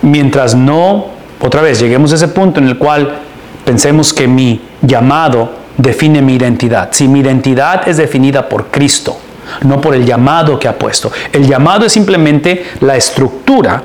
mientras 0.00 0.54
no, 0.54 1.08
otra 1.40 1.60
vez, 1.60 1.80
lleguemos 1.80 2.12
a 2.12 2.14
ese 2.14 2.28
punto 2.28 2.60
en 2.60 2.68
el 2.68 2.78
cual 2.78 3.18
pensemos 3.64 4.14
que 4.14 4.26
mi 4.26 4.62
llamado 4.80 5.59
define 5.80 6.22
mi 6.22 6.34
identidad. 6.34 6.88
Si 6.92 7.08
mi 7.08 7.20
identidad 7.20 7.88
es 7.88 7.96
definida 7.96 8.48
por 8.48 8.66
Cristo, 8.66 9.18
no 9.62 9.80
por 9.80 9.94
el 9.94 10.04
llamado 10.04 10.58
que 10.58 10.68
ha 10.68 10.78
puesto. 10.78 11.10
El 11.32 11.46
llamado 11.46 11.86
es 11.86 11.92
simplemente 11.92 12.64
la 12.80 12.96
estructura, 12.96 13.82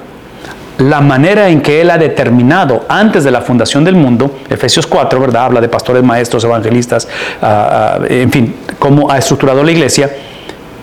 la 0.78 1.02
manera 1.02 1.48
en 1.50 1.62
que 1.62 1.82
Él 1.82 1.90
ha 1.90 1.98
determinado 1.98 2.86
antes 2.90 3.24
de 3.24 3.32
la 3.32 3.42
fundación 3.42 3.84
del 3.84 3.96
mundo, 3.96 4.40
Efesios 4.50 4.86
4, 4.86 5.20
¿verdad? 5.20 5.46
Habla 5.46 5.62
de 5.62 5.70
pastores, 5.70 6.04
maestros, 6.04 6.44
evangelistas, 6.44 7.08
ah, 7.42 8.00
ah, 8.02 8.06
en 8.10 8.32
fin, 8.32 8.56
cómo 8.78 9.10
ha 9.10 9.18
estructurado 9.18 9.64
la 9.64 9.72
iglesia, 9.72 10.10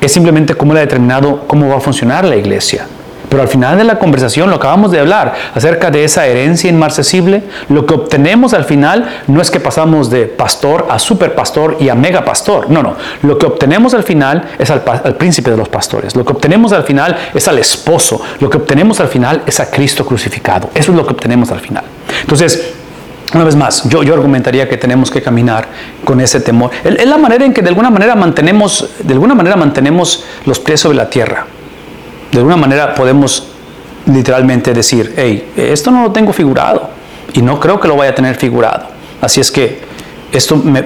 es 0.01 0.13
simplemente 0.13 0.55
cómo 0.55 0.73
Él 0.73 0.79
ha 0.79 0.83
determinado 0.83 1.45
cómo 1.47 1.69
va 1.69 1.77
a 1.77 1.81
funcionar 1.81 2.25
la 2.25 2.37
iglesia. 2.37 2.87
Pero 3.33 3.41
al 3.41 3.49
final 3.49 3.79
de 3.79 3.85
la 3.85 3.99
conversación 3.99 4.51
lo 4.51 4.57
acabamos 4.57 4.91
de 4.91 5.01
hablar 5.01 5.33
acerca 5.55 5.91
de 5.91 6.05
esa 6.05 6.27
herencia 6.27 6.69
inmarcesible. 6.69 7.43
Lo 7.71 7.87
que 7.87 7.95
obtenemos 7.95 8.53
al 8.53 8.67
final 8.67 9.23
no 9.27 9.41
es 9.41 9.51
que 9.51 9.59
pasamos 9.59 10.11
de 10.11 10.27
pastor 10.27 10.87
a 10.91 10.99
superpastor 10.99 11.79
y 11.81 11.89
a 11.89 11.95
megapastor. 11.95 12.69
No, 12.69 12.83
no. 12.83 12.95
Lo 13.23 13.39
que 13.39 13.47
obtenemos 13.47 13.95
al 13.95 14.03
final 14.03 14.51
es 14.59 14.71
al, 14.71 14.83
príncipe 15.17 15.51
de 15.51 15.57
los 15.57 15.71
pastores. 15.71 16.15
Lo 16.15 16.27
que 16.27 16.33
obtenemos 16.33 16.73
al 16.73 16.85
final 16.85 17.17
es 17.33 17.49
al 17.49 17.59
esposo. 17.59 18.21
Lo 18.39 18.51
que 18.51 18.59
obtenemos 18.59 19.01
al 19.01 19.09
final 19.09 19.41
es 19.47 19.61
a 19.61 19.71
Cristo 19.71 20.05
crucificado. 20.05 20.69
Eso 20.75 20.93
es 20.93 20.99
lo 20.99 21.07
que 21.07 21.15
obtenemos 21.15 21.51
al 21.53 21.61
final. 21.61 21.85
Entonces, 22.21 22.75
una 23.33 23.45
vez 23.45 23.57
más, 23.57 23.89
yo, 23.89 24.03
yo 24.03 24.13
argumentaría 24.13 24.69
que 24.69 24.77
tenemos 24.77 25.11
que 25.11 25.23
caminar 25.23 25.69
con 26.05 26.21
ese 26.21 26.41
temor. 26.41 26.71
Es 26.85 27.09
la 27.09 27.17
manera 27.17 27.47
en 27.47 27.55
que 27.55 27.63
de 27.63 27.69
alguna 27.69 27.89
manera 27.89 28.15
mantenemos, 28.15 28.91
de 29.03 29.15
alguna 29.15 29.35
manera 29.35 29.57
mantenemos 29.57 30.23
los 30.45 30.61
pies 30.61 30.81
sobre 30.81 30.99
la 30.99 31.09
tierra 31.09 31.47
de 32.33 32.39
alguna 32.39 32.57
manera 32.57 32.95
podemos 32.95 33.47
literalmente 34.07 34.73
decir, 34.73 35.13
hey, 35.17 35.53
esto 35.55 35.91
no 35.91 36.03
lo 36.03 36.13
tengo 36.13 36.33
figurado 36.33 36.89
y 37.35 37.43
no 37.43 37.61
creo 37.61 37.79
que 37.79 37.87
lo 37.87 37.97
vaya 37.97 38.13
a 38.13 38.15
tener 38.15 38.37
figurado. 38.37 38.87
Así 39.21 39.41
es 39.41 39.53
que 39.53 39.81
esto 40.33 40.57
me, 40.57 40.83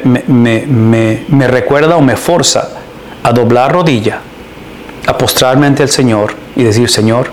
me 1.28 1.48
recuerda 1.48 1.96
o 1.96 2.02
me 2.02 2.16
forza 2.16 2.68
a 3.22 3.32
doblar 3.32 3.72
rodilla, 3.72 4.18
a 5.06 5.16
postrarme 5.16 5.68
ante 5.68 5.84
el 5.84 5.88
Señor 5.88 6.34
y 6.56 6.64
decir, 6.64 6.90
Señor, 6.90 7.30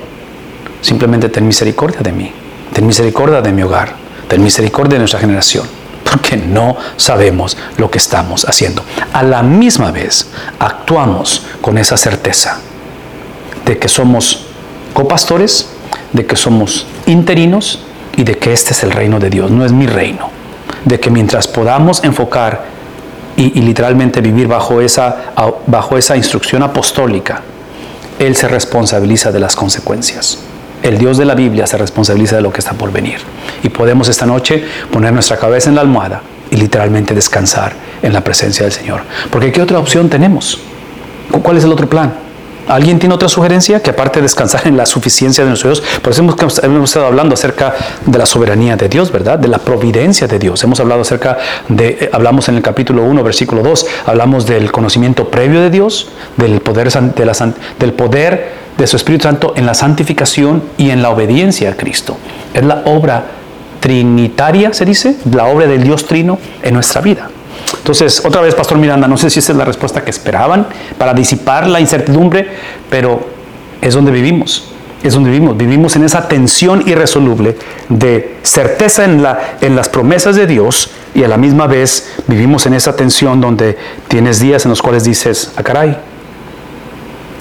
simplemente 0.81 1.29
ten 1.29 1.47
misericordia 1.47 2.01
de 2.01 2.11
mí, 2.11 2.31
ten 2.71 2.85
misericordia 2.85 3.41
de 3.41 3.51
mi 3.51 3.63
hogar, 3.63 3.95
ten 4.27 4.43
misericordia 4.43 4.93
de 4.93 4.99
nuestra 4.99 5.19
generación, 5.19 5.65
porque 6.03 6.37
no 6.37 6.77
sabemos 6.97 7.57
lo 7.77 7.89
que 7.89 7.97
estamos 7.97 8.45
haciendo. 8.47 8.83
A 9.11 9.23
la 9.23 9.41
misma 9.41 9.91
vez 9.91 10.29
actuamos 10.59 11.47
con 11.61 11.79
esa 11.79 11.97
certeza 11.97 12.59
de 13.65 13.77
que 13.77 13.87
somos 13.87 14.45
copastores, 14.93 15.69
de 16.11 16.25
que 16.25 16.35
somos 16.35 16.85
interinos 17.05 17.79
y 18.15 18.23
de 18.23 18.37
que 18.37 18.53
este 18.53 18.73
es 18.73 18.83
el 18.83 18.91
reino 18.91 19.19
de 19.19 19.29
Dios, 19.29 19.51
no 19.51 19.65
es 19.65 19.71
mi 19.71 19.87
reino. 19.87 20.29
De 20.85 20.99
que 20.99 21.09
mientras 21.09 21.47
podamos 21.47 22.03
enfocar 22.03 22.65
y, 23.35 23.61
literalmente 23.61 24.21
vivir 24.21 24.47
bajo 24.47 24.81
esa, 24.81 25.33
bajo 25.65 25.97
esa 25.97 26.15
instrucción 26.15 26.61
apostólica, 26.61 27.41
Él 28.19 28.35
se 28.35 28.47
responsabiliza 28.47 29.31
de 29.31 29.39
las 29.39 29.55
consecuencias. 29.55 30.39
El 30.83 30.97
Dios 30.97 31.17
de 31.17 31.25
la 31.25 31.33
Biblia 31.33 31.65
se 31.65 31.77
responsabiliza 31.77 32.35
de 32.35 32.41
lo 32.41 32.51
que 32.51 32.59
está 32.59 32.73
por 32.73 32.91
venir. 32.91 33.19
Y 33.63 33.69
podemos 33.69 34.09
esta 34.09 34.25
noche 34.25 34.63
poner 34.91 35.13
nuestra 35.13 35.37
cabeza 35.37 35.69
en 35.69 35.75
la 35.75 35.81
almohada 35.81 36.21
y 36.51 36.57
literalmente 36.57 37.15
descansar 37.15 37.73
en 38.01 38.13
la 38.13 38.21
presencia 38.21 38.63
del 38.63 38.73
Señor. 38.73 39.01
Porque 39.31 39.51
¿qué 39.51 39.61
otra 39.61 39.79
opción 39.79 40.09
tenemos? 40.09 40.59
¿Cuál 41.41 41.57
es 41.57 41.63
el 41.63 41.71
otro 41.71 41.89
plan? 41.89 42.13
¿Alguien 42.67 42.99
tiene 42.99 43.13
otra 43.15 43.27
sugerencia? 43.27 43.81
Que 43.81 43.89
aparte 43.89 44.19
de 44.19 44.23
descansar 44.23 44.67
en 44.67 44.77
la 44.77 44.85
suficiencia 44.85 45.43
de 45.43 45.49
nuestros 45.49 45.81
Dios, 45.81 45.99
por 46.01 46.13
eso 46.13 46.21
hemos, 46.21 46.89
estado 46.89 47.05
hablando 47.05 47.33
acerca 47.33 47.73
de 48.05 48.17
la 48.17 48.25
soberanía 48.25 48.75
de 48.75 48.89
Dios, 48.89 49.11
¿verdad? 49.11 49.37
De 49.39 49.47
la 49.47 49.57
providencia 49.57 50.27
de 50.27 50.39
Dios. 50.39 50.63
Hemos 50.63 50.79
hablado 50.79 51.01
acerca 51.01 51.37
de, 51.67 51.97
eh, 51.99 52.09
hablamos 52.11 52.47
en 52.49 52.55
el 52.55 52.61
capítulo 52.61 53.03
1, 53.03 53.23
versículo 53.23 53.63
2, 53.63 53.85
hablamos 54.05 54.45
del 54.45 54.71
conocimiento 54.71 55.29
previo 55.29 55.61
de 55.61 55.69
Dios, 55.69 56.09
del 56.37 56.61
poder 56.61 56.91
de, 56.91 57.25
la, 57.25 57.53
del 57.79 57.93
poder 57.93 58.63
de 58.77 58.87
su 58.87 58.95
Espíritu 58.95 59.23
Santo 59.23 59.53
en 59.55 59.65
la 59.65 59.73
santificación 59.73 60.63
y 60.77 60.89
en 60.89 61.01
la 61.01 61.09
obediencia 61.09 61.71
a 61.71 61.75
Cristo. 61.75 62.17
Es 62.53 62.63
la 62.63 62.83
obra 62.85 63.25
trinitaria, 63.79 64.73
se 64.73 64.85
dice, 64.85 65.17
la 65.31 65.45
obra 65.45 65.67
del 65.67 65.83
Dios 65.83 66.05
Trino 66.05 66.39
en 66.61 66.73
nuestra 66.73 67.01
vida. 67.01 67.29
Entonces, 67.77 68.23
otra 68.25 68.41
vez, 68.41 68.55
Pastor 68.55 68.77
Miranda, 68.77 69.07
no 69.07 69.17
sé 69.17 69.29
si 69.29 69.39
esa 69.39 69.51
es 69.51 69.57
la 69.57 69.65
respuesta 69.65 70.03
que 70.03 70.09
esperaban 70.09 70.67
para 70.97 71.13
disipar 71.13 71.67
la 71.67 71.79
incertidumbre, 71.79 72.47
pero 72.89 73.27
es 73.81 73.93
donde 73.93 74.11
vivimos. 74.11 74.69
Es 75.03 75.13
donde 75.13 75.29
vivimos. 75.29 75.57
Vivimos 75.57 75.95
en 75.97 76.05
esa 76.05 76.27
tensión 76.27 76.83
irresoluble 76.87 77.57
de 77.89 78.37
certeza 78.43 79.03
en, 79.03 79.21
la, 79.21 79.57
en 79.59 79.75
las 79.75 79.89
promesas 79.89 80.35
de 80.35 80.47
Dios 80.47 80.91
y 81.13 81.23
a 81.23 81.27
la 81.27 81.37
misma 81.37 81.67
vez 81.67 82.13
vivimos 82.27 82.65
en 82.65 82.73
esa 82.73 82.95
tensión 82.95 83.41
donde 83.41 83.77
tienes 84.07 84.39
días 84.39 84.63
en 84.65 84.69
los 84.69 84.81
cuales 84.81 85.03
dices, 85.03 85.51
ah, 85.57 85.63
caray. 85.63 85.97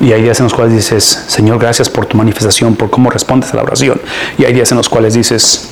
Y 0.01 0.13
hay 0.13 0.23
días 0.23 0.41
en 0.41 0.45
los 0.45 0.55
cuales 0.55 0.75
dices, 0.75 1.05
Señor, 1.29 1.61
gracias 1.61 1.89
por 1.89 2.07
tu 2.07 2.17
manifestación, 2.17 2.75
por 2.75 2.91
cómo 2.91 3.11
respondes 3.11 3.53
a 3.53 3.57
la 3.57 3.63
oración. 3.63 4.01
Y 4.37 4.45
hay 4.45 4.53
días 4.53 4.73
en 4.73 4.79
los 4.79 4.89
cuales 4.89 5.15
dices, 5.15 5.69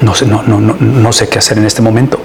no 0.00 0.14
sé, 0.14 0.26
no, 0.26 0.42
no, 0.42 0.60
no, 0.60 0.76
no 0.78 1.12
sé 1.12 1.28
qué 1.28 1.38
hacer 1.38 1.58
en 1.58 1.64
este 1.64 1.82
momento. 1.82 2.20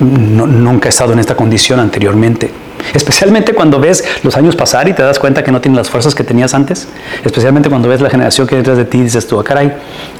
nunca 0.00 0.88
he 0.88 0.90
estado 0.90 1.12
en 1.12 1.18
esta 1.18 1.34
condición 1.34 1.80
anteriormente. 1.80 2.50
Especialmente 2.94 3.54
cuando 3.54 3.80
ves 3.80 4.04
los 4.22 4.36
años 4.36 4.56
pasar 4.56 4.88
y 4.88 4.92
te 4.92 5.02
das 5.02 5.18
cuenta 5.18 5.42
que 5.42 5.52
no 5.52 5.60
tienes 5.60 5.76
las 5.76 5.90
fuerzas 5.90 6.14
que 6.14 6.24
tenías 6.24 6.54
antes. 6.54 6.88
Especialmente 7.24 7.68
cuando 7.68 7.88
ves 7.88 8.00
la 8.00 8.10
generación 8.10 8.46
que 8.46 8.54
hay 8.54 8.60
detrás 8.60 8.78
de 8.78 8.84
ti 8.84 8.98
y 8.98 9.02
dices 9.02 9.26
tú, 9.26 9.40
ah, 9.40 9.62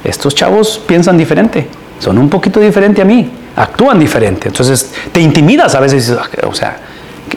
estos 0.03 0.35
chavos 0.35 0.81
piensan 0.85 1.17
diferente, 1.17 1.67
son 1.99 2.17
un 2.17 2.29
poquito 2.29 2.59
diferente 2.59 3.01
a 3.01 3.05
mí, 3.05 3.31
actúan 3.55 3.97
diferente. 3.99 4.49
Entonces 4.49 4.91
te 5.11 5.21
intimidas 5.21 5.73
a 5.75 5.79
veces, 5.79 6.11
ah, 6.11 6.27
o 6.47 6.53
sea, 6.53 6.77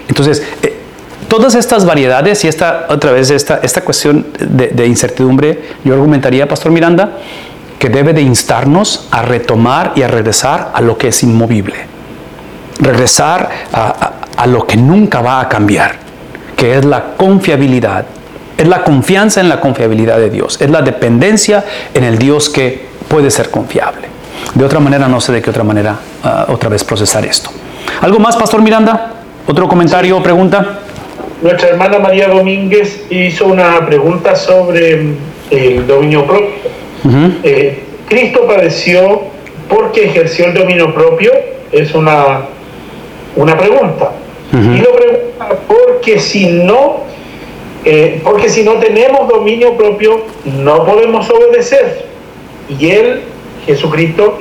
entonces 0.08 0.42
eh, 0.62 0.80
todas 1.28 1.54
estas 1.54 1.84
variedades 1.84 2.44
y 2.44 2.48
esta, 2.48 2.86
otra 2.88 3.12
vez, 3.12 3.30
esta, 3.30 3.60
esta 3.62 3.82
cuestión 3.82 4.26
de 4.38 4.86
incertidumbre, 4.86 5.62
yo 5.84 5.94
argumentaría, 5.94 6.46
Pastor 6.48 6.72
Miranda, 6.72 7.18
que 7.82 7.88
debe 7.88 8.12
de 8.12 8.22
instarnos 8.22 9.08
a 9.10 9.22
retomar 9.22 9.90
y 9.96 10.02
a 10.02 10.06
regresar 10.06 10.70
a 10.72 10.80
lo 10.80 10.96
que 10.96 11.08
es 11.08 11.20
inmovible. 11.24 11.74
Regresar 12.78 13.50
a, 13.72 14.46
lo 14.46 14.64
que 14.68 14.76
nunca 14.76 15.20
va 15.20 15.40
a 15.40 15.48
cambiar, 15.48 15.96
que 16.56 16.78
es 16.78 16.84
la 16.84 17.16
confiabilidad. 17.16 18.04
Es 18.56 18.68
la 18.68 18.84
confianza 18.84 19.40
en 19.40 19.48
la 19.48 19.58
confiabilidad 19.58 20.18
de 20.18 20.30
Dios. 20.30 20.60
Es 20.60 20.70
la 20.70 20.80
dependencia 20.80 21.64
en 21.92 22.04
el 22.04 22.18
Dios 22.18 22.50
que 22.50 22.86
puede 23.08 23.32
ser 23.32 23.50
confiable. 23.50 24.06
De 24.54 24.64
otra 24.64 24.78
manera, 24.78 25.08
no 25.08 25.20
sé 25.20 25.32
de 25.32 25.42
qué 25.42 25.50
otra 25.50 25.64
manera 25.64 25.96
ah, 26.22 26.46
otra 26.50 26.68
vez 26.68 26.84
procesar 26.84 27.24
esto. 27.24 27.50
¿Algo 28.00 28.20
más, 28.20 28.36
Pastor 28.36 28.62
Miranda? 28.62 29.10
¿Otro 29.44 29.66
comentario 29.66 30.18
o 30.18 30.22
pregunta? 30.22 30.78
Nuestra 31.42 31.70
hermana 31.70 31.98
María 31.98 32.28
Domínguez 32.28 33.06
hizo 33.10 33.46
una 33.46 33.84
pregunta 33.84 34.36
sobre 34.36 35.16
el 35.50 35.84
dominio 35.84 36.24
propio. 36.24 36.81
Eh, 37.42 37.82
Cristo 38.08 38.46
padeció 38.46 39.22
porque 39.68 40.04
ejerció 40.04 40.46
el 40.46 40.54
dominio 40.54 40.94
propio, 40.94 41.32
es 41.70 41.94
una, 41.94 42.42
una 43.36 43.56
pregunta. 43.56 44.12
Y 44.52 44.78
lo 44.78 44.92
pregunta 44.92 45.58
porque 45.66 46.18
si 46.20 46.46
no, 46.46 47.04
eh, 47.86 48.20
porque 48.22 48.50
si 48.50 48.62
no 48.62 48.74
tenemos 48.74 49.28
dominio 49.28 49.76
propio, 49.78 50.26
no 50.44 50.84
podemos 50.84 51.28
obedecer. 51.30 52.04
Y 52.68 52.90
él, 52.90 53.22
Jesucristo, 53.64 54.38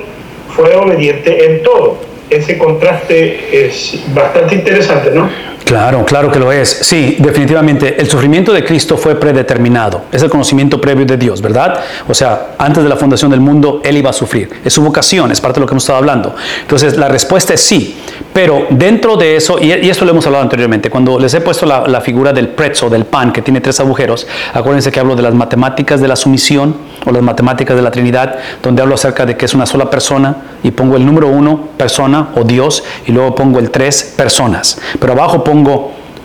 fue 0.54 0.74
obediente 0.76 1.46
en 1.46 1.62
todo. 1.62 1.96
Ese 2.28 2.58
contraste 2.58 3.66
es 3.66 4.02
bastante 4.14 4.54
interesante, 4.54 5.10
¿no? 5.10 5.30
Claro, 5.72 6.04
claro 6.04 6.30
que 6.30 6.38
lo 6.38 6.52
es. 6.52 6.68
Sí, 6.82 7.16
definitivamente. 7.18 7.98
El 7.98 8.06
sufrimiento 8.06 8.52
de 8.52 8.62
Cristo 8.62 8.98
fue 8.98 9.14
predeterminado. 9.14 10.02
Es 10.12 10.22
el 10.22 10.28
conocimiento 10.28 10.78
previo 10.78 11.06
de 11.06 11.16
Dios, 11.16 11.40
¿verdad? 11.40 11.80
O 12.06 12.12
sea, 12.12 12.48
antes 12.58 12.82
de 12.82 12.90
la 12.90 12.96
fundación 12.96 13.30
del 13.30 13.40
mundo, 13.40 13.80
Él 13.82 13.96
iba 13.96 14.10
a 14.10 14.12
sufrir. 14.12 14.50
Es 14.62 14.74
su 14.74 14.82
vocación, 14.82 15.32
es 15.32 15.40
parte 15.40 15.58
de 15.58 15.60
lo 15.62 15.66
que 15.66 15.72
hemos 15.72 15.84
estado 15.84 15.98
hablando. 15.98 16.34
Entonces, 16.60 16.98
la 16.98 17.08
respuesta 17.08 17.54
es 17.54 17.62
sí. 17.62 17.96
Pero 18.34 18.66
dentro 18.68 19.16
de 19.16 19.36
eso, 19.36 19.58
y, 19.58 19.72
esto 19.72 20.04
lo 20.04 20.10
hemos 20.10 20.26
hablado 20.26 20.42
anteriormente, 20.42 20.90
cuando 20.90 21.18
les 21.18 21.32
he 21.32 21.40
puesto 21.40 21.64
la, 21.64 22.00
figura 22.02 22.32
del 22.32 22.48
pretzo, 22.48 22.90
del 22.90 23.06
pan, 23.06 23.32
que 23.32 23.40
tiene 23.40 23.60
tres 23.60 23.80
agujeros, 23.80 24.26
acuérdense 24.52 24.90
que 24.90 25.00
hablo 25.00 25.16
de 25.16 25.22
las 25.22 25.34
matemáticas 25.34 26.00
de 26.00 26.08
la 26.08 26.16
sumisión 26.16 26.74
o 27.06 27.12
las 27.12 27.22
matemáticas 27.22 27.76
de 27.76 27.82
la 27.82 27.90
Trinidad, 27.90 28.36
donde 28.62 28.82
hablo 28.82 28.94
acerca 28.94 29.24
de 29.24 29.36
que 29.36 29.46
es 29.46 29.54
una 29.54 29.66
sola 29.66 29.88
persona 29.88 30.36
y 30.62 30.70
pongo 30.70 30.96
el 30.96 31.06
número 31.06 31.28
uno, 31.28 31.68
persona 31.76 32.28
o 32.34 32.44
Dios, 32.44 32.82
y 33.06 33.12
luego 33.12 33.34
pongo 33.34 33.58
el 33.58 33.70
tres, 33.70 34.14
personas. 34.16 34.78
Pero 34.98 35.12
abajo 35.12 35.44
pongo 35.44 35.61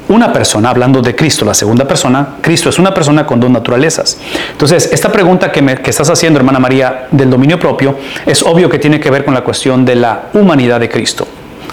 una 0.10 0.32
persona, 0.32 0.70
hablando 0.70 1.02
de 1.02 1.16
Cristo, 1.16 1.44
la 1.44 1.54
segunda 1.54 1.86
persona, 1.86 2.36
Cristo 2.42 2.70
es 2.70 2.80
una 2.80 2.94
persona 2.94 3.26
con 3.26 3.40
dos 3.40 3.50
naturalezas. 3.50 4.18
Entonces, 4.52 4.90
esta 4.94 5.12
pregunta 5.12 5.52
que, 5.52 5.62
me, 5.62 5.76
que, 5.78 5.90
estás 5.90 6.10
haciendo, 6.10 6.40
hermana 6.40 6.60
María, 6.60 7.08
del 7.12 7.30
dominio 7.30 7.60
propio, 7.60 7.98
es 8.26 8.42
obvio 8.44 8.70
que 8.70 8.80
tiene 8.80 9.00
que 9.00 9.12
ver 9.12 9.26
con 9.26 9.34
la 9.34 9.42
cuestión 9.42 9.84
de 9.84 9.96
la 9.96 10.30
humanidad 10.34 10.80
de 10.80 10.90
Cristo. 10.90 11.28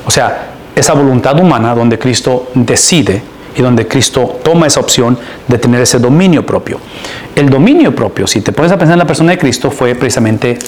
O 0.07 0.11
sea, 0.11 0.49
esa 0.75 0.95
voluntad 0.95 1.39
humana 1.39 1.75
donde 1.75 1.99
Cristo 1.99 2.49
decide 2.55 3.23
y 3.57 3.63
donde 3.63 3.87
Cristo 3.87 4.41
toma 4.43 4.67
esa 4.67 4.81
opción 4.81 5.17
de 5.47 5.59
tener 5.59 5.81
ese 5.81 5.99
dominio 5.99 6.45
propio. 6.45 6.81
El 7.37 7.49
dominio 7.49 7.95
propio, 7.95 8.27
si 8.27 8.41
te 8.41 8.53
pones 8.53 8.73
a 8.73 8.79
pensar 8.79 8.95
en 8.95 8.99
la 8.99 9.07
persona 9.07 9.31
de 9.31 9.39
Cristo, 9.39 9.71
fue 9.71 9.95
precisamente 9.95 10.59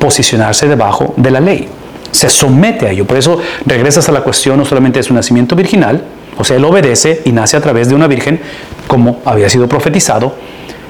posicionarse 0.00 0.66
debajo 0.66 1.14
de 1.16 1.30
la 1.30 1.40
ley. 1.40 1.68
Se 2.10 2.28
somete 2.28 2.86
a 2.86 2.90
ello. 2.90 3.04
Por 3.06 3.16
eso 3.16 3.40
regresas 3.66 4.08
a 4.08 4.12
la 4.12 4.22
cuestión 4.22 4.58
no 4.58 4.64
solamente 4.64 4.98
de 4.98 5.02
su 5.02 5.14
nacimiento 5.14 5.56
virginal, 5.56 6.02
o 6.36 6.44
sea, 6.44 6.56
él 6.56 6.64
obedece 6.64 7.22
y 7.24 7.32
nace 7.32 7.56
a 7.56 7.60
través 7.60 7.88
de 7.88 7.94
una 7.94 8.06
virgen, 8.06 8.40
como 8.86 9.20
había 9.24 9.48
sido 9.48 9.68
profetizado. 9.68 10.34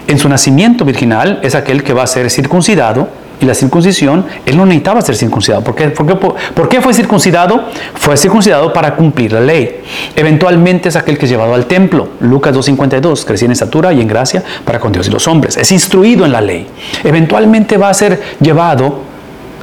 En 0.06 0.18
su 0.18 0.28
nacimiento 0.28 0.84
virginal 0.84 1.40
es 1.42 1.54
aquel 1.54 1.82
que 1.82 1.92
va 1.92 2.02
a 2.02 2.06
ser 2.06 2.30
circuncidado 2.30 3.08
y 3.40 3.46
la 3.46 3.54
circuncisión, 3.54 4.26
él 4.46 4.56
no 4.56 4.66
necesitaba 4.66 5.00
ser 5.00 5.16
circuncidado. 5.16 5.62
¿Por 5.62 5.74
qué, 5.74 5.88
por 5.88 6.82
fue 6.82 6.92
circuncidado? 6.92 7.64
Fue 7.94 8.16
circuncidado 8.16 8.72
para 8.72 8.96
cumplir 8.96 9.32
la 9.32 9.40
ley. 9.40 9.80
Eventualmente 10.16 10.88
es 10.88 10.96
aquel 10.96 11.18
que 11.18 11.26
es 11.26 11.30
llevado 11.30 11.54
al 11.54 11.66
templo. 11.66 12.08
Lucas 12.20 12.54
2.52, 12.54 13.24
crecía 13.24 13.46
en 13.46 13.52
estatura 13.52 13.92
y 13.92 14.00
en 14.00 14.08
gracia 14.08 14.42
para 14.64 14.80
con 14.80 14.92
Dios 14.92 15.06
y 15.08 15.10
los 15.10 15.28
hombres. 15.28 15.56
Es 15.56 15.70
instruido 15.70 16.24
en 16.24 16.32
la 16.32 16.40
ley. 16.40 16.66
Eventualmente 17.04 17.76
va 17.76 17.90
a 17.90 17.94
ser 17.94 18.20
llevado 18.40 19.02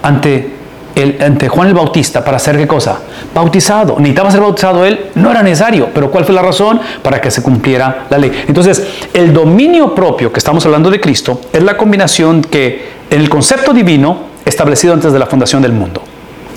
ante 0.02 0.53
ante 0.96 1.50
Juan 1.50 1.68
el 1.68 1.74
Bautista 1.74 2.24
para 2.24 2.38
hacer 2.38 2.58
qué 2.58 2.68
cosa? 2.68 3.00
Bautizado. 3.34 3.96
Necesitaba 3.98 4.32
ser 4.32 4.42
bautizado 4.42 4.86
él, 4.86 5.12
no 5.16 5.32
era 5.32 5.44
necesario, 5.44 5.90
pero 5.94 6.10
¿cuál 6.10 6.26
fue 6.26 6.34
la 6.34 6.42
razón? 6.42 6.80
Para 7.02 7.20
que 7.20 7.30
se 7.32 7.42
cumpliera 7.42 8.06
la 8.10 8.18
ley. 8.18 8.32
Entonces, 8.48 8.88
el 9.14 9.34
dominio 9.34 9.94
propio 9.94 10.32
que 10.32 10.40
estamos 10.40 10.66
hablando 10.66 10.90
de 10.90 11.02
Cristo 11.02 11.42
es 11.52 11.64
la 11.64 11.76
combinación 11.76 12.42
que 12.42 12.96
en 13.10 13.22
el 13.22 13.30
concepto 13.30 13.74
divino 13.74 14.36
establecido 14.46 14.94
antes 14.94 15.12
de 15.12 15.20
la 15.20 15.26
fundación 15.26 15.62
del 15.62 15.74
mundo. 15.74 16.02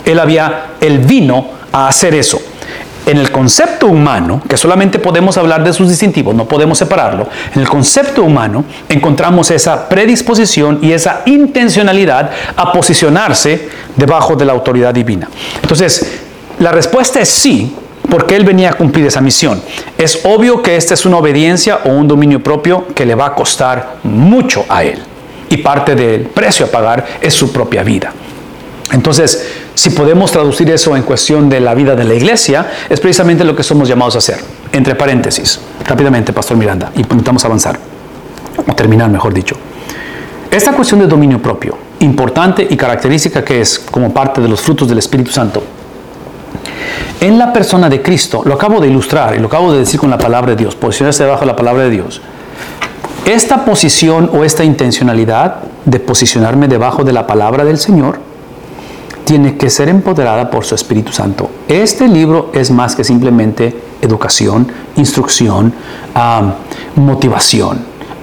Él 0.04 0.18
había, 0.20 0.72
él 0.80 0.98
vino 0.98 1.46
a 1.72 1.88
hacer 1.88 2.14
eso 2.14 2.40
en 3.08 3.16
el 3.16 3.32
concepto 3.32 3.86
humano, 3.86 4.42
que 4.46 4.58
solamente 4.58 4.98
podemos 4.98 5.38
hablar 5.38 5.64
de 5.64 5.72
sus 5.72 5.88
distintivos, 5.88 6.34
no 6.34 6.46
podemos 6.46 6.76
separarlo, 6.76 7.26
en 7.54 7.62
el 7.62 7.68
concepto 7.68 8.22
humano 8.22 8.66
encontramos 8.86 9.50
esa 9.50 9.88
predisposición 9.88 10.80
y 10.82 10.92
esa 10.92 11.22
intencionalidad 11.24 12.30
a 12.54 12.70
posicionarse 12.70 13.70
debajo 13.96 14.36
de 14.36 14.44
la 14.44 14.52
autoridad 14.52 14.92
divina. 14.92 15.26
Entonces, 15.62 16.20
la 16.58 16.70
respuesta 16.70 17.18
es 17.18 17.30
sí, 17.30 17.74
porque 18.10 18.36
Él 18.36 18.44
venía 18.44 18.70
a 18.70 18.72
cumplir 18.74 19.06
esa 19.06 19.22
misión. 19.22 19.62
Es 19.96 20.20
obvio 20.24 20.60
que 20.62 20.76
esta 20.76 20.92
es 20.92 21.06
una 21.06 21.16
obediencia 21.16 21.80
o 21.84 21.88
un 21.88 22.08
dominio 22.08 22.42
propio 22.42 22.88
que 22.94 23.06
le 23.06 23.14
va 23.14 23.26
a 23.26 23.34
costar 23.34 23.96
mucho 24.02 24.66
a 24.68 24.84
Él. 24.84 24.98
Y 25.48 25.56
parte 25.58 25.94
del 25.94 26.22
precio 26.26 26.66
a 26.66 26.68
pagar 26.68 27.06
es 27.22 27.32
su 27.32 27.50
propia 27.52 27.82
vida. 27.82 28.12
Entonces, 28.92 29.57
si 29.78 29.90
podemos 29.90 30.32
traducir 30.32 30.68
eso 30.70 30.96
en 30.96 31.04
cuestión 31.04 31.48
de 31.48 31.60
la 31.60 31.72
vida 31.72 31.94
de 31.94 32.02
la 32.02 32.14
iglesia, 32.14 32.66
es 32.88 32.98
precisamente 32.98 33.44
lo 33.44 33.54
que 33.54 33.62
somos 33.62 33.88
llamados 33.88 34.16
a 34.16 34.18
hacer. 34.18 34.38
Entre 34.72 34.96
paréntesis, 34.96 35.60
rápidamente, 35.86 36.32
Pastor 36.32 36.56
Miranda, 36.56 36.90
y 36.96 37.00
intentamos 37.02 37.44
avanzar, 37.44 37.78
o 38.66 38.74
terminar, 38.74 39.08
mejor 39.08 39.32
dicho. 39.32 39.56
Esta 40.50 40.72
cuestión 40.72 40.98
de 40.98 41.06
dominio 41.06 41.40
propio, 41.40 41.78
importante 42.00 42.66
y 42.68 42.76
característica 42.76 43.44
que 43.44 43.60
es 43.60 43.78
como 43.78 44.12
parte 44.12 44.40
de 44.40 44.48
los 44.48 44.60
frutos 44.60 44.88
del 44.88 44.98
Espíritu 44.98 45.30
Santo, 45.30 45.62
en 47.20 47.38
la 47.38 47.52
persona 47.52 47.88
de 47.88 48.02
Cristo, 48.02 48.42
lo 48.44 48.54
acabo 48.54 48.80
de 48.80 48.88
ilustrar 48.88 49.36
y 49.36 49.38
lo 49.38 49.46
acabo 49.46 49.72
de 49.72 49.78
decir 49.78 50.00
con 50.00 50.10
la 50.10 50.18
palabra 50.18 50.50
de 50.50 50.56
Dios, 50.56 50.74
posicionarse 50.74 51.22
debajo 51.22 51.42
de 51.42 51.46
la 51.46 51.56
palabra 51.56 51.84
de 51.84 51.90
Dios. 51.90 52.20
Esta 53.24 53.64
posición 53.64 54.28
o 54.32 54.42
esta 54.42 54.64
intencionalidad 54.64 55.58
de 55.84 56.00
posicionarme 56.00 56.66
debajo 56.66 57.04
de 57.04 57.12
la 57.12 57.28
palabra 57.28 57.64
del 57.64 57.78
Señor 57.78 58.26
tiene 59.28 59.58
que 59.58 59.68
ser 59.68 59.90
empoderada 59.90 60.50
por 60.50 60.64
su 60.64 60.74
Espíritu 60.74 61.12
Santo. 61.12 61.50
Este 61.68 62.08
libro 62.08 62.50
es 62.54 62.70
más 62.70 62.96
que 62.96 63.04
simplemente 63.04 63.76
educación, 64.00 64.72
instrucción, 64.96 65.74
motivación. 66.94 67.78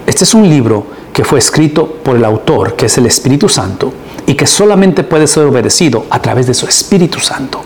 Este 0.08 0.24
es 0.24 0.34
un 0.34 0.50
libro 0.50 0.88
que 1.14 1.24
fue 1.24 1.38
escrito 1.38 1.86
por 1.86 2.16
el 2.16 2.26
autor, 2.26 2.76
que 2.76 2.88
es 2.88 2.98
el 2.98 3.06
Espíritu 3.06 3.48
Santo, 3.48 3.94
y 4.26 4.34
que 4.34 4.48
solamente 4.48 5.04
puede 5.04 5.28
ser 5.28 5.44
obedecido 5.44 6.08
a 6.10 6.20
través 6.20 6.48
de 6.48 6.56
su 6.56 6.66
Espíritu 6.66 7.20
Santo. 7.20 7.62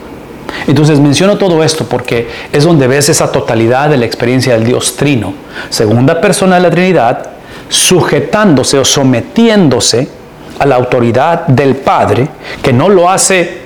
Entonces 0.66 1.00
menciono 1.00 1.38
todo 1.38 1.64
esto 1.64 1.86
porque 1.86 2.28
es 2.52 2.64
donde 2.64 2.88
ves 2.88 3.08
esa 3.08 3.32
totalidad 3.32 3.88
de 3.88 3.96
la 3.96 4.04
experiencia 4.04 4.52
del 4.52 4.66
Dios 4.66 4.96
Trino, 4.96 5.32
segunda 5.70 6.20
persona 6.20 6.56
de 6.56 6.60
la 6.60 6.70
Trinidad, 6.70 7.30
sujetándose 7.70 8.78
o 8.78 8.84
sometiéndose 8.84 10.19
a 10.60 10.66
la 10.66 10.76
autoridad 10.76 11.46
del 11.46 11.74
Padre, 11.76 12.28
que 12.62 12.72
no 12.72 12.88
lo 12.88 13.10
hace, 13.10 13.62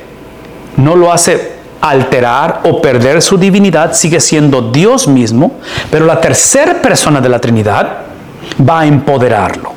no 0.76 0.96
lo 0.96 1.12
hace 1.12 1.54
alterar 1.80 2.60
o 2.64 2.80
perder 2.80 3.20
su 3.20 3.36
divinidad, 3.36 3.92
sigue 3.92 4.20
siendo 4.20 4.62
Dios 4.70 5.06
mismo, 5.06 5.58
pero 5.90 6.06
la 6.06 6.20
tercera 6.20 6.80
persona 6.80 7.20
de 7.20 7.28
la 7.28 7.40
Trinidad 7.40 7.98
va 8.66 8.80
a 8.80 8.86
empoderarlo 8.86 9.73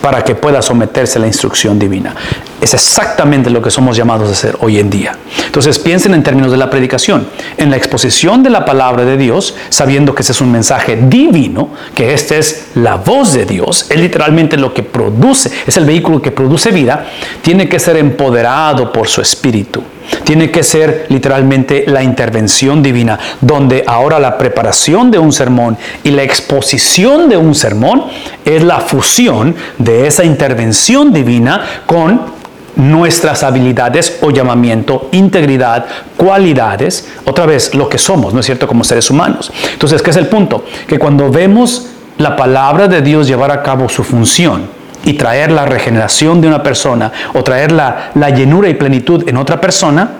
para 0.00 0.24
que 0.24 0.34
pueda 0.34 0.62
someterse 0.62 1.18
a 1.18 1.22
la 1.22 1.26
instrucción 1.26 1.78
divina. 1.78 2.14
Es 2.60 2.74
exactamente 2.74 3.50
lo 3.50 3.62
que 3.62 3.70
somos 3.70 3.96
llamados 3.96 4.28
a 4.28 4.32
hacer 4.32 4.56
hoy 4.60 4.78
en 4.78 4.90
día. 4.90 5.16
Entonces 5.46 5.78
piensen 5.78 6.14
en 6.14 6.22
términos 6.22 6.50
de 6.50 6.58
la 6.58 6.70
predicación, 6.70 7.26
en 7.56 7.70
la 7.70 7.76
exposición 7.76 8.42
de 8.42 8.50
la 8.50 8.64
palabra 8.64 9.04
de 9.04 9.16
Dios, 9.16 9.54
sabiendo 9.70 10.14
que 10.14 10.22
ese 10.22 10.32
es 10.32 10.40
un 10.40 10.52
mensaje 10.52 10.96
divino, 10.96 11.70
que 11.94 12.12
esta 12.12 12.36
es 12.36 12.68
la 12.74 12.96
voz 12.96 13.32
de 13.32 13.46
Dios, 13.46 13.86
es 13.88 13.98
literalmente 13.98 14.56
lo 14.56 14.74
que 14.74 14.82
produce, 14.82 15.50
es 15.66 15.76
el 15.76 15.84
vehículo 15.84 16.20
que 16.20 16.30
produce 16.30 16.70
vida, 16.70 17.06
tiene 17.42 17.68
que 17.68 17.78
ser 17.78 17.96
empoderado 17.96 18.92
por 18.92 19.08
su 19.08 19.20
espíritu. 19.20 19.82
Tiene 20.24 20.50
que 20.50 20.62
ser 20.62 21.06
literalmente 21.08 21.84
la 21.86 22.02
intervención 22.02 22.82
divina, 22.82 23.18
donde 23.40 23.84
ahora 23.86 24.18
la 24.18 24.38
preparación 24.38 25.10
de 25.10 25.18
un 25.18 25.32
sermón 25.32 25.76
y 26.04 26.10
la 26.10 26.22
exposición 26.22 27.28
de 27.28 27.36
un 27.36 27.54
sermón 27.54 28.04
es 28.44 28.62
la 28.62 28.80
fusión 28.80 29.54
de 29.78 30.06
esa 30.06 30.24
intervención 30.24 31.12
divina 31.12 31.82
con 31.86 32.40
nuestras 32.76 33.42
habilidades 33.42 34.18
o 34.22 34.30
llamamiento, 34.30 35.08
integridad, 35.12 35.86
cualidades, 36.16 37.08
otra 37.24 37.46
vez 37.46 37.74
lo 37.74 37.88
que 37.88 37.98
somos, 37.98 38.32
¿no 38.32 38.40
es 38.40 38.46
cierto?, 38.46 38.66
como 38.66 38.84
seres 38.84 39.10
humanos. 39.10 39.52
Entonces, 39.72 40.00
¿qué 40.02 40.10
es 40.10 40.16
el 40.16 40.28
punto? 40.28 40.64
Que 40.86 40.98
cuando 40.98 41.30
vemos 41.30 41.88
la 42.18 42.36
palabra 42.36 42.86
de 42.88 43.02
Dios 43.02 43.26
llevar 43.26 43.50
a 43.50 43.62
cabo 43.62 43.88
su 43.88 44.04
función 44.04 44.79
y 45.04 45.14
traer 45.14 45.50
la 45.50 45.64
regeneración 45.64 46.40
de 46.40 46.48
una 46.48 46.62
persona 46.62 47.12
o 47.34 47.42
traer 47.42 47.72
la, 47.72 48.10
la 48.14 48.30
llenura 48.30 48.68
y 48.68 48.74
plenitud 48.74 49.28
en 49.28 49.36
otra 49.36 49.60
persona, 49.60 50.10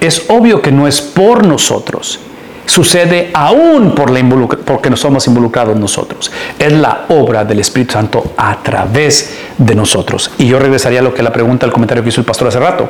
es 0.00 0.24
obvio 0.28 0.60
que 0.60 0.72
no 0.72 0.88
es 0.88 1.00
por 1.00 1.46
nosotros, 1.46 2.18
sucede 2.66 3.30
aún 3.34 3.94
por 3.94 4.10
la 4.10 4.20
porque 4.64 4.90
nos 4.90 5.00
somos 5.00 5.26
involucrados 5.26 5.76
nosotros. 5.76 6.30
Es 6.58 6.72
la 6.72 7.06
obra 7.08 7.44
del 7.44 7.60
Espíritu 7.60 7.92
Santo 7.92 8.32
a 8.36 8.62
través 8.62 9.38
de 9.58 9.74
nosotros. 9.74 10.30
Y 10.38 10.46
yo 10.46 10.58
regresaría 10.58 11.00
a 11.00 11.02
lo 11.02 11.14
que 11.14 11.22
la 11.22 11.32
pregunta, 11.32 11.66
el 11.66 11.72
comentario 11.72 12.02
que 12.02 12.08
hizo 12.08 12.20
el 12.20 12.26
pastor 12.26 12.48
hace 12.48 12.58
rato. 12.58 12.88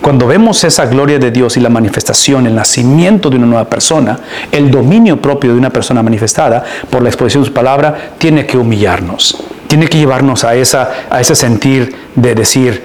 Cuando 0.00 0.26
vemos 0.26 0.62
esa 0.64 0.86
gloria 0.86 1.18
de 1.18 1.30
Dios 1.30 1.56
y 1.56 1.60
la 1.60 1.68
manifestación, 1.68 2.46
el 2.46 2.54
nacimiento 2.54 3.30
de 3.30 3.36
una 3.36 3.46
nueva 3.46 3.64
persona, 3.68 4.18
el 4.50 4.70
dominio 4.70 5.20
propio 5.20 5.52
de 5.52 5.58
una 5.58 5.70
persona 5.70 6.02
manifestada 6.02 6.64
por 6.88 7.02
la 7.02 7.08
exposición 7.08 7.42
de 7.42 7.48
su 7.48 7.52
palabra, 7.52 8.12
tiene 8.16 8.46
que 8.46 8.56
humillarnos, 8.56 9.42
tiene 9.68 9.86
que 9.86 9.98
llevarnos 9.98 10.42
a, 10.44 10.54
esa, 10.54 10.90
a 11.10 11.20
ese 11.20 11.36
sentir 11.36 11.94
de 12.16 12.34
decir, 12.34 12.82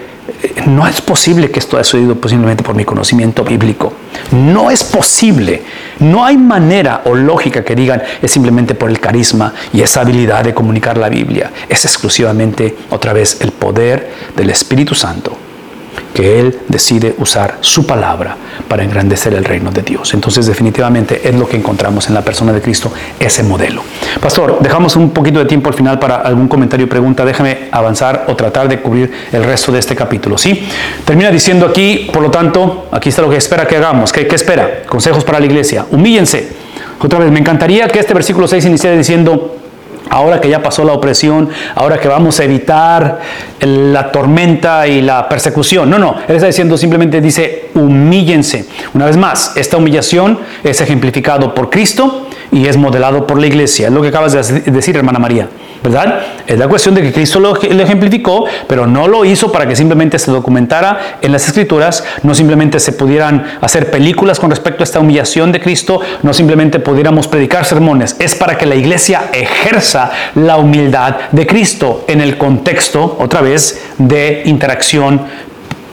no 0.68 0.88
es 0.88 1.01
posible 1.01 1.49
que 1.49 1.60
esto 1.60 1.77
haya 1.77 1.84
sucedido 1.84 2.15
posiblemente 2.15 2.64
por 2.64 2.76
mi 2.76 2.85
conocimiento 2.85 3.43
bíblico. 3.43 3.93
No 4.31 4.69
es 4.69 4.84
posible. 4.84 5.64
No 5.99 6.23
hay 6.23 6.38
manera 6.38 7.01
o 7.05 7.15
lógica 7.15 7.64
que 7.64 7.76
digan 7.76 8.03
es 8.22 8.31
simplemente 8.31 8.76
por 8.76 8.89
el 8.89 8.99
carisma 8.99 9.53
y 9.73 9.81
esa 9.81 10.01
habilidad 10.01 10.43
de 10.43 10.53
comunicar 10.53 10.97
la 10.97 11.10
Biblia. 11.10 11.51
Es 11.68 11.85
exclusivamente, 11.85 12.76
otra 12.89 13.14
vez, 13.14 13.38
el 13.41 13.51
poder 13.51 14.11
del 14.35 14.49
Espíritu 14.49 14.93
Santo 14.93 15.38
que 16.14 16.40
Él 16.40 16.60
decide 16.68 17.15
usar 17.18 17.57
su 17.61 17.85
palabra 17.85 18.38
para 18.68 18.84
engrandecer 18.84 19.34
el 19.34 19.44
reino 19.44 19.72
de 19.72 19.81
Dios. 19.81 20.14
Entonces 20.14 20.45
definitivamente 20.45 21.27
es 21.27 21.35
lo 21.35 21.48
que 21.48 21.57
encontramos 21.57 22.07
en 22.07 22.14
la 22.14 22.22
persona 22.22 22.53
de 22.53 22.61
Cristo, 22.61 22.91
ese 23.19 23.44
modelo. 23.44 23.84
Pastor, 24.22 24.60
dejamos 24.61 24.95
un 24.95 25.11
poquito 25.11 25.40
de 25.40 25.45
tiempo 25.45 25.69
al 25.69 25.76
final 25.76 25.99
para 25.99 26.18
algún 26.18 26.48
comentario 26.48 26.85
o 26.85 26.90
pregunta. 26.90 27.26
Déjame 27.26 27.69
avanzar 27.72 28.26
o 28.27 28.35
tratar 28.35 28.68
de 28.68 28.80
cubrir 28.80 29.11
el 29.31 29.44
resto 29.44 29.72
de 29.72 29.80
este 29.80 29.95
capítulo. 29.95 30.38
¿sí? 30.38 30.68
Termina 31.06 31.31
diciendo 31.31 31.65
aquí, 31.65 32.10
por 32.14 32.22
lo 32.22 32.30
tanto, 32.30 32.88
aquí 32.91 33.10
está 33.10 33.22
lo 33.22 33.30
que 33.30 33.38
espera 33.38 33.68
que 33.68 33.77
hagamos. 33.77 34.11
¿Qué, 34.11 34.27
qué 34.27 34.35
espera? 34.35 34.84
Consejos 34.88 35.23
para 35.23 35.40
la 35.40 35.45
iglesia. 35.45 35.85
Humíllense. 35.91 36.64
Otra 36.99 37.19
vez, 37.19 37.31
me 37.31 37.40
encantaría 37.40 37.88
que 37.90 37.99
este 37.99 38.14
versículo 38.14 38.48
6 38.48 38.65
iniciara 38.65 38.95
diciendo, 38.95 39.62
ahora 40.14 40.40
que 40.40 40.48
ya 40.48 40.61
pasó 40.61 40.84
la 40.84 40.94
opresión, 40.94 41.49
ahora 41.73 41.98
que 41.98 42.07
vamos 42.07 42.40
a 42.40 42.44
evitar 42.44 43.19
la 43.60 44.11
tormenta 44.11 44.88
y 44.88 45.02
la 45.02 45.27
persecución. 45.27 45.90
No, 45.90 45.98
no, 45.98 46.15
él 46.27 46.35
está 46.35 46.48
diciendo 46.48 46.77
simplemente, 46.77 47.19
dice, 47.19 47.69
humíllense. 47.73 48.65
Una 48.94 49.07
vez 49.07 49.18
más, 49.18 49.57
esta 49.57 49.77
humillación 49.77 50.40
es 50.64 50.80
ejemplificado 50.81 51.56
por 51.56 51.72
Cristo 51.72 52.27
y 52.52 52.68
es 52.68 52.77
modelado 52.77 53.26
por 53.26 53.40
la 53.40 53.48
iglesia. 53.48 53.88
Es 53.88 53.94
lo 53.94 54.02
que 54.03 54.10
acabas 54.10 54.34
de 54.34 54.72
decir, 54.72 54.95
hermana 54.95 55.18
María. 55.18 55.49
¿Verdad? 55.84 56.22
Es 56.47 56.57
la 56.57 56.68
cuestión 56.68 56.95
de 56.95 57.01
que 57.01 57.11
Cristo 57.11 57.39
lo, 57.39 57.61
ejemplificó, 57.61 58.45
pero 58.68 58.88
no 58.88 59.07
lo 59.07 59.26
hizo 59.26 59.51
para 59.51 59.68
que 59.68 59.76
simplemente 59.76 60.18
se 60.18 60.31
documentara 60.31 61.18
en 61.22 61.31
las 61.31 61.47
escrituras, 61.47 62.03
no 62.23 62.34
simplemente 62.34 62.80
se 62.80 62.93
pudieran 62.93 63.43
hacer 63.61 63.91
películas 63.91 64.39
con 64.39 64.49
respecto 64.49 64.84
a 64.84 64.85
esta 64.85 64.99
humillación 64.99 65.51
de 65.51 65.60
Cristo, 65.60 65.99
no 66.22 66.34
simplemente 66.34 66.80
pudiéramos 66.80 67.27
predicar 67.27 67.65
sermones, 67.65 68.15
es 68.19 68.34
para 68.35 68.57
que 68.57 68.65
la 68.65 68.76
iglesia 68.76 69.23
ejerza 69.34 70.11
la 70.35 70.57
humildad 70.57 71.15
de 71.31 71.45
Cristo 71.45 72.05
en 72.07 72.22
el 72.22 72.38
contexto, 72.38 73.18
otra 73.19 73.41
vez, 73.41 73.81
de 73.97 74.43
interacción 74.45 75.22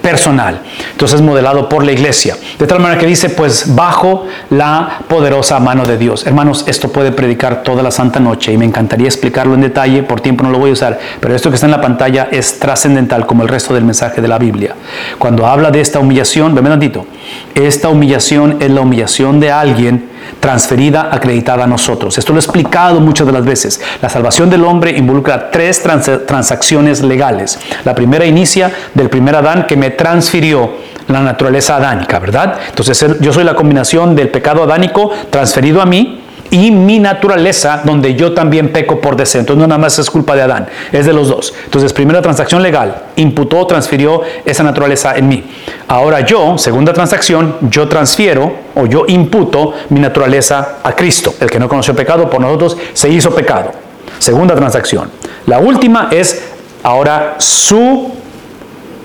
personal. 0.02 0.60
Entonces 0.92 1.20
modelado 1.20 1.68
por 1.68 1.84
la 1.84 1.92
iglesia. 1.92 2.36
De 2.58 2.66
tal 2.66 2.80
manera 2.80 3.00
que 3.00 3.06
dice, 3.06 3.30
pues 3.30 3.74
bajo 3.74 4.26
la 4.50 5.00
poderosa 5.08 5.58
mano 5.60 5.84
de 5.84 5.98
Dios. 5.98 6.26
Hermanos, 6.26 6.64
esto 6.66 6.90
puede 6.90 7.12
predicar 7.12 7.62
toda 7.62 7.82
la 7.82 7.90
santa 7.90 8.20
noche 8.20 8.52
y 8.52 8.58
me 8.58 8.64
encantaría 8.64 9.06
explicarlo 9.06 9.54
en 9.54 9.62
detalle, 9.62 10.02
por 10.02 10.20
tiempo 10.20 10.44
no 10.44 10.50
lo 10.50 10.58
voy 10.58 10.70
a 10.70 10.72
usar, 10.72 10.98
pero 11.20 11.34
esto 11.34 11.50
que 11.50 11.54
está 11.56 11.66
en 11.66 11.72
la 11.72 11.80
pantalla 11.80 12.28
es 12.30 12.58
trascendental 12.58 13.26
como 13.26 13.42
el 13.42 13.48
resto 13.48 13.74
del 13.74 13.84
mensaje 13.84 14.20
de 14.20 14.28
la 14.28 14.38
Biblia. 14.38 14.74
Cuando 15.18 15.46
habla 15.46 15.70
de 15.70 15.80
esta 15.80 15.98
humillación, 15.98 16.54
ven 16.54 16.64
tantito, 16.64 17.06
esta 17.54 17.88
humillación 17.88 18.58
es 18.60 18.70
la 18.70 18.80
humillación 18.80 19.40
de 19.40 19.50
alguien 19.50 20.08
transferida, 20.40 21.08
acreditada 21.12 21.64
a 21.64 21.66
nosotros. 21.66 22.16
Esto 22.18 22.32
lo 22.32 22.38
he 22.38 22.42
explicado 22.42 23.00
muchas 23.00 23.26
de 23.26 23.32
las 23.32 23.44
veces. 23.44 23.80
La 24.00 24.08
salvación 24.08 24.50
del 24.50 24.64
hombre 24.64 24.96
involucra 24.96 25.50
tres 25.50 25.82
transacciones 25.82 27.02
legales. 27.02 27.58
La 27.84 27.94
primera 27.94 28.24
inicia 28.24 28.70
del 28.94 29.10
primer 29.10 29.36
Adán 29.36 29.66
que 29.66 29.76
me 29.76 29.90
transfirió 29.90 30.90
la 31.08 31.20
naturaleza 31.20 31.76
adánica, 31.76 32.18
¿verdad? 32.18 32.58
Entonces 32.68 33.04
yo 33.20 33.32
soy 33.32 33.44
la 33.44 33.54
combinación 33.54 34.14
del 34.14 34.28
pecado 34.28 34.62
adánico 34.62 35.10
transferido 35.30 35.82
a 35.82 35.86
mí 35.86 36.19
y 36.50 36.70
mi 36.70 36.98
naturaleza 36.98 37.82
donde 37.84 38.14
yo 38.14 38.32
también 38.32 38.72
peco 38.72 39.00
por 39.00 39.16
deseo. 39.16 39.40
Entonces 39.40 39.60
no 39.60 39.66
nada 39.66 39.78
más 39.78 39.98
es 39.98 40.10
culpa 40.10 40.34
de 40.34 40.42
Adán, 40.42 40.66
es 40.92 41.06
de 41.06 41.12
los 41.12 41.28
dos. 41.28 41.54
Entonces 41.64 41.92
primera 41.92 42.20
transacción 42.20 42.62
legal, 42.62 43.02
imputó, 43.16 43.66
transfirió 43.66 44.22
esa 44.44 44.62
naturaleza 44.62 45.16
en 45.16 45.28
mí. 45.28 45.44
Ahora 45.88 46.20
yo, 46.20 46.58
segunda 46.58 46.92
transacción, 46.92 47.56
yo 47.62 47.88
transfiero 47.88 48.52
o 48.74 48.86
yo 48.86 49.04
imputo 49.08 49.74
mi 49.90 50.00
naturaleza 50.00 50.78
a 50.82 50.92
Cristo. 50.92 51.34
El 51.40 51.50
que 51.50 51.58
no 51.58 51.68
conoció 51.68 51.94
pecado 51.94 52.28
por 52.28 52.40
nosotros 52.40 52.76
se 52.92 53.08
hizo 53.08 53.34
pecado. 53.34 53.72
Segunda 54.18 54.54
transacción. 54.54 55.10
La 55.46 55.58
última 55.58 56.08
es 56.10 56.42
ahora 56.82 57.36
su 57.38 58.19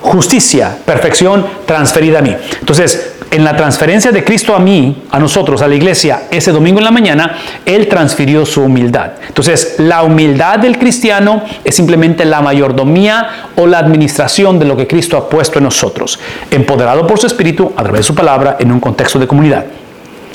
justicia, 0.05 0.77
perfección 0.85 1.45
transferida 1.65 2.19
a 2.19 2.21
mí. 2.21 2.35
Entonces, 2.59 3.13
en 3.31 3.43
la 3.43 3.57
transferencia 3.57 4.11
de 4.11 4.23
Cristo 4.23 4.55
a 4.55 4.59
mí, 4.59 5.03
a 5.11 5.19
nosotros, 5.19 5.61
a 5.61 5.67
la 5.67 5.75
iglesia, 5.75 6.23
ese 6.31 6.51
domingo 6.51 6.77
en 6.79 6.85
la 6.85 6.91
mañana, 6.91 7.37
Él 7.65 7.87
transfirió 7.87 8.45
su 8.45 8.61
humildad. 8.61 9.11
Entonces, 9.27 9.75
la 9.79 10.03
humildad 10.03 10.59
del 10.59 10.77
cristiano 10.77 11.43
es 11.63 11.75
simplemente 11.75 12.23
la 12.23 12.41
mayordomía 12.41 13.49
o 13.55 13.67
la 13.67 13.79
administración 13.79 14.59
de 14.59 14.65
lo 14.65 14.77
que 14.77 14.87
Cristo 14.87 15.17
ha 15.17 15.27
puesto 15.27 15.57
en 15.57 15.65
nosotros, 15.65 16.19
empoderado 16.51 17.05
por 17.07 17.19
su 17.19 17.27
Espíritu 17.27 17.73
a 17.75 17.83
través 17.83 18.01
de 18.01 18.03
su 18.03 18.15
palabra 18.15 18.57
en 18.59 18.71
un 18.71 18.79
contexto 18.79 19.19
de 19.19 19.27
comunidad. 19.27 19.65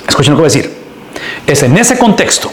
Escuchen 0.07 0.33
lo 0.33 0.37
que 0.37 0.43
voy 0.43 0.51
a 0.51 0.53
decir. 0.53 0.71
Es 1.47 1.63
en 1.63 1.79
ese 1.79 1.97
contexto 1.97 2.53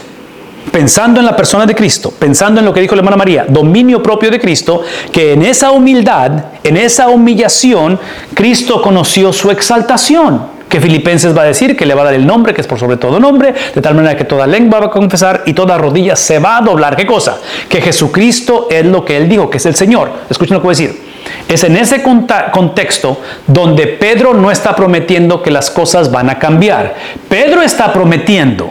pensando 0.70 1.20
en 1.20 1.26
la 1.26 1.36
persona 1.36 1.66
de 1.66 1.74
Cristo, 1.74 2.12
pensando 2.18 2.60
en 2.60 2.66
lo 2.66 2.72
que 2.72 2.80
dijo 2.80 2.94
la 2.94 3.00
hermana 3.00 3.16
María, 3.16 3.46
dominio 3.48 4.02
propio 4.02 4.30
de 4.30 4.40
Cristo, 4.40 4.82
que 5.12 5.32
en 5.32 5.42
esa 5.42 5.70
humildad, 5.70 6.32
en 6.64 6.76
esa 6.76 7.08
humillación, 7.08 7.98
Cristo 8.34 8.80
conoció 8.82 9.32
su 9.32 9.50
exaltación 9.50 10.58
que 10.68 10.80
Filipenses 10.80 11.36
va 11.36 11.42
a 11.42 11.46
decir 11.46 11.76
que 11.76 11.86
le 11.86 11.94
va 11.94 12.02
a 12.02 12.04
dar 12.06 12.14
el 12.14 12.26
nombre, 12.26 12.54
que 12.54 12.60
es 12.60 12.66
por 12.66 12.78
sobre 12.78 12.96
todo 12.96 13.18
nombre, 13.18 13.54
de 13.74 13.80
tal 13.80 13.94
manera 13.94 14.16
que 14.16 14.24
toda 14.24 14.46
lengua 14.46 14.80
va 14.80 14.86
a 14.86 14.90
confesar 14.90 15.42
y 15.46 15.54
toda 15.54 15.78
rodilla 15.78 16.14
se 16.14 16.38
va 16.38 16.58
a 16.58 16.60
doblar. 16.60 16.94
¿Qué 16.94 17.06
cosa? 17.06 17.38
Que 17.68 17.80
Jesucristo 17.80 18.68
es 18.70 18.84
lo 18.84 19.04
que 19.04 19.16
él 19.16 19.28
dijo, 19.28 19.48
que 19.48 19.56
es 19.56 19.66
el 19.66 19.74
Señor. 19.74 20.10
Escuchen 20.28 20.54
lo 20.54 20.60
que 20.60 20.66
voy 20.66 20.74
a 20.74 20.78
decir. 20.78 21.08
Es 21.48 21.64
en 21.64 21.76
ese 21.76 22.02
contexto 22.02 23.20
donde 23.46 23.86
Pedro 23.86 24.34
no 24.34 24.50
está 24.50 24.76
prometiendo 24.76 25.42
que 25.42 25.50
las 25.50 25.70
cosas 25.70 26.10
van 26.12 26.30
a 26.30 26.38
cambiar. 26.38 26.94
Pedro 27.28 27.62
está 27.62 27.92
prometiendo 27.92 28.70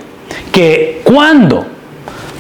que 0.52 1.02
cuando 1.04 1.66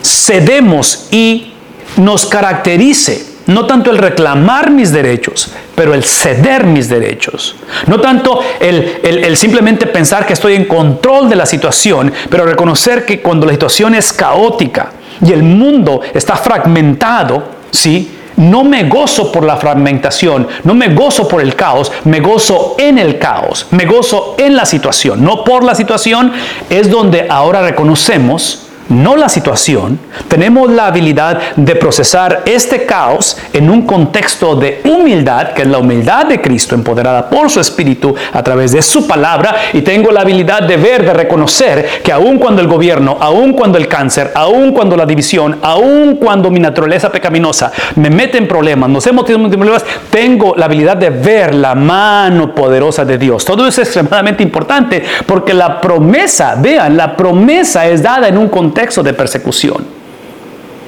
cedemos 0.01 1.07
y 1.11 1.53
nos 1.97 2.25
caracterice 2.25 3.37
no 3.47 3.65
tanto 3.65 3.91
el 3.91 3.97
reclamar 3.97 4.71
mis 4.71 4.91
derechos, 4.91 5.51
pero 5.73 5.93
el 5.93 6.03
ceder 6.03 6.65
mis 6.65 6.89
derechos. 6.89 7.55
No 7.87 7.99
tanto 7.99 8.41
el, 8.59 8.99
el, 9.03 9.37
simplemente 9.37 9.87
pensar 9.87 10.25
que 10.25 10.33
estoy 10.33 10.55
en 10.55 10.65
control 10.65 11.29
de 11.29 11.37
la 11.37 11.45
situación, 11.45 12.11
pero 12.29 12.45
reconocer 12.45 13.05
que 13.05 13.21
cuando 13.21 13.45
la 13.45 13.53
situación 13.53 13.95
es 13.95 14.11
caótica 14.11 14.91
y 15.25 15.31
el 15.31 15.43
mundo 15.43 16.01
está 16.13 16.35
fragmentado, 16.35 17.43
¿sí? 17.71 18.11
no 18.35 18.65
me 18.65 18.83
gozo 18.83 19.31
por 19.31 19.45
la 19.45 19.55
fragmentación, 19.55 20.47
no 20.65 20.75
me 20.75 20.93
gozo 20.93 21.27
por 21.27 21.41
el 21.41 21.55
caos, 21.55 21.91
me 22.03 22.19
gozo 22.19 22.75
en 22.77 22.97
el 22.97 23.17
caos, 23.17 23.67
me 23.71 23.85
gozo 23.85 24.35
en 24.37 24.55
la 24.55 24.65
situación, 24.65 25.23
no 25.23 25.43
por 25.45 25.63
la 25.63 25.73
situación, 25.73 26.33
es 26.69 26.91
donde 26.91 27.27
ahora 27.29 27.61
reconocemos 27.61 28.66
no 28.89 29.15
la 29.15 29.29
situación, 29.29 29.99
tenemos 30.27 30.71
la 30.71 30.87
habilidad 30.87 31.39
de 31.55 31.75
procesar 31.75 32.43
este 32.45 32.85
caos 32.85 33.37
en 33.53 33.69
un 33.69 33.83
contexto 33.83 34.55
de 34.55 34.81
humildad, 34.85 35.53
que 35.53 35.63
es 35.63 35.67
la 35.67 35.79
humildad 35.79 36.25
de 36.25 36.41
Cristo 36.41 36.75
empoderada 36.75 37.29
por 37.29 37.49
su 37.49 37.59
Espíritu 37.59 38.15
a 38.33 38.43
través 38.43 38.71
de 38.71 38.81
su 38.81 39.07
palabra, 39.07 39.55
y 39.73 39.81
tengo 39.81 40.11
la 40.11 40.21
habilidad 40.21 40.63
de 40.63 40.77
ver, 40.77 41.05
de 41.05 41.13
reconocer 41.13 42.01
que 42.03 42.11
aun 42.11 42.37
cuando 42.37 42.61
el 42.61 42.67
gobierno, 42.67 43.17
aun 43.19 43.53
cuando 43.53 43.77
el 43.77 43.87
cáncer, 43.87 44.31
aun 44.35 44.71
cuando 44.71 44.95
la 44.95 45.05
división, 45.05 45.59
aun 45.61 46.15
cuando 46.15 46.49
mi 46.49 46.59
naturaleza 46.59 47.11
pecaminosa 47.11 47.71
me 47.95 48.09
mete 48.09 48.37
en 48.37 48.47
problemas, 48.47 48.89
nos 48.89 49.05
hemos 49.07 49.25
tenido 49.25 49.49
problemas, 49.49 49.85
tengo 50.09 50.55
la 50.55 50.65
habilidad 50.65 50.97
de 50.97 51.09
ver 51.09 51.55
la 51.55 51.75
mano 51.75 52.53
poderosa 52.53 53.03
de 53.05 53.17
Dios. 53.17 53.43
Todo 53.43 53.67
eso 53.67 53.81
es 53.81 53.87
extremadamente 53.87 54.43
importante 54.43 55.03
porque 55.25 55.53
la 55.53 55.81
promesa, 55.81 56.55
vean, 56.57 56.95
la 56.95 57.15
promesa 57.15 57.87
es 57.87 58.01
dada 58.01 58.27
en 58.27 58.37
un 58.37 58.49
contexto 58.49 58.76
de 58.77 59.13
persecución, 59.13 59.85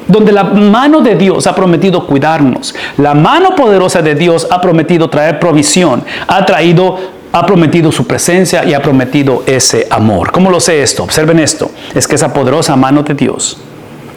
donde 0.07 0.32
la 0.32 0.44
mano 0.44 1.02
de 1.02 1.16
Dios 1.16 1.48
ha 1.48 1.56
prometido 1.56 2.06
cuidarnos, 2.06 2.76
la 2.98 3.16
mano 3.16 3.56
poderosa 3.56 4.02
de 4.02 4.14
Dios 4.14 4.48
ha 4.52 4.61
prometido 4.61 5.10
traer 5.10 5.40
provisión, 5.40 6.03
ha 6.28 6.45
traído 6.45 7.20
ha 7.32 7.45
prometido 7.45 7.91
su 7.91 8.07
presencia 8.07 8.66
y 8.66 8.74
ha 8.74 8.82
prometido 8.82 9.44
ese 9.45 9.86
amor. 9.91 10.32
¿Cómo 10.32 10.49
lo 10.49 10.60
sé 10.60 10.82
esto? 10.82 11.03
Observen 11.03 11.40
esto. 11.40 11.70
Es 11.94 12.07
que 12.07 12.16
esa 12.16 12.34
poderosa 12.34 12.76
mano 12.76 13.03
de 13.03 13.14
Dios, 13.14 13.57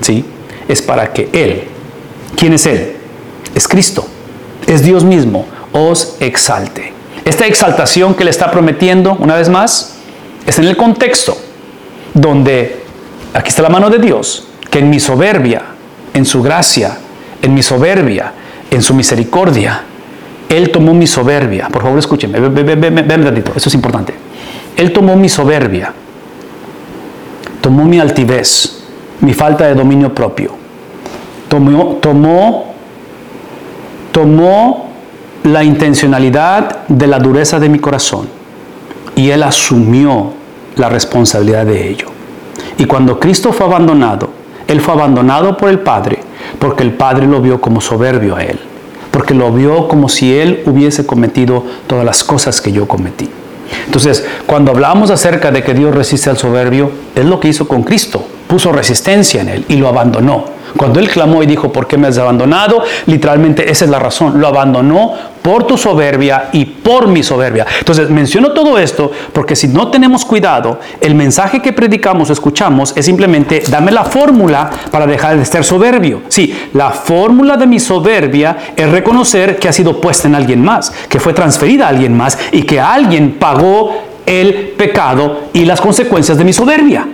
¿sí? 0.00 0.24
Es 0.66 0.80
para 0.80 1.12
que 1.12 1.28
Él, 1.32 1.64
¿quién 2.36 2.54
es 2.54 2.64
Él? 2.64 2.96
Es 3.54 3.68
Cristo, 3.68 4.06
es 4.66 4.82
Dios 4.82 5.04
mismo, 5.04 5.46
os 5.72 6.16
exalte. 6.20 6.94
Esta 7.24 7.46
exaltación 7.46 8.14
que 8.14 8.24
le 8.24 8.30
está 8.30 8.50
prometiendo, 8.50 9.14
una 9.20 9.36
vez 9.36 9.50
más, 9.50 9.96
es 10.46 10.58
en 10.58 10.64
el 10.64 10.76
contexto 10.76 11.36
donde 12.14 12.81
Aquí 13.34 13.48
está 13.48 13.62
la 13.62 13.68
mano 13.70 13.88
de 13.88 13.98
Dios, 13.98 14.48
que 14.70 14.80
en 14.80 14.90
mi 14.90 15.00
soberbia, 15.00 15.62
en 16.12 16.24
su 16.24 16.42
gracia, 16.42 16.98
en 17.40 17.54
mi 17.54 17.62
soberbia, 17.62 18.32
en 18.70 18.82
su 18.82 18.94
misericordia, 18.94 19.82
Él 20.48 20.70
tomó 20.70 20.92
mi 20.92 21.06
soberbia. 21.06 21.68
Por 21.68 21.82
favor, 21.82 21.98
escúchenme, 21.98 22.38
ven, 22.40 23.24
ratito, 23.24 23.52
eso 23.56 23.68
es 23.68 23.74
importante. 23.74 24.14
Él 24.76 24.92
tomó 24.92 25.16
mi 25.16 25.28
soberbia, 25.28 25.92
tomó 27.60 27.84
mi 27.84 27.98
altivez, 27.98 28.82
mi 29.20 29.32
falta 29.32 29.66
de 29.66 29.74
dominio 29.74 30.14
propio, 30.14 30.54
tomó, 31.48 31.98
tomó 34.12 34.88
la 35.44 35.64
intencionalidad 35.64 36.86
de 36.88 37.06
la 37.06 37.18
dureza 37.18 37.58
de 37.58 37.68
mi 37.68 37.78
corazón 37.78 38.28
y 39.16 39.30
Él 39.30 39.42
asumió 39.42 40.32
la 40.76 40.88
responsabilidad 40.88 41.66
de 41.66 41.88
ello. 41.88 42.11
Y 42.78 42.84
cuando 42.84 43.18
Cristo 43.18 43.52
fue 43.52 43.66
abandonado, 43.66 44.30
Él 44.66 44.80
fue 44.80 44.94
abandonado 44.94 45.56
por 45.56 45.68
el 45.68 45.80
Padre, 45.80 46.20
porque 46.58 46.82
el 46.82 46.92
Padre 46.92 47.26
lo 47.26 47.40
vio 47.40 47.60
como 47.60 47.80
soberbio 47.80 48.36
a 48.36 48.42
Él, 48.42 48.58
porque 49.10 49.34
lo 49.34 49.52
vio 49.52 49.88
como 49.88 50.08
si 50.08 50.36
Él 50.36 50.62
hubiese 50.66 51.06
cometido 51.06 51.64
todas 51.86 52.04
las 52.04 52.24
cosas 52.24 52.60
que 52.60 52.72
yo 52.72 52.86
cometí. 52.88 53.28
Entonces, 53.86 54.26
cuando 54.46 54.70
hablamos 54.70 55.10
acerca 55.10 55.50
de 55.50 55.62
que 55.62 55.74
Dios 55.74 55.94
resiste 55.94 56.30
al 56.30 56.36
soberbio, 56.36 56.90
es 57.14 57.24
lo 57.24 57.40
que 57.40 57.48
hizo 57.48 57.66
con 57.66 57.82
Cristo, 57.82 58.24
puso 58.46 58.72
resistencia 58.72 59.40
en 59.40 59.48
Él 59.48 59.64
y 59.68 59.76
lo 59.76 59.88
abandonó. 59.88 60.44
Cuando 60.76 61.00
él 61.00 61.08
clamó 61.08 61.42
y 61.42 61.46
dijo, 61.46 61.72
¿por 61.72 61.86
qué 61.86 61.96
me 61.96 62.08
has 62.08 62.18
abandonado? 62.18 62.82
Literalmente 63.06 63.70
esa 63.70 63.84
es 63.84 63.90
la 63.90 63.98
razón. 63.98 64.40
Lo 64.40 64.48
abandonó 64.48 65.14
por 65.42 65.66
tu 65.66 65.76
soberbia 65.76 66.48
y 66.52 66.64
por 66.64 67.08
mi 67.08 67.22
soberbia. 67.22 67.66
Entonces 67.78 68.08
menciono 68.10 68.52
todo 68.52 68.78
esto 68.78 69.10
porque 69.32 69.56
si 69.56 69.68
no 69.68 69.88
tenemos 69.88 70.24
cuidado, 70.24 70.78
el 71.00 71.14
mensaje 71.14 71.60
que 71.60 71.72
predicamos 71.72 72.30
o 72.30 72.32
escuchamos 72.32 72.92
es 72.96 73.04
simplemente, 73.04 73.62
dame 73.68 73.90
la 73.90 74.04
fórmula 74.04 74.70
para 74.90 75.06
dejar 75.06 75.36
de 75.36 75.44
ser 75.44 75.64
soberbio. 75.64 76.22
Sí, 76.28 76.68
la 76.74 76.90
fórmula 76.90 77.56
de 77.56 77.66
mi 77.66 77.80
soberbia 77.80 78.56
es 78.76 78.88
reconocer 78.88 79.58
que 79.58 79.68
ha 79.68 79.72
sido 79.72 80.00
puesta 80.00 80.28
en 80.28 80.34
alguien 80.34 80.62
más, 80.62 80.92
que 81.08 81.20
fue 81.20 81.32
transferida 81.32 81.86
a 81.86 81.88
alguien 81.88 82.16
más 82.16 82.38
y 82.52 82.62
que 82.62 82.80
alguien 82.80 83.36
pagó 83.38 84.12
el 84.24 84.74
pecado 84.76 85.48
y 85.52 85.64
las 85.64 85.80
consecuencias 85.80 86.38
de 86.38 86.44
mi 86.44 86.52
soberbia. 86.52 87.06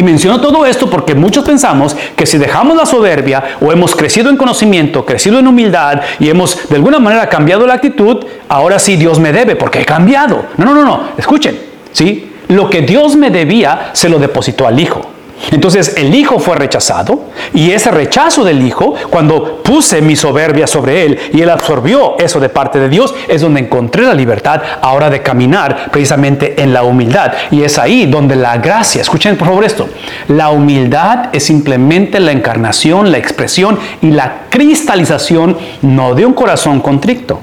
Y 0.00 0.02
menciono 0.02 0.40
todo 0.40 0.64
esto 0.64 0.88
porque 0.88 1.14
muchos 1.14 1.44
pensamos 1.44 1.94
que 2.16 2.24
si 2.24 2.38
dejamos 2.38 2.74
la 2.74 2.86
soberbia 2.86 3.58
o 3.60 3.70
hemos 3.70 3.94
crecido 3.94 4.30
en 4.30 4.38
conocimiento, 4.38 5.04
crecido 5.04 5.38
en 5.38 5.46
humildad 5.46 6.00
y 6.18 6.30
hemos 6.30 6.70
de 6.70 6.76
alguna 6.76 6.98
manera 6.98 7.28
cambiado 7.28 7.66
la 7.66 7.74
actitud, 7.74 8.24
ahora 8.48 8.78
sí 8.78 8.96
Dios 8.96 9.18
me 9.18 9.30
debe 9.30 9.56
porque 9.56 9.82
he 9.82 9.84
cambiado. 9.84 10.46
No, 10.56 10.64
no, 10.64 10.74
no, 10.74 10.84
no. 10.84 11.02
Escuchen, 11.18 11.60
¿sí? 11.92 12.32
Lo 12.48 12.70
que 12.70 12.80
Dios 12.80 13.14
me 13.14 13.28
debía 13.28 13.90
se 13.92 14.08
lo 14.08 14.18
depositó 14.18 14.66
al 14.66 14.80
Hijo. 14.80 15.02
Entonces 15.50 15.94
el 15.96 16.14
hijo 16.14 16.38
fue 16.38 16.56
rechazado 16.56 17.24
y 17.54 17.70
ese 17.70 17.90
rechazo 17.90 18.44
del 18.44 18.62
hijo, 18.62 18.94
cuando 19.08 19.62
puse 19.62 20.02
mi 20.02 20.14
soberbia 20.14 20.66
sobre 20.66 21.04
él 21.04 21.18
y 21.32 21.40
él 21.40 21.50
absorbió 21.50 22.18
eso 22.18 22.40
de 22.40 22.48
parte 22.48 22.78
de 22.78 22.88
Dios, 22.88 23.14
es 23.28 23.40
donde 23.40 23.60
encontré 23.60 24.02
la 24.02 24.14
libertad 24.14 24.60
ahora 24.82 25.10
de 25.10 25.22
caminar 25.22 25.90
precisamente 25.90 26.62
en 26.62 26.72
la 26.72 26.82
humildad. 26.82 27.32
Y 27.50 27.62
es 27.62 27.78
ahí 27.78 28.06
donde 28.06 28.36
la 28.36 28.58
gracia, 28.58 29.00
escuchen 29.00 29.36
por 29.36 29.48
favor 29.48 29.64
esto, 29.64 29.88
la 30.28 30.50
humildad 30.50 31.30
es 31.32 31.44
simplemente 31.44 32.20
la 32.20 32.32
encarnación, 32.32 33.10
la 33.10 33.18
expresión 33.18 33.78
y 34.02 34.10
la 34.10 34.42
cristalización 34.50 35.56
no 35.82 36.14
de 36.14 36.26
un 36.26 36.34
corazón 36.34 36.80
contrito, 36.80 37.40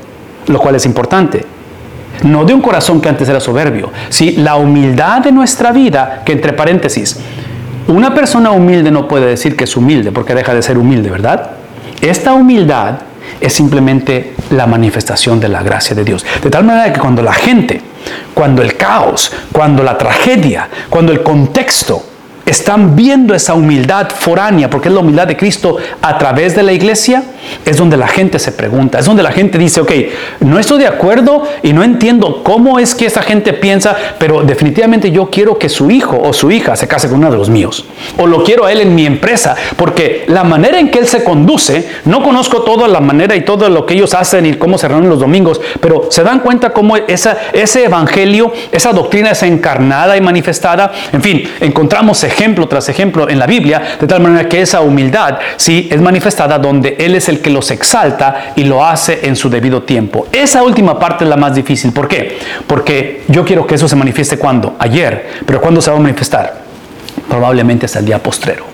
lo 0.47 0.59
cual 0.59 0.75
es 0.75 0.85
importante. 0.85 1.45
No 2.23 2.45
de 2.45 2.53
un 2.53 2.61
corazón 2.61 2.99
que 2.99 3.09
antes 3.09 3.29
era 3.29 3.39
soberbio, 3.39 3.91
sí, 4.09 4.31
la 4.37 4.55
humildad 4.55 5.21
de 5.21 5.31
nuestra 5.31 5.71
vida, 5.71 6.23
que 6.25 6.31
entre 6.31 6.53
paréntesis, 6.53 7.19
una 7.87 8.13
persona 8.13 8.51
humilde 8.51 8.91
no 8.91 9.07
puede 9.07 9.27
decir 9.27 9.55
que 9.55 9.63
es 9.63 9.77
humilde 9.77 10.11
porque 10.11 10.35
deja 10.35 10.53
de 10.53 10.61
ser 10.61 10.77
humilde, 10.77 11.09
¿verdad? 11.09 11.51
Esta 12.01 12.33
humildad 12.33 12.95
es 13.39 13.53
simplemente 13.53 14.35
la 14.51 14.67
manifestación 14.67 15.39
de 15.39 15.49
la 15.49 15.63
gracia 15.63 15.95
de 15.95 16.03
Dios. 16.03 16.25
De 16.43 16.49
tal 16.49 16.63
manera 16.63 16.91
que 16.91 16.99
cuando 16.99 17.21
la 17.21 17.33
gente, 17.33 17.81
cuando 18.33 18.61
el 18.61 18.75
caos, 18.75 19.31
cuando 19.51 19.83
la 19.83 19.97
tragedia, 19.97 20.67
cuando 20.89 21.11
el 21.11 21.23
contexto 21.23 22.03
están 22.47 22.95
viendo 22.95 23.35
esa 23.35 23.53
humildad 23.53 24.07
foránea, 24.09 24.69
porque 24.69 24.87
es 24.87 24.93
la 24.93 25.01
humildad 25.01 25.27
de 25.27 25.35
Cristo 25.35 25.75
a 26.01 26.17
través 26.17 26.55
de 26.55 26.63
la 26.63 26.71
iglesia, 26.71 27.23
es 27.65 27.75
donde 27.75 27.97
la 27.97 28.07
gente 28.07 28.39
se 28.39 28.53
pregunta, 28.53 28.99
es 28.99 29.05
donde 29.05 29.21
la 29.21 29.31
gente 29.31 29.57
dice, 29.57 29.81
ok, 29.81 29.91
no 30.39 30.57
estoy 30.57 30.79
de 30.79 30.87
acuerdo 30.87 31.43
y 31.61 31.73
no 31.73 31.83
entiendo 31.83 32.41
cómo 32.43 32.79
es 32.79 32.95
que 32.95 33.05
esa 33.05 33.21
gente 33.21 33.51
piensa, 33.51 33.95
pero 34.17 34.43
definitivamente 34.43 35.11
yo 35.11 35.29
quiero 35.29 35.59
que 35.59 35.67
su 35.67 35.91
hijo 35.91 36.17
o 36.21 36.31
su 36.31 36.49
hija 36.49 36.77
se 36.77 36.87
case 36.87 37.09
con 37.09 37.19
uno 37.19 37.31
de 37.31 37.37
los 37.37 37.49
míos, 37.49 37.85
o 38.17 38.25
lo 38.25 38.43
quiero 38.45 38.65
a 38.65 38.71
él 38.71 38.79
en 38.79 38.95
mi 38.95 39.05
empresa, 39.05 39.55
porque 39.75 40.23
la 40.27 40.45
manera 40.45 40.79
en 40.79 40.89
que 40.89 40.99
él 40.99 41.07
se 41.07 41.25
conduce, 41.25 41.85
no 42.05 42.23
conozco 42.23 42.61
toda 42.61 42.87
la 42.87 43.01
manera 43.01 43.35
y 43.35 43.41
todo 43.41 43.69
lo 43.69 43.85
que 43.85 43.95
ellos 43.95 44.13
hacen 44.13 44.45
y 44.45 44.53
cómo 44.53 44.77
se 44.77 44.87
reúnen 44.87 45.09
los 45.09 45.19
domingos, 45.19 45.59
pero 45.81 46.07
se 46.09 46.23
dan 46.23 46.39
cuenta 46.39 46.71
cómo 46.71 46.95
ese 46.95 47.83
evangelio, 47.83 48.53
esa 48.71 48.93
doctrina 48.93 49.31
es 49.31 49.43
encarnada 49.43 50.15
y 50.15 50.21
manifestada, 50.21 50.93
en 51.11 51.21
fin, 51.21 51.43
encontramos 51.59 52.23
ejemplos 52.23 52.36
ejemplo 52.37 52.67
tras 52.67 52.87
ejemplo 52.89 53.27
en 53.27 53.39
la 53.39 53.47
Biblia, 53.47 53.97
de 53.99 54.05
tal 54.05 54.21
manera 54.21 54.47
que 54.47 54.61
esa 54.61 54.81
humildad 54.81 55.39
sí 55.55 55.87
es 55.91 55.99
manifestada 55.99 56.59
donde 56.59 56.95
Él 56.99 57.15
es 57.15 57.29
el 57.29 57.41
que 57.41 57.49
los 57.49 57.71
exalta 57.71 58.53
y 58.55 58.63
lo 58.63 58.85
hace 58.85 59.27
en 59.27 59.35
su 59.35 59.49
debido 59.49 59.81
tiempo. 59.81 60.27
Esa 60.31 60.61
última 60.61 60.99
parte 60.99 61.23
es 61.23 61.29
la 61.29 61.37
más 61.37 61.55
difícil. 61.55 61.91
¿Por 61.91 62.07
qué? 62.07 62.37
Porque 62.67 63.23
yo 63.27 63.43
quiero 63.43 63.65
que 63.65 63.75
eso 63.75 63.87
se 63.87 63.95
manifieste 63.95 64.37
cuando? 64.37 64.75
Ayer. 64.77 65.27
Pero 65.45 65.59
¿cuándo 65.59 65.81
se 65.81 65.89
va 65.89 65.97
a 65.97 65.99
manifestar? 65.99 66.61
Probablemente 67.27 67.87
hasta 67.87 67.99
el 67.99 68.05
día 68.05 68.19
postrero 68.19 68.65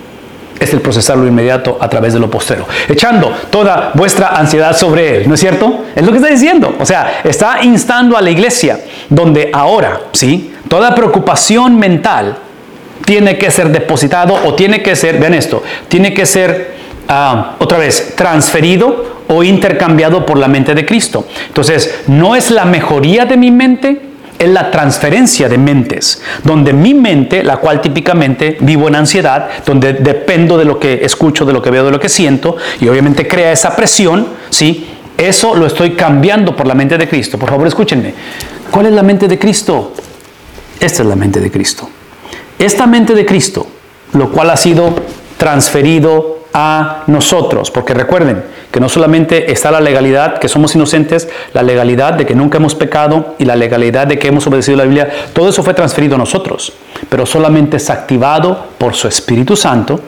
es 0.60 0.72
el 0.72 0.80
procesarlo 0.80 1.26
inmediato 1.26 1.76
a 1.80 1.88
través 1.88 2.14
de 2.14 2.20
lo 2.20 2.30
postrero, 2.30 2.66
echando 2.88 3.32
toda 3.50 3.90
vuestra 3.94 4.28
ansiedad 4.28 4.74
sobre 4.74 5.18
él, 5.18 5.28
¿no 5.28 5.34
es 5.34 5.40
cierto? 5.40 5.84
Es 5.94 6.04
lo 6.04 6.12
que 6.12 6.18
está 6.18 6.30
diciendo, 6.30 6.76
o 6.78 6.86
sea, 6.86 7.20
está 7.24 7.62
instando 7.64 8.16
a 8.16 8.22
la 8.22 8.30
iglesia 8.30 8.78
donde 9.10 9.50
ahora, 9.52 10.00
¿sí? 10.12 10.54
Toda 10.68 10.94
preocupación 10.94 11.76
mental 11.76 12.36
tiene 13.04 13.38
que 13.38 13.50
ser 13.50 13.70
depositado 13.70 14.34
o 14.44 14.54
tiene 14.54 14.82
que 14.82 14.96
ser, 14.96 15.18
vean 15.18 15.34
esto, 15.34 15.62
tiene 15.88 16.14
que 16.14 16.26
ser 16.26 16.74
ah, 17.08 17.56
otra 17.58 17.78
vez 17.78 18.14
transferido 18.16 19.14
o 19.28 19.42
intercambiado 19.42 20.26
por 20.26 20.38
la 20.38 20.48
mente 20.48 20.74
de 20.74 20.84
Cristo. 20.84 21.26
Entonces, 21.46 22.02
no 22.06 22.36
es 22.36 22.50
la 22.50 22.64
mejoría 22.64 23.24
de 23.24 23.36
mi 23.36 23.50
mente, 23.50 24.00
es 24.38 24.48
la 24.48 24.70
transferencia 24.70 25.48
de 25.48 25.58
mentes, 25.58 26.22
donde 26.42 26.72
mi 26.72 26.92
mente, 26.94 27.42
la 27.42 27.58
cual 27.58 27.80
típicamente 27.80 28.56
vivo 28.60 28.88
en 28.88 28.96
ansiedad, 28.96 29.48
donde 29.64 29.94
dependo 29.94 30.58
de 30.58 30.64
lo 30.64 30.78
que 30.78 31.04
escucho, 31.04 31.44
de 31.44 31.52
lo 31.52 31.62
que 31.62 31.70
veo, 31.70 31.84
de 31.84 31.90
lo 31.90 32.00
que 32.00 32.08
siento, 32.08 32.56
y 32.80 32.88
obviamente 32.88 33.26
crea 33.26 33.52
esa 33.52 33.74
presión, 33.76 34.26
¿sí? 34.50 34.88
Eso 35.16 35.54
lo 35.54 35.66
estoy 35.66 35.92
cambiando 35.92 36.56
por 36.56 36.66
la 36.66 36.74
mente 36.74 36.98
de 36.98 37.08
Cristo. 37.08 37.38
Por 37.38 37.48
favor, 37.48 37.66
escúchenme. 37.68 38.12
¿Cuál 38.70 38.86
es 38.86 38.92
la 38.92 39.02
mente 39.04 39.28
de 39.28 39.38
Cristo? 39.38 39.92
Esta 40.80 41.02
es 41.02 41.08
la 41.08 41.14
mente 41.14 41.38
de 41.38 41.50
Cristo. 41.52 41.88
Esta 42.58 42.86
mente 42.86 43.14
de 43.14 43.26
Cristo, 43.26 43.66
lo 44.12 44.30
cual 44.30 44.50
ha 44.50 44.56
sido 44.56 44.94
transferido 45.38 46.38
a 46.52 47.02
nosotros, 47.08 47.70
porque 47.70 47.94
recuerden 47.94 48.44
que 48.70 48.78
no 48.78 48.88
solamente 48.88 49.52
está 49.52 49.70
la 49.72 49.80
legalidad, 49.80 50.38
que 50.38 50.48
somos 50.48 50.74
inocentes, 50.74 51.28
la 51.52 51.62
legalidad 51.62 52.14
de 52.14 52.26
que 52.26 52.34
nunca 52.34 52.58
hemos 52.58 52.74
pecado 52.74 53.34
y 53.38 53.44
la 53.44 53.56
legalidad 53.56 54.06
de 54.06 54.18
que 54.18 54.28
hemos 54.28 54.46
obedecido 54.46 54.76
la 54.76 54.84
Biblia, 54.84 55.08
todo 55.32 55.48
eso 55.48 55.62
fue 55.64 55.74
transferido 55.74 56.14
a 56.14 56.18
nosotros, 56.18 56.72
pero 57.08 57.26
solamente 57.26 57.76
es 57.76 57.90
activado 57.90 58.66
por 58.78 58.94
su 58.94 59.08
Espíritu 59.08 59.56
Santo 59.56 60.00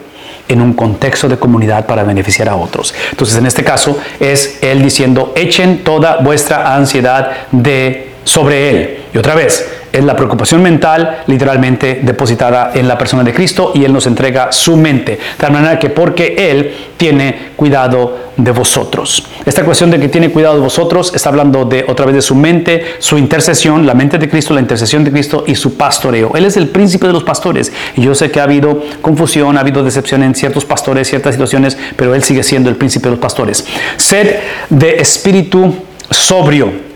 en 0.47 0.61
un 0.61 0.73
contexto 0.73 1.27
de 1.27 1.37
comunidad 1.37 1.85
para 1.85 2.03
beneficiar 2.03 2.47
a 2.47 2.55
otros. 2.55 2.93
Entonces, 3.11 3.37
en 3.37 3.45
este 3.45 3.63
caso 3.63 3.97
es 4.19 4.59
Él 4.61 4.81
diciendo, 4.81 5.33
echen 5.35 5.83
toda 5.83 6.17
vuestra 6.17 6.75
ansiedad 6.75 7.31
de 7.51 8.11
sobre 8.23 8.69
Él. 8.69 9.03
Y 9.13 9.17
otra 9.17 9.35
vez, 9.35 9.76
es 9.91 10.03
la 10.03 10.15
preocupación 10.15 10.61
mental 10.61 11.23
literalmente 11.27 12.01
depositada 12.03 12.71
en 12.73 12.87
la 12.87 12.97
persona 12.97 13.23
de 13.23 13.33
Cristo 13.33 13.71
y 13.73 13.83
Él 13.83 13.93
nos 13.93 14.07
entrega 14.07 14.51
su 14.51 14.75
mente. 14.77 15.19
De 15.39 15.49
manera 15.49 15.79
que 15.79 15.89
porque 15.89 16.35
Él 16.37 16.73
tiene 16.97 17.49
cuidado 17.55 18.27
de 18.37 18.51
vosotros. 18.51 19.27
Esta 19.45 19.63
cuestión 19.63 19.89
de 19.89 19.99
que 19.99 20.09
tiene 20.09 20.29
cuidado 20.29 20.55
de 20.55 20.61
vosotros 20.61 21.11
está 21.15 21.29
hablando 21.29 21.65
de 21.65 21.85
otra 21.87 22.05
vez 22.05 22.15
de 22.15 22.21
su 22.21 22.35
mente, 22.35 22.97
su 22.99 23.17
intercesión, 23.17 23.85
la 23.85 23.93
mente 23.93 24.17
de 24.17 24.29
Cristo, 24.29 24.53
la 24.53 24.61
intercesión 24.61 25.03
de 25.03 25.11
Cristo 25.11 25.43
y 25.47 25.55
su 25.55 25.75
pastoreo. 25.75 26.31
Él 26.35 26.45
es 26.45 26.57
el 26.57 26.67
príncipe 26.67 27.07
de 27.07 27.13
los 27.13 27.23
pastores. 27.23 27.71
Y 27.95 28.01
yo 28.01 28.13
sé 28.13 28.29
que 28.29 28.39
ha 28.39 28.43
habido 28.43 28.83
confusión, 29.01 29.57
ha 29.57 29.61
habido 29.61 29.83
decepción 29.83 30.23
en 30.23 30.35
ciertos 30.35 30.65
pastores, 30.65 31.07
ciertas 31.07 31.33
situaciones, 31.33 31.77
pero 31.95 32.13
Él 32.13 32.23
sigue 32.23 32.43
siendo 32.43 32.69
el 32.69 32.75
príncipe 32.75 33.05
de 33.05 33.11
los 33.11 33.19
pastores. 33.19 33.65
Sed 33.97 34.35
de 34.69 34.97
espíritu 34.97 35.75
sobrio 36.11 36.86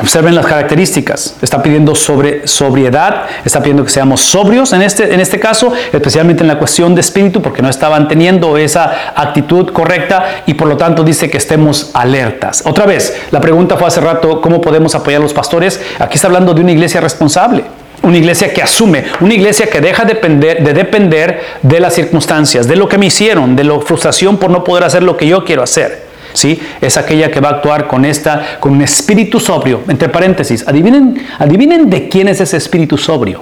Observen 0.00 0.34
las 0.34 0.46
características. 0.46 1.36
Está 1.40 1.62
pidiendo 1.62 1.94
sobre, 1.94 2.46
sobriedad, 2.48 3.26
está 3.44 3.60
pidiendo 3.60 3.84
que 3.84 3.90
seamos 3.90 4.20
sobrios 4.20 4.72
en 4.72 4.82
este, 4.82 5.14
en 5.14 5.20
este 5.20 5.38
caso, 5.38 5.72
especialmente 5.92 6.42
en 6.42 6.48
la 6.48 6.58
cuestión 6.58 6.94
de 6.94 7.00
espíritu, 7.00 7.40
porque 7.40 7.62
no 7.62 7.68
estaban 7.68 8.08
teniendo 8.08 8.58
esa 8.58 9.12
actitud 9.14 9.72
correcta 9.72 10.42
y 10.46 10.54
por 10.54 10.68
lo 10.68 10.76
tanto 10.76 11.04
dice 11.04 11.30
que 11.30 11.38
estemos 11.38 11.90
alertas. 11.94 12.62
Otra 12.66 12.86
vez, 12.86 13.16
la 13.30 13.40
pregunta 13.40 13.76
fue 13.76 13.86
hace 13.86 14.00
rato, 14.00 14.40
¿cómo 14.40 14.60
podemos 14.60 14.94
apoyar 14.94 15.20
a 15.20 15.22
los 15.22 15.32
pastores? 15.32 15.80
Aquí 16.00 16.16
está 16.16 16.26
hablando 16.26 16.54
de 16.54 16.62
una 16.62 16.72
iglesia 16.72 17.00
responsable. 17.00 17.64
Una 18.02 18.18
iglesia 18.18 18.52
que 18.52 18.60
asume, 18.60 19.04
una 19.20 19.32
iglesia 19.32 19.66
que 19.70 19.80
deja 19.80 20.04
de 20.04 20.12
depender, 20.12 20.62
de 20.62 20.74
depender 20.74 21.40
de 21.62 21.80
las 21.80 21.94
circunstancias, 21.94 22.68
de 22.68 22.76
lo 22.76 22.86
que 22.86 22.98
me 22.98 23.06
hicieron, 23.06 23.56
de 23.56 23.64
la 23.64 23.80
frustración 23.80 24.36
por 24.36 24.50
no 24.50 24.62
poder 24.62 24.84
hacer 24.84 25.02
lo 25.02 25.16
que 25.16 25.26
yo 25.26 25.42
quiero 25.42 25.62
hacer. 25.62 26.13
¿Sí? 26.34 26.60
Es 26.80 26.98
aquella 26.98 27.30
que 27.30 27.40
va 27.40 27.48
a 27.48 27.52
actuar 27.52 27.86
con 27.86 28.04
esta, 28.04 28.58
con 28.60 28.72
un 28.72 28.82
espíritu 28.82 29.40
sobrio. 29.40 29.82
Entre 29.88 30.10
paréntesis, 30.10 30.66
adivinen, 30.68 31.26
adivinen 31.38 31.88
de 31.88 32.08
quién 32.08 32.28
es 32.28 32.40
ese 32.42 32.58
espíritu 32.58 32.98
sobrio. 32.98 33.40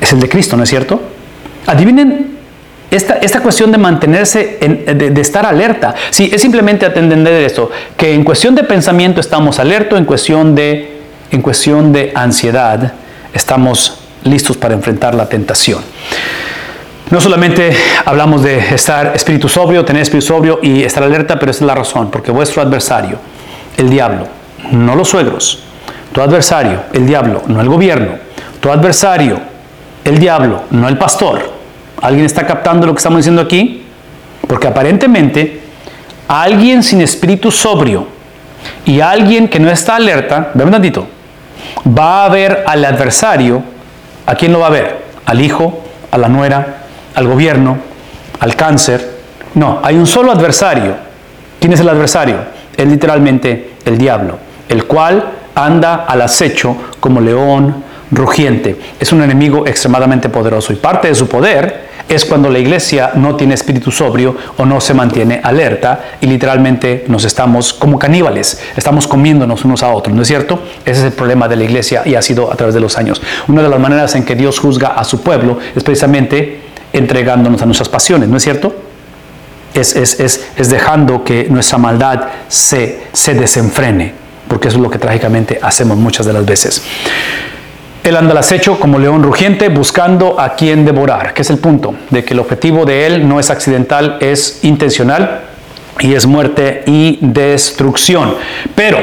Es 0.00 0.12
el 0.12 0.18
de 0.18 0.28
Cristo, 0.28 0.56
¿no 0.56 0.64
es 0.64 0.68
cierto? 0.68 1.00
Adivinen 1.66 2.32
esta, 2.90 3.14
esta, 3.14 3.40
cuestión 3.40 3.70
de 3.70 3.78
mantenerse, 3.78 4.58
de, 4.60 5.20
estar 5.20 5.46
alerta. 5.46 5.94
Sí, 6.10 6.28
es 6.32 6.42
simplemente 6.42 6.86
entender 6.86 7.32
esto, 7.44 7.70
que 7.96 8.12
en 8.12 8.24
cuestión 8.24 8.54
de 8.54 8.64
pensamiento 8.64 9.20
estamos 9.20 9.58
alertos, 9.60 9.98
en 9.98 10.04
cuestión 10.04 10.54
de, 10.54 11.00
en 11.30 11.40
cuestión 11.40 11.92
de 11.92 12.12
ansiedad 12.14 12.92
estamos 13.32 13.98
listos 14.24 14.56
para 14.56 14.74
enfrentar 14.74 15.14
la 15.14 15.28
tentación. 15.28 15.82
No 17.10 17.20
solamente 17.20 17.76
hablamos 18.04 18.42
de 18.42 18.74
estar 18.74 19.12
espíritu 19.14 19.48
sobrio, 19.48 19.84
tener 19.84 20.02
espíritu 20.02 20.28
sobrio 20.28 20.60
y 20.62 20.82
estar 20.82 21.02
alerta, 21.02 21.38
pero 21.38 21.50
esa 21.50 21.64
es 21.64 21.66
la 21.66 21.74
razón, 21.74 22.10
porque 22.10 22.30
vuestro 22.30 22.62
adversario, 22.62 23.18
el 23.76 23.90
diablo, 23.90 24.26
no 24.70 24.94
los 24.96 25.08
suegros, 25.08 25.62
tu 26.12 26.22
adversario, 26.22 26.82
el 26.92 27.06
diablo, 27.06 27.42
no 27.46 27.60
el 27.60 27.68
gobierno, 27.68 28.12
tu 28.60 28.70
adversario, 28.70 29.40
el 30.04 30.18
diablo, 30.18 30.62
no 30.70 30.88
el 30.88 30.96
pastor. 30.96 31.52
¿Alguien 32.00 32.24
está 32.24 32.46
captando 32.46 32.86
lo 32.86 32.94
que 32.94 32.98
estamos 32.98 33.18
diciendo 33.18 33.42
aquí? 33.42 33.84
Porque 34.46 34.66
aparentemente 34.66 35.60
alguien 36.28 36.82
sin 36.82 37.00
espíritu 37.00 37.50
sobrio 37.50 38.06
y 38.84 39.00
alguien 39.00 39.48
que 39.48 39.60
no 39.60 39.70
está 39.70 39.96
alerta, 39.96 40.50
ve 40.54 40.64
un 40.64 40.70
tantito, 40.70 41.06
va 41.86 42.24
a 42.24 42.28
ver 42.28 42.64
al 42.66 42.84
adversario, 42.84 43.62
¿a 44.26 44.34
quién 44.34 44.52
lo 44.52 44.60
va 44.60 44.68
a 44.68 44.70
ver? 44.70 45.02
Al 45.26 45.40
hijo, 45.40 45.82
a 46.10 46.18
la 46.18 46.28
nuera, 46.28 46.81
al 47.14 47.26
gobierno, 47.26 47.78
al 48.40 48.56
cáncer. 48.56 49.20
No, 49.54 49.80
hay 49.82 49.96
un 49.96 50.06
solo 50.06 50.32
adversario. 50.32 50.94
¿Quién 51.60 51.72
es 51.72 51.80
el 51.80 51.88
adversario? 51.88 52.36
Es 52.76 52.86
literalmente 52.86 53.72
el 53.84 53.98
diablo, 53.98 54.38
el 54.68 54.84
cual 54.84 55.24
anda 55.54 56.06
al 56.06 56.22
acecho 56.22 56.76
como 57.00 57.20
león 57.20 57.84
rugiente. 58.10 58.76
Es 59.00 59.12
un 59.12 59.22
enemigo 59.22 59.66
extremadamente 59.66 60.28
poderoso 60.28 60.72
y 60.72 60.76
parte 60.76 61.08
de 61.08 61.14
su 61.14 61.28
poder 61.28 61.92
es 62.08 62.24
cuando 62.24 62.50
la 62.50 62.58
iglesia 62.58 63.12
no 63.14 63.36
tiene 63.36 63.54
espíritu 63.54 63.90
sobrio 63.90 64.36
o 64.58 64.66
no 64.66 64.80
se 64.80 64.92
mantiene 64.92 65.40
alerta 65.42 66.00
y 66.20 66.26
literalmente 66.26 67.04
nos 67.08 67.24
estamos 67.24 67.72
como 67.72 67.98
caníbales, 67.98 68.60
estamos 68.76 69.06
comiéndonos 69.06 69.64
unos 69.64 69.82
a 69.82 69.88
otros, 69.88 70.14
¿no 70.14 70.22
es 70.22 70.28
cierto? 70.28 70.60
Ese 70.84 71.00
es 71.00 71.06
el 71.06 71.12
problema 71.12 71.48
de 71.48 71.56
la 71.56 71.64
iglesia 71.64 72.02
y 72.04 72.14
ha 72.14 72.22
sido 72.22 72.52
a 72.52 72.56
través 72.56 72.74
de 72.74 72.80
los 72.80 72.98
años. 72.98 73.22
Una 73.48 73.62
de 73.62 73.68
las 73.68 73.80
maneras 73.80 74.14
en 74.14 74.24
que 74.24 74.34
Dios 74.34 74.58
juzga 74.58 74.88
a 74.88 75.04
su 75.04 75.22
pueblo 75.22 75.58
es 75.74 75.82
precisamente 75.82 76.71
entregándonos 76.92 77.62
a 77.62 77.66
nuestras 77.66 77.88
pasiones, 77.88 78.28
¿no 78.28 78.36
es 78.36 78.42
cierto? 78.42 78.74
Es, 79.74 79.96
es, 79.96 80.70
dejando 80.70 81.24
que 81.24 81.46
nuestra 81.48 81.78
maldad 81.78 82.28
se, 82.48 83.04
se 83.12 83.34
desenfrene, 83.34 84.12
porque 84.46 84.68
es 84.68 84.74
lo 84.74 84.90
que 84.90 84.98
trágicamente 84.98 85.58
hacemos 85.62 85.96
muchas 85.96 86.26
de 86.26 86.32
las 86.34 86.44
veces. 86.44 86.82
Él 88.04 88.16
anda 88.16 88.32
al 88.32 88.38
acecho 88.38 88.80
como 88.80 88.98
león 88.98 89.22
rugiente 89.22 89.68
buscando 89.68 90.38
a 90.38 90.54
quien 90.54 90.84
devorar, 90.84 91.32
que 91.34 91.42
es 91.42 91.50
el 91.50 91.58
punto, 91.58 91.94
de 92.10 92.24
que 92.24 92.34
el 92.34 92.40
objetivo 92.40 92.84
de 92.84 93.06
él 93.06 93.28
no 93.28 93.38
es 93.38 93.48
accidental, 93.48 94.18
es 94.20 94.58
intencional 94.62 95.42
y 96.00 96.14
es 96.14 96.26
muerte 96.26 96.82
y 96.86 97.18
destrucción. 97.20 98.34
Pero, 98.74 98.98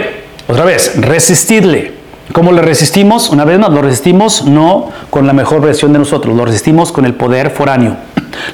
otra 0.47 0.65
vez, 0.65 0.93
resistidle, 0.97 1.98
¿Cómo 2.33 2.51
le 2.51 2.61
resistimos? 2.61 3.29
Una 3.29 3.43
vez 3.43 3.57
más, 3.59 3.71
lo 3.71 3.81
resistimos 3.81 4.45
no 4.45 4.89
con 5.09 5.25
la 5.25 5.33
mejor 5.33 5.61
versión 5.61 5.93
de 5.93 5.99
nosotros, 5.99 6.35
lo 6.35 6.45
resistimos 6.45 6.91
con 6.91 7.05
el 7.05 7.13
poder 7.15 7.49
foráneo. 7.49 7.97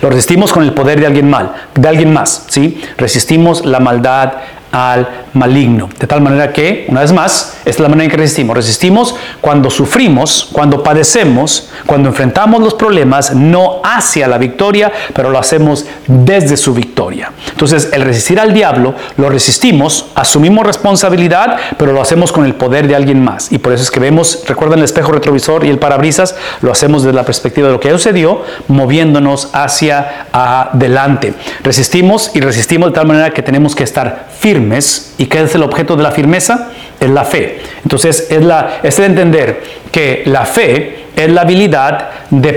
Lo 0.02 0.10
resistimos 0.10 0.52
con 0.52 0.64
el 0.64 0.74
poder 0.74 1.00
de 1.00 1.06
alguien 1.06 1.30
mal, 1.30 1.54
de 1.76 1.88
alguien 1.88 2.14
más, 2.14 2.46
¿sí? 2.48 2.82
Resistimos 2.98 3.66
la 3.66 3.80
maldad 3.80 4.34
al 4.76 5.08
maligno. 5.32 5.88
De 5.98 6.06
tal 6.06 6.20
manera 6.20 6.52
que, 6.52 6.86
una 6.90 7.00
vez 7.00 7.14
más, 7.14 7.56
esta 7.60 7.70
es 7.70 7.80
la 7.80 7.88
manera 7.88 8.04
en 8.06 8.12
que 8.12 8.18
resistimos. 8.18 8.58
Resistimos 8.58 9.16
cuando 9.40 9.70
sufrimos, 9.70 10.50
cuando 10.52 10.84
padecemos, 10.84 11.70
cuando 11.86 12.10
enfrentamos 12.10 12.62
los 12.62 12.74
problemas, 12.74 13.34
no 13.34 13.80
hacia 13.86 14.28
la 14.28 14.38
victoria, 14.38 14.92
pero 15.14 15.30
lo 15.30 15.40
hacemos 15.40 15.86
desde 16.08 16.58
su 16.58 16.74
victoria. 16.74 17.32
Entonces, 17.52 17.90
el 17.94 18.02
resistir 18.02 18.38
al 18.38 18.54
diablo, 18.54 18.96
lo 19.16 19.30
resistimos, 19.30 20.08
asumimos 20.14 20.66
responsabilidad, 20.66 21.56
pero 21.78 21.94
lo 21.94 22.02
hacemos 22.02 22.34
con 22.34 22.44
el 22.44 22.56
poder 22.56 22.86
de 22.90 22.98
alguien 22.98 23.24
más. 23.24 23.54
Y 23.54 23.60
por 23.60 23.72
eso 23.72 23.84
es 23.84 23.92
que 23.92 24.02
vemos, 24.02 24.44
recuerdan 24.46 24.80
el 24.80 24.86
espejo 24.86 25.14
retrovisor 25.14 25.64
y 25.64 25.70
el 25.70 25.80
parabrisas, 25.80 26.36
lo 26.62 26.74
hacemos 26.74 27.04
desde 27.04 27.16
la 27.16 27.24
perspectiva 27.24 27.68
de 27.68 27.74
lo 27.74 27.80
que 27.80 27.92
sucedió, 27.92 28.44
moviéndonos 28.68 29.52
hacia 29.54 30.28
adelante. 30.34 31.34
Resistimos 31.64 32.32
y 32.34 32.42
resistimos 32.42 32.90
de 32.90 32.96
tal 32.96 33.08
manera 33.08 33.32
que 33.32 33.42
tenemos 33.42 33.74
que 33.74 33.86
estar 33.86 34.28
firmes 34.38 34.65
¿Y 35.18 35.26
qué 35.28 35.42
es 35.42 35.56
el 35.56 35.64
objeto 35.64 35.96
de 35.96 36.04
la 36.04 36.12
firmeza? 36.12 36.70
Es 37.00 37.10
la 37.10 37.26
fe. 37.26 37.60
Entonces, 37.84 38.28
es, 38.30 38.44
la, 38.44 38.80
es 38.84 38.98
de 38.98 39.06
entender 39.06 39.64
que 39.92 40.24
la 40.26 40.46
fe 40.46 41.06
es 41.16 41.30
la 41.30 41.42
habilidad 41.42 42.10
de, 42.30 42.52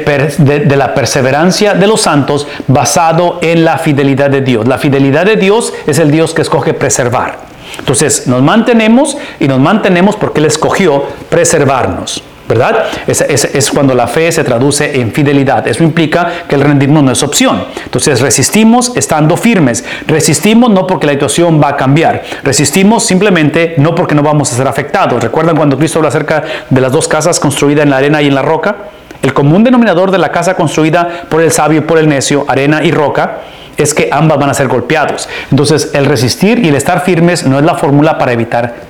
de, 0.66 0.76
la 0.76 0.94
perseverancia 0.94 1.74
de 1.74 1.86
los 1.86 2.00
santos 2.00 2.46
basado 2.66 3.38
en 3.42 3.64
la 3.64 3.78
fidelidad 3.78 4.30
de 4.30 4.40
Dios. 4.40 4.66
La 4.66 4.78
fidelidad 4.78 5.26
de 5.26 5.36
Dios 5.36 5.72
es 5.86 5.98
el 5.98 6.10
Dios 6.10 6.34
que 6.34 6.42
escoge 6.42 6.74
preservar. 6.74 7.38
Entonces, 7.78 8.26
nos 8.26 8.42
mantenemos 8.42 9.16
y 9.38 9.46
nos 9.46 9.60
mantenemos 9.60 10.16
porque 10.16 10.40
Él 10.40 10.46
escogió 10.46 11.04
preservarnos. 11.28 12.22
¿Verdad? 12.48 12.86
Es, 13.06 13.70
cuando 13.70 13.94
la 13.94 14.06
fe 14.06 14.32
se 14.32 14.42
traduce 14.42 15.00
en 15.00 15.12
fidelidad. 15.12 15.66
Eso 15.68 15.84
implica 15.84 16.44
que 16.48 16.54
el 16.54 16.62
rendirnos 16.62 17.02
no 17.04 17.12
es 17.12 17.22
opción. 17.22 17.64
Entonces 17.84 18.20
resistimos 18.20 18.92
estando 18.96 19.36
firmes. 19.36 19.84
Resistimos 20.06 20.70
no 20.70 20.86
porque 20.86 21.06
la 21.06 21.12
situación 21.12 21.60
va 21.62 21.68
a 21.68 21.76
cambiar. 21.76 22.22
Resistimos 22.42 23.04
simplemente 23.04 23.74
no 23.76 23.94
porque 23.94 24.14
no 24.14 24.22
vamos 24.22 24.52
a 24.52 24.56
ser 24.56 24.66
afectados. 24.66 25.22
¿Recuerdan 25.22 25.56
cuando 25.56 25.76
Cristo 25.76 25.98
habla 25.98 26.08
acerca 26.08 26.42
de 26.68 26.80
las 26.80 26.90
dos 26.90 27.06
casas 27.06 27.38
construidas 27.38 27.84
en 27.84 27.90
la 27.90 27.98
arena 27.98 28.22
y 28.22 28.28
en 28.28 28.34
la 28.34 28.42
roca? 28.42 28.76
El 29.20 29.34
común 29.34 29.64
denominador 29.64 30.10
de 30.10 30.18
la 30.18 30.30
casa 30.30 30.54
construida 30.54 31.24
por 31.28 31.42
el 31.42 31.50
sabio 31.50 31.80
y 31.80 31.82
por 31.82 31.98
el 31.98 32.08
necio, 32.08 32.44
arena 32.48 32.82
y 32.84 32.92
roca, 32.92 33.40
es 33.76 33.92
que 33.92 34.08
ambas 34.10 34.38
van 34.38 34.50
a 34.50 34.54
ser 34.54 34.68
golpeados. 34.68 35.28
Entonces, 35.50 35.90
el 35.92 36.06
resistir 36.06 36.64
y 36.64 36.68
el 36.68 36.74
estar 36.76 37.04
firmes 37.04 37.44
no 37.46 37.58
es 37.58 37.64
la 37.64 37.74
fórmula 37.74 38.16
para 38.16 38.32
evitar 38.32 38.87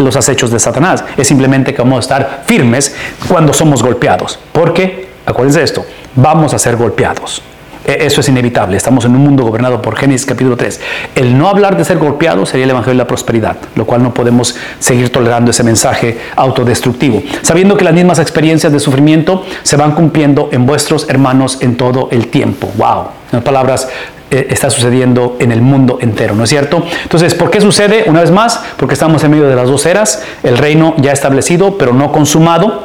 los 0.00 0.16
acechos 0.16 0.50
de 0.50 0.58
Satanás. 0.58 1.04
Es 1.16 1.28
simplemente 1.28 1.74
que 1.74 1.82
vamos 1.82 1.98
a 1.98 2.00
estar 2.00 2.42
firmes 2.46 2.94
cuando 3.28 3.52
somos 3.52 3.82
golpeados. 3.82 4.38
Porque, 4.52 5.08
acuérdense 5.26 5.60
de 5.60 5.64
esto, 5.64 5.84
vamos 6.14 6.54
a 6.54 6.58
ser 6.58 6.76
golpeados. 6.76 7.42
E, 7.84 8.06
eso 8.06 8.20
es 8.20 8.28
inevitable. 8.28 8.76
Estamos 8.76 9.04
en 9.04 9.12
un 9.12 9.22
mundo 9.22 9.44
gobernado 9.44 9.80
por 9.80 9.96
Génesis 9.96 10.26
capítulo 10.26 10.56
3. 10.56 10.80
El 11.14 11.36
no 11.36 11.48
hablar 11.48 11.76
de 11.76 11.84
ser 11.84 11.98
golpeado 11.98 12.44
sería 12.46 12.64
el 12.64 12.70
Evangelio 12.70 12.94
de 12.94 13.04
la 13.04 13.06
prosperidad, 13.06 13.56
lo 13.74 13.86
cual 13.86 14.02
no 14.02 14.12
podemos 14.12 14.56
seguir 14.78 15.10
tolerando 15.10 15.50
ese 15.50 15.62
mensaje 15.62 16.18
autodestructivo. 16.36 17.22
Sabiendo 17.42 17.76
que 17.76 17.84
las 17.84 17.94
mismas 17.94 18.18
experiencias 18.18 18.72
de 18.72 18.80
sufrimiento 18.80 19.44
se 19.62 19.76
van 19.76 19.92
cumpliendo 19.92 20.48
en 20.52 20.66
vuestros 20.66 21.08
hermanos 21.08 21.58
en 21.60 21.76
todo 21.76 22.08
el 22.10 22.28
tiempo. 22.28 22.70
¡Wow! 22.76 23.08
En 23.32 23.42
palabras, 23.42 23.88
eh, 24.30 24.46
está 24.50 24.70
sucediendo 24.70 25.36
en 25.40 25.52
el 25.52 25.60
mundo 25.60 25.98
entero, 26.00 26.34
¿no 26.34 26.44
es 26.44 26.50
cierto? 26.50 26.84
Entonces, 27.02 27.34
¿por 27.34 27.50
qué 27.50 27.60
sucede? 27.60 28.04
Una 28.06 28.20
vez 28.20 28.30
más, 28.30 28.60
porque 28.76 28.94
estamos 28.94 29.24
en 29.24 29.32
medio 29.32 29.48
de 29.48 29.56
las 29.56 29.68
dos 29.68 29.86
eras, 29.86 30.22
el 30.42 30.56
reino 30.56 30.94
ya 30.98 31.12
establecido, 31.12 31.76
pero 31.76 31.92
no 31.92 32.12
consumado. 32.12 32.84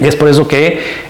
Y 0.00 0.06
es 0.06 0.16
por 0.16 0.28
eso 0.28 0.46
que 0.46 1.07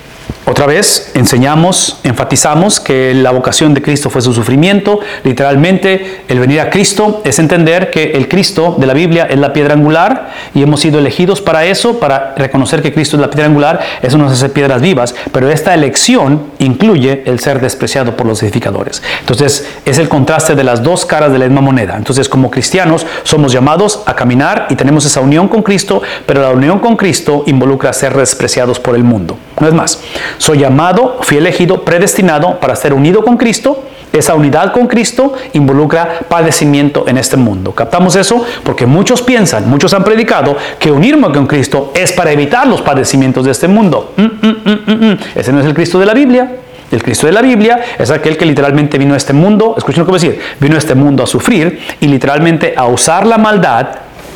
otra 0.48 0.64
vez 0.64 1.10
enseñamos, 1.12 2.00
enfatizamos 2.04 2.80
que 2.80 3.12
la 3.12 3.32
vocación 3.32 3.74
de 3.74 3.82
Cristo 3.82 4.08
fue 4.08 4.22
su 4.22 4.32
sufrimiento. 4.32 4.98
Literalmente, 5.22 6.22
el 6.26 6.40
venir 6.40 6.60
a 6.60 6.70
Cristo 6.70 7.20
es 7.22 7.38
entender 7.38 7.90
que 7.90 8.12
el 8.12 8.28
Cristo 8.28 8.74
de 8.78 8.86
la 8.86 8.94
Biblia 8.94 9.26
es 9.28 9.38
la 9.38 9.52
piedra 9.52 9.74
angular 9.74 10.30
y 10.54 10.62
hemos 10.62 10.80
sido 10.80 11.00
elegidos 11.00 11.42
para 11.42 11.66
eso, 11.66 12.00
para 12.00 12.34
reconocer 12.34 12.80
que 12.80 12.94
Cristo 12.94 13.16
es 13.16 13.20
la 13.20 13.28
piedra 13.28 13.44
angular. 13.44 13.80
Eso 14.00 14.16
nos 14.16 14.32
hace 14.32 14.48
piedras 14.48 14.80
vivas, 14.80 15.14
pero 15.32 15.50
esta 15.50 15.74
elección 15.74 16.44
incluye 16.60 17.24
el 17.26 17.40
ser 17.40 17.60
despreciado 17.60 18.16
por 18.16 18.26
los 18.26 18.42
edificadores. 18.42 19.02
Entonces, 19.20 19.68
es 19.84 19.98
el 19.98 20.08
contraste 20.08 20.54
de 20.54 20.64
las 20.64 20.82
dos 20.82 21.04
caras 21.04 21.30
de 21.30 21.40
la 21.40 21.44
misma 21.44 21.60
moneda. 21.60 21.94
Entonces, 21.94 22.26
como 22.26 22.50
cristianos, 22.50 23.06
somos 23.22 23.52
llamados 23.52 24.02
a 24.06 24.16
caminar 24.16 24.66
y 24.70 24.76
tenemos 24.76 25.04
esa 25.04 25.20
unión 25.20 25.48
con 25.48 25.62
Cristo, 25.62 26.00
pero 26.24 26.40
la 26.40 26.52
unión 26.52 26.78
con 26.78 26.96
Cristo 26.96 27.44
involucra 27.46 27.92
ser 27.92 28.16
despreciados 28.16 28.80
por 28.80 28.94
el 28.94 29.04
mundo. 29.04 29.36
No 29.60 29.68
es 29.68 29.74
más. 29.74 30.00
Soy 30.38 30.58
llamado, 30.58 31.18
fui 31.20 31.36
elegido, 31.36 31.84
predestinado 31.84 32.58
para 32.60 32.76
ser 32.76 32.94
unido 32.94 33.24
con 33.24 33.36
Cristo. 33.36 33.84
Esa 34.12 34.34
unidad 34.34 34.72
con 34.72 34.86
Cristo 34.86 35.34
involucra 35.52 36.20
padecimiento 36.28 37.04
en 37.06 37.18
este 37.18 37.36
mundo. 37.36 37.72
¿Captamos 37.72 38.16
eso? 38.16 38.42
Porque 38.64 38.86
muchos 38.86 39.20
piensan, 39.20 39.68
muchos 39.68 39.92
han 39.92 40.02
predicado 40.02 40.56
que 40.78 40.90
unirme 40.90 41.30
con 41.30 41.46
Cristo 41.46 41.92
es 41.94 42.12
para 42.12 42.32
evitar 42.32 42.66
los 42.66 42.80
padecimientos 42.80 43.44
de 43.44 43.50
este 43.50 43.68
mundo. 43.68 44.14
Mm, 44.16 44.22
mm, 44.22 45.10
mm, 45.10 45.18
Ese 45.34 45.52
no 45.52 45.60
es 45.60 45.66
el 45.66 45.74
Cristo 45.74 45.98
de 45.98 46.06
la 46.06 46.14
Biblia. 46.14 46.56
El 46.90 47.02
Cristo 47.02 47.26
de 47.26 47.34
la 47.34 47.42
Biblia 47.42 47.80
es 47.98 48.10
aquel 48.10 48.38
que 48.38 48.46
literalmente 48.46 48.96
vino 48.96 49.12
a 49.12 49.18
este 49.18 49.34
mundo, 49.34 49.74
escuchen 49.76 50.00
lo 50.00 50.06
que 50.06 50.12
voy 50.12 50.20
a 50.20 50.22
decir, 50.22 50.40
vino 50.58 50.74
a 50.76 50.78
este 50.78 50.94
mundo 50.94 51.22
a 51.22 51.26
sufrir 51.26 51.78
y 52.00 52.08
literalmente 52.08 52.72
a 52.74 52.86
usar 52.86 53.26
la 53.26 53.36
maldad 53.36 53.88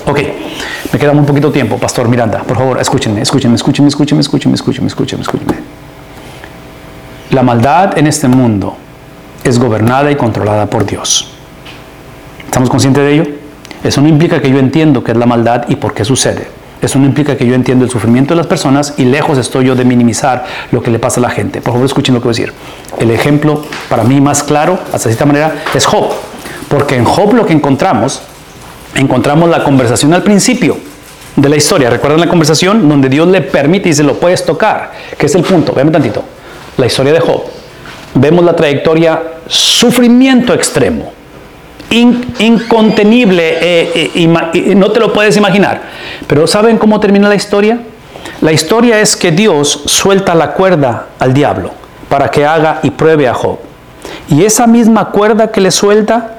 Ok, 0.07 0.19
me 0.93 0.99
queda 0.99 1.13
un 1.13 1.25
poquito 1.25 1.53
tiempo, 1.53 1.79
Pastor 1.79 2.09
Miranda. 2.09 2.43
Por 2.43 2.57
favor, 2.57 2.81
escúchenme, 2.81 3.23
escúchenme, 3.23 3.55
escúchenme, 3.55 3.89
escúchenme, 3.89 4.21
escúchenme, 4.21 4.57
escúchenme, 4.57 4.89
escúchenme. 5.23 5.82
La 7.33 7.43
maldad 7.43 7.97
en 7.97 8.07
este 8.07 8.29
mundo 8.29 8.77
es 9.43 9.59
gobernada 9.59 10.11
y 10.11 10.17
controlada 10.17 10.67
por 10.67 10.85
Dios. 10.85 11.29
¿Estamos 12.45 12.69
conscientes 12.69 13.03
de 13.03 13.15
ello? 13.15 13.25
Eso 13.83 14.03
no 14.03 14.09
implica 14.09 14.43
que 14.43 14.51
yo 14.51 14.59
entiendo 14.59 15.03
qué 15.03 15.13
es 15.13 15.17
la 15.17 15.25
maldad 15.25 15.65
y 15.69 15.77
por 15.77 15.95
qué 15.95 16.05
sucede. 16.05 16.47
Eso 16.83 16.99
no 16.99 17.07
implica 17.07 17.35
que 17.35 17.47
yo 17.47 17.55
entiendo 17.55 17.87
el 17.87 17.91
sufrimiento 17.91 18.35
de 18.35 18.37
las 18.37 18.47
personas 18.47 18.93
y 18.99 19.07
lejos 19.07 19.39
estoy 19.39 19.65
yo 19.65 19.75
de 19.75 19.87
minimizar 19.87 20.45
lo 20.73 20.83
que 20.83 20.91
le 20.91 20.99
pasa 20.99 21.21
a 21.21 21.23
la 21.23 21.31
gente. 21.31 21.63
Por 21.63 21.73
favor, 21.73 21.87
escuchen 21.87 22.15
lo 22.15 22.21
que 22.21 22.25
voy 22.25 22.35
a 22.35 22.37
decir. 22.37 22.53
El 22.99 23.11
ejemplo 23.11 23.63
para 23.89 24.05
mí 24.05 24.21
más 24.21 24.43
claro, 24.43 24.79
hasta 24.93 25.09
cierta 25.09 25.25
manera, 25.25 25.55
es 25.75 25.87
Job. 25.87 26.11
Porque 26.69 26.97
en 26.97 27.07
Job 27.07 27.33
lo 27.33 27.47
que 27.47 27.55
encontramos 27.55 28.21
encontramos 28.95 29.49
la 29.49 29.65
conversación 29.65 30.13
al 30.13 30.23
principio 30.23 30.77
de 31.37 31.49
la 31.49 31.57
historia. 31.57 31.89
¿Recuerdan 31.89 32.21
la 32.21 32.29
conversación 32.29 32.91
donde 32.91 33.09
Dios 33.09 33.27
le 33.27 33.41
permite 33.41 33.89
y 33.89 33.95
se 33.95 34.03
lo 34.03 34.21
puedes 34.21 34.45
tocar? 34.45 34.93
Que 35.17 35.25
es 35.25 35.35
el 35.35 35.45
punto. 35.45 35.73
Veamos 35.73 35.95
tantito. 35.95 36.23
La 36.77 36.87
historia 36.87 37.13
de 37.13 37.21
Job. 37.21 37.43
Vemos 38.15 38.45
la 38.45 38.55
trayectoria 38.55 39.23
sufrimiento 39.47 40.55
extremo, 40.55 41.13
incontenible, 41.91 43.59
eh, 43.61 44.11
eh, 44.15 44.75
no 44.75 44.91
te 44.91 45.01
lo 45.01 45.13
puedes 45.13 45.37
imaginar. 45.37 45.83
Pero 46.27 46.47
¿saben 46.47 46.79
cómo 46.79 47.01
termina 47.01 47.29
la 47.29 47.35
historia? 47.35 47.81
La 48.41 48.53
historia 48.53 49.01
es 49.01 49.17
que 49.17 49.31
Dios 49.31 49.83
suelta 49.87 50.35
la 50.35 50.53
cuerda 50.53 51.07
al 51.19 51.35
diablo 51.35 51.71
para 52.09 52.31
que 52.31 52.45
haga 52.45 52.81
y 52.83 52.91
pruebe 52.91 53.29
a 53.29 53.35
Job. 53.35 53.59
Y 54.29 54.45
esa 54.45 54.67
misma 54.67 55.11
cuerda 55.11 55.51
que 55.51 55.61
le 55.61 55.71
suelta 55.71 56.39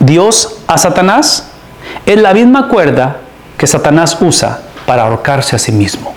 Dios 0.00 0.58
a 0.66 0.78
Satanás 0.78 1.48
es 2.06 2.20
la 2.20 2.34
misma 2.34 2.68
cuerda 2.68 3.18
que 3.56 3.66
Satanás 3.66 4.16
usa 4.20 4.60
para 4.86 5.04
ahorcarse 5.04 5.56
a 5.56 5.58
sí 5.58 5.72
mismo. 5.72 6.12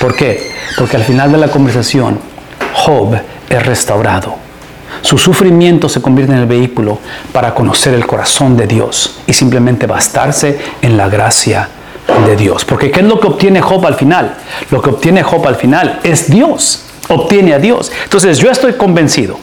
¿Por 0.00 0.14
qué? 0.14 0.52
Porque 0.78 0.96
al 0.96 1.04
final 1.04 1.32
de 1.32 1.38
la 1.38 1.48
conversación, 1.48 2.18
Job 2.84 3.18
es 3.48 3.64
restaurado. 3.64 4.36
Su 5.00 5.16
sufrimiento 5.16 5.88
se 5.88 6.02
convierte 6.02 6.34
en 6.34 6.40
el 6.40 6.46
vehículo 6.46 6.98
para 7.32 7.54
conocer 7.54 7.94
el 7.94 8.06
corazón 8.06 8.58
de 8.58 8.66
Dios 8.66 9.20
y 9.26 9.32
simplemente 9.32 9.86
bastarse 9.86 10.58
en 10.82 10.98
la 10.98 11.08
gracia 11.08 11.70
de 12.26 12.36
Dios. 12.36 12.66
Porque 12.66 12.90
¿qué 12.90 13.00
es 13.00 13.06
lo 13.06 13.18
que 13.18 13.28
obtiene 13.28 13.62
Job 13.62 13.86
al 13.86 13.94
final? 13.94 14.36
Lo 14.70 14.82
que 14.82 14.90
obtiene 14.90 15.22
Job 15.22 15.46
al 15.46 15.56
final 15.56 16.00
es 16.02 16.30
Dios. 16.30 16.84
Obtiene 17.08 17.54
a 17.54 17.58
Dios. 17.58 17.90
Entonces 18.04 18.36
yo 18.36 18.50
estoy 18.50 18.74
convencido. 18.74 19.38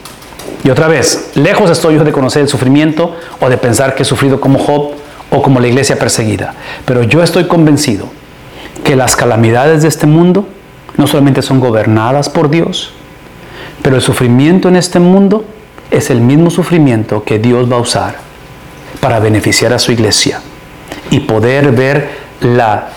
Y 0.64 0.70
otra 0.70 0.88
vez, 0.88 1.32
lejos 1.34 1.72
estoy 1.72 1.96
yo 1.96 2.04
de 2.04 2.12
conocer 2.12 2.44
el 2.44 2.48
sufrimiento 2.48 3.16
o 3.40 3.50
de 3.50 3.58
pensar 3.58 3.96
que 3.96 4.04
he 4.04 4.06
sufrido 4.06 4.40
como 4.40 4.60
Job 4.60 4.92
o 5.32 5.42
como 5.42 5.60
la 5.60 5.68
iglesia 5.68 5.98
perseguida. 5.98 6.54
Pero 6.86 7.02
yo 7.02 7.24
estoy 7.24 7.48
convencido 7.48 8.06
que 8.84 8.96
las 8.96 9.16
calamidades 9.16 9.82
de 9.82 9.88
este 9.88 10.06
mundo 10.06 10.48
no 10.96 11.08
solamente 11.08 11.42
son 11.42 11.60
gobernadas 11.60 12.30
por 12.30 12.52
Dios, 12.52 12.94
pero 13.82 13.96
el 13.96 14.02
sufrimiento 14.02 14.68
en 14.70 14.76
este 14.76 15.00
mundo 15.00 15.46
es 15.90 16.10
el 16.10 16.22
mismo 16.22 16.50
sufrimiento 16.50 17.24
que 17.24 17.40
Dios 17.40 17.72
va 17.72 17.78
a 17.78 17.80
usar 17.80 18.16
para 19.00 19.20
beneficiar 19.20 19.74
a 19.74 19.80
su 19.80 19.92
iglesia 19.92 20.40
y 21.10 21.22
poder 21.22 21.72
ver 21.72 22.10
la 22.42 22.90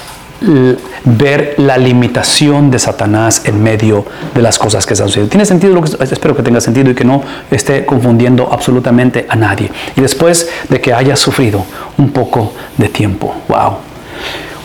ver 1.05 1.55
la 1.59 1.79
limitación 1.79 2.71
de 2.71 2.79
Satanás 2.79 3.43
en 3.45 3.63
medio 3.63 4.05
de 4.35 4.43
las 4.43 4.59
cosas 4.59 4.85
que 4.85 4.93
están 4.93 5.09
sucediendo. 5.09 5.31
¿Tiene 5.31 5.47
sentido 5.47 5.75
lo 5.75 5.83
que 5.83 6.05
espero 6.05 6.37
que 6.37 6.43
tenga 6.43 6.61
sentido 6.61 6.91
y 6.91 6.95
que 6.95 7.05
no 7.05 7.23
esté 7.51 7.87
confundiendo 7.87 8.49
absolutamente 8.53 9.27
a 9.29 9.37
nadie? 9.37 9.71
Y 9.97 10.01
después 10.01 10.51
de 10.69 10.81
que 10.81 10.93
haya 10.93 11.17
sufrido 11.17 11.65
un 11.97 12.11
poco 12.11 12.53
de 12.77 12.89
tiempo, 12.89 13.35
wow. 13.49 13.94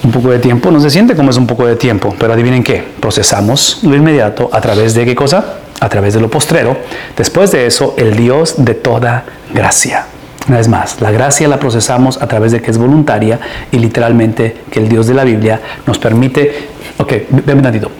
Un 0.03 0.11
poco 0.11 0.29
de 0.31 0.39
tiempo, 0.39 0.71
no 0.71 0.79
se 0.79 0.89
siente 0.89 1.15
como 1.15 1.29
es 1.29 1.37
un 1.37 1.45
poco 1.45 1.65
de 1.65 1.75
tiempo, 1.75 2.15
pero 2.17 2.33
adivinen 2.33 2.63
qué, 2.63 2.83
procesamos 2.99 3.79
lo 3.83 3.95
inmediato 3.95 4.49
a 4.51 4.61
través 4.61 4.93
de 4.93 5.05
qué 5.05 5.13
cosa? 5.13 5.59
A 5.79 5.89
través 5.89 6.13
de 6.13 6.21
lo 6.21 6.29
postrero. 6.29 6.77
Después 7.17 7.51
de 7.51 7.65
eso, 7.65 7.95
el 7.97 8.15
Dios 8.15 8.55
de 8.57 8.75
toda 8.75 9.25
gracia 9.53 10.05
una 10.49 10.57
vez 10.57 10.67
más, 10.67 10.99
la 10.99 11.11
gracia 11.11 11.47
la 11.47 11.59
procesamos 11.59 12.19
a 12.19 12.27
través 12.27 12.51
de 12.51 12.59
que 12.59 12.71
es 12.71 12.77
voluntaria 12.79 13.39
y 13.71 13.77
literalmente 13.77 14.61
que 14.71 14.79
el 14.79 14.89
Dios 14.89 15.05
de 15.05 15.13
la 15.13 15.23
Biblia 15.23 15.61
nos 15.85 15.99
permite, 15.99 16.69
ok, 16.97 17.13
ven 17.45 17.61
tantito. 17.61 17.91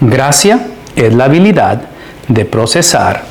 Gracia 0.00 0.68
es 0.94 1.12
la 1.12 1.24
habilidad 1.24 1.82
de 2.28 2.44
procesar, 2.44 3.24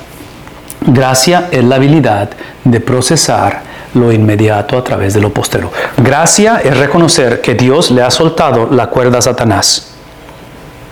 gracia 0.85 1.47
es 1.49 1.63
la 1.63 1.77
habilidad 1.77 2.29
de 2.65 2.81
procesar 2.81 3.61
lo 3.93 4.11
inmediato 4.11 4.77
a 4.77 4.83
través 4.83 5.13
de 5.13 5.21
lo 5.21 5.31
postero. 5.31 5.71
Gracia 5.97 6.61
es 6.63 6.77
reconocer 6.77 7.41
que 7.41 7.55
Dios 7.55 7.91
le 7.91 8.03
ha 8.03 8.11
soltado 8.11 8.67
la 8.69 8.87
cuerda 8.87 9.19
a 9.19 9.21
Satanás 9.21 9.93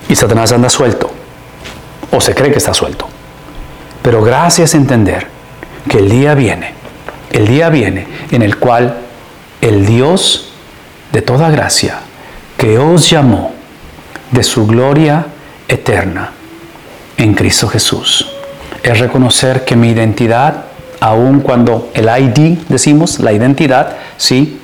y 0.08 0.16
Satanás 0.16 0.52
anda 0.52 0.70
suelto 0.70 1.12
o 2.12 2.22
se 2.22 2.34
cree 2.34 2.52
que 2.52 2.58
está 2.58 2.74
suelto. 2.74 3.08
Pero 4.02 4.22
gracia 4.22 4.66
es 4.66 4.76
entender 4.76 5.28
que 5.90 5.98
el 5.98 6.10
día 6.10 6.36
viene 6.36 6.76
el 7.36 7.48
día 7.48 7.68
viene 7.68 8.08
en 8.32 8.42
el 8.42 8.58
cual 8.58 8.96
el 9.60 9.86
Dios 9.86 10.54
de 11.12 11.22
toda 11.22 11.50
gracia, 11.50 12.00
que 12.58 12.78
os 12.78 13.10
llamó 13.10 13.54
de 14.32 14.42
su 14.42 14.66
gloria 14.66 15.26
eterna 15.68 16.32
en 17.18 17.34
Cristo 17.34 17.68
Jesús, 17.68 18.32
es 18.82 19.00
reconocer 19.00 19.66
que 19.66 19.76
mi 19.76 19.90
identidad, 19.90 20.64
aun 21.06 21.42
cuando 21.42 21.92
el 21.94 22.06
ID, 22.06 22.58
decimos, 22.68 23.20
la 23.20 23.32
identidad, 23.32 23.96
sí, 24.18 24.60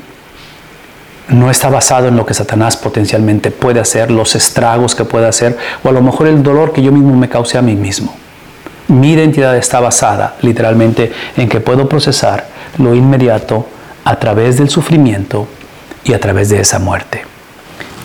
no 1.27 1.51
está 1.51 1.69
basado 1.69 2.07
en 2.07 2.17
lo 2.17 2.25
que 2.25 2.33
Satanás 2.33 2.77
potencialmente 2.77 3.51
puede 3.51 3.79
hacer, 3.79 4.09
los 4.09 4.33
estragos 4.33 4.95
que 4.95 5.05
puede 5.05 5.27
hacer, 5.27 5.55
o 5.83 5.89
a 5.89 5.91
lo 5.91 6.01
mejor 6.01 6.25
el 6.25 6.41
dolor 6.41 6.73
que 6.73 6.81
yo 6.81 6.91
mismo 6.91 7.15
me 7.15 7.29
cause 7.29 7.59
a 7.59 7.61
mí 7.61 7.75
mismo. 7.75 8.15
Mi 8.87 9.11
identidad 9.11 9.55
está 9.55 9.79
basada 9.81 10.35
literalmente 10.41 11.11
en 11.37 11.47
que 11.47 11.59
puedo 11.59 11.87
procesar 11.87 12.47
lo 12.79 12.95
inmediato 12.95 13.67
a 14.03 14.15
través 14.15 14.57
del 14.57 14.71
sufrimiento 14.71 15.47
y 16.03 16.13
a 16.13 16.19
través 16.19 16.49
de 16.49 16.59
esa 16.59 16.79
muerte. 16.79 17.23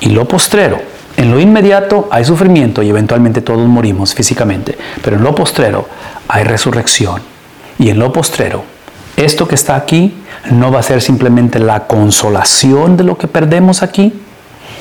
Y 0.00 0.10
lo 0.10 0.28
postrero, 0.28 0.78
en 1.16 1.30
lo 1.30 1.40
inmediato 1.40 2.06
hay 2.12 2.26
sufrimiento 2.26 2.82
y 2.82 2.90
eventualmente 2.90 3.40
todos 3.40 3.66
morimos 3.66 4.14
físicamente, 4.14 4.76
pero 5.02 5.16
en 5.16 5.22
lo 5.22 5.34
postrero 5.34 5.88
hay 6.28 6.44
resurrección. 6.44 7.35
Y 7.78 7.90
en 7.90 7.98
lo 7.98 8.12
postrero, 8.12 8.64
esto 9.16 9.48
que 9.48 9.54
está 9.54 9.76
aquí 9.76 10.14
no 10.50 10.70
va 10.70 10.80
a 10.80 10.82
ser 10.82 11.02
simplemente 11.02 11.58
la 11.58 11.86
consolación 11.86 12.96
de 12.96 13.04
lo 13.04 13.18
que 13.18 13.28
perdemos 13.28 13.82
aquí, 13.82 14.12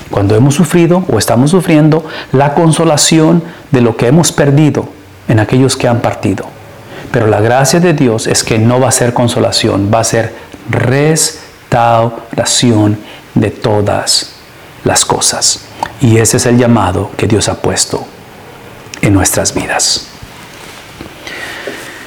cuando 0.09 0.35
hemos 0.35 0.55
sufrido 0.55 1.03
o 1.11 1.17
estamos 1.17 1.51
sufriendo, 1.51 2.05
la 2.31 2.53
consolación 2.53 3.43
de 3.71 3.81
lo 3.81 3.97
que 3.97 4.07
hemos 4.07 4.31
perdido 4.31 4.87
en 5.27 5.39
aquellos 5.39 5.75
que 5.75 5.87
han 5.87 6.01
partido. 6.01 6.45
Pero 7.11 7.27
la 7.27 7.41
gracia 7.41 7.79
de 7.79 7.93
Dios 7.93 8.25
es 8.27 8.43
que 8.43 8.59
no 8.59 8.79
va 8.79 8.89
a 8.89 8.91
ser 8.91 9.13
consolación, 9.13 9.89
va 9.93 10.01
a 10.01 10.03
ser 10.03 10.35
restauración 10.69 12.99
de 13.33 13.49
todas 13.51 14.33
las 14.83 15.05
cosas. 15.05 15.61
Y 16.01 16.17
ese 16.17 16.35
es 16.37 16.45
el 16.45 16.57
llamado 16.57 17.11
que 17.17 17.27
Dios 17.27 17.49
ha 17.49 17.55
puesto 17.55 18.05
en 19.01 19.13
nuestras 19.13 19.53
vidas. 19.53 20.07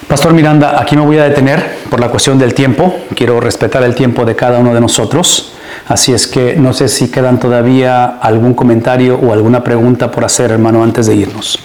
Pastor 0.09 0.33
Miranda, 0.33 0.81
aquí 0.81 0.97
me 0.97 1.03
voy 1.03 1.19
a 1.19 1.25
detener 1.25 1.63
por 1.91 2.01
la 2.01 2.09
cuestión 2.09 2.39
del 2.39 2.55
tiempo. 2.55 2.99
Quiero 3.15 3.41
respetar 3.41 3.83
el 3.83 3.95
tiempo 3.95 4.25
de 4.25 4.35
cada 4.35 4.59
uno 4.59 4.73
de 4.73 4.81
nosotros. 4.81 5.53
Así 5.87 6.15
es 6.15 6.27
que 6.27 6.57
no 6.57 6.73
sé 6.73 6.89
si 6.89 7.11
quedan 7.11 7.39
todavía 7.39 8.07
algún 8.07 8.55
comentario 8.55 9.17
o 9.19 9.35
alguna 9.35 9.63
pregunta 9.63 10.11
por 10.11 10.25
hacer, 10.25 10.51
hermano, 10.51 10.83
antes 10.83 11.09
de 11.09 11.15
irnos. 11.15 11.59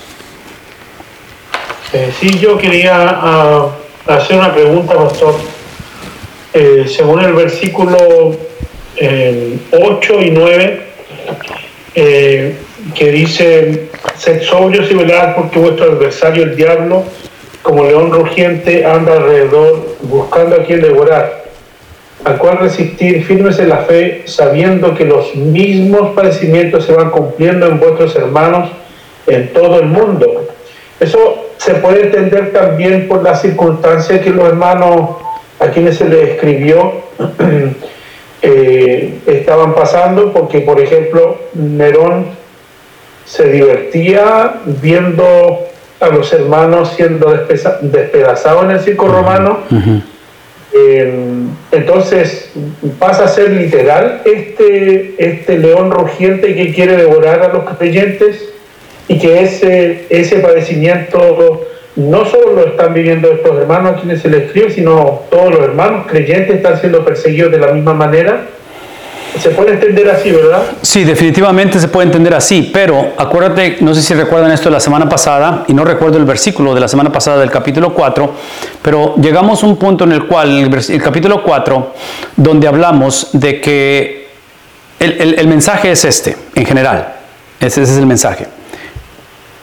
Eh, 1.93 2.11
sí, 2.19 2.37
yo 2.37 2.57
quería 2.57 2.97
ah, 2.97 3.69
hacer 4.07 4.37
una 4.37 4.53
pregunta, 4.53 4.93
pastor. 4.93 5.35
Eh, 6.53 6.83
según 6.93 7.21
el 7.21 7.31
versículo 7.31 7.97
8 7.97 8.37
eh, 8.97 9.57
y 10.19 10.31
9, 10.31 10.87
que 11.93 13.11
dice, 13.11 13.89
sed 14.17 14.43
sobrios 14.43 14.91
y 14.91 14.95
velad 14.95 15.33
porque 15.33 15.59
vuestro 15.59 15.93
adversario, 15.93 16.43
el 16.43 16.57
diablo, 16.57 17.05
como 17.63 17.85
león 17.85 18.11
rugiente, 18.11 18.85
anda 18.85 19.13
alrededor 19.13 19.95
buscando 20.01 20.57
a 20.57 20.63
quien 20.63 20.81
devorar, 20.81 21.45
al 22.25 22.37
cual 22.37 22.59
resistir 22.59 23.23
firmes 23.23 23.57
en 23.57 23.69
la 23.69 23.77
fe, 23.77 24.23
sabiendo 24.25 24.93
que 24.93 25.05
los 25.05 25.33
mismos 25.33 26.13
padecimientos 26.13 26.85
se 26.85 26.93
van 26.93 27.09
cumpliendo 27.09 27.65
en 27.65 27.79
vuestros 27.79 28.15
hermanos 28.15 28.69
en 29.27 29.51
todo 29.53 29.79
el 29.79 29.85
mundo. 29.85 30.45
Eso 30.99 31.47
se 31.57 31.75
puede 31.75 32.03
entender 32.03 32.51
también 32.51 33.07
por 33.07 33.23
la 33.23 33.35
circunstancia 33.35 34.21
que 34.21 34.29
los 34.29 34.45
hermanos 34.45 35.11
a 35.59 35.67
quienes 35.67 35.97
se 35.97 36.09
les 36.09 36.31
escribió 36.31 36.91
eh, 38.41 39.19
estaban 39.25 39.73
pasando, 39.73 40.33
porque 40.33 40.59
por 40.59 40.81
ejemplo 40.81 41.37
Nerón 41.53 42.25
se 43.25 43.49
divertía 43.49 44.55
viendo 44.65 45.67
a 46.03 46.09
los 46.09 46.31
hermanos 46.33 46.93
siendo 46.95 47.31
despedazados 47.81 48.65
en 48.65 48.71
el 48.71 48.79
circo 48.79 49.07
romano. 49.07 49.59
Eh, 50.75 51.13
entonces 51.71 52.51
pasa 52.97 53.25
a 53.25 53.27
ser 53.27 53.51
literal 53.51 54.21
este, 54.25 55.13
este 55.19 55.59
león 55.59 55.91
rugiente 55.91 56.55
que 56.55 56.73
quiere 56.73 56.97
devorar 56.97 57.43
a 57.43 57.49
los 57.49 57.63
creyentes 57.77 58.49
y 59.07 59.19
que 59.19 59.43
ese, 59.43 60.07
ese 60.09 60.39
padecimiento 60.39 61.67
no 61.95 62.25
solo 62.25 62.53
lo 62.53 62.67
están 62.67 62.93
viviendo 62.93 63.31
estos 63.31 63.55
hermanos 63.55 63.93
a 63.93 63.99
quienes 63.99 64.21
se 64.21 64.29
les 64.29 64.45
escribe, 64.45 64.71
sino 64.71 65.21
todos 65.29 65.51
los 65.51 65.59
hermanos 65.61 66.07
creyentes 66.07 66.55
están 66.55 66.79
siendo 66.79 67.05
perseguidos 67.05 67.51
de 67.51 67.59
la 67.59 67.71
misma 67.71 67.93
manera 67.93 68.47
se 69.41 69.49
puede 69.49 69.73
entender 69.73 70.09
así, 70.09 70.31
¿verdad? 70.31 70.63
Sí, 70.81 71.03
definitivamente 71.03 71.79
se 71.79 71.87
puede 71.87 72.07
entender 72.07 72.33
así, 72.33 72.69
pero 72.73 73.13
acuérdate, 73.17 73.77
no 73.81 73.93
sé 73.95 74.01
si 74.01 74.13
recuerdan 74.13 74.51
esto 74.51 74.69
de 74.69 74.73
la 74.73 74.79
semana 74.79 75.09
pasada, 75.09 75.65
y 75.67 75.73
no 75.73 75.83
recuerdo 75.83 76.17
el 76.17 76.25
versículo 76.25 76.73
de 76.73 76.79
la 76.79 76.87
semana 76.87 77.11
pasada 77.11 77.39
del 77.39 77.49
capítulo 77.49 77.93
4, 77.93 78.33
pero 78.81 79.15
llegamos 79.15 79.63
a 79.63 79.65
un 79.65 79.77
punto 79.77 80.03
en 80.03 80.11
el 80.11 80.27
cual, 80.27 80.57
en 80.57 80.73
el, 80.73 81.01
capítulo 81.01 81.43
4, 81.43 81.93
donde 82.35 82.67
hablamos 82.67 83.29
de 83.33 83.59
que 83.59 84.27
el, 84.99 85.47
mensaje 85.47 85.91
es 85.91 86.05
este, 86.05 86.37
en 86.55 86.65
general, 86.65 87.15
ese 87.59 87.81
es 87.81 87.97
el 87.97 88.05
mensaje, 88.05 88.47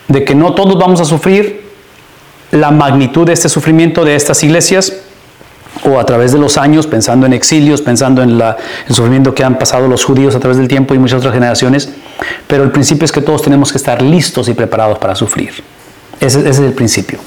de 0.09 0.25
que 0.25 0.35
no 0.35 0.55
todos 0.55 0.79
vamos 0.79 1.01
a 1.01 1.05
sufrir 1.05 1.71
la 2.51 2.71
magnitud 2.71 3.27
de 3.27 3.33
este 3.33 3.49
sufrimiento 3.49 4.05
de 4.05 4.17
estas 4.17 4.43
iglesias, 4.43 5.05
o 5.85 5.99
a 5.99 6.05
través 6.05 6.33
de 6.33 6.39
los 6.39 6.59
años, 6.59 6.87
pensando 6.87 7.27
en 7.27 7.33
exilios, 7.33 7.81
pensando 7.83 8.23
en 8.23 8.41
el 8.41 8.95
sufrimiento 8.95 9.35
que 9.35 9.45
han 9.45 9.59
pasado 9.59 9.89
los 9.89 10.05
judíos 10.05 10.35
a 10.35 10.41
través 10.41 10.59
del 10.59 10.69
tiempo 10.69 10.95
y 10.95 10.99
muchas 10.99 11.19
otras 11.19 11.35
generaciones, 11.35 11.91
pero 12.47 12.63
el 12.63 12.71
principio 12.71 13.05
es 13.05 13.13
que 13.13 13.21
todos 13.21 13.43
tenemos 13.43 13.73
que 13.73 13.79
estar 13.79 14.03
listos 14.03 14.49
y 14.49 14.55
preparados 14.55 14.99
para 14.99 15.15
sufrir. 15.15 15.63
Ese, 16.21 16.41
ese 16.41 16.49
es 16.49 16.59
el 16.59 16.73
principio. 16.73 17.19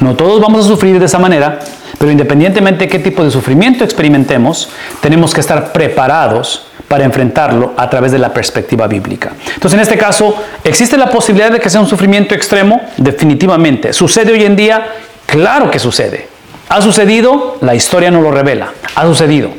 No 0.00 0.14
todos 0.14 0.40
vamos 0.40 0.64
a 0.64 0.68
sufrir 0.68 0.98
de 0.98 1.06
esa 1.06 1.18
manera, 1.18 1.58
pero 1.98 2.10
independientemente 2.10 2.84
de 2.84 2.88
qué 2.88 2.98
tipo 2.98 3.22
de 3.22 3.30
sufrimiento 3.30 3.84
experimentemos, 3.84 4.70
tenemos 5.00 5.34
que 5.34 5.40
estar 5.40 5.72
preparados 5.72 6.66
para 6.88 7.04
enfrentarlo 7.04 7.72
a 7.76 7.88
través 7.88 8.12
de 8.12 8.18
la 8.18 8.32
perspectiva 8.32 8.86
bíblica. 8.86 9.32
Entonces, 9.54 9.74
en 9.74 9.80
este 9.80 9.96
caso, 9.96 10.34
¿existe 10.62 10.96
la 10.96 11.08
posibilidad 11.08 11.50
de 11.50 11.58
que 11.58 11.70
sea 11.70 11.80
un 11.80 11.86
sufrimiento 11.86 12.34
extremo? 12.34 12.82
Definitivamente. 12.96 13.92
¿Sucede 13.92 14.32
hoy 14.32 14.44
en 14.44 14.56
día? 14.56 14.88
Claro 15.24 15.70
que 15.70 15.78
sucede. 15.78 16.31
¿Ha 16.72 16.80
sucedido? 16.80 17.58
La 17.60 17.74
historia 17.74 18.10
no 18.10 18.22
lo 18.22 18.30
revela. 18.30 18.72
Ha 18.94 19.04
sucedido. 19.04 19.50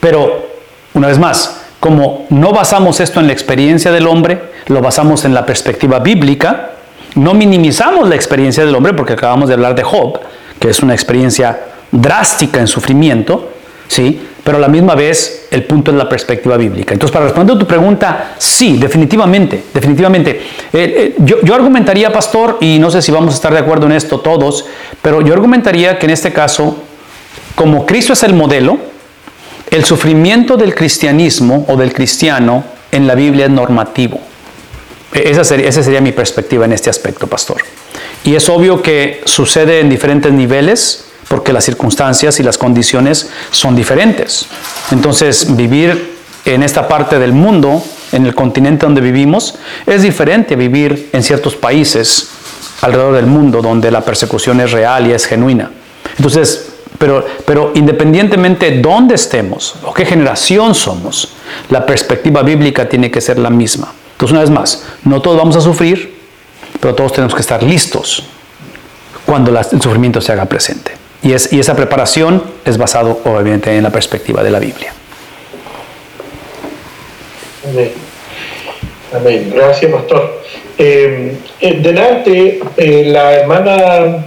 Pero, 0.00 0.48
una 0.92 1.06
vez 1.06 1.20
más, 1.20 1.62
como 1.78 2.26
no 2.30 2.50
basamos 2.50 2.98
esto 2.98 3.20
en 3.20 3.28
la 3.28 3.32
experiencia 3.32 3.92
del 3.92 4.08
hombre, 4.08 4.42
lo 4.66 4.80
basamos 4.80 5.24
en 5.24 5.32
la 5.32 5.46
perspectiva 5.46 6.00
bíblica, 6.00 6.72
no 7.14 7.32
minimizamos 7.32 8.08
la 8.08 8.16
experiencia 8.16 8.64
del 8.64 8.74
hombre 8.74 8.92
porque 8.92 9.12
acabamos 9.12 9.46
de 9.46 9.54
hablar 9.54 9.76
de 9.76 9.84
Job, 9.84 10.18
que 10.58 10.68
es 10.68 10.80
una 10.80 10.94
experiencia 10.94 11.60
drástica 11.92 12.58
en 12.58 12.66
sufrimiento, 12.66 13.52
¿sí? 13.86 14.20
Pero 14.46 14.58
a 14.58 14.60
la 14.60 14.68
misma 14.68 14.94
vez 14.94 15.48
el 15.50 15.64
punto 15.64 15.90
es 15.90 15.96
la 15.96 16.08
perspectiva 16.08 16.56
bíblica. 16.56 16.94
Entonces, 16.94 17.12
para 17.12 17.24
responder 17.24 17.56
a 17.56 17.58
tu 17.58 17.66
pregunta, 17.66 18.34
sí, 18.38 18.78
definitivamente, 18.78 19.64
definitivamente. 19.74 20.30
Eh, 20.30 20.44
eh, 20.72 21.14
yo, 21.18 21.52
argumentaría, 21.52 22.12
pastor, 22.12 22.58
y 22.60 22.78
no 22.78 22.88
sé 22.88 23.02
si 23.02 23.10
vamos 23.10 23.34
a 23.34 23.34
estar 23.34 23.52
de 23.52 23.58
acuerdo 23.58 23.86
en 23.86 23.92
esto 23.92 24.20
todos, 24.20 24.66
pero 25.02 25.20
yo 25.20 25.34
argumentaría 25.34 25.98
que 25.98 26.06
en 26.06 26.12
este 26.12 26.32
caso, 26.32 26.76
como 27.56 27.86
Cristo 27.86 28.12
es 28.12 28.22
el 28.22 28.34
modelo, 28.34 28.78
el 29.68 29.84
sufrimiento 29.84 30.56
del 30.56 30.76
cristianismo 30.76 31.64
o 31.68 31.76
del 31.76 31.92
cristiano 31.92 32.62
en 32.92 33.08
la 33.08 33.16
Biblia 33.16 33.46
es 33.46 33.50
normativo. 33.50 34.20
E, 35.12 35.28
esa 35.28 35.42
sería, 35.42 35.68
esa 35.68 35.82
sería 35.82 36.00
mi 36.00 36.12
perspectiva 36.12 36.66
en 36.66 36.72
este 36.72 36.88
aspecto, 36.88 37.26
pastor. 37.26 37.62
Y 38.22 38.36
es 38.36 38.48
obvio 38.48 38.80
que 38.80 39.22
sucede 39.24 39.80
en 39.80 39.88
diferentes 39.88 40.30
niveles, 40.30 41.05
porque 41.28 41.52
las 41.52 41.64
circunstancias 41.64 42.38
y 42.40 42.42
las 42.42 42.58
condiciones 42.58 43.30
son 43.50 43.74
diferentes. 43.74 44.46
Entonces, 44.90 45.56
vivir 45.56 46.16
en 46.44 46.62
esta 46.62 46.86
parte 46.86 47.18
del 47.18 47.32
mundo, 47.32 47.82
en 48.12 48.26
el 48.26 48.34
continente 48.34 48.86
donde 48.86 49.00
vivimos, 49.00 49.56
es 49.86 50.02
diferente 50.02 50.54
a 50.54 50.56
vivir 50.56 51.10
en 51.12 51.22
ciertos 51.22 51.56
países 51.56 52.28
alrededor 52.82 53.14
del 53.14 53.26
mundo 53.26 53.62
donde 53.62 53.90
la 53.90 54.02
persecución 54.02 54.60
es 54.60 54.72
real 54.72 55.06
y 55.06 55.12
es 55.12 55.26
genuina. 55.26 55.70
Entonces, 56.16 56.68
pero, 56.98 57.26
pero 57.44 57.72
independientemente 57.74 58.70
de 58.70 58.80
dónde 58.80 59.16
estemos 59.16 59.74
o 59.82 59.92
qué 59.92 60.06
generación 60.06 60.74
somos, 60.74 61.32
la 61.70 61.84
perspectiva 61.84 62.42
bíblica 62.42 62.88
tiene 62.88 63.10
que 63.10 63.20
ser 63.20 63.38
la 63.38 63.50
misma. 63.50 63.92
Entonces, 64.12 64.32
una 64.32 64.40
vez 64.40 64.50
más, 64.50 64.84
no 65.04 65.20
todos 65.20 65.36
vamos 65.36 65.56
a 65.56 65.60
sufrir, 65.60 66.16
pero 66.80 66.94
todos 66.94 67.12
tenemos 67.12 67.34
que 67.34 67.40
estar 67.40 67.62
listos 67.62 68.22
cuando 69.26 69.50
el 69.50 69.82
sufrimiento 69.82 70.20
se 70.20 70.32
haga 70.32 70.46
presente. 70.46 70.95
Y, 71.22 71.32
esa 71.32 71.74
preparación 71.74 72.42
es 72.64 72.78
basado 72.78 73.20
obviamente 73.24 73.74
en 73.74 73.82
la 73.82 73.90
perspectiva 73.90 74.42
de 74.42 74.50
la 74.50 74.58
Biblia. 74.58 74.92
Amén. 77.68 77.92
Amén. 79.12 79.52
Gracias, 79.54 79.90
pastor. 79.90 80.42
Eh, 80.78 81.32
eh, 81.60 81.78
delante, 81.80 82.60
eh, 82.76 83.04
la 83.06 83.34
hermana 83.34 84.26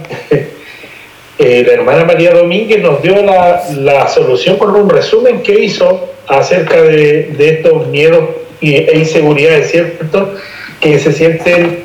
la 1.38 1.72
hermana 1.72 2.04
María 2.04 2.32
Domínguez 2.32 2.82
nos 2.82 3.00
dio 3.00 3.22
la, 3.22 4.08
solución 4.08 4.58
con 4.58 4.74
un 4.74 4.90
resumen 4.90 5.42
que 5.42 5.64
hizo 5.64 6.10
acerca 6.26 6.82
de, 6.82 7.34
estos 7.38 7.86
miedos 7.86 8.24
e 8.60 8.92
inseguridades, 8.94 9.70
¿cierto? 9.70 10.34
Que 10.80 10.98
se 10.98 11.12
sienten 11.12 11.82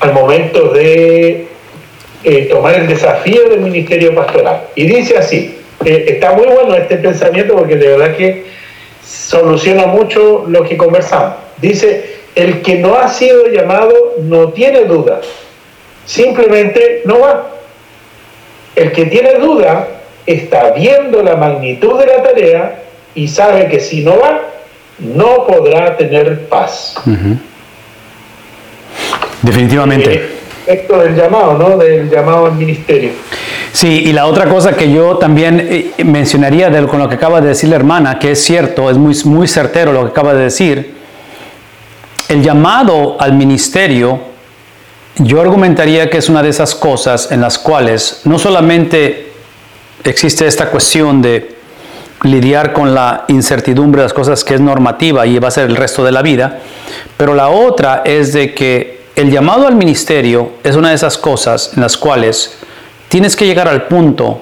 al 0.00 0.12
momento 0.12 0.68
de 0.74 1.46
eh, 2.24 2.48
tomar 2.50 2.74
el 2.74 2.86
desafío 2.86 3.48
del 3.50 3.60
ministerio 3.60 4.14
pastoral. 4.14 4.62
Y 4.74 4.86
dice 4.86 5.18
así, 5.18 5.58
eh, 5.84 6.06
está 6.08 6.32
muy 6.32 6.46
bueno 6.46 6.74
este 6.74 6.96
pensamiento 6.96 7.54
porque 7.54 7.76
de 7.76 7.88
verdad 7.88 8.16
que 8.16 8.46
soluciona 9.06 9.86
mucho 9.86 10.44
lo 10.48 10.64
que 10.64 10.76
conversamos. 10.76 11.34
Dice, 11.58 12.16
el 12.34 12.62
que 12.62 12.76
no 12.76 12.96
ha 12.96 13.08
sido 13.08 13.46
llamado 13.48 14.14
no 14.22 14.48
tiene 14.48 14.84
duda, 14.84 15.20
simplemente 16.06 17.02
no 17.04 17.20
va. 17.20 17.50
El 18.74 18.92
que 18.92 19.04
tiene 19.06 19.34
duda 19.34 19.88
está 20.26 20.70
viendo 20.70 21.22
la 21.22 21.36
magnitud 21.36 21.98
de 22.00 22.06
la 22.06 22.22
tarea 22.22 22.82
y 23.14 23.28
sabe 23.28 23.68
que 23.68 23.80
si 23.80 24.02
no 24.02 24.18
va, 24.18 24.40
no 24.98 25.46
podrá 25.46 25.96
tener 25.96 26.46
paz. 26.48 26.94
Definitivamente. 29.42 30.14
Eh, 30.14 30.30
respecto 30.66 30.98
del 30.98 31.14
llamado, 31.14 31.58
¿no? 31.58 31.76
Del 31.76 32.10
llamado 32.10 32.46
al 32.46 32.54
ministerio. 32.54 33.10
Sí, 33.72 34.04
y 34.06 34.12
la 34.12 34.26
otra 34.26 34.48
cosa 34.48 34.72
que 34.72 34.90
yo 34.90 35.18
también 35.18 35.60
eh, 35.60 36.04
mencionaría 36.04 36.70
de, 36.70 36.86
con 36.86 36.98
lo 36.98 37.08
que 37.08 37.16
acaba 37.16 37.40
de 37.40 37.48
decir 37.48 37.68
la 37.68 37.76
hermana, 37.76 38.18
que 38.18 38.32
es 38.32 38.42
cierto, 38.42 38.90
es 38.90 38.96
muy, 38.96 39.14
muy 39.24 39.46
certero 39.46 39.92
lo 39.92 40.02
que 40.04 40.10
acaba 40.10 40.34
de 40.34 40.44
decir, 40.44 40.94
el 42.28 42.42
llamado 42.42 43.20
al 43.20 43.34
ministerio, 43.34 44.20
yo 45.16 45.40
argumentaría 45.40 46.08
que 46.08 46.18
es 46.18 46.28
una 46.28 46.42
de 46.42 46.48
esas 46.48 46.74
cosas 46.74 47.30
en 47.30 47.40
las 47.40 47.58
cuales 47.58 48.22
no 48.24 48.38
solamente 48.38 49.32
existe 50.02 50.46
esta 50.46 50.70
cuestión 50.70 51.20
de 51.20 51.54
lidiar 52.22 52.72
con 52.72 52.94
la 52.94 53.24
incertidumbre 53.28 54.00
de 54.00 54.06
las 54.06 54.14
cosas 54.14 54.42
que 54.44 54.54
es 54.54 54.60
normativa 54.60 55.26
y 55.26 55.38
va 55.38 55.48
a 55.48 55.50
ser 55.50 55.68
el 55.68 55.76
resto 55.76 56.02
de 56.02 56.12
la 56.12 56.22
vida, 56.22 56.60
pero 57.16 57.34
la 57.34 57.48
otra 57.48 58.02
es 58.04 58.32
de 58.32 58.54
que 58.54 59.03
el 59.16 59.30
llamado 59.30 59.66
al 59.66 59.76
ministerio 59.76 60.54
es 60.64 60.76
una 60.76 60.88
de 60.88 60.96
esas 60.96 61.16
cosas 61.18 61.72
en 61.74 61.82
las 61.82 61.96
cuales 61.96 62.58
tienes 63.08 63.36
que 63.36 63.46
llegar 63.46 63.68
al 63.68 63.84
punto 63.84 64.40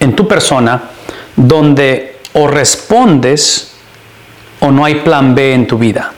en 0.00 0.16
tu 0.16 0.26
persona 0.26 0.82
donde 1.36 2.16
o 2.32 2.48
respondes 2.48 3.74
o 4.60 4.70
no 4.70 4.84
hay 4.84 4.96
plan 4.96 5.34
B 5.34 5.54
en 5.54 5.66
tu 5.66 5.78
vida. 5.78 6.12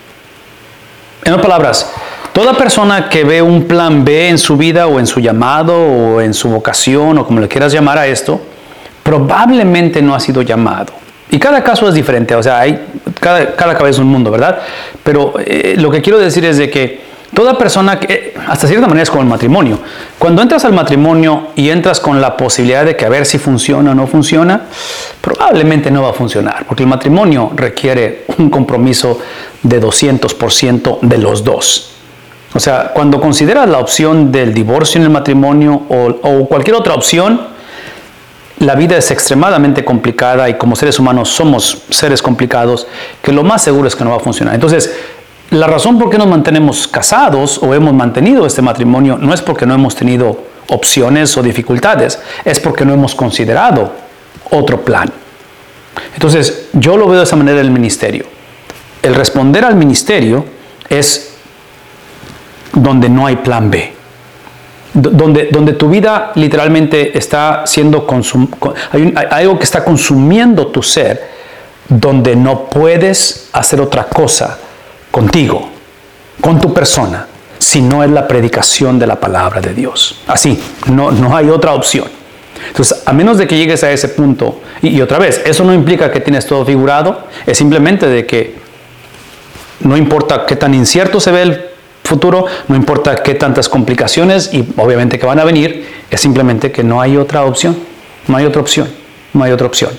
En 1.24 1.32
otras 1.32 1.46
palabras, 1.46 1.92
toda 2.32 2.54
persona 2.54 3.08
que 3.08 3.24
ve 3.24 3.42
un 3.42 3.64
plan 3.64 4.04
B 4.04 4.28
en 4.28 4.38
su 4.38 4.56
vida 4.56 4.86
o 4.86 4.98
en 4.98 5.06
su 5.06 5.20
llamado 5.20 5.74
o 5.74 6.20
en 6.20 6.34
su 6.34 6.48
vocación 6.50 7.18
o 7.18 7.26
como 7.26 7.40
le 7.40 7.48
quieras 7.48 7.72
llamar 7.72 7.98
a 7.98 8.06
esto, 8.06 8.40
probablemente 9.02 10.00
no 10.02 10.14
ha 10.14 10.20
sido 10.20 10.42
llamado. 10.42 10.92
Y 11.30 11.38
cada 11.38 11.62
caso 11.64 11.88
es 11.88 11.94
diferente, 11.94 12.34
o 12.34 12.42
sea, 12.42 12.60
hay, 12.60 12.86
cada, 13.18 13.56
cada 13.56 13.74
cabeza 13.74 13.96
es 13.96 13.98
un 13.98 14.08
mundo, 14.08 14.30
¿verdad? 14.30 14.60
Pero 15.02 15.34
eh, 15.38 15.74
lo 15.78 15.90
que 15.90 16.00
quiero 16.00 16.18
decir 16.18 16.44
es 16.44 16.58
de 16.58 16.70
que 16.70 17.13
Toda 17.34 17.58
persona 17.58 17.98
que, 17.98 18.34
hasta 18.46 18.68
cierta 18.68 18.86
manera 18.86 19.02
es 19.02 19.10
como 19.10 19.22
el 19.22 19.28
matrimonio. 19.28 19.80
Cuando 20.18 20.40
entras 20.40 20.64
al 20.64 20.72
matrimonio 20.72 21.48
y 21.56 21.68
entras 21.68 21.98
con 21.98 22.20
la 22.20 22.36
posibilidad 22.36 22.84
de 22.84 22.96
que 22.96 23.04
a 23.04 23.08
ver 23.08 23.26
si 23.26 23.38
funciona 23.38 23.90
o 23.90 23.94
no 23.94 24.06
funciona, 24.06 24.62
probablemente 25.20 25.90
no 25.90 26.02
va 26.02 26.10
a 26.10 26.12
funcionar, 26.12 26.64
porque 26.66 26.84
el 26.84 26.88
matrimonio 26.88 27.50
requiere 27.56 28.24
un 28.38 28.50
compromiso 28.50 29.20
de 29.62 29.82
200% 29.82 31.00
de 31.00 31.18
los 31.18 31.42
dos. 31.42 31.90
O 32.54 32.60
sea, 32.60 32.92
cuando 32.94 33.20
consideras 33.20 33.68
la 33.68 33.78
opción 33.78 34.30
del 34.30 34.54
divorcio 34.54 35.00
en 35.00 35.04
el 35.06 35.10
matrimonio 35.10 35.82
o, 35.88 36.06
o 36.22 36.48
cualquier 36.48 36.76
otra 36.76 36.94
opción, 36.94 37.54
la 38.60 38.76
vida 38.76 38.96
es 38.96 39.10
extremadamente 39.10 39.84
complicada 39.84 40.48
y 40.48 40.54
como 40.54 40.76
seres 40.76 41.00
humanos 41.00 41.30
somos 41.30 41.82
seres 41.90 42.22
complicados, 42.22 42.86
que 43.20 43.32
lo 43.32 43.42
más 43.42 43.62
seguro 43.62 43.88
es 43.88 43.96
que 43.96 44.04
no 44.04 44.10
va 44.10 44.16
a 44.16 44.20
funcionar. 44.20 44.54
Entonces, 44.54 44.94
la 45.54 45.66
razón 45.66 45.98
por 45.98 46.10
qué 46.10 46.18
nos 46.18 46.26
mantenemos 46.26 46.88
casados 46.88 47.58
o 47.62 47.72
hemos 47.74 47.94
mantenido 47.94 48.46
este 48.46 48.62
matrimonio 48.62 49.16
no 49.16 49.32
es 49.32 49.40
porque 49.40 49.66
no 49.66 49.74
hemos 49.74 49.94
tenido 49.94 50.44
opciones 50.68 51.36
o 51.36 51.42
dificultades, 51.42 52.18
es 52.44 52.58
porque 52.58 52.84
no 52.84 52.94
hemos 52.94 53.14
considerado 53.14 53.92
otro 54.50 54.84
plan. 54.84 55.10
Entonces, 56.14 56.68
yo 56.72 56.96
lo 56.96 57.06
veo 57.06 57.18
de 57.18 57.24
esa 57.24 57.36
manera 57.36 57.60
en 57.60 57.66
el 57.66 57.72
ministerio. 57.72 58.26
El 59.02 59.14
responder 59.14 59.64
al 59.64 59.76
ministerio 59.76 60.44
es 60.88 61.34
donde 62.72 63.08
no 63.08 63.26
hay 63.26 63.36
plan 63.36 63.70
B. 63.70 63.92
Donde, 64.94 65.48
donde 65.50 65.72
tu 65.72 65.88
vida 65.88 66.32
literalmente 66.36 67.16
está 67.18 67.64
siendo 67.66 68.06
consumida, 68.06 68.56
hay, 68.92 69.12
hay 69.16 69.42
algo 69.42 69.58
que 69.58 69.64
está 69.64 69.84
consumiendo 69.84 70.68
tu 70.68 70.82
ser, 70.82 71.34
donde 71.88 72.36
no 72.36 72.66
puedes 72.66 73.48
hacer 73.52 73.80
otra 73.80 74.04
cosa 74.04 74.58
contigo, 75.14 75.68
con 76.40 76.60
tu 76.60 76.74
persona, 76.74 77.28
si 77.56 77.80
no 77.80 78.02
es 78.02 78.10
la 78.10 78.26
predicación 78.26 78.98
de 78.98 79.06
la 79.06 79.20
palabra 79.20 79.60
de 79.60 79.72
Dios. 79.72 80.18
Así, 80.26 80.60
no, 80.90 81.12
no 81.12 81.36
hay 81.36 81.50
otra 81.50 81.72
opción. 81.72 82.08
Entonces, 82.66 83.00
a 83.06 83.12
menos 83.12 83.38
de 83.38 83.46
que 83.46 83.56
llegues 83.56 83.84
a 83.84 83.92
ese 83.92 84.08
punto, 84.08 84.60
y, 84.82 85.00
otra 85.00 85.20
vez, 85.20 85.40
eso 85.46 85.62
no 85.62 85.72
implica 85.72 86.10
que 86.10 86.18
tienes 86.18 86.48
todo 86.48 86.64
figurado, 86.66 87.28
es 87.46 87.56
simplemente 87.56 88.08
de 88.08 88.26
que 88.26 88.56
no 89.82 89.96
importa 89.96 90.46
qué 90.46 90.56
tan 90.56 90.74
incierto 90.74 91.20
se 91.20 91.30
ve 91.30 91.42
el 91.42 91.64
futuro, 92.02 92.46
no 92.66 92.74
importa 92.74 93.14
qué 93.22 93.34
tantas 93.36 93.68
complicaciones 93.68 94.52
y 94.52 94.66
obviamente 94.76 95.16
que 95.20 95.26
van 95.26 95.38
a 95.38 95.44
venir, 95.44 95.86
es 96.10 96.20
simplemente 96.20 96.72
que 96.72 96.82
no 96.82 97.00
hay 97.00 97.16
otra 97.16 97.44
opción, 97.44 97.78
no 98.26 98.36
hay 98.36 98.46
otra 98.46 98.60
opción, 98.60 98.88
no 99.32 99.44
hay 99.44 99.52
otra 99.52 99.68
opción. 99.68 99.92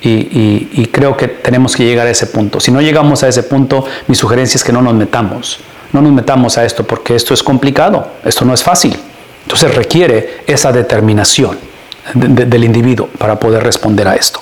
Y, 0.00 0.86
creo 0.92 1.16
que 1.16 1.28
tenemos 1.28 1.76
que 1.76 1.84
llegar 1.84 2.06
a 2.06 2.10
ese 2.10 2.26
punto. 2.26 2.60
Si 2.60 2.70
no 2.70 2.80
llegamos 2.80 3.22
a 3.22 3.28
ese 3.28 3.42
punto, 3.42 3.84
mi 4.06 4.14
sugerencia 4.14 4.56
es 4.56 4.64
que 4.64 4.72
no 4.72 4.82
nos 4.82 4.94
metamos. 4.94 5.58
No 5.92 6.02
nos 6.02 6.12
metamos 6.12 6.58
a 6.58 6.64
esto 6.64 6.84
porque 6.84 7.14
esto 7.14 7.32
es 7.34 7.42
complicado, 7.42 8.12
esto 8.24 8.44
no 8.44 8.52
es 8.52 8.62
fácil. 8.62 8.96
Entonces 9.42 9.74
requiere 9.74 10.42
esa 10.46 10.70
determinación 10.72 11.58
del 12.14 12.64
individuo 12.64 13.08
para 13.18 13.38
poder 13.38 13.62
responder 13.62 14.06
a 14.08 14.14
esto. 14.14 14.40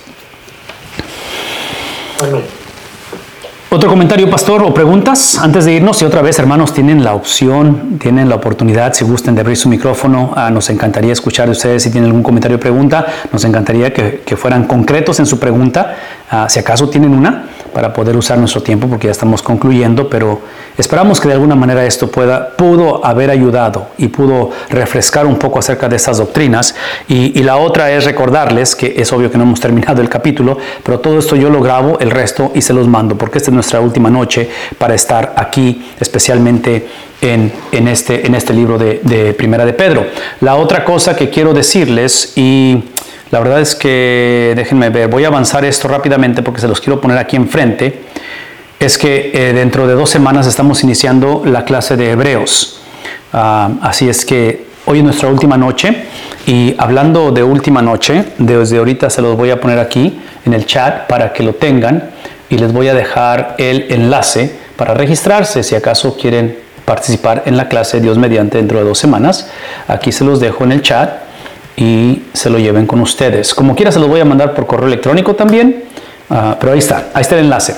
Otro 3.68 3.90
comentario, 3.90 4.30
pastor, 4.30 4.62
o 4.62 4.72
preguntas 4.72 5.38
antes 5.38 5.64
de 5.64 5.72
irnos. 5.72 6.00
Y 6.00 6.04
otra 6.04 6.22
vez, 6.22 6.38
hermanos, 6.38 6.72
tienen 6.72 7.02
la 7.02 7.14
opción, 7.14 7.98
tienen 7.98 8.28
la 8.28 8.36
oportunidad, 8.36 8.94
si 8.94 9.04
gusten, 9.04 9.34
de 9.34 9.40
abrir 9.40 9.56
su 9.56 9.68
micrófono. 9.68 10.32
Ah, 10.36 10.50
nos 10.50 10.70
encantaría 10.70 11.12
escuchar 11.12 11.46
de 11.46 11.52
ustedes 11.52 11.82
si 11.82 11.90
tienen 11.90 12.10
algún 12.10 12.22
comentario 12.22 12.58
o 12.58 12.60
pregunta. 12.60 13.04
Nos 13.32 13.44
encantaría 13.44 13.92
que, 13.92 14.36
fueran 14.36 14.66
concretos 14.68 15.18
en 15.18 15.26
su 15.26 15.40
pregunta. 15.40 15.96
Ah, 16.30 16.46
si 16.48 16.60
acaso 16.60 16.88
tienen 16.88 17.12
una, 17.12 17.46
para 17.76 17.92
poder 17.92 18.16
usar 18.16 18.38
nuestro 18.38 18.62
tiempo, 18.62 18.88
porque 18.88 19.08
ya 19.08 19.10
estamos 19.10 19.42
concluyendo, 19.42 20.08
pero 20.08 20.40
esperamos 20.78 21.20
que 21.20 21.28
de 21.28 21.34
alguna 21.34 21.54
manera 21.54 21.84
esto 21.84 22.10
pueda, 22.10 22.56
pudo 22.56 23.04
haber 23.04 23.28
ayudado 23.28 23.88
y 23.98 24.08
pudo 24.08 24.50
refrescar 24.70 25.26
un 25.26 25.36
poco 25.36 25.58
acerca 25.58 25.86
de 25.86 25.96
estas 25.96 26.16
doctrinas. 26.16 26.74
Y, 27.06 27.42
la 27.42 27.58
otra 27.58 27.92
es 27.92 28.06
recordarles 28.06 28.74
que 28.74 28.94
es 28.96 29.12
obvio 29.12 29.30
que 29.30 29.36
no 29.36 29.44
hemos 29.44 29.60
terminado 29.66 30.00
el 30.00 30.08
capítulo, 30.08 30.56
pero 30.82 31.00
todo 31.00 31.18
esto 31.18 31.36
yo 31.36 31.50
lo 31.50 31.60
grabo, 31.60 31.98
el 31.98 32.10
resto, 32.10 32.50
y 32.54 32.62
se 32.62 32.72
los 32.72 32.88
mando, 32.88 33.18
porque 33.18 33.36
esta 33.36 33.50
es 33.50 33.54
nuestra 33.54 33.78
última 33.80 34.08
noche 34.08 34.48
para 34.78 34.94
estar 34.94 35.34
aquí, 35.36 35.92
especialmente 36.00 36.88
en, 37.20 37.52
en, 37.72 37.88
este, 37.88 38.26
en 38.26 38.34
este 38.34 38.54
libro 38.54 38.78
de, 38.78 39.00
de 39.02 39.34
Primera 39.34 39.66
de 39.66 39.74
Pedro. 39.74 40.06
La 40.40 40.56
otra 40.56 40.82
cosa 40.82 41.14
que 41.14 41.28
quiero 41.28 41.52
decirles, 41.52 42.32
y 42.36 42.84
la 43.30 43.40
verdad 43.40 43.60
es 43.60 43.74
que, 43.74 44.52
déjenme 44.54 44.90
ver, 44.90 45.08
voy 45.08 45.24
a 45.24 45.28
avanzar 45.28 45.64
esto 45.64 45.88
rápidamente 45.88 46.42
porque 46.42 46.60
se 46.60 46.68
los 46.68 46.80
quiero 46.80 47.00
poner 47.00 47.18
aquí 47.18 47.36
enfrente, 47.36 48.02
es 48.78 48.98
que 48.98 49.30
eh, 49.32 49.52
dentro 49.52 49.86
de 49.86 49.94
dos 49.94 50.10
semanas 50.10 50.46
estamos 50.46 50.84
iniciando 50.84 51.42
la 51.44 51.64
clase 51.64 51.96
de 51.96 52.10
Hebreos. 52.10 52.80
Ah, 53.32 53.70
así 53.82 54.08
es 54.08 54.24
que 54.24 54.66
hoy 54.84 54.98
es 54.98 55.04
nuestra 55.04 55.28
última 55.28 55.56
noche 55.56 56.04
y 56.46 56.74
hablando 56.78 57.32
de 57.32 57.42
última 57.42 57.82
noche, 57.82 58.24
desde 58.38 58.78
ahorita 58.78 59.10
se 59.10 59.22
los 59.22 59.36
voy 59.36 59.50
a 59.50 59.60
poner 59.60 59.78
aquí 59.78 60.20
en 60.44 60.54
el 60.54 60.64
chat 60.64 61.08
para 61.08 61.32
que 61.32 61.42
lo 61.42 61.54
tengan 61.54 62.10
y 62.48 62.58
les 62.58 62.72
voy 62.72 62.86
a 62.88 62.94
dejar 62.94 63.56
el 63.58 63.86
enlace 63.90 64.54
para 64.76 64.94
registrarse 64.94 65.64
si 65.64 65.74
acaso 65.74 66.16
quieren 66.16 66.58
participar 66.84 67.42
en 67.46 67.56
la 67.56 67.68
clase 67.68 68.00
Dios 68.00 68.16
mediante 68.18 68.58
dentro 68.58 68.78
de 68.78 68.84
dos 68.84 68.98
semanas. 68.98 69.48
Aquí 69.88 70.12
se 70.12 70.24
los 70.24 70.38
dejo 70.38 70.62
en 70.62 70.72
el 70.72 70.82
chat 70.82 71.25
y 71.76 72.22
se 72.32 72.48
lo 72.50 72.58
lleven 72.58 72.86
con 72.86 73.00
ustedes. 73.00 73.54
Como 73.54 73.76
quiera 73.76 73.92
se 73.92 74.00
los 74.00 74.08
voy 74.08 74.20
a 74.20 74.24
mandar 74.24 74.54
por 74.54 74.66
correo 74.66 74.88
electrónico 74.88 75.34
también, 75.34 75.84
uh, 76.30 76.54
pero 76.58 76.72
ahí 76.72 76.78
está, 76.78 77.08
ahí 77.12 77.22
está 77.22 77.36
el 77.36 77.44
enlace 77.44 77.76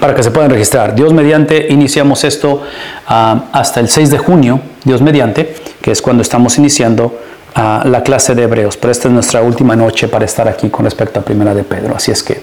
para 0.00 0.14
que 0.14 0.22
se 0.22 0.30
puedan 0.30 0.50
registrar. 0.50 0.94
Dios 0.94 1.12
mediante, 1.12 1.66
iniciamos 1.70 2.22
esto 2.22 2.62
uh, 3.08 3.38
hasta 3.52 3.80
el 3.80 3.88
6 3.88 4.10
de 4.10 4.18
junio, 4.18 4.60
Dios 4.84 5.02
mediante, 5.02 5.54
que 5.80 5.90
es 5.90 6.00
cuando 6.00 6.22
estamos 6.22 6.56
iniciando 6.58 7.18
uh, 7.56 7.88
la 7.88 8.02
clase 8.04 8.34
de 8.34 8.44
Hebreos. 8.44 8.76
Pero 8.76 8.92
esta 8.92 9.08
es 9.08 9.14
nuestra 9.14 9.42
última 9.42 9.74
noche 9.74 10.06
para 10.06 10.24
estar 10.24 10.46
aquí 10.46 10.68
con 10.68 10.84
respecto 10.84 11.18
a 11.18 11.22
Primera 11.22 11.54
de 11.54 11.64
Pedro. 11.64 11.96
Así 11.96 12.12
es 12.12 12.22
que 12.22 12.40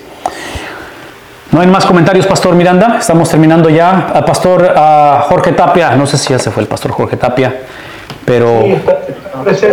no 1.52 1.62
hay 1.62 1.68
más 1.68 1.86
comentarios, 1.86 2.26
Pastor 2.26 2.54
Miranda. 2.56 2.98
Estamos 3.00 3.30
terminando 3.30 3.70
ya. 3.70 4.10
Al 4.14 4.26
Pastor 4.26 4.74
Jorge 5.30 5.54
Tapia, 5.54 5.96
no 5.96 6.06
sé 6.06 6.18
si 6.18 6.34
ya 6.34 6.40
se 6.40 6.52
fue 6.52 6.64
el 6.64 6.68
Pastor 6.68 6.92
Jorge 6.92 7.16
Tapia, 7.16 7.62
pero... 8.26 8.62
Sí, 8.62 9.66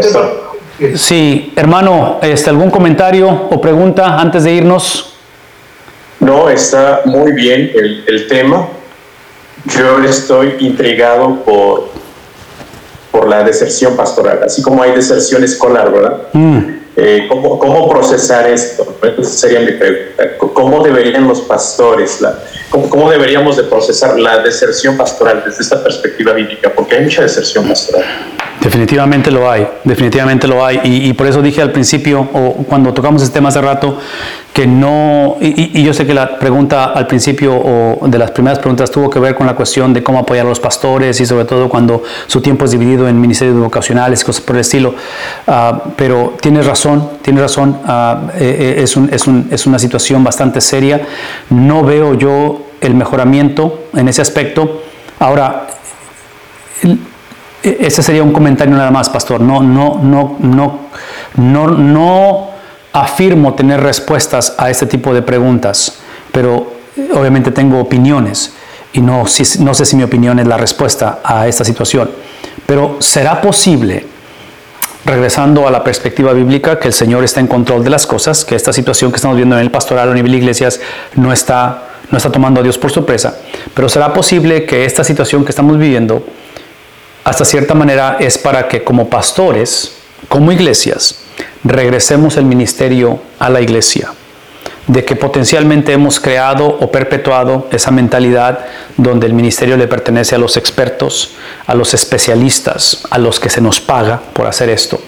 hermano, 1.57 2.19
este, 2.23 2.51
¿algún 2.51 2.71
comentario 2.71 3.29
o 3.51 3.61
pregunta 3.61 4.19
antes 4.19 4.45
de 4.45 4.53
irnos? 4.53 5.15
No, 6.21 6.49
está 6.49 7.03
muy 7.05 7.33
bien 7.33 7.71
el, 7.75 8.05
el 8.07 8.29
tema. 8.29 8.69
Yo 9.65 10.03
estoy 10.03 10.57
intrigado 10.61 11.43
por, 11.45 11.89
por 13.11 13.29
la 13.29 13.45
deserción 13.45 13.97
pastoral, 13.97 14.41
así 14.45 14.63
como 14.63 14.83
hay 14.83 14.93
deserción 14.93 15.45
escolar, 15.45 15.93
¿verdad? 15.93 16.23
Mm. 16.33 16.83
Eh, 16.95 17.27
¿cómo, 17.29 17.59
¿cómo, 17.59 17.89
procesar 17.89 18.51
esto? 18.51 18.99
Esa 19.19 19.31
sería 19.31 19.61
mi 19.61 19.73
pregunta. 19.73 20.37
¿Cómo 20.39 20.83
deberían 20.83 21.27
los 21.27 21.41
pastores, 21.43 22.21
la, 22.21 22.39
cómo, 22.71 22.91
cómo, 22.91 23.11
deberíamos 23.11 23.57
de 23.57 23.63
procesar 23.63 24.19
la 24.19 24.39
deserción 24.43 24.97
pastoral 24.97 25.43
desde 25.45 25.63
esta 25.63 25.83
perspectiva 25.83 26.33
bíblica? 26.33 26.71
Porque 26.75 26.97
hay 26.97 27.05
mucha 27.05 27.23
deserción 27.23 27.67
pastoral. 27.67 28.05
Definitivamente 28.61 29.31
lo 29.31 29.51
hay, 29.51 29.67
definitivamente 29.83 30.47
lo 30.47 30.65
hay. 30.65 30.81
Y, 30.85 31.13
por 31.15 31.27
eso 31.27 31.43
dije 31.43 31.61
al 31.61 31.73
principio, 31.73 32.21
o 32.33 32.65
cuando 32.69 32.93
tocamos 32.93 33.23
este 33.23 33.35
tema 33.35 33.49
hace 33.49 33.61
rato, 33.61 33.99
que 34.53 34.67
no, 34.67 35.37
y, 35.41 35.83
yo 35.83 35.93
sé 35.93 36.07
que 36.07 36.15
la 36.15 36.39
pregunta 36.39 36.85
al 36.85 37.07
principio 37.07 37.55
o 37.57 38.07
de 38.07 38.19
las 38.19 38.31
primeras 38.31 38.59
preguntas 38.61 38.91
tuvo 38.91 39.11
que 39.11 39.19
ver 39.19 39.35
con 39.35 39.47
la 39.47 39.55
cuestión 39.55 39.93
de 39.93 40.03
cómo 40.03 40.21
apoyar 40.21 40.47
a 40.47 40.49
los 40.49 40.61
pastores 40.61 41.21
y 41.21 41.27
sobre 41.27 41.45
todo 41.45 41.69
cuando 41.69 42.03
su 42.27 42.41
tiempo 42.41 42.65
es 42.65 42.71
dividido 42.71 43.09
en 43.09 43.21
ministerios 43.21 43.59
vocacionales, 43.59 44.23
cosas 44.23 44.43
por 44.43 44.55
el 44.57 44.61
estilo. 44.61 44.95
Uh, 45.47 45.91
pero 45.97 46.35
tienes 46.41 46.67
razón, 46.67 47.11
tienes 47.23 47.43
razón, 47.43 47.81
uh, 47.85 48.31
es, 48.39 48.97
un, 48.97 49.09
es, 49.13 49.27
un, 49.27 49.49
es 49.51 49.67
una 49.67 49.79
situación 49.79 50.23
bastante 50.23 50.61
seria. 50.61 51.01
No 51.51 51.83
veo 51.83 52.15
yo 52.15 52.63
el 52.81 52.95
mejoramiento 52.95 53.87
en 53.95 54.09
ese 54.09 54.23
aspecto. 54.23 54.83
Ahora, 55.19 55.67
ese 57.63 58.03
sería 58.03 58.23
un 58.23 58.33
comentario 58.33 58.75
nada 58.75 58.91
más, 58.91 59.09
pastor. 59.09 59.41
No, 59.41 59.63
no, 59.63 60.01
no, 60.03 60.37
no, 60.41 60.79
no, 61.37 61.67
no 61.67 62.51
afirmo 62.93 63.55
tener 63.55 63.81
respuestas 63.81 64.55
a 64.59 64.71
este 64.71 64.87
tipo 64.87 65.15
de 65.15 65.23
preguntas, 65.23 65.99
pero 66.31 66.73
eh, 66.97 67.09
obviamente 67.15 67.51
tengo 67.51 67.81
opiniones 67.81 68.53
y 68.93 69.01
no, 69.01 69.25
no 69.61 69.75
sé 69.75 69.85
si 69.85 69.97
mi 69.97 70.03
opinión 70.03 70.39
es 70.39 70.47
la 70.47 70.57
respuesta 70.57 71.21
a 71.25 71.47
esta 71.47 71.65
situación. 71.65 72.11
Pero 72.67 72.97
¿será 73.01 73.41
posible 73.41 74.07
regresando 75.05 75.67
a 75.67 75.71
la 75.71 75.83
perspectiva 75.83 76.33
bíblica, 76.33 76.79
que 76.79 76.89
el 76.89 76.95
Señor 76.95 77.25
está 77.25 77.41
en 77.41 77.47
control 77.47 77.83
de 77.83 77.91
las 77.91 78.07
cosas, 78.07 78.45
que 78.45 78.55
esta 78.55 78.73
situación 78.73 79.11
que 79.11 79.17
estamos 79.17 79.37
viendo 79.37 79.57
en 79.57 79.63
el 79.63 79.71
pastoral 79.71 80.11
a 80.11 80.15
nivel 80.15 80.31
de 80.33 80.39
iglesias 80.39 80.81
no 81.17 81.33
está, 81.33 81.89
no 82.11 82.19
está 82.19 82.31
tomando 82.31 82.61
a 82.61 82.63
Dios 82.63 82.79
por 82.79 82.93
sorpresa, 82.93 83.37
pero 83.75 83.89
será 83.89 84.13
posible 84.13 84.65
que 84.65 84.85
esta 84.85 85.03
situación 85.03 85.45
que 85.45 85.51
estamos 85.51 85.79
viviendo, 85.79 86.25
hasta 87.25 87.45
cierta 87.45 87.75
manera, 87.75 88.17
es 88.21 88.39
para 88.39 88.69
que 88.69 88.83
como 88.83 89.09
pastores, 89.09 89.93
como 90.29 90.53
iglesias, 90.53 91.21
regresemos 91.65 92.37
el 92.37 92.45
ministerio 92.45 93.21
a 93.39 93.49
la 93.49 93.61
iglesia 93.61 94.13
de 94.87 95.05
que 95.05 95.15
potencialmente 95.15 95.93
hemos 95.93 96.19
creado 96.19 96.67
o 96.67 96.91
perpetuado 96.91 97.69
esa 97.71 97.91
mentalidad 97.91 98.67
donde 98.97 99.27
el 99.27 99.33
ministerio 99.33 99.77
le 99.77 99.87
pertenece 99.87 100.35
a 100.35 100.39
los 100.39 100.57
expertos, 100.57 101.35
a 101.67 101.75
los 101.75 101.95
especialistas, 101.95 103.05
a 103.11 103.19
los 103.19 103.39
que 103.39 103.49
se 103.49 103.61
nos 103.61 103.81
paga 103.81 104.21
por 104.33 104.47
hacer 104.47 104.69
esto, 104.69 105.01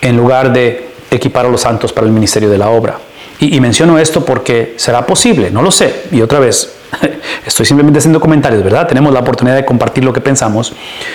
en 0.00 0.16
lugar 0.16 0.52
de 0.52 0.88
equipar 1.10 1.46
a 1.46 1.50
los 1.50 1.60
santos 1.60 1.92
para 1.92 2.06
el 2.06 2.12
ministerio 2.12 2.48
de 2.48 2.58
la 2.58 2.70
obra. 2.70 2.98
Y, 3.38 3.60
menciono 3.60 3.98
esto 3.98 4.24
porque 4.24 4.74
será 4.76 5.04
posible, 5.04 5.50
no 5.50 5.60
lo 5.60 5.70
sé, 5.70 6.04
y 6.10 6.22
otra 6.22 6.38
vez, 6.38 6.72
estoy 7.46 7.66
simplemente 7.66 7.98
haciendo 7.98 8.18
comentarios, 8.18 8.62
¿verdad? 8.62 8.86
Tenemos 8.86 9.12
la 9.12 9.20
oportunidad 9.20 9.56
de 9.56 9.64
compartir 9.64 10.04
lo 10.04 10.12
que 10.12 10.22
pensamos. 10.22 10.72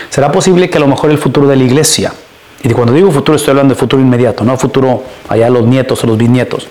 Será 0.10 0.32
posible 0.32 0.70
que 0.70 0.78
a 0.78 0.82
lo 0.82 0.88
mejor 0.88 1.10
el 1.10 1.18
futuro 1.18 1.48
de 1.48 1.56
la 1.56 1.64
iglesia, 1.64 2.14
y 2.64 2.70
cuando 2.74 2.94
digo 2.94 3.12
futuro 3.12 3.36
estoy 3.36 3.52
hablando 3.52 3.74
de 3.74 3.80
futuro 3.80 4.02
inmediato, 4.02 4.44
no 4.44 4.56
futuro 4.56 5.04
allá 5.30 5.50
los 5.50 5.66
nietos 5.66 6.04
o 6.04 6.08
los 6.08 6.18
bisnietos, 6.18 6.68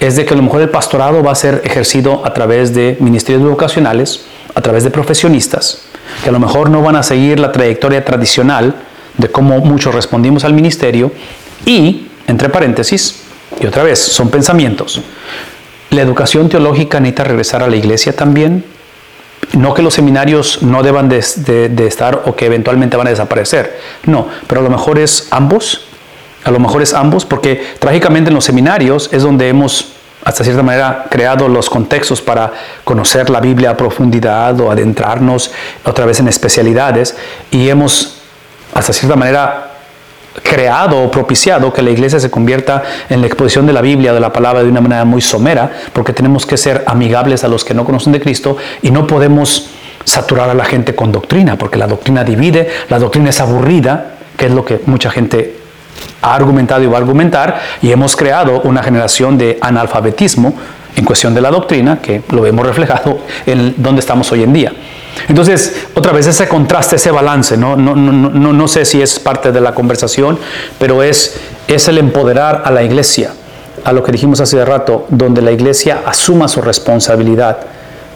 es 0.00 0.16
de 0.16 0.26
que 0.26 0.34
a 0.34 0.36
lo 0.36 0.42
mejor 0.42 0.60
el 0.60 0.68
pastorado 0.68 1.22
va 1.22 1.32
a 1.32 1.34
ser 1.34 1.62
ejercido 1.64 2.20
a 2.26 2.34
través 2.34 2.74
de 2.74 2.98
ministerios 3.00 3.42
vocacionales, 3.42 4.26
a 4.54 4.60
través 4.60 4.84
de 4.84 4.90
profesionistas, 4.90 5.82
que 6.22 6.28
a 6.28 6.32
lo 6.32 6.40
mejor 6.40 6.68
no 6.68 6.82
van 6.82 6.96
a 6.96 7.02
seguir 7.02 7.40
la 7.40 7.52
trayectoria 7.52 8.04
tradicional 8.04 8.74
de 9.16 9.28
cómo 9.28 9.58
muchos 9.60 9.94
respondimos 9.94 10.44
al 10.44 10.52
ministerio 10.52 11.10
y, 11.64 12.08
entre 12.26 12.50
paréntesis, 12.50 13.23
y 13.60 13.66
otra 13.66 13.82
vez, 13.82 13.98
son 13.98 14.30
pensamientos. 14.30 15.00
La 15.90 16.02
educación 16.02 16.48
teológica 16.48 16.98
necesita 17.00 17.24
regresar 17.24 17.62
a 17.62 17.68
la 17.68 17.76
iglesia 17.76 18.14
también. 18.14 18.64
No 19.52 19.74
que 19.74 19.82
los 19.82 19.94
seminarios 19.94 20.62
no 20.62 20.82
deban 20.82 21.08
de, 21.08 21.18
estar 21.18 22.22
o 22.26 22.34
que 22.34 22.46
eventualmente 22.46 22.96
van 22.96 23.06
a 23.06 23.10
desaparecer. 23.10 23.78
No, 24.06 24.28
pero 24.48 24.60
a 24.60 24.64
lo 24.64 24.70
mejor 24.70 24.98
es 24.98 25.28
ambos 25.30 25.82
a 26.44 26.50
lo 26.50 26.60
mejor 26.60 26.82
es 26.82 26.92
ambos, 26.92 27.24
porque 27.24 27.64
trágicamente 27.78 28.28
en 28.28 28.34
los 28.34 28.44
seminarios 28.44 29.08
es 29.12 29.22
donde 29.22 29.48
hemos, 29.48 29.92
hasta 30.24 30.44
cierta 30.44 30.62
manera, 30.62 31.06
creado 31.10 31.48
los 31.48 31.70
contextos 31.70 32.20
para 32.20 32.52
conocer 32.84 33.30
la 33.30 33.40
Biblia 33.40 33.70
a 33.70 33.76
profundidad 33.76 34.60
o 34.60 34.70
adentrarnos 34.70 35.50
otra 35.84 36.04
vez 36.04 36.20
en 36.20 36.28
especialidades 36.28 37.16
y 37.50 37.70
hemos, 37.70 38.18
hasta 38.74 38.92
cierta 38.92 39.16
manera, 39.16 39.73
creado 40.44 41.02
o 41.02 41.10
propiciado 41.10 41.72
que 41.72 41.82
la 41.82 41.90
iglesia 41.90 42.20
se 42.20 42.30
convierta 42.30 42.82
en 43.08 43.22
la 43.22 43.26
exposición 43.26 43.66
de 43.66 43.72
la 43.72 43.80
Biblia, 43.80 44.12
de 44.12 44.20
la 44.20 44.32
palabra, 44.32 44.62
de 44.62 44.68
una 44.68 44.82
manera 44.82 45.04
muy 45.04 45.22
somera, 45.22 45.72
porque 45.92 46.12
tenemos 46.12 46.46
que 46.46 46.56
ser 46.56 46.84
amigables 46.86 47.42
a 47.42 47.48
los 47.48 47.64
que 47.64 47.74
no 47.74 47.84
conocen 47.84 48.12
de 48.12 48.20
Cristo 48.20 48.56
y 48.82 48.90
no 48.90 49.06
podemos 49.06 49.70
saturar 50.04 50.50
a 50.50 50.54
la 50.54 50.66
gente 50.66 50.94
con 50.94 51.10
doctrina, 51.10 51.56
porque 51.56 51.78
la 51.78 51.86
doctrina 51.86 52.22
divide, 52.22 52.68
la 52.90 52.98
doctrina 52.98 53.30
es 53.30 53.40
aburrida, 53.40 54.16
que 54.36 54.46
es 54.46 54.52
lo 54.52 54.64
que 54.64 54.82
mucha 54.84 55.10
gente 55.10 55.56
ha 56.20 56.34
argumentado 56.34 56.82
y 56.82 56.86
va 56.86 56.98
a 56.98 57.00
argumentar, 57.00 57.60
y 57.80 57.90
hemos 57.90 58.14
creado 58.14 58.60
una 58.62 58.82
generación 58.82 59.38
de 59.38 59.58
analfabetismo 59.62 60.54
en 60.94 61.04
cuestión 61.06 61.34
de 61.34 61.40
la 61.40 61.50
doctrina, 61.50 62.00
que 62.00 62.22
lo 62.30 62.42
vemos 62.42 62.66
reflejado 62.66 63.18
en 63.46 63.74
donde 63.78 64.00
estamos 64.00 64.30
hoy 64.30 64.42
en 64.42 64.52
día. 64.52 64.72
Entonces, 65.28 65.86
otra 65.94 66.12
vez 66.12 66.26
ese 66.26 66.48
contraste, 66.48 66.96
ese 66.96 67.10
balance, 67.10 67.56
no, 67.56 67.76
no, 67.76 67.94
no, 67.94 68.30
no 68.30 68.68
sé 68.68 68.84
si 68.84 69.00
es 69.00 69.18
parte 69.18 69.52
de 69.52 69.60
la 69.60 69.74
conversación, 69.74 70.38
pero 70.78 71.02
es, 71.02 71.36
es 71.68 71.88
el 71.88 71.98
empoderar 71.98 72.62
a 72.64 72.70
la 72.70 72.82
iglesia, 72.82 73.32
a 73.84 73.92
lo 73.92 74.02
que 74.02 74.12
dijimos 74.12 74.40
hace 74.40 74.64
rato, 74.64 75.06
donde 75.08 75.42
la 75.42 75.52
iglesia 75.52 76.02
asuma 76.04 76.48
su 76.48 76.60
responsabilidad 76.60 77.58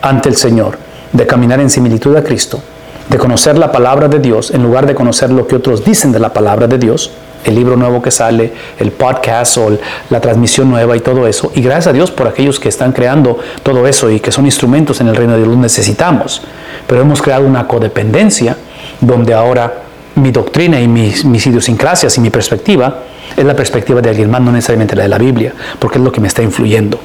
ante 0.03 0.29
el 0.29 0.37
Señor, 0.37 0.79
de 1.13 1.27
caminar 1.27 1.61
en 1.61 1.71
similitud 1.71 2.17
a 2.17 2.23
Cristo, 2.23 2.61
de 3.09 3.19
conocer 3.19 3.57
la 3.57 3.73
palabra 3.73 4.09
de 4.09 4.19
Dios 4.19 4.51
en 4.51 4.63
lugar 4.63 4.87
de 4.87 4.95
conocer 4.95 5.31
lo 5.31 5.47
que 5.47 5.57
otros 5.57 5.85
dicen 5.85 6.13
de 6.13 6.19
la 6.19 6.33
palabra 6.33 6.67
de 6.67 6.79
Dios, 6.79 7.11
el 7.49 7.55
libro 7.55 7.77
nuevo 7.77 8.03
que 8.03 8.11
sale, 8.11 8.53
el 8.79 8.93
podcast 8.93 9.59
o 9.59 9.79
la 10.11 10.21
transmisión 10.21 10.71
nueva 10.71 10.97
y 10.97 11.01
todo 11.01 11.27
eso. 11.27 11.51
Y 11.55 11.63
gracias 11.63 11.89
a 11.89 11.93
Dios 11.93 12.11
por 12.11 12.29
aquellos 12.29 12.61
que 12.61 12.69
están 12.69 12.93
creando 12.93 13.39
todo 13.63 13.87
eso 13.87 14.11
y 14.11 14.21
que 14.21 14.31
son 14.31 14.45
instrumentos 14.45 15.01
en 15.01 15.09
el 15.09 15.17
reino 15.17 15.33
de 15.33 15.43
Dios, 15.43 15.57
necesitamos. 15.57 16.43
Pero 16.87 17.01
hemos 17.01 17.23
creado 17.23 17.47
una 17.47 17.67
codependencia 17.67 18.57
donde 19.01 19.35
ahora 19.35 19.83
mi 20.15 20.31
doctrina 20.31 20.81
y 20.81 20.89
mis, 20.89 21.25
mis 21.25 21.47
idiosincrasias 21.47 22.17
y 22.19 22.21
mi 22.21 22.31
perspectiva 22.31 23.03
es 23.37 23.45
la 23.45 23.55
perspectiva 23.55 24.01
de 24.01 24.11
alguien 24.11 24.31
más, 24.31 24.41
no 24.41 24.53
necesariamente 24.53 24.97
la 24.97 25.05
de 25.05 25.09
la 25.09 25.19
Biblia, 25.19 25.53
porque 25.79 25.99
es 25.99 26.05
lo 26.05 26.13
que 26.13 26.21
me 26.21 26.29
está 26.29 26.43
influyendo. 26.43 26.99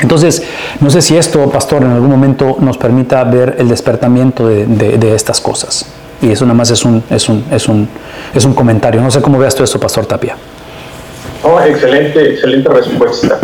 Entonces, 0.00 0.42
no 0.80 0.90
sé 0.90 1.00
si 1.00 1.16
esto, 1.16 1.48
pastor, 1.50 1.82
en 1.82 1.92
algún 1.92 2.10
momento 2.10 2.56
nos 2.60 2.76
permita 2.76 3.22
ver 3.24 3.56
el 3.58 3.68
despertamiento 3.68 4.48
de, 4.48 4.66
de 4.66 5.14
estas 5.14 5.40
cosas. 5.40 5.86
Y 6.24 6.32
eso 6.32 6.46
nada 6.46 6.54
más 6.54 6.70
es 6.70 6.82
un, 6.84 7.04
es 7.10 7.28
un, 7.28 7.44
es 7.50 7.68
un, 7.68 7.86
es 8.34 8.44
un 8.46 8.54
comentario. 8.54 9.02
No 9.02 9.10
sé 9.10 9.20
cómo 9.20 9.38
veas 9.38 9.54
tú 9.54 9.62
esto, 9.62 9.78
Pastor 9.78 10.06
Tapia. 10.06 10.36
Oh, 11.42 11.60
excelente, 11.60 12.30
excelente 12.30 12.68
respuesta. 12.70 13.38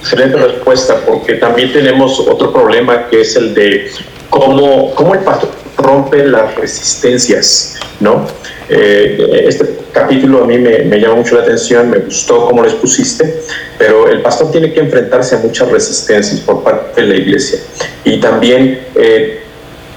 Excelente 0.00 0.36
respuesta, 0.36 1.00
porque 1.04 1.34
también 1.34 1.72
tenemos 1.72 2.20
otro 2.20 2.52
problema 2.52 3.08
que 3.08 3.22
es 3.22 3.34
el 3.34 3.52
de 3.52 3.90
cómo, 4.28 4.94
cómo 4.94 5.14
el 5.14 5.20
pastor 5.20 5.50
rompe 5.76 6.24
las 6.24 6.54
resistencias, 6.54 7.80
¿no? 7.98 8.26
Eh, 8.68 9.46
este 9.48 9.80
capítulo 9.92 10.44
a 10.44 10.46
mí 10.46 10.56
me, 10.56 11.00
llama 11.00 11.16
mucho 11.16 11.34
la 11.34 11.42
atención, 11.42 11.90
me 11.90 11.98
gustó 11.98 12.46
cómo 12.46 12.62
lo 12.62 12.68
expusiste, 12.68 13.42
pero 13.76 14.08
el 14.08 14.22
pastor 14.22 14.52
tiene 14.52 14.72
que 14.72 14.78
enfrentarse 14.78 15.34
a 15.34 15.38
muchas 15.38 15.68
resistencias 15.68 16.40
por 16.42 16.62
parte 16.62 17.00
de 17.00 17.08
la 17.08 17.16
iglesia 17.16 17.58
y 18.04 18.20
también 18.20 18.86
eh, 18.94 19.40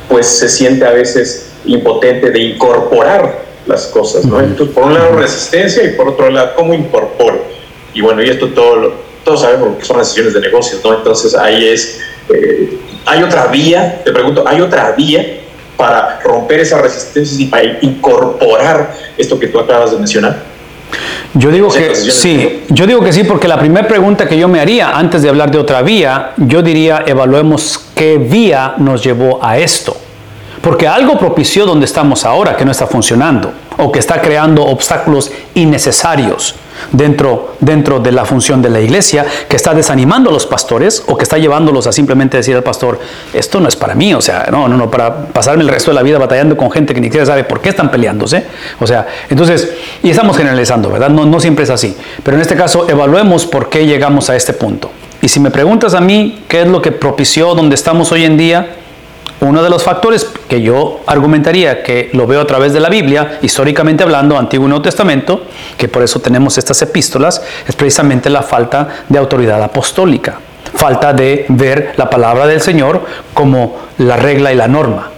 pues 0.09 0.25
se 0.25 0.49
siente 0.49 0.85
a 0.85 0.91
veces 0.91 1.52
impotente 1.65 2.31
de 2.31 2.39
incorporar 2.39 3.43
las 3.65 3.87
cosas, 3.87 4.25
¿no? 4.25 4.39
Entonces, 4.39 4.75
por 4.75 4.85
un 4.85 4.93
lado 4.93 5.15
resistencia 5.15 5.83
y 5.83 5.89
por 5.89 6.09
otro 6.09 6.29
lado, 6.29 6.51
¿cómo 6.55 6.73
incorporo? 6.73 7.43
Y 7.93 8.01
bueno, 8.01 8.21
y 8.21 8.29
esto 8.29 8.49
todo, 8.49 8.93
todos 9.23 9.41
sabemos 9.41 9.77
que 9.77 9.85
son 9.85 9.97
decisiones 9.97 10.33
de 10.33 10.41
negocios, 10.41 10.81
¿no? 10.83 10.97
Entonces 10.97 11.35
ahí 11.35 11.67
es, 11.67 12.01
eh, 12.29 12.77
hay 13.05 13.23
otra 13.23 13.47
vía, 13.47 14.01
te 14.03 14.11
pregunto, 14.11 14.43
¿hay 14.45 14.61
otra 14.61 14.91
vía 14.91 15.39
para 15.77 16.19
romper 16.21 16.59
esas 16.59 16.81
resistencias 16.81 17.39
y 17.39 17.45
para 17.45 17.63
incorporar 17.81 18.93
esto 19.17 19.39
que 19.39 19.47
tú 19.47 19.59
acabas 19.59 19.91
de 19.91 19.97
mencionar? 19.97 20.53
Yo 21.33 21.49
digo 21.49 21.69
que 21.71 21.95
sí, 21.95 22.63
yo 22.69 22.85
digo 22.85 23.03
que 23.03 23.11
sí, 23.11 23.23
porque 23.23 23.47
la 23.47 23.57
primera 23.57 23.87
pregunta 23.87 24.27
que 24.27 24.37
yo 24.37 24.47
me 24.47 24.59
haría 24.59 24.95
antes 24.95 25.23
de 25.23 25.29
hablar 25.29 25.49
de 25.49 25.57
otra 25.57 25.81
vía, 25.81 26.33
yo 26.37 26.61
diría, 26.61 27.03
evaluemos 27.07 27.85
qué 27.95 28.17
vía 28.17 28.75
nos 28.77 29.03
llevó 29.03 29.43
a 29.43 29.57
esto. 29.57 29.97
Porque 30.63 30.87
algo 30.87 31.19
propició 31.19 31.65
donde 31.65 31.85
estamos 31.85 32.23
ahora 32.23 32.55
que 32.55 32.63
no 32.63 32.71
está 32.71 32.87
funcionando 32.87 33.51
o 33.77 33.91
que 33.91 33.99
está 33.99 34.21
creando 34.21 34.63
obstáculos 34.63 35.29
innecesarios 35.55 36.55
dentro, 36.89 37.55
dentro 37.59 37.99
de 37.99 38.13
la 38.13 38.23
función 38.23 38.61
de 38.61 38.69
la 38.69 38.79
iglesia, 38.79 39.25
que 39.49 39.57
está 39.57 39.73
desanimando 39.73 40.29
a 40.29 40.33
los 40.33 40.45
pastores 40.45 41.03
o 41.07 41.17
que 41.17 41.23
está 41.23 41.37
llevándolos 41.37 41.85
a 41.85 41.91
simplemente 41.91 42.37
decir 42.37 42.55
al 42.55 42.63
pastor, 42.63 42.97
esto 43.33 43.59
no 43.59 43.67
es 43.67 43.75
para 43.75 43.93
mí, 43.93 44.13
o 44.13 44.21
sea, 44.21 44.47
no, 44.51 44.69
no, 44.69 44.77
no, 44.77 44.89
para 44.89 45.25
pasarme 45.25 45.63
el 45.63 45.69
resto 45.69 45.91
de 45.91 45.95
la 45.95 46.01
vida 46.01 46.17
batallando 46.17 46.55
con 46.55 46.71
gente 46.71 46.93
que 46.93 47.01
ni 47.01 47.07
siquiera 47.07 47.25
sabe 47.25 47.43
por 47.43 47.59
qué 47.59 47.67
están 47.67 47.91
peleándose. 47.91 48.45
O 48.79 48.87
sea, 48.87 49.05
entonces, 49.29 49.69
y 50.01 50.11
estamos 50.11 50.37
generalizando, 50.37 50.89
¿verdad? 50.89 51.09
No, 51.09 51.25
no 51.25 51.41
siempre 51.41 51.65
es 51.65 51.71
así. 51.71 51.93
Pero 52.23 52.37
en 52.37 52.41
este 52.41 52.55
caso, 52.55 52.87
evaluemos 52.87 53.45
por 53.45 53.67
qué 53.67 53.85
llegamos 53.85 54.29
a 54.29 54.37
este 54.37 54.53
punto. 54.53 54.89
Y 55.21 55.27
si 55.27 55.41
me 55.41 55.51
preguntas 55.51 55.93
a 55.93 55.99
mí 55.99 56.43
qué 56.47 56.61
es 56.61 56.67
lo 56.69 56.81
que 56.81 56.93
propició 56.93 57.53
donde 57.53 57.75
estamos 57.75 58.13
hoy 58.13 58.23
en 58.23 58.37
día, 58.37 58.77
uno 59.43 59.63
de 59.63 59.69
los 59.69 59.83
factores 59.83 60.25
que 60.47 60.61
yo 60.61 61.01
argumentaría 61.05 61.83
que 61.83 62.09
lo 62.13 62.27
veo 62.27 62.41
a 62.41 62.47
través 62.47 62.73
de 62.73 62.79
la 62.79 62.89
Biblia, 62.89 63.39
históricamente 63.41 64.03
hablando, 64.03 64.37
Antiguo 64.37 64.67
y 64.67 64.69
Nuevo 64.69 64.83
Testamento, 64.83 65.43
que 65.77 65.87
por 65.87 66.03
eso 66.03 66.19
tenemos 66.19 66.57
estas 66.57 66.81
epístolas, 66.81 67.41
es 67.67 67.75
precisamente 67.75 68.29
la 68.29 68.41
falta 68.41 69.03
de 69.09 69.19
autoridad 69.19 69.61
apostólica, 69.61 70.39
falta 70.75 71.13
de 71.13 71.45
ver 71.49 71.93
la 71.97 72.09
palabra 72.09 72.47
del 72.47 72.61
Señor 72.61 73.01
como 73.33 73.75
la 73.97 74.17
regla 74.17 74.51
y 74.53 74.55
la 74.55 74.67
norma. 74.67 75.09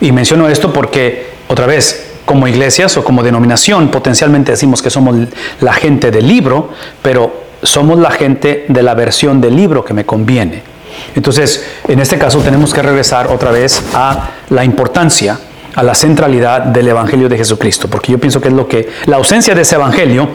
Y 0.00 0.12
menciono 0.12 0.48
esto 0.48 0.72
porque, 0.72 1.30
otra 1.48 1.66
vez, 1.66 2.12
como 2.24 2.48
iglesias 2.48 2.96
o 2.96 3.04
como 3.04 3.22
denominación, 3.22 3.88
potencialmente 3.88 4.52
decimos 4.52 4.82
que 4.82 4.90
somos 4.90 5.16
la 5.60 5.72
gente 5.72 6.10
del 6.10 6.26
libro, 6.26 6.70
pero 7.02 7.46
somos 7.62 7.98
la 7.98 8.10
gente 8.10 8.66
de 8.68 8.82
la 8.82 8.94
versión 8.94 9.40
del 9.40 9.56
libro 9.56 9.84
que 9.84 9.94
me 9.94 10.04
conviene. 10.04 10.75
Entonces, 11.14 11.64
en 11.88 12.00
este 12.00 12.18
caso 12.18 12.40
tenemos 12.40 12.74
que 12.74 12.82
regresar 12.82 13.28
otra 13.28 13.50
vez 13.50 13.82
a 13.94 14.30
la 14.50 14.64
importancia, 14.64 15.38
a 15.74 15.82
la 15.82 15.94
centralidad 15.94 16.62
del 16.62 16.88
Evangelio 16.88 17.28
de 17.28 17.36
Jesucristo, 17.36 17.88
porque 17.88 18.12
yo 18.12 18.18
pienso 18.18 18.40
que 18.40 18.48
es 18.48 18.54
lo 18.54 18.68
que, 18.68 18.88
la 19.06 19.16
ausencia 19.16 19.54
de 19.54 19.62
ese 19.62 19.76
Evangelio 19.76 20.28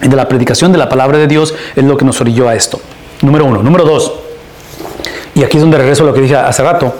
de 0.00 0.16
la 0.16 0.28
predicación 0.28 0.72
de 0.72 0.78
la 0.78 0.88
palabra 0.88 1.18
de 1.18 1.26
Dios 1.26 1.54
es 1.74 1.84
lo 1.84 1.96
que 1.96 2.04
nos 2.04 2.20
orilló 2.20 2.48
a 2.48 2.54
esto. 2.54 2.80
Número 3.22 3.44
uno. 3.44 3.62
Número 3.62 3.84
dos, 3.84 4.12
y 5.34 5.44
aquí 5.44 5.56
es 5.56 5.62
donde 5.62 5.78
regreso 5.78 6.02
a 6.02 6.06
lo 6.06 6.14
que 6.14 6.20
dije 6.20 6.36
hace 6.36 6.62
rato, 6.62 6.94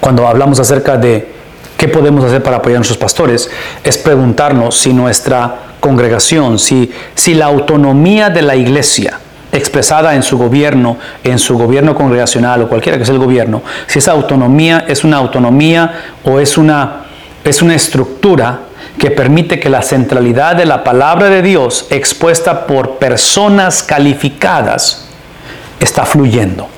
cuando 0.00 0.26
hablamos 0.26 0.58
acerca 0.60 0.96
de 0.96 1.38
¿Qué 1.78 1.86
podemos 1.86 2.24
hacer 2.24 2.42
para 2.42 2.56
apoyar 2.56 2.78
a 2.78 2.80
nuestros 2.80 2.98
pastores? 2.98 3.48
Es 3.84 3.98
preguntarnos 3.98 4.76
si 4.76 4.92
nuestra 4.92 5.76
congregación, 5.78 6.58
si, 6.58 6.90
si 7.14 7.34
la 7.34 7.46
autonomía 7.46 8.30
de 8.30 8.42
la 8.42 8.56
iglesia 8.56 9.20
expresada 9.52 10.14
en 10.14 10.22
su 10.22 10.36
gobierno, 10.36 10.98
en 11.24 11.38
su 11.38 11.56
gobierno 11.56 11.94
congregacional 11.94 12.62
o 12.62 12.68
cualquiera 12.68 12.98
que 12.98 13.04
sea 13.04 13.14
el 13.14 13.20
gobierno, 13.20 13.62
si 13.86 13.98
esa 13.98 14.12
autonomía 14.12 14.84
es 14.88 15.04
una 15.04 15.16
autonomía 15.16 16.02
o 16.24 16.38
es 16.38 16.58
una, 16.58 17.04
es 17.44 17.62
una 17.62 17.74
estructura 17.74 18.60
que 18.98 19.10
permite 19.10 19.60
que 19.60 19.70
la 19.70 19.82
centralidad 19.82 20.56
de 20.56 20.66
la 20.66 20.82
palabra 20.82 21.28
de 21.28 21.40
Dios 21.40 21.86
expuesta 21.90 22.66
por 22.66 22.98
personas 22.98 23.82
calificadas 23.82 25.08
está 25.80 26.04
fluyendo. 26.04 26.68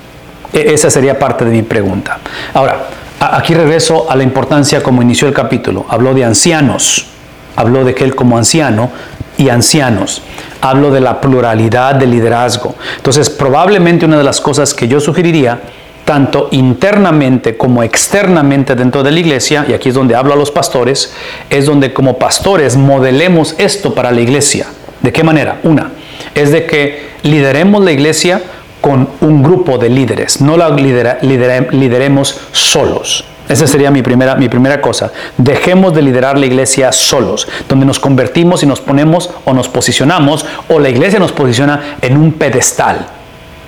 E-, 0.53 0.75
esa 0.75 0.91
sería 0.91 1.19
parte 1.19 1.45
de 1.45 1.51
mi 1.51 1.63
pregunta. 1.63 2.19
Ahora, 2.55 2.89
aquí 3.19 3.55
regreso 3.55 4.11
a 4.11 4.17
la 4.17 4.23
importancia 4.23 4.83
como 4.83 5.03
inició 5.03 5.29
el 5.29 5.35
capítulo. 5.35 5.87
Habló 5.89 6.15
de 6.15 6.25
ancianos, 6.25 7.07
habló 7.57 7.85
de 7.85 7.95
que 7.95 8.05
él 8.05 8.15
como 8.15 8.37
anciano 8.37 8.91
y 9.41 9.49
ancianos. 9.49 10.23
Hablo 10.61 10.91
de 10.91 11.01
la 11.01 11.21
pluralidad 11.21 11.95
de 11.95 12.07
liderazgo. 12.07 12.75
Entonces, 12.97 13.31
probablemente 13.31 14.05
una 14.05 14.19
de 14.19 14.25
las 14.25 14.41
cosas 14.41 14.75
que 14.75 14.87
yo 14.87 15.01
sugeriría 15.01 15.61
tanto 16.05 16.49
internamente 16.51 17.57
como 17.57 17.83
externamente 17.83 18.75
dentro 18.75 19.03
de 19.03 19.13
la 19.13 19.21
iglesia, 19.21 19.65
y 19.67 19.73
aquí 19.73 19.89
es 19.89 19.95
donde 19.95 20.15
hablo 20.15 20.35
a 20.35 20.37
los 20.37 20.51
pastores, 20.51 21.15
es 21.49 21.65
donde 21.65 21.95
como 21.95 22.19
pastores 22.19 22.77
modelemos 22.77 23.55
esto 23.57 23.95
para 23.95 24.11
la 24.11 24.21
iglesia. 24.21 24.67
¿De 25.01 25.13
qué 25.13 25.25
manera? 25.25 25.61
Una, 25.63 25.93
es 26.35 26.51
de 26.51 26.67
que 26.67 27.11
lideremos 27.23 27.83
la 27.83 27.93
iglesia 27.93 28.43
con 28.83 29.09
un 29.23 29.43
grupo 29.43 29.79
de 29.79 29.89
líderes, 29.89 30.41
no 30.43 30.59
la 30.59 30.69
lideremos 30.71 32.41
solos. 32.53 33.25
Esa 33.51 33.67
sería 33.67 33.91
mi 33.91 34.01
primera, 34.01 34.37
mi 34.37 34.49
primera 34.49 34.81
cosa. 34.81 35.11
Dejemos 35.37 35.93
de 35.93 36.03
liderar 36.03 36.39
la 36.39 36.47
iglesia 36.47 36.93
solos, 36.93 37.49
donde 37.69 37.85
nos 37.85 37.99
convertimos 37.99 38.63
y 38.63 38.67
nos 38.67 38.81
ponemos 38.81 39.29
o 39.45 39.53
nos 39.53 39.69
posicionamos, 39.69 40.47
o 40.69 40.79
la 40.79 40.89
iglesia 40.89 41.19
nos 41.19 41.33
posiciona 41.33 41.99
en 42.01 42.17
un 42.17 42.33
pedestal 42.33 43.07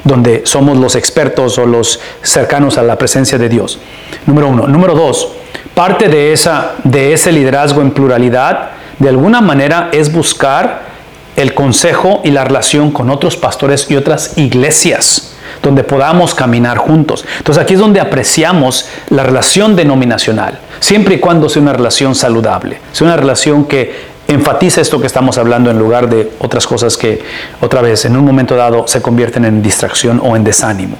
donde 0.04 0.42
somos 0.46 0.78
los 0.78 0.96
expertos 0.96 1.58
o 1.58 1.66
los 1.66 2.00
cercanos 2.22 2.78
a 2.78 2.82
la 2.82 2.96
presencia 2.96 3.38
de 3.38 3.48
Dios. 3.48 3.78
Número 4.26 4.48
uno. 4.48 4.66
Número 4.66 4.94
dos, 4.94 5.28
parte 5.74 6.08
de, 6.08 6.32
esa, 6.32 6.72
de 6.84 7.12
ese 7.12 7.32
liderazgo 7.32 7.82
en 7.82 7.90
pluralidad, 7.90 8.70
de 8.98 9.08
alguna 9.08 9.40
manera, 9.40 9.88
es 9.92 10.12
buscar 10.12 10.92
el 11.36 11.54
consejo 11.54 12.20
y 12.24 12.30
la 12.30 12.44
relación 12.44 12.90
con 12.90 13.10
otros 13.10 13.36
pastores 13.36 13.90
y 13.90 13.96
otras 13.96 14.36
iglesias, 14.36 15.31
donde 15.62 15.84
podamos 15.84 16.34
caminar 16.34 16.78
juntos. 16.78 17.24
Entonces 17.38 17.62
aquí 17.62 17.74
es 17.74 17.80
donde 17.80 18.00
apreciamos 18.00 18.86
la 19.10 19.22
relación 19.22 19.76
denominacional, 19.76 20.58
siempre 20.80 21.16
y 21.16 21.18
cuando 21.18 21.48
sea 21.48 21.62
una 21.62 21.72
relación 21.72 22.14
saludable, 22.14 22.80
sea 22.92 23.06
una 23.06 23.16
relación 23.16 23.64
que 23.64 24.12
enfatiza 24.28 24.80
esto 24.80 25.00
que 25.00 25.06
estamos 25.06 25.36
hablando 25.38 25.70
en 25.70 25.78
lugar 25.78 26.08
de 26.08 26.32
otras 26.38 26.66
cosas 26.66 26.96
que 26.96 27.22
otra 27.60 27.82
vez 27.82 28.04
en 28.04 28.16
un 28.16 28.24
momento 28.24 28.56
dado 28.56 28.86
se 28.86 29.02
convierten 29.02 29.44
en 29.44 29.62
distracción 29.62 30.20
o 30.22 30.36
en 30.36 30.44
desánimo. 30.44 30.96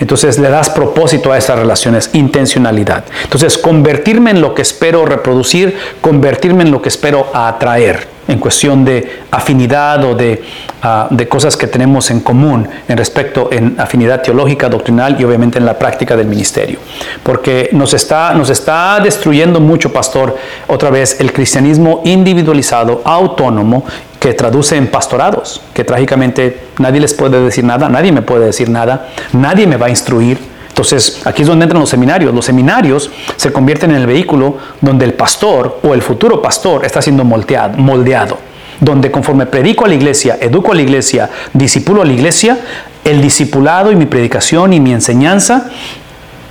Entonces 0.00 0.38
le 0.38 0.50
das 0.50 0.70
propósito 0.70 1.32
a 1.32 1.38
esas 1.38 1.58
relaciones, 1.58 2.10
intencionalidad. 2.12 3.04
Entonces 3.24 3.56
convertirme 3.56 4.30
en 4.30 4.40
lo 4.40 4.54
que 4.54 4.62
espero 4.62 5.06
reproducir, 5.06 5.76
convertirme 6.00 6.64
en 6.64 6.70
lo 6.70 6.82
que 6.82 6.88
espero 6.88 7.28
atraer 7.32 8.15
en 8.28 8.38
cuestión 8.38 8.84
de 8.84 9.20
afinidad 9.30 10.04
o 10.04 10.14
de, 10.14 10.42
ah, 10.82 11.08
de, 11.10 11.28
cosas 11.28 11.56
que 11.56 11.66
tenemos 11.66 12.10
en 12.10 12.20
común 12.20 12.68
en 12.88 12.96
respecto 12.96 13.48
en 13.52 13.76
afinidad 13.78 14.22
teológica, 14.22 14.68
doctrinal 14.68 15.16
y 15.20 15.24
obviamente 15.24 15.58
en 15.58 15.66
la 15.66 15.78
práctica 15.78 16.16
del 16.16 16.26
ministerio. 16.26 16.78
Porque 17.22 17.70
nos 17.72 17.94
está, 17.94 18.34
nos 18.34 18.50
está 18.50 18.98
destruyendo 19.00 19.60
mucho, 19.60 19.92
pastor, 19.92 20.36
otra 20.66 20.90
vez 20.90 21.20
el 21.20 21.32
cristianismo 21.32 22.02
individualizado, 22.04 23.02
autónomo, 23.04 23.84
que 24.18 24.34
traduce 24.34 24.76
en 24.76 24.88
pastorados, 24.88 25.60
que 25.72 25.84
trágicamente 25.84 26.58
nadie 26.78 27.00
les 27.00 27.14
puede 27.14 27.40
decir 27.40 27.64
nada, 27.64 27.88
nadie 27.88 28.12
me 28.12 28.22
puede 28.22 28.46
decir 28.46 28.68
nada, 28.68 29.08
nadie 29.32 29.66
me 29.66 29.76
va 29.76 29.86
a 29.86 29.90
instruir 29.90 30.55
entonces, 30.76 31.22
aquí 31.24 31.40
es 31.40 31.48
donde 31.48 31.62
entran 31.62 31.80
los 31.80 31.88
seminarios. 31.88 32.34
Los 32.34 32.44
seminarios 32.44 33.10
se 33.36 33.50
convierten 33.50 33.92
en 33.92 33.96
el 33.96 34.06
vehículo 34.06 34.58
donde 34.82 35.06
el 35.06 35.14
pastor 35.14 35.80
o 35.82 35.94
el 35.94 36.02
futuro 36.02 36.42
pastor 36.42 36.84
está 36.84 37.00
siendo 37.00 37.24
moldeado, 37.24 37.78
moldeado 37.78 38.36
donde 38.78 39.10
conforme 39.10 39.46
predico 39.46 39.86
a 39.86 39.88
la 39.88 39.94
iglesia, 39.94 40.36
educo 40.38 40.72
a 40.72 40.74
la 40.74 40.82
iglesia, 40.82 41.30
disipulo 41.54 42.02
a 42.02 42.04
la 42.04 42.12
iglesia, 42.12 42.58
el 43.04 43.22
discipulado 43.22 43.90
y 43.90 43.96
mi 43.96 44.04
predicación 44.04 44.74
y 44.74 44.80
mi 44.80 44.92
enseñanza 44.92 45.70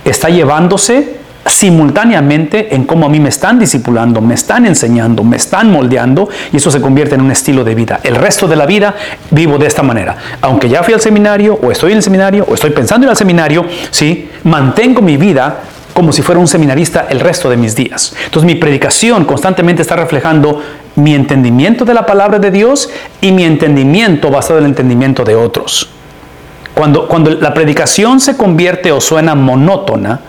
está 0.04 0.28
llevándose 0.28 1.15
simultáneamente 1.46 2.74
en 2.74 2.84
cómo 2.84 3.06
a 3.06 3.08
mí 3.08 3.20
me 3.20 3.28
están 3.28 3.58
discipulando, 3.58 4.20
me 4.20 4.34
están 4.34 4.66
enseñando, 4.66 5.22
me 5.22 5.36
están 5.36 5.70
moldeando 5.70 6.28
y 6.52 6.56
eso 6.56 6.70
se 6.70 6.80
convierte 6.80 7.14
en 7.14 7.20
un 7.20 7.30
estilo 7.30 7.64
de 7.64 7.74
vida. 7.74 8.00
El 8.02 8.16
resto 8.16 8.48
de 8.48 8.56
la 8.56 8.66
vida 8.66 8.94
vivo 9.30 9.58
de 9.58 9.66
esta 9.66 9.82
manera. 9.82 10.16
Aunque 10.40 10.68
ya 10.68 10.82
fui 10.82 10.94
al 10.94 11.00
seminario 11.00 11.58
o 11.62 11.70
estoy 11.70 11.92
en 11.92 11.98
el 11.98 12.02
seminario 12.02 12.44
o 12.48 12.54
estoy 12.54 12.70
pensando 12.70 13.06
en 13.06 13.10
el 13.10 13.16
seminario, 13.16 13.64
¿sí? 13.90 14.28
mantengo 14.44 15.00
mi 15.00 15.16
vida 15.16 15.60
como 15.94 16.12
si 16.12 16.20
fuera 16.20 16.38
un 16.38 16.48
seminarista 16.48 17.06
el 17.08 17.20
resto 17.20 17.48
de 17.48 17.56
mis 17.56 17.74
días. 17.74 18.14
Entonces 18.24 18.44
mi 18.46 18.56
predicación 18.56 19.24
constantemente 19.24 19.82
está 19.82 19.96
reflejando 19.96 20.62
mi 20.96 21.14
entendimiento 21.14 21.84
de 21.84 21.94
la 21.94 22.04
palabra 22.04 22.38
de 22.38 22.50
Dios 22.50 22.90
y 23.20 23.32
mi 23.32 23.44
entendimiento 23.44 24.30
basado 24.30 24.58
en 24.58 24.64
el 24.64 24.70
entendimiento 24.72 25.24
de 25.24 25.36
otros. 25.36 25.88
Cuando, 26.74 27.08
cuando 27.08 27.30
la 27.30 27.54
predicación 27.54 28.20
se 28.20 28.36
convierte 28.36 28.92
o 28.92 29.00
suena 29.00 29.34
monótona, 29.34 30.20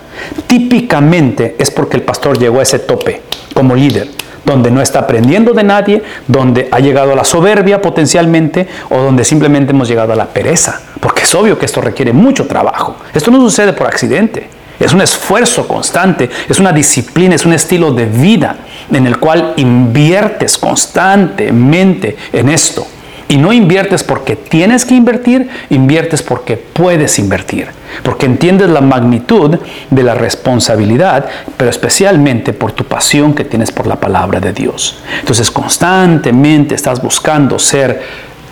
Típicamente 0.48 1.56
es 1.58 1.72
porque 1.72 1.98
el 1.98 2.04
pastor 2.04 2.38
llegó 2.38 2.60
a 2.60 2.64
ese 2.64 2.80
tope 2.80 3.22
como 3.54 3.76
líder, 3.76 4.10
donde 4.46 4.72
no 4.72 4.82
está 4.82 5.00
aprendiendo 5.00 5.54
de 5.54 5.64
nadie, 5.64 6.04
donde 6.28 6.70
ha 6.72 6.80
llegado 6.80 7.14
a 7.14 7.16
la 7.16 7.24
soberbia 7.24 7.82
potencialmente 7.82 8.68
o 8.90 8.98
donde 8.98 9.24
simplemente 9.24 9.72
hemos 9.74 9.88
llegado 9.88 10.14
a 10.14 10.16
la 10.16 10.28
pereza, 10.28 10.82
porque 11.00 11.24
es 11.24 11.36
obvio 11.36 11.60
que 11.60 11.66
esto 11.66 11.82
requiere 11.82 12.14
mucho 12.14 12.48
trabajo. 12.48 12.96
Esto 13.14 13.32
no 13.32 13.40
sucede 13.40 13.74
por 13.74 13.88
accidente. 13.88 14.50
Es 14.80 14.94
un 14.94 15.02
esfuerzo 15.02 15.68
constante, 15.68 16.30
es 16.48 16.60
una 16.60 16.72
disciplina, 16.72 17.34
es 17.34 17.46
un 17.46 17.54
estilo 17.54 17.92
de 17.92 18.06
vida 18.06 18.58
en 18.92 19.08
el 19.08 19.18
cual 19.18 19.54
inviertes 19.58 20.58
constantemente 20.58 22.16
en 22.32 22.50
esto. 22.50 22.86
Y 23.30 23.38
no 23.38 23.52
inviertes 23.52 24.04
porque 24.04 24.36
tienes 24.38 24.86
que 24.86 24.96
invertir, 24.96 25.50
inviertes 25.70 26.24
porque 26.24 26.56
puedes 26.56 27.20
invertir, 27.20 27.68
porque 28.02 28.26
entiendes 28.26 28.70
la 28.70 28.80
magnitud 28.80 29.60
de 29.90 30.04
la 30.04 30.14
responsabilidad, 30.14 31.26
pero 31.58 31.70
especialmente 31.70 32.54
por 32.54 32.72
tu 32.72 32.86
pasión 32.86 33.34
que 33.34 33.44
tienes 33.44 33.72
por 33.72 33.86
la 33.86 33.98
palabra 33.98 34.40
de 34.40 34.54
Dios. 34.54 35.00
Entonces 35.20 35.52
constantemente 35.52 36.76
estás 36.76 37.02
buscando 37.02 37.60
ser 37.60 38.02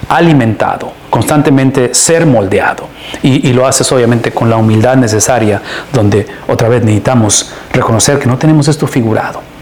alimentado, 0.09 0.91
constantemente 1.09 1.93
ser 1.93 2.25
moldeado. 2.25 2.89
Y, 3.23 3.53
lo 3.53 3.65
haces 3.65 3.89
obviamente 3.91 4.31
con 4.31 4.49
la 4.49 4.57
humildad 4.57 4.97
necesaria, 4.97 5.61
donde 5.93 6.25
otra 6.47 6.67
vez 6.67 6.83
necesitamos 6.83 7.53
reconocer 7.71 8.19
que 8.19 8.25
no 8.25 8.37
tenemos 8.37 8.67
esto 8.67 8.87
figurado 8.87 9.54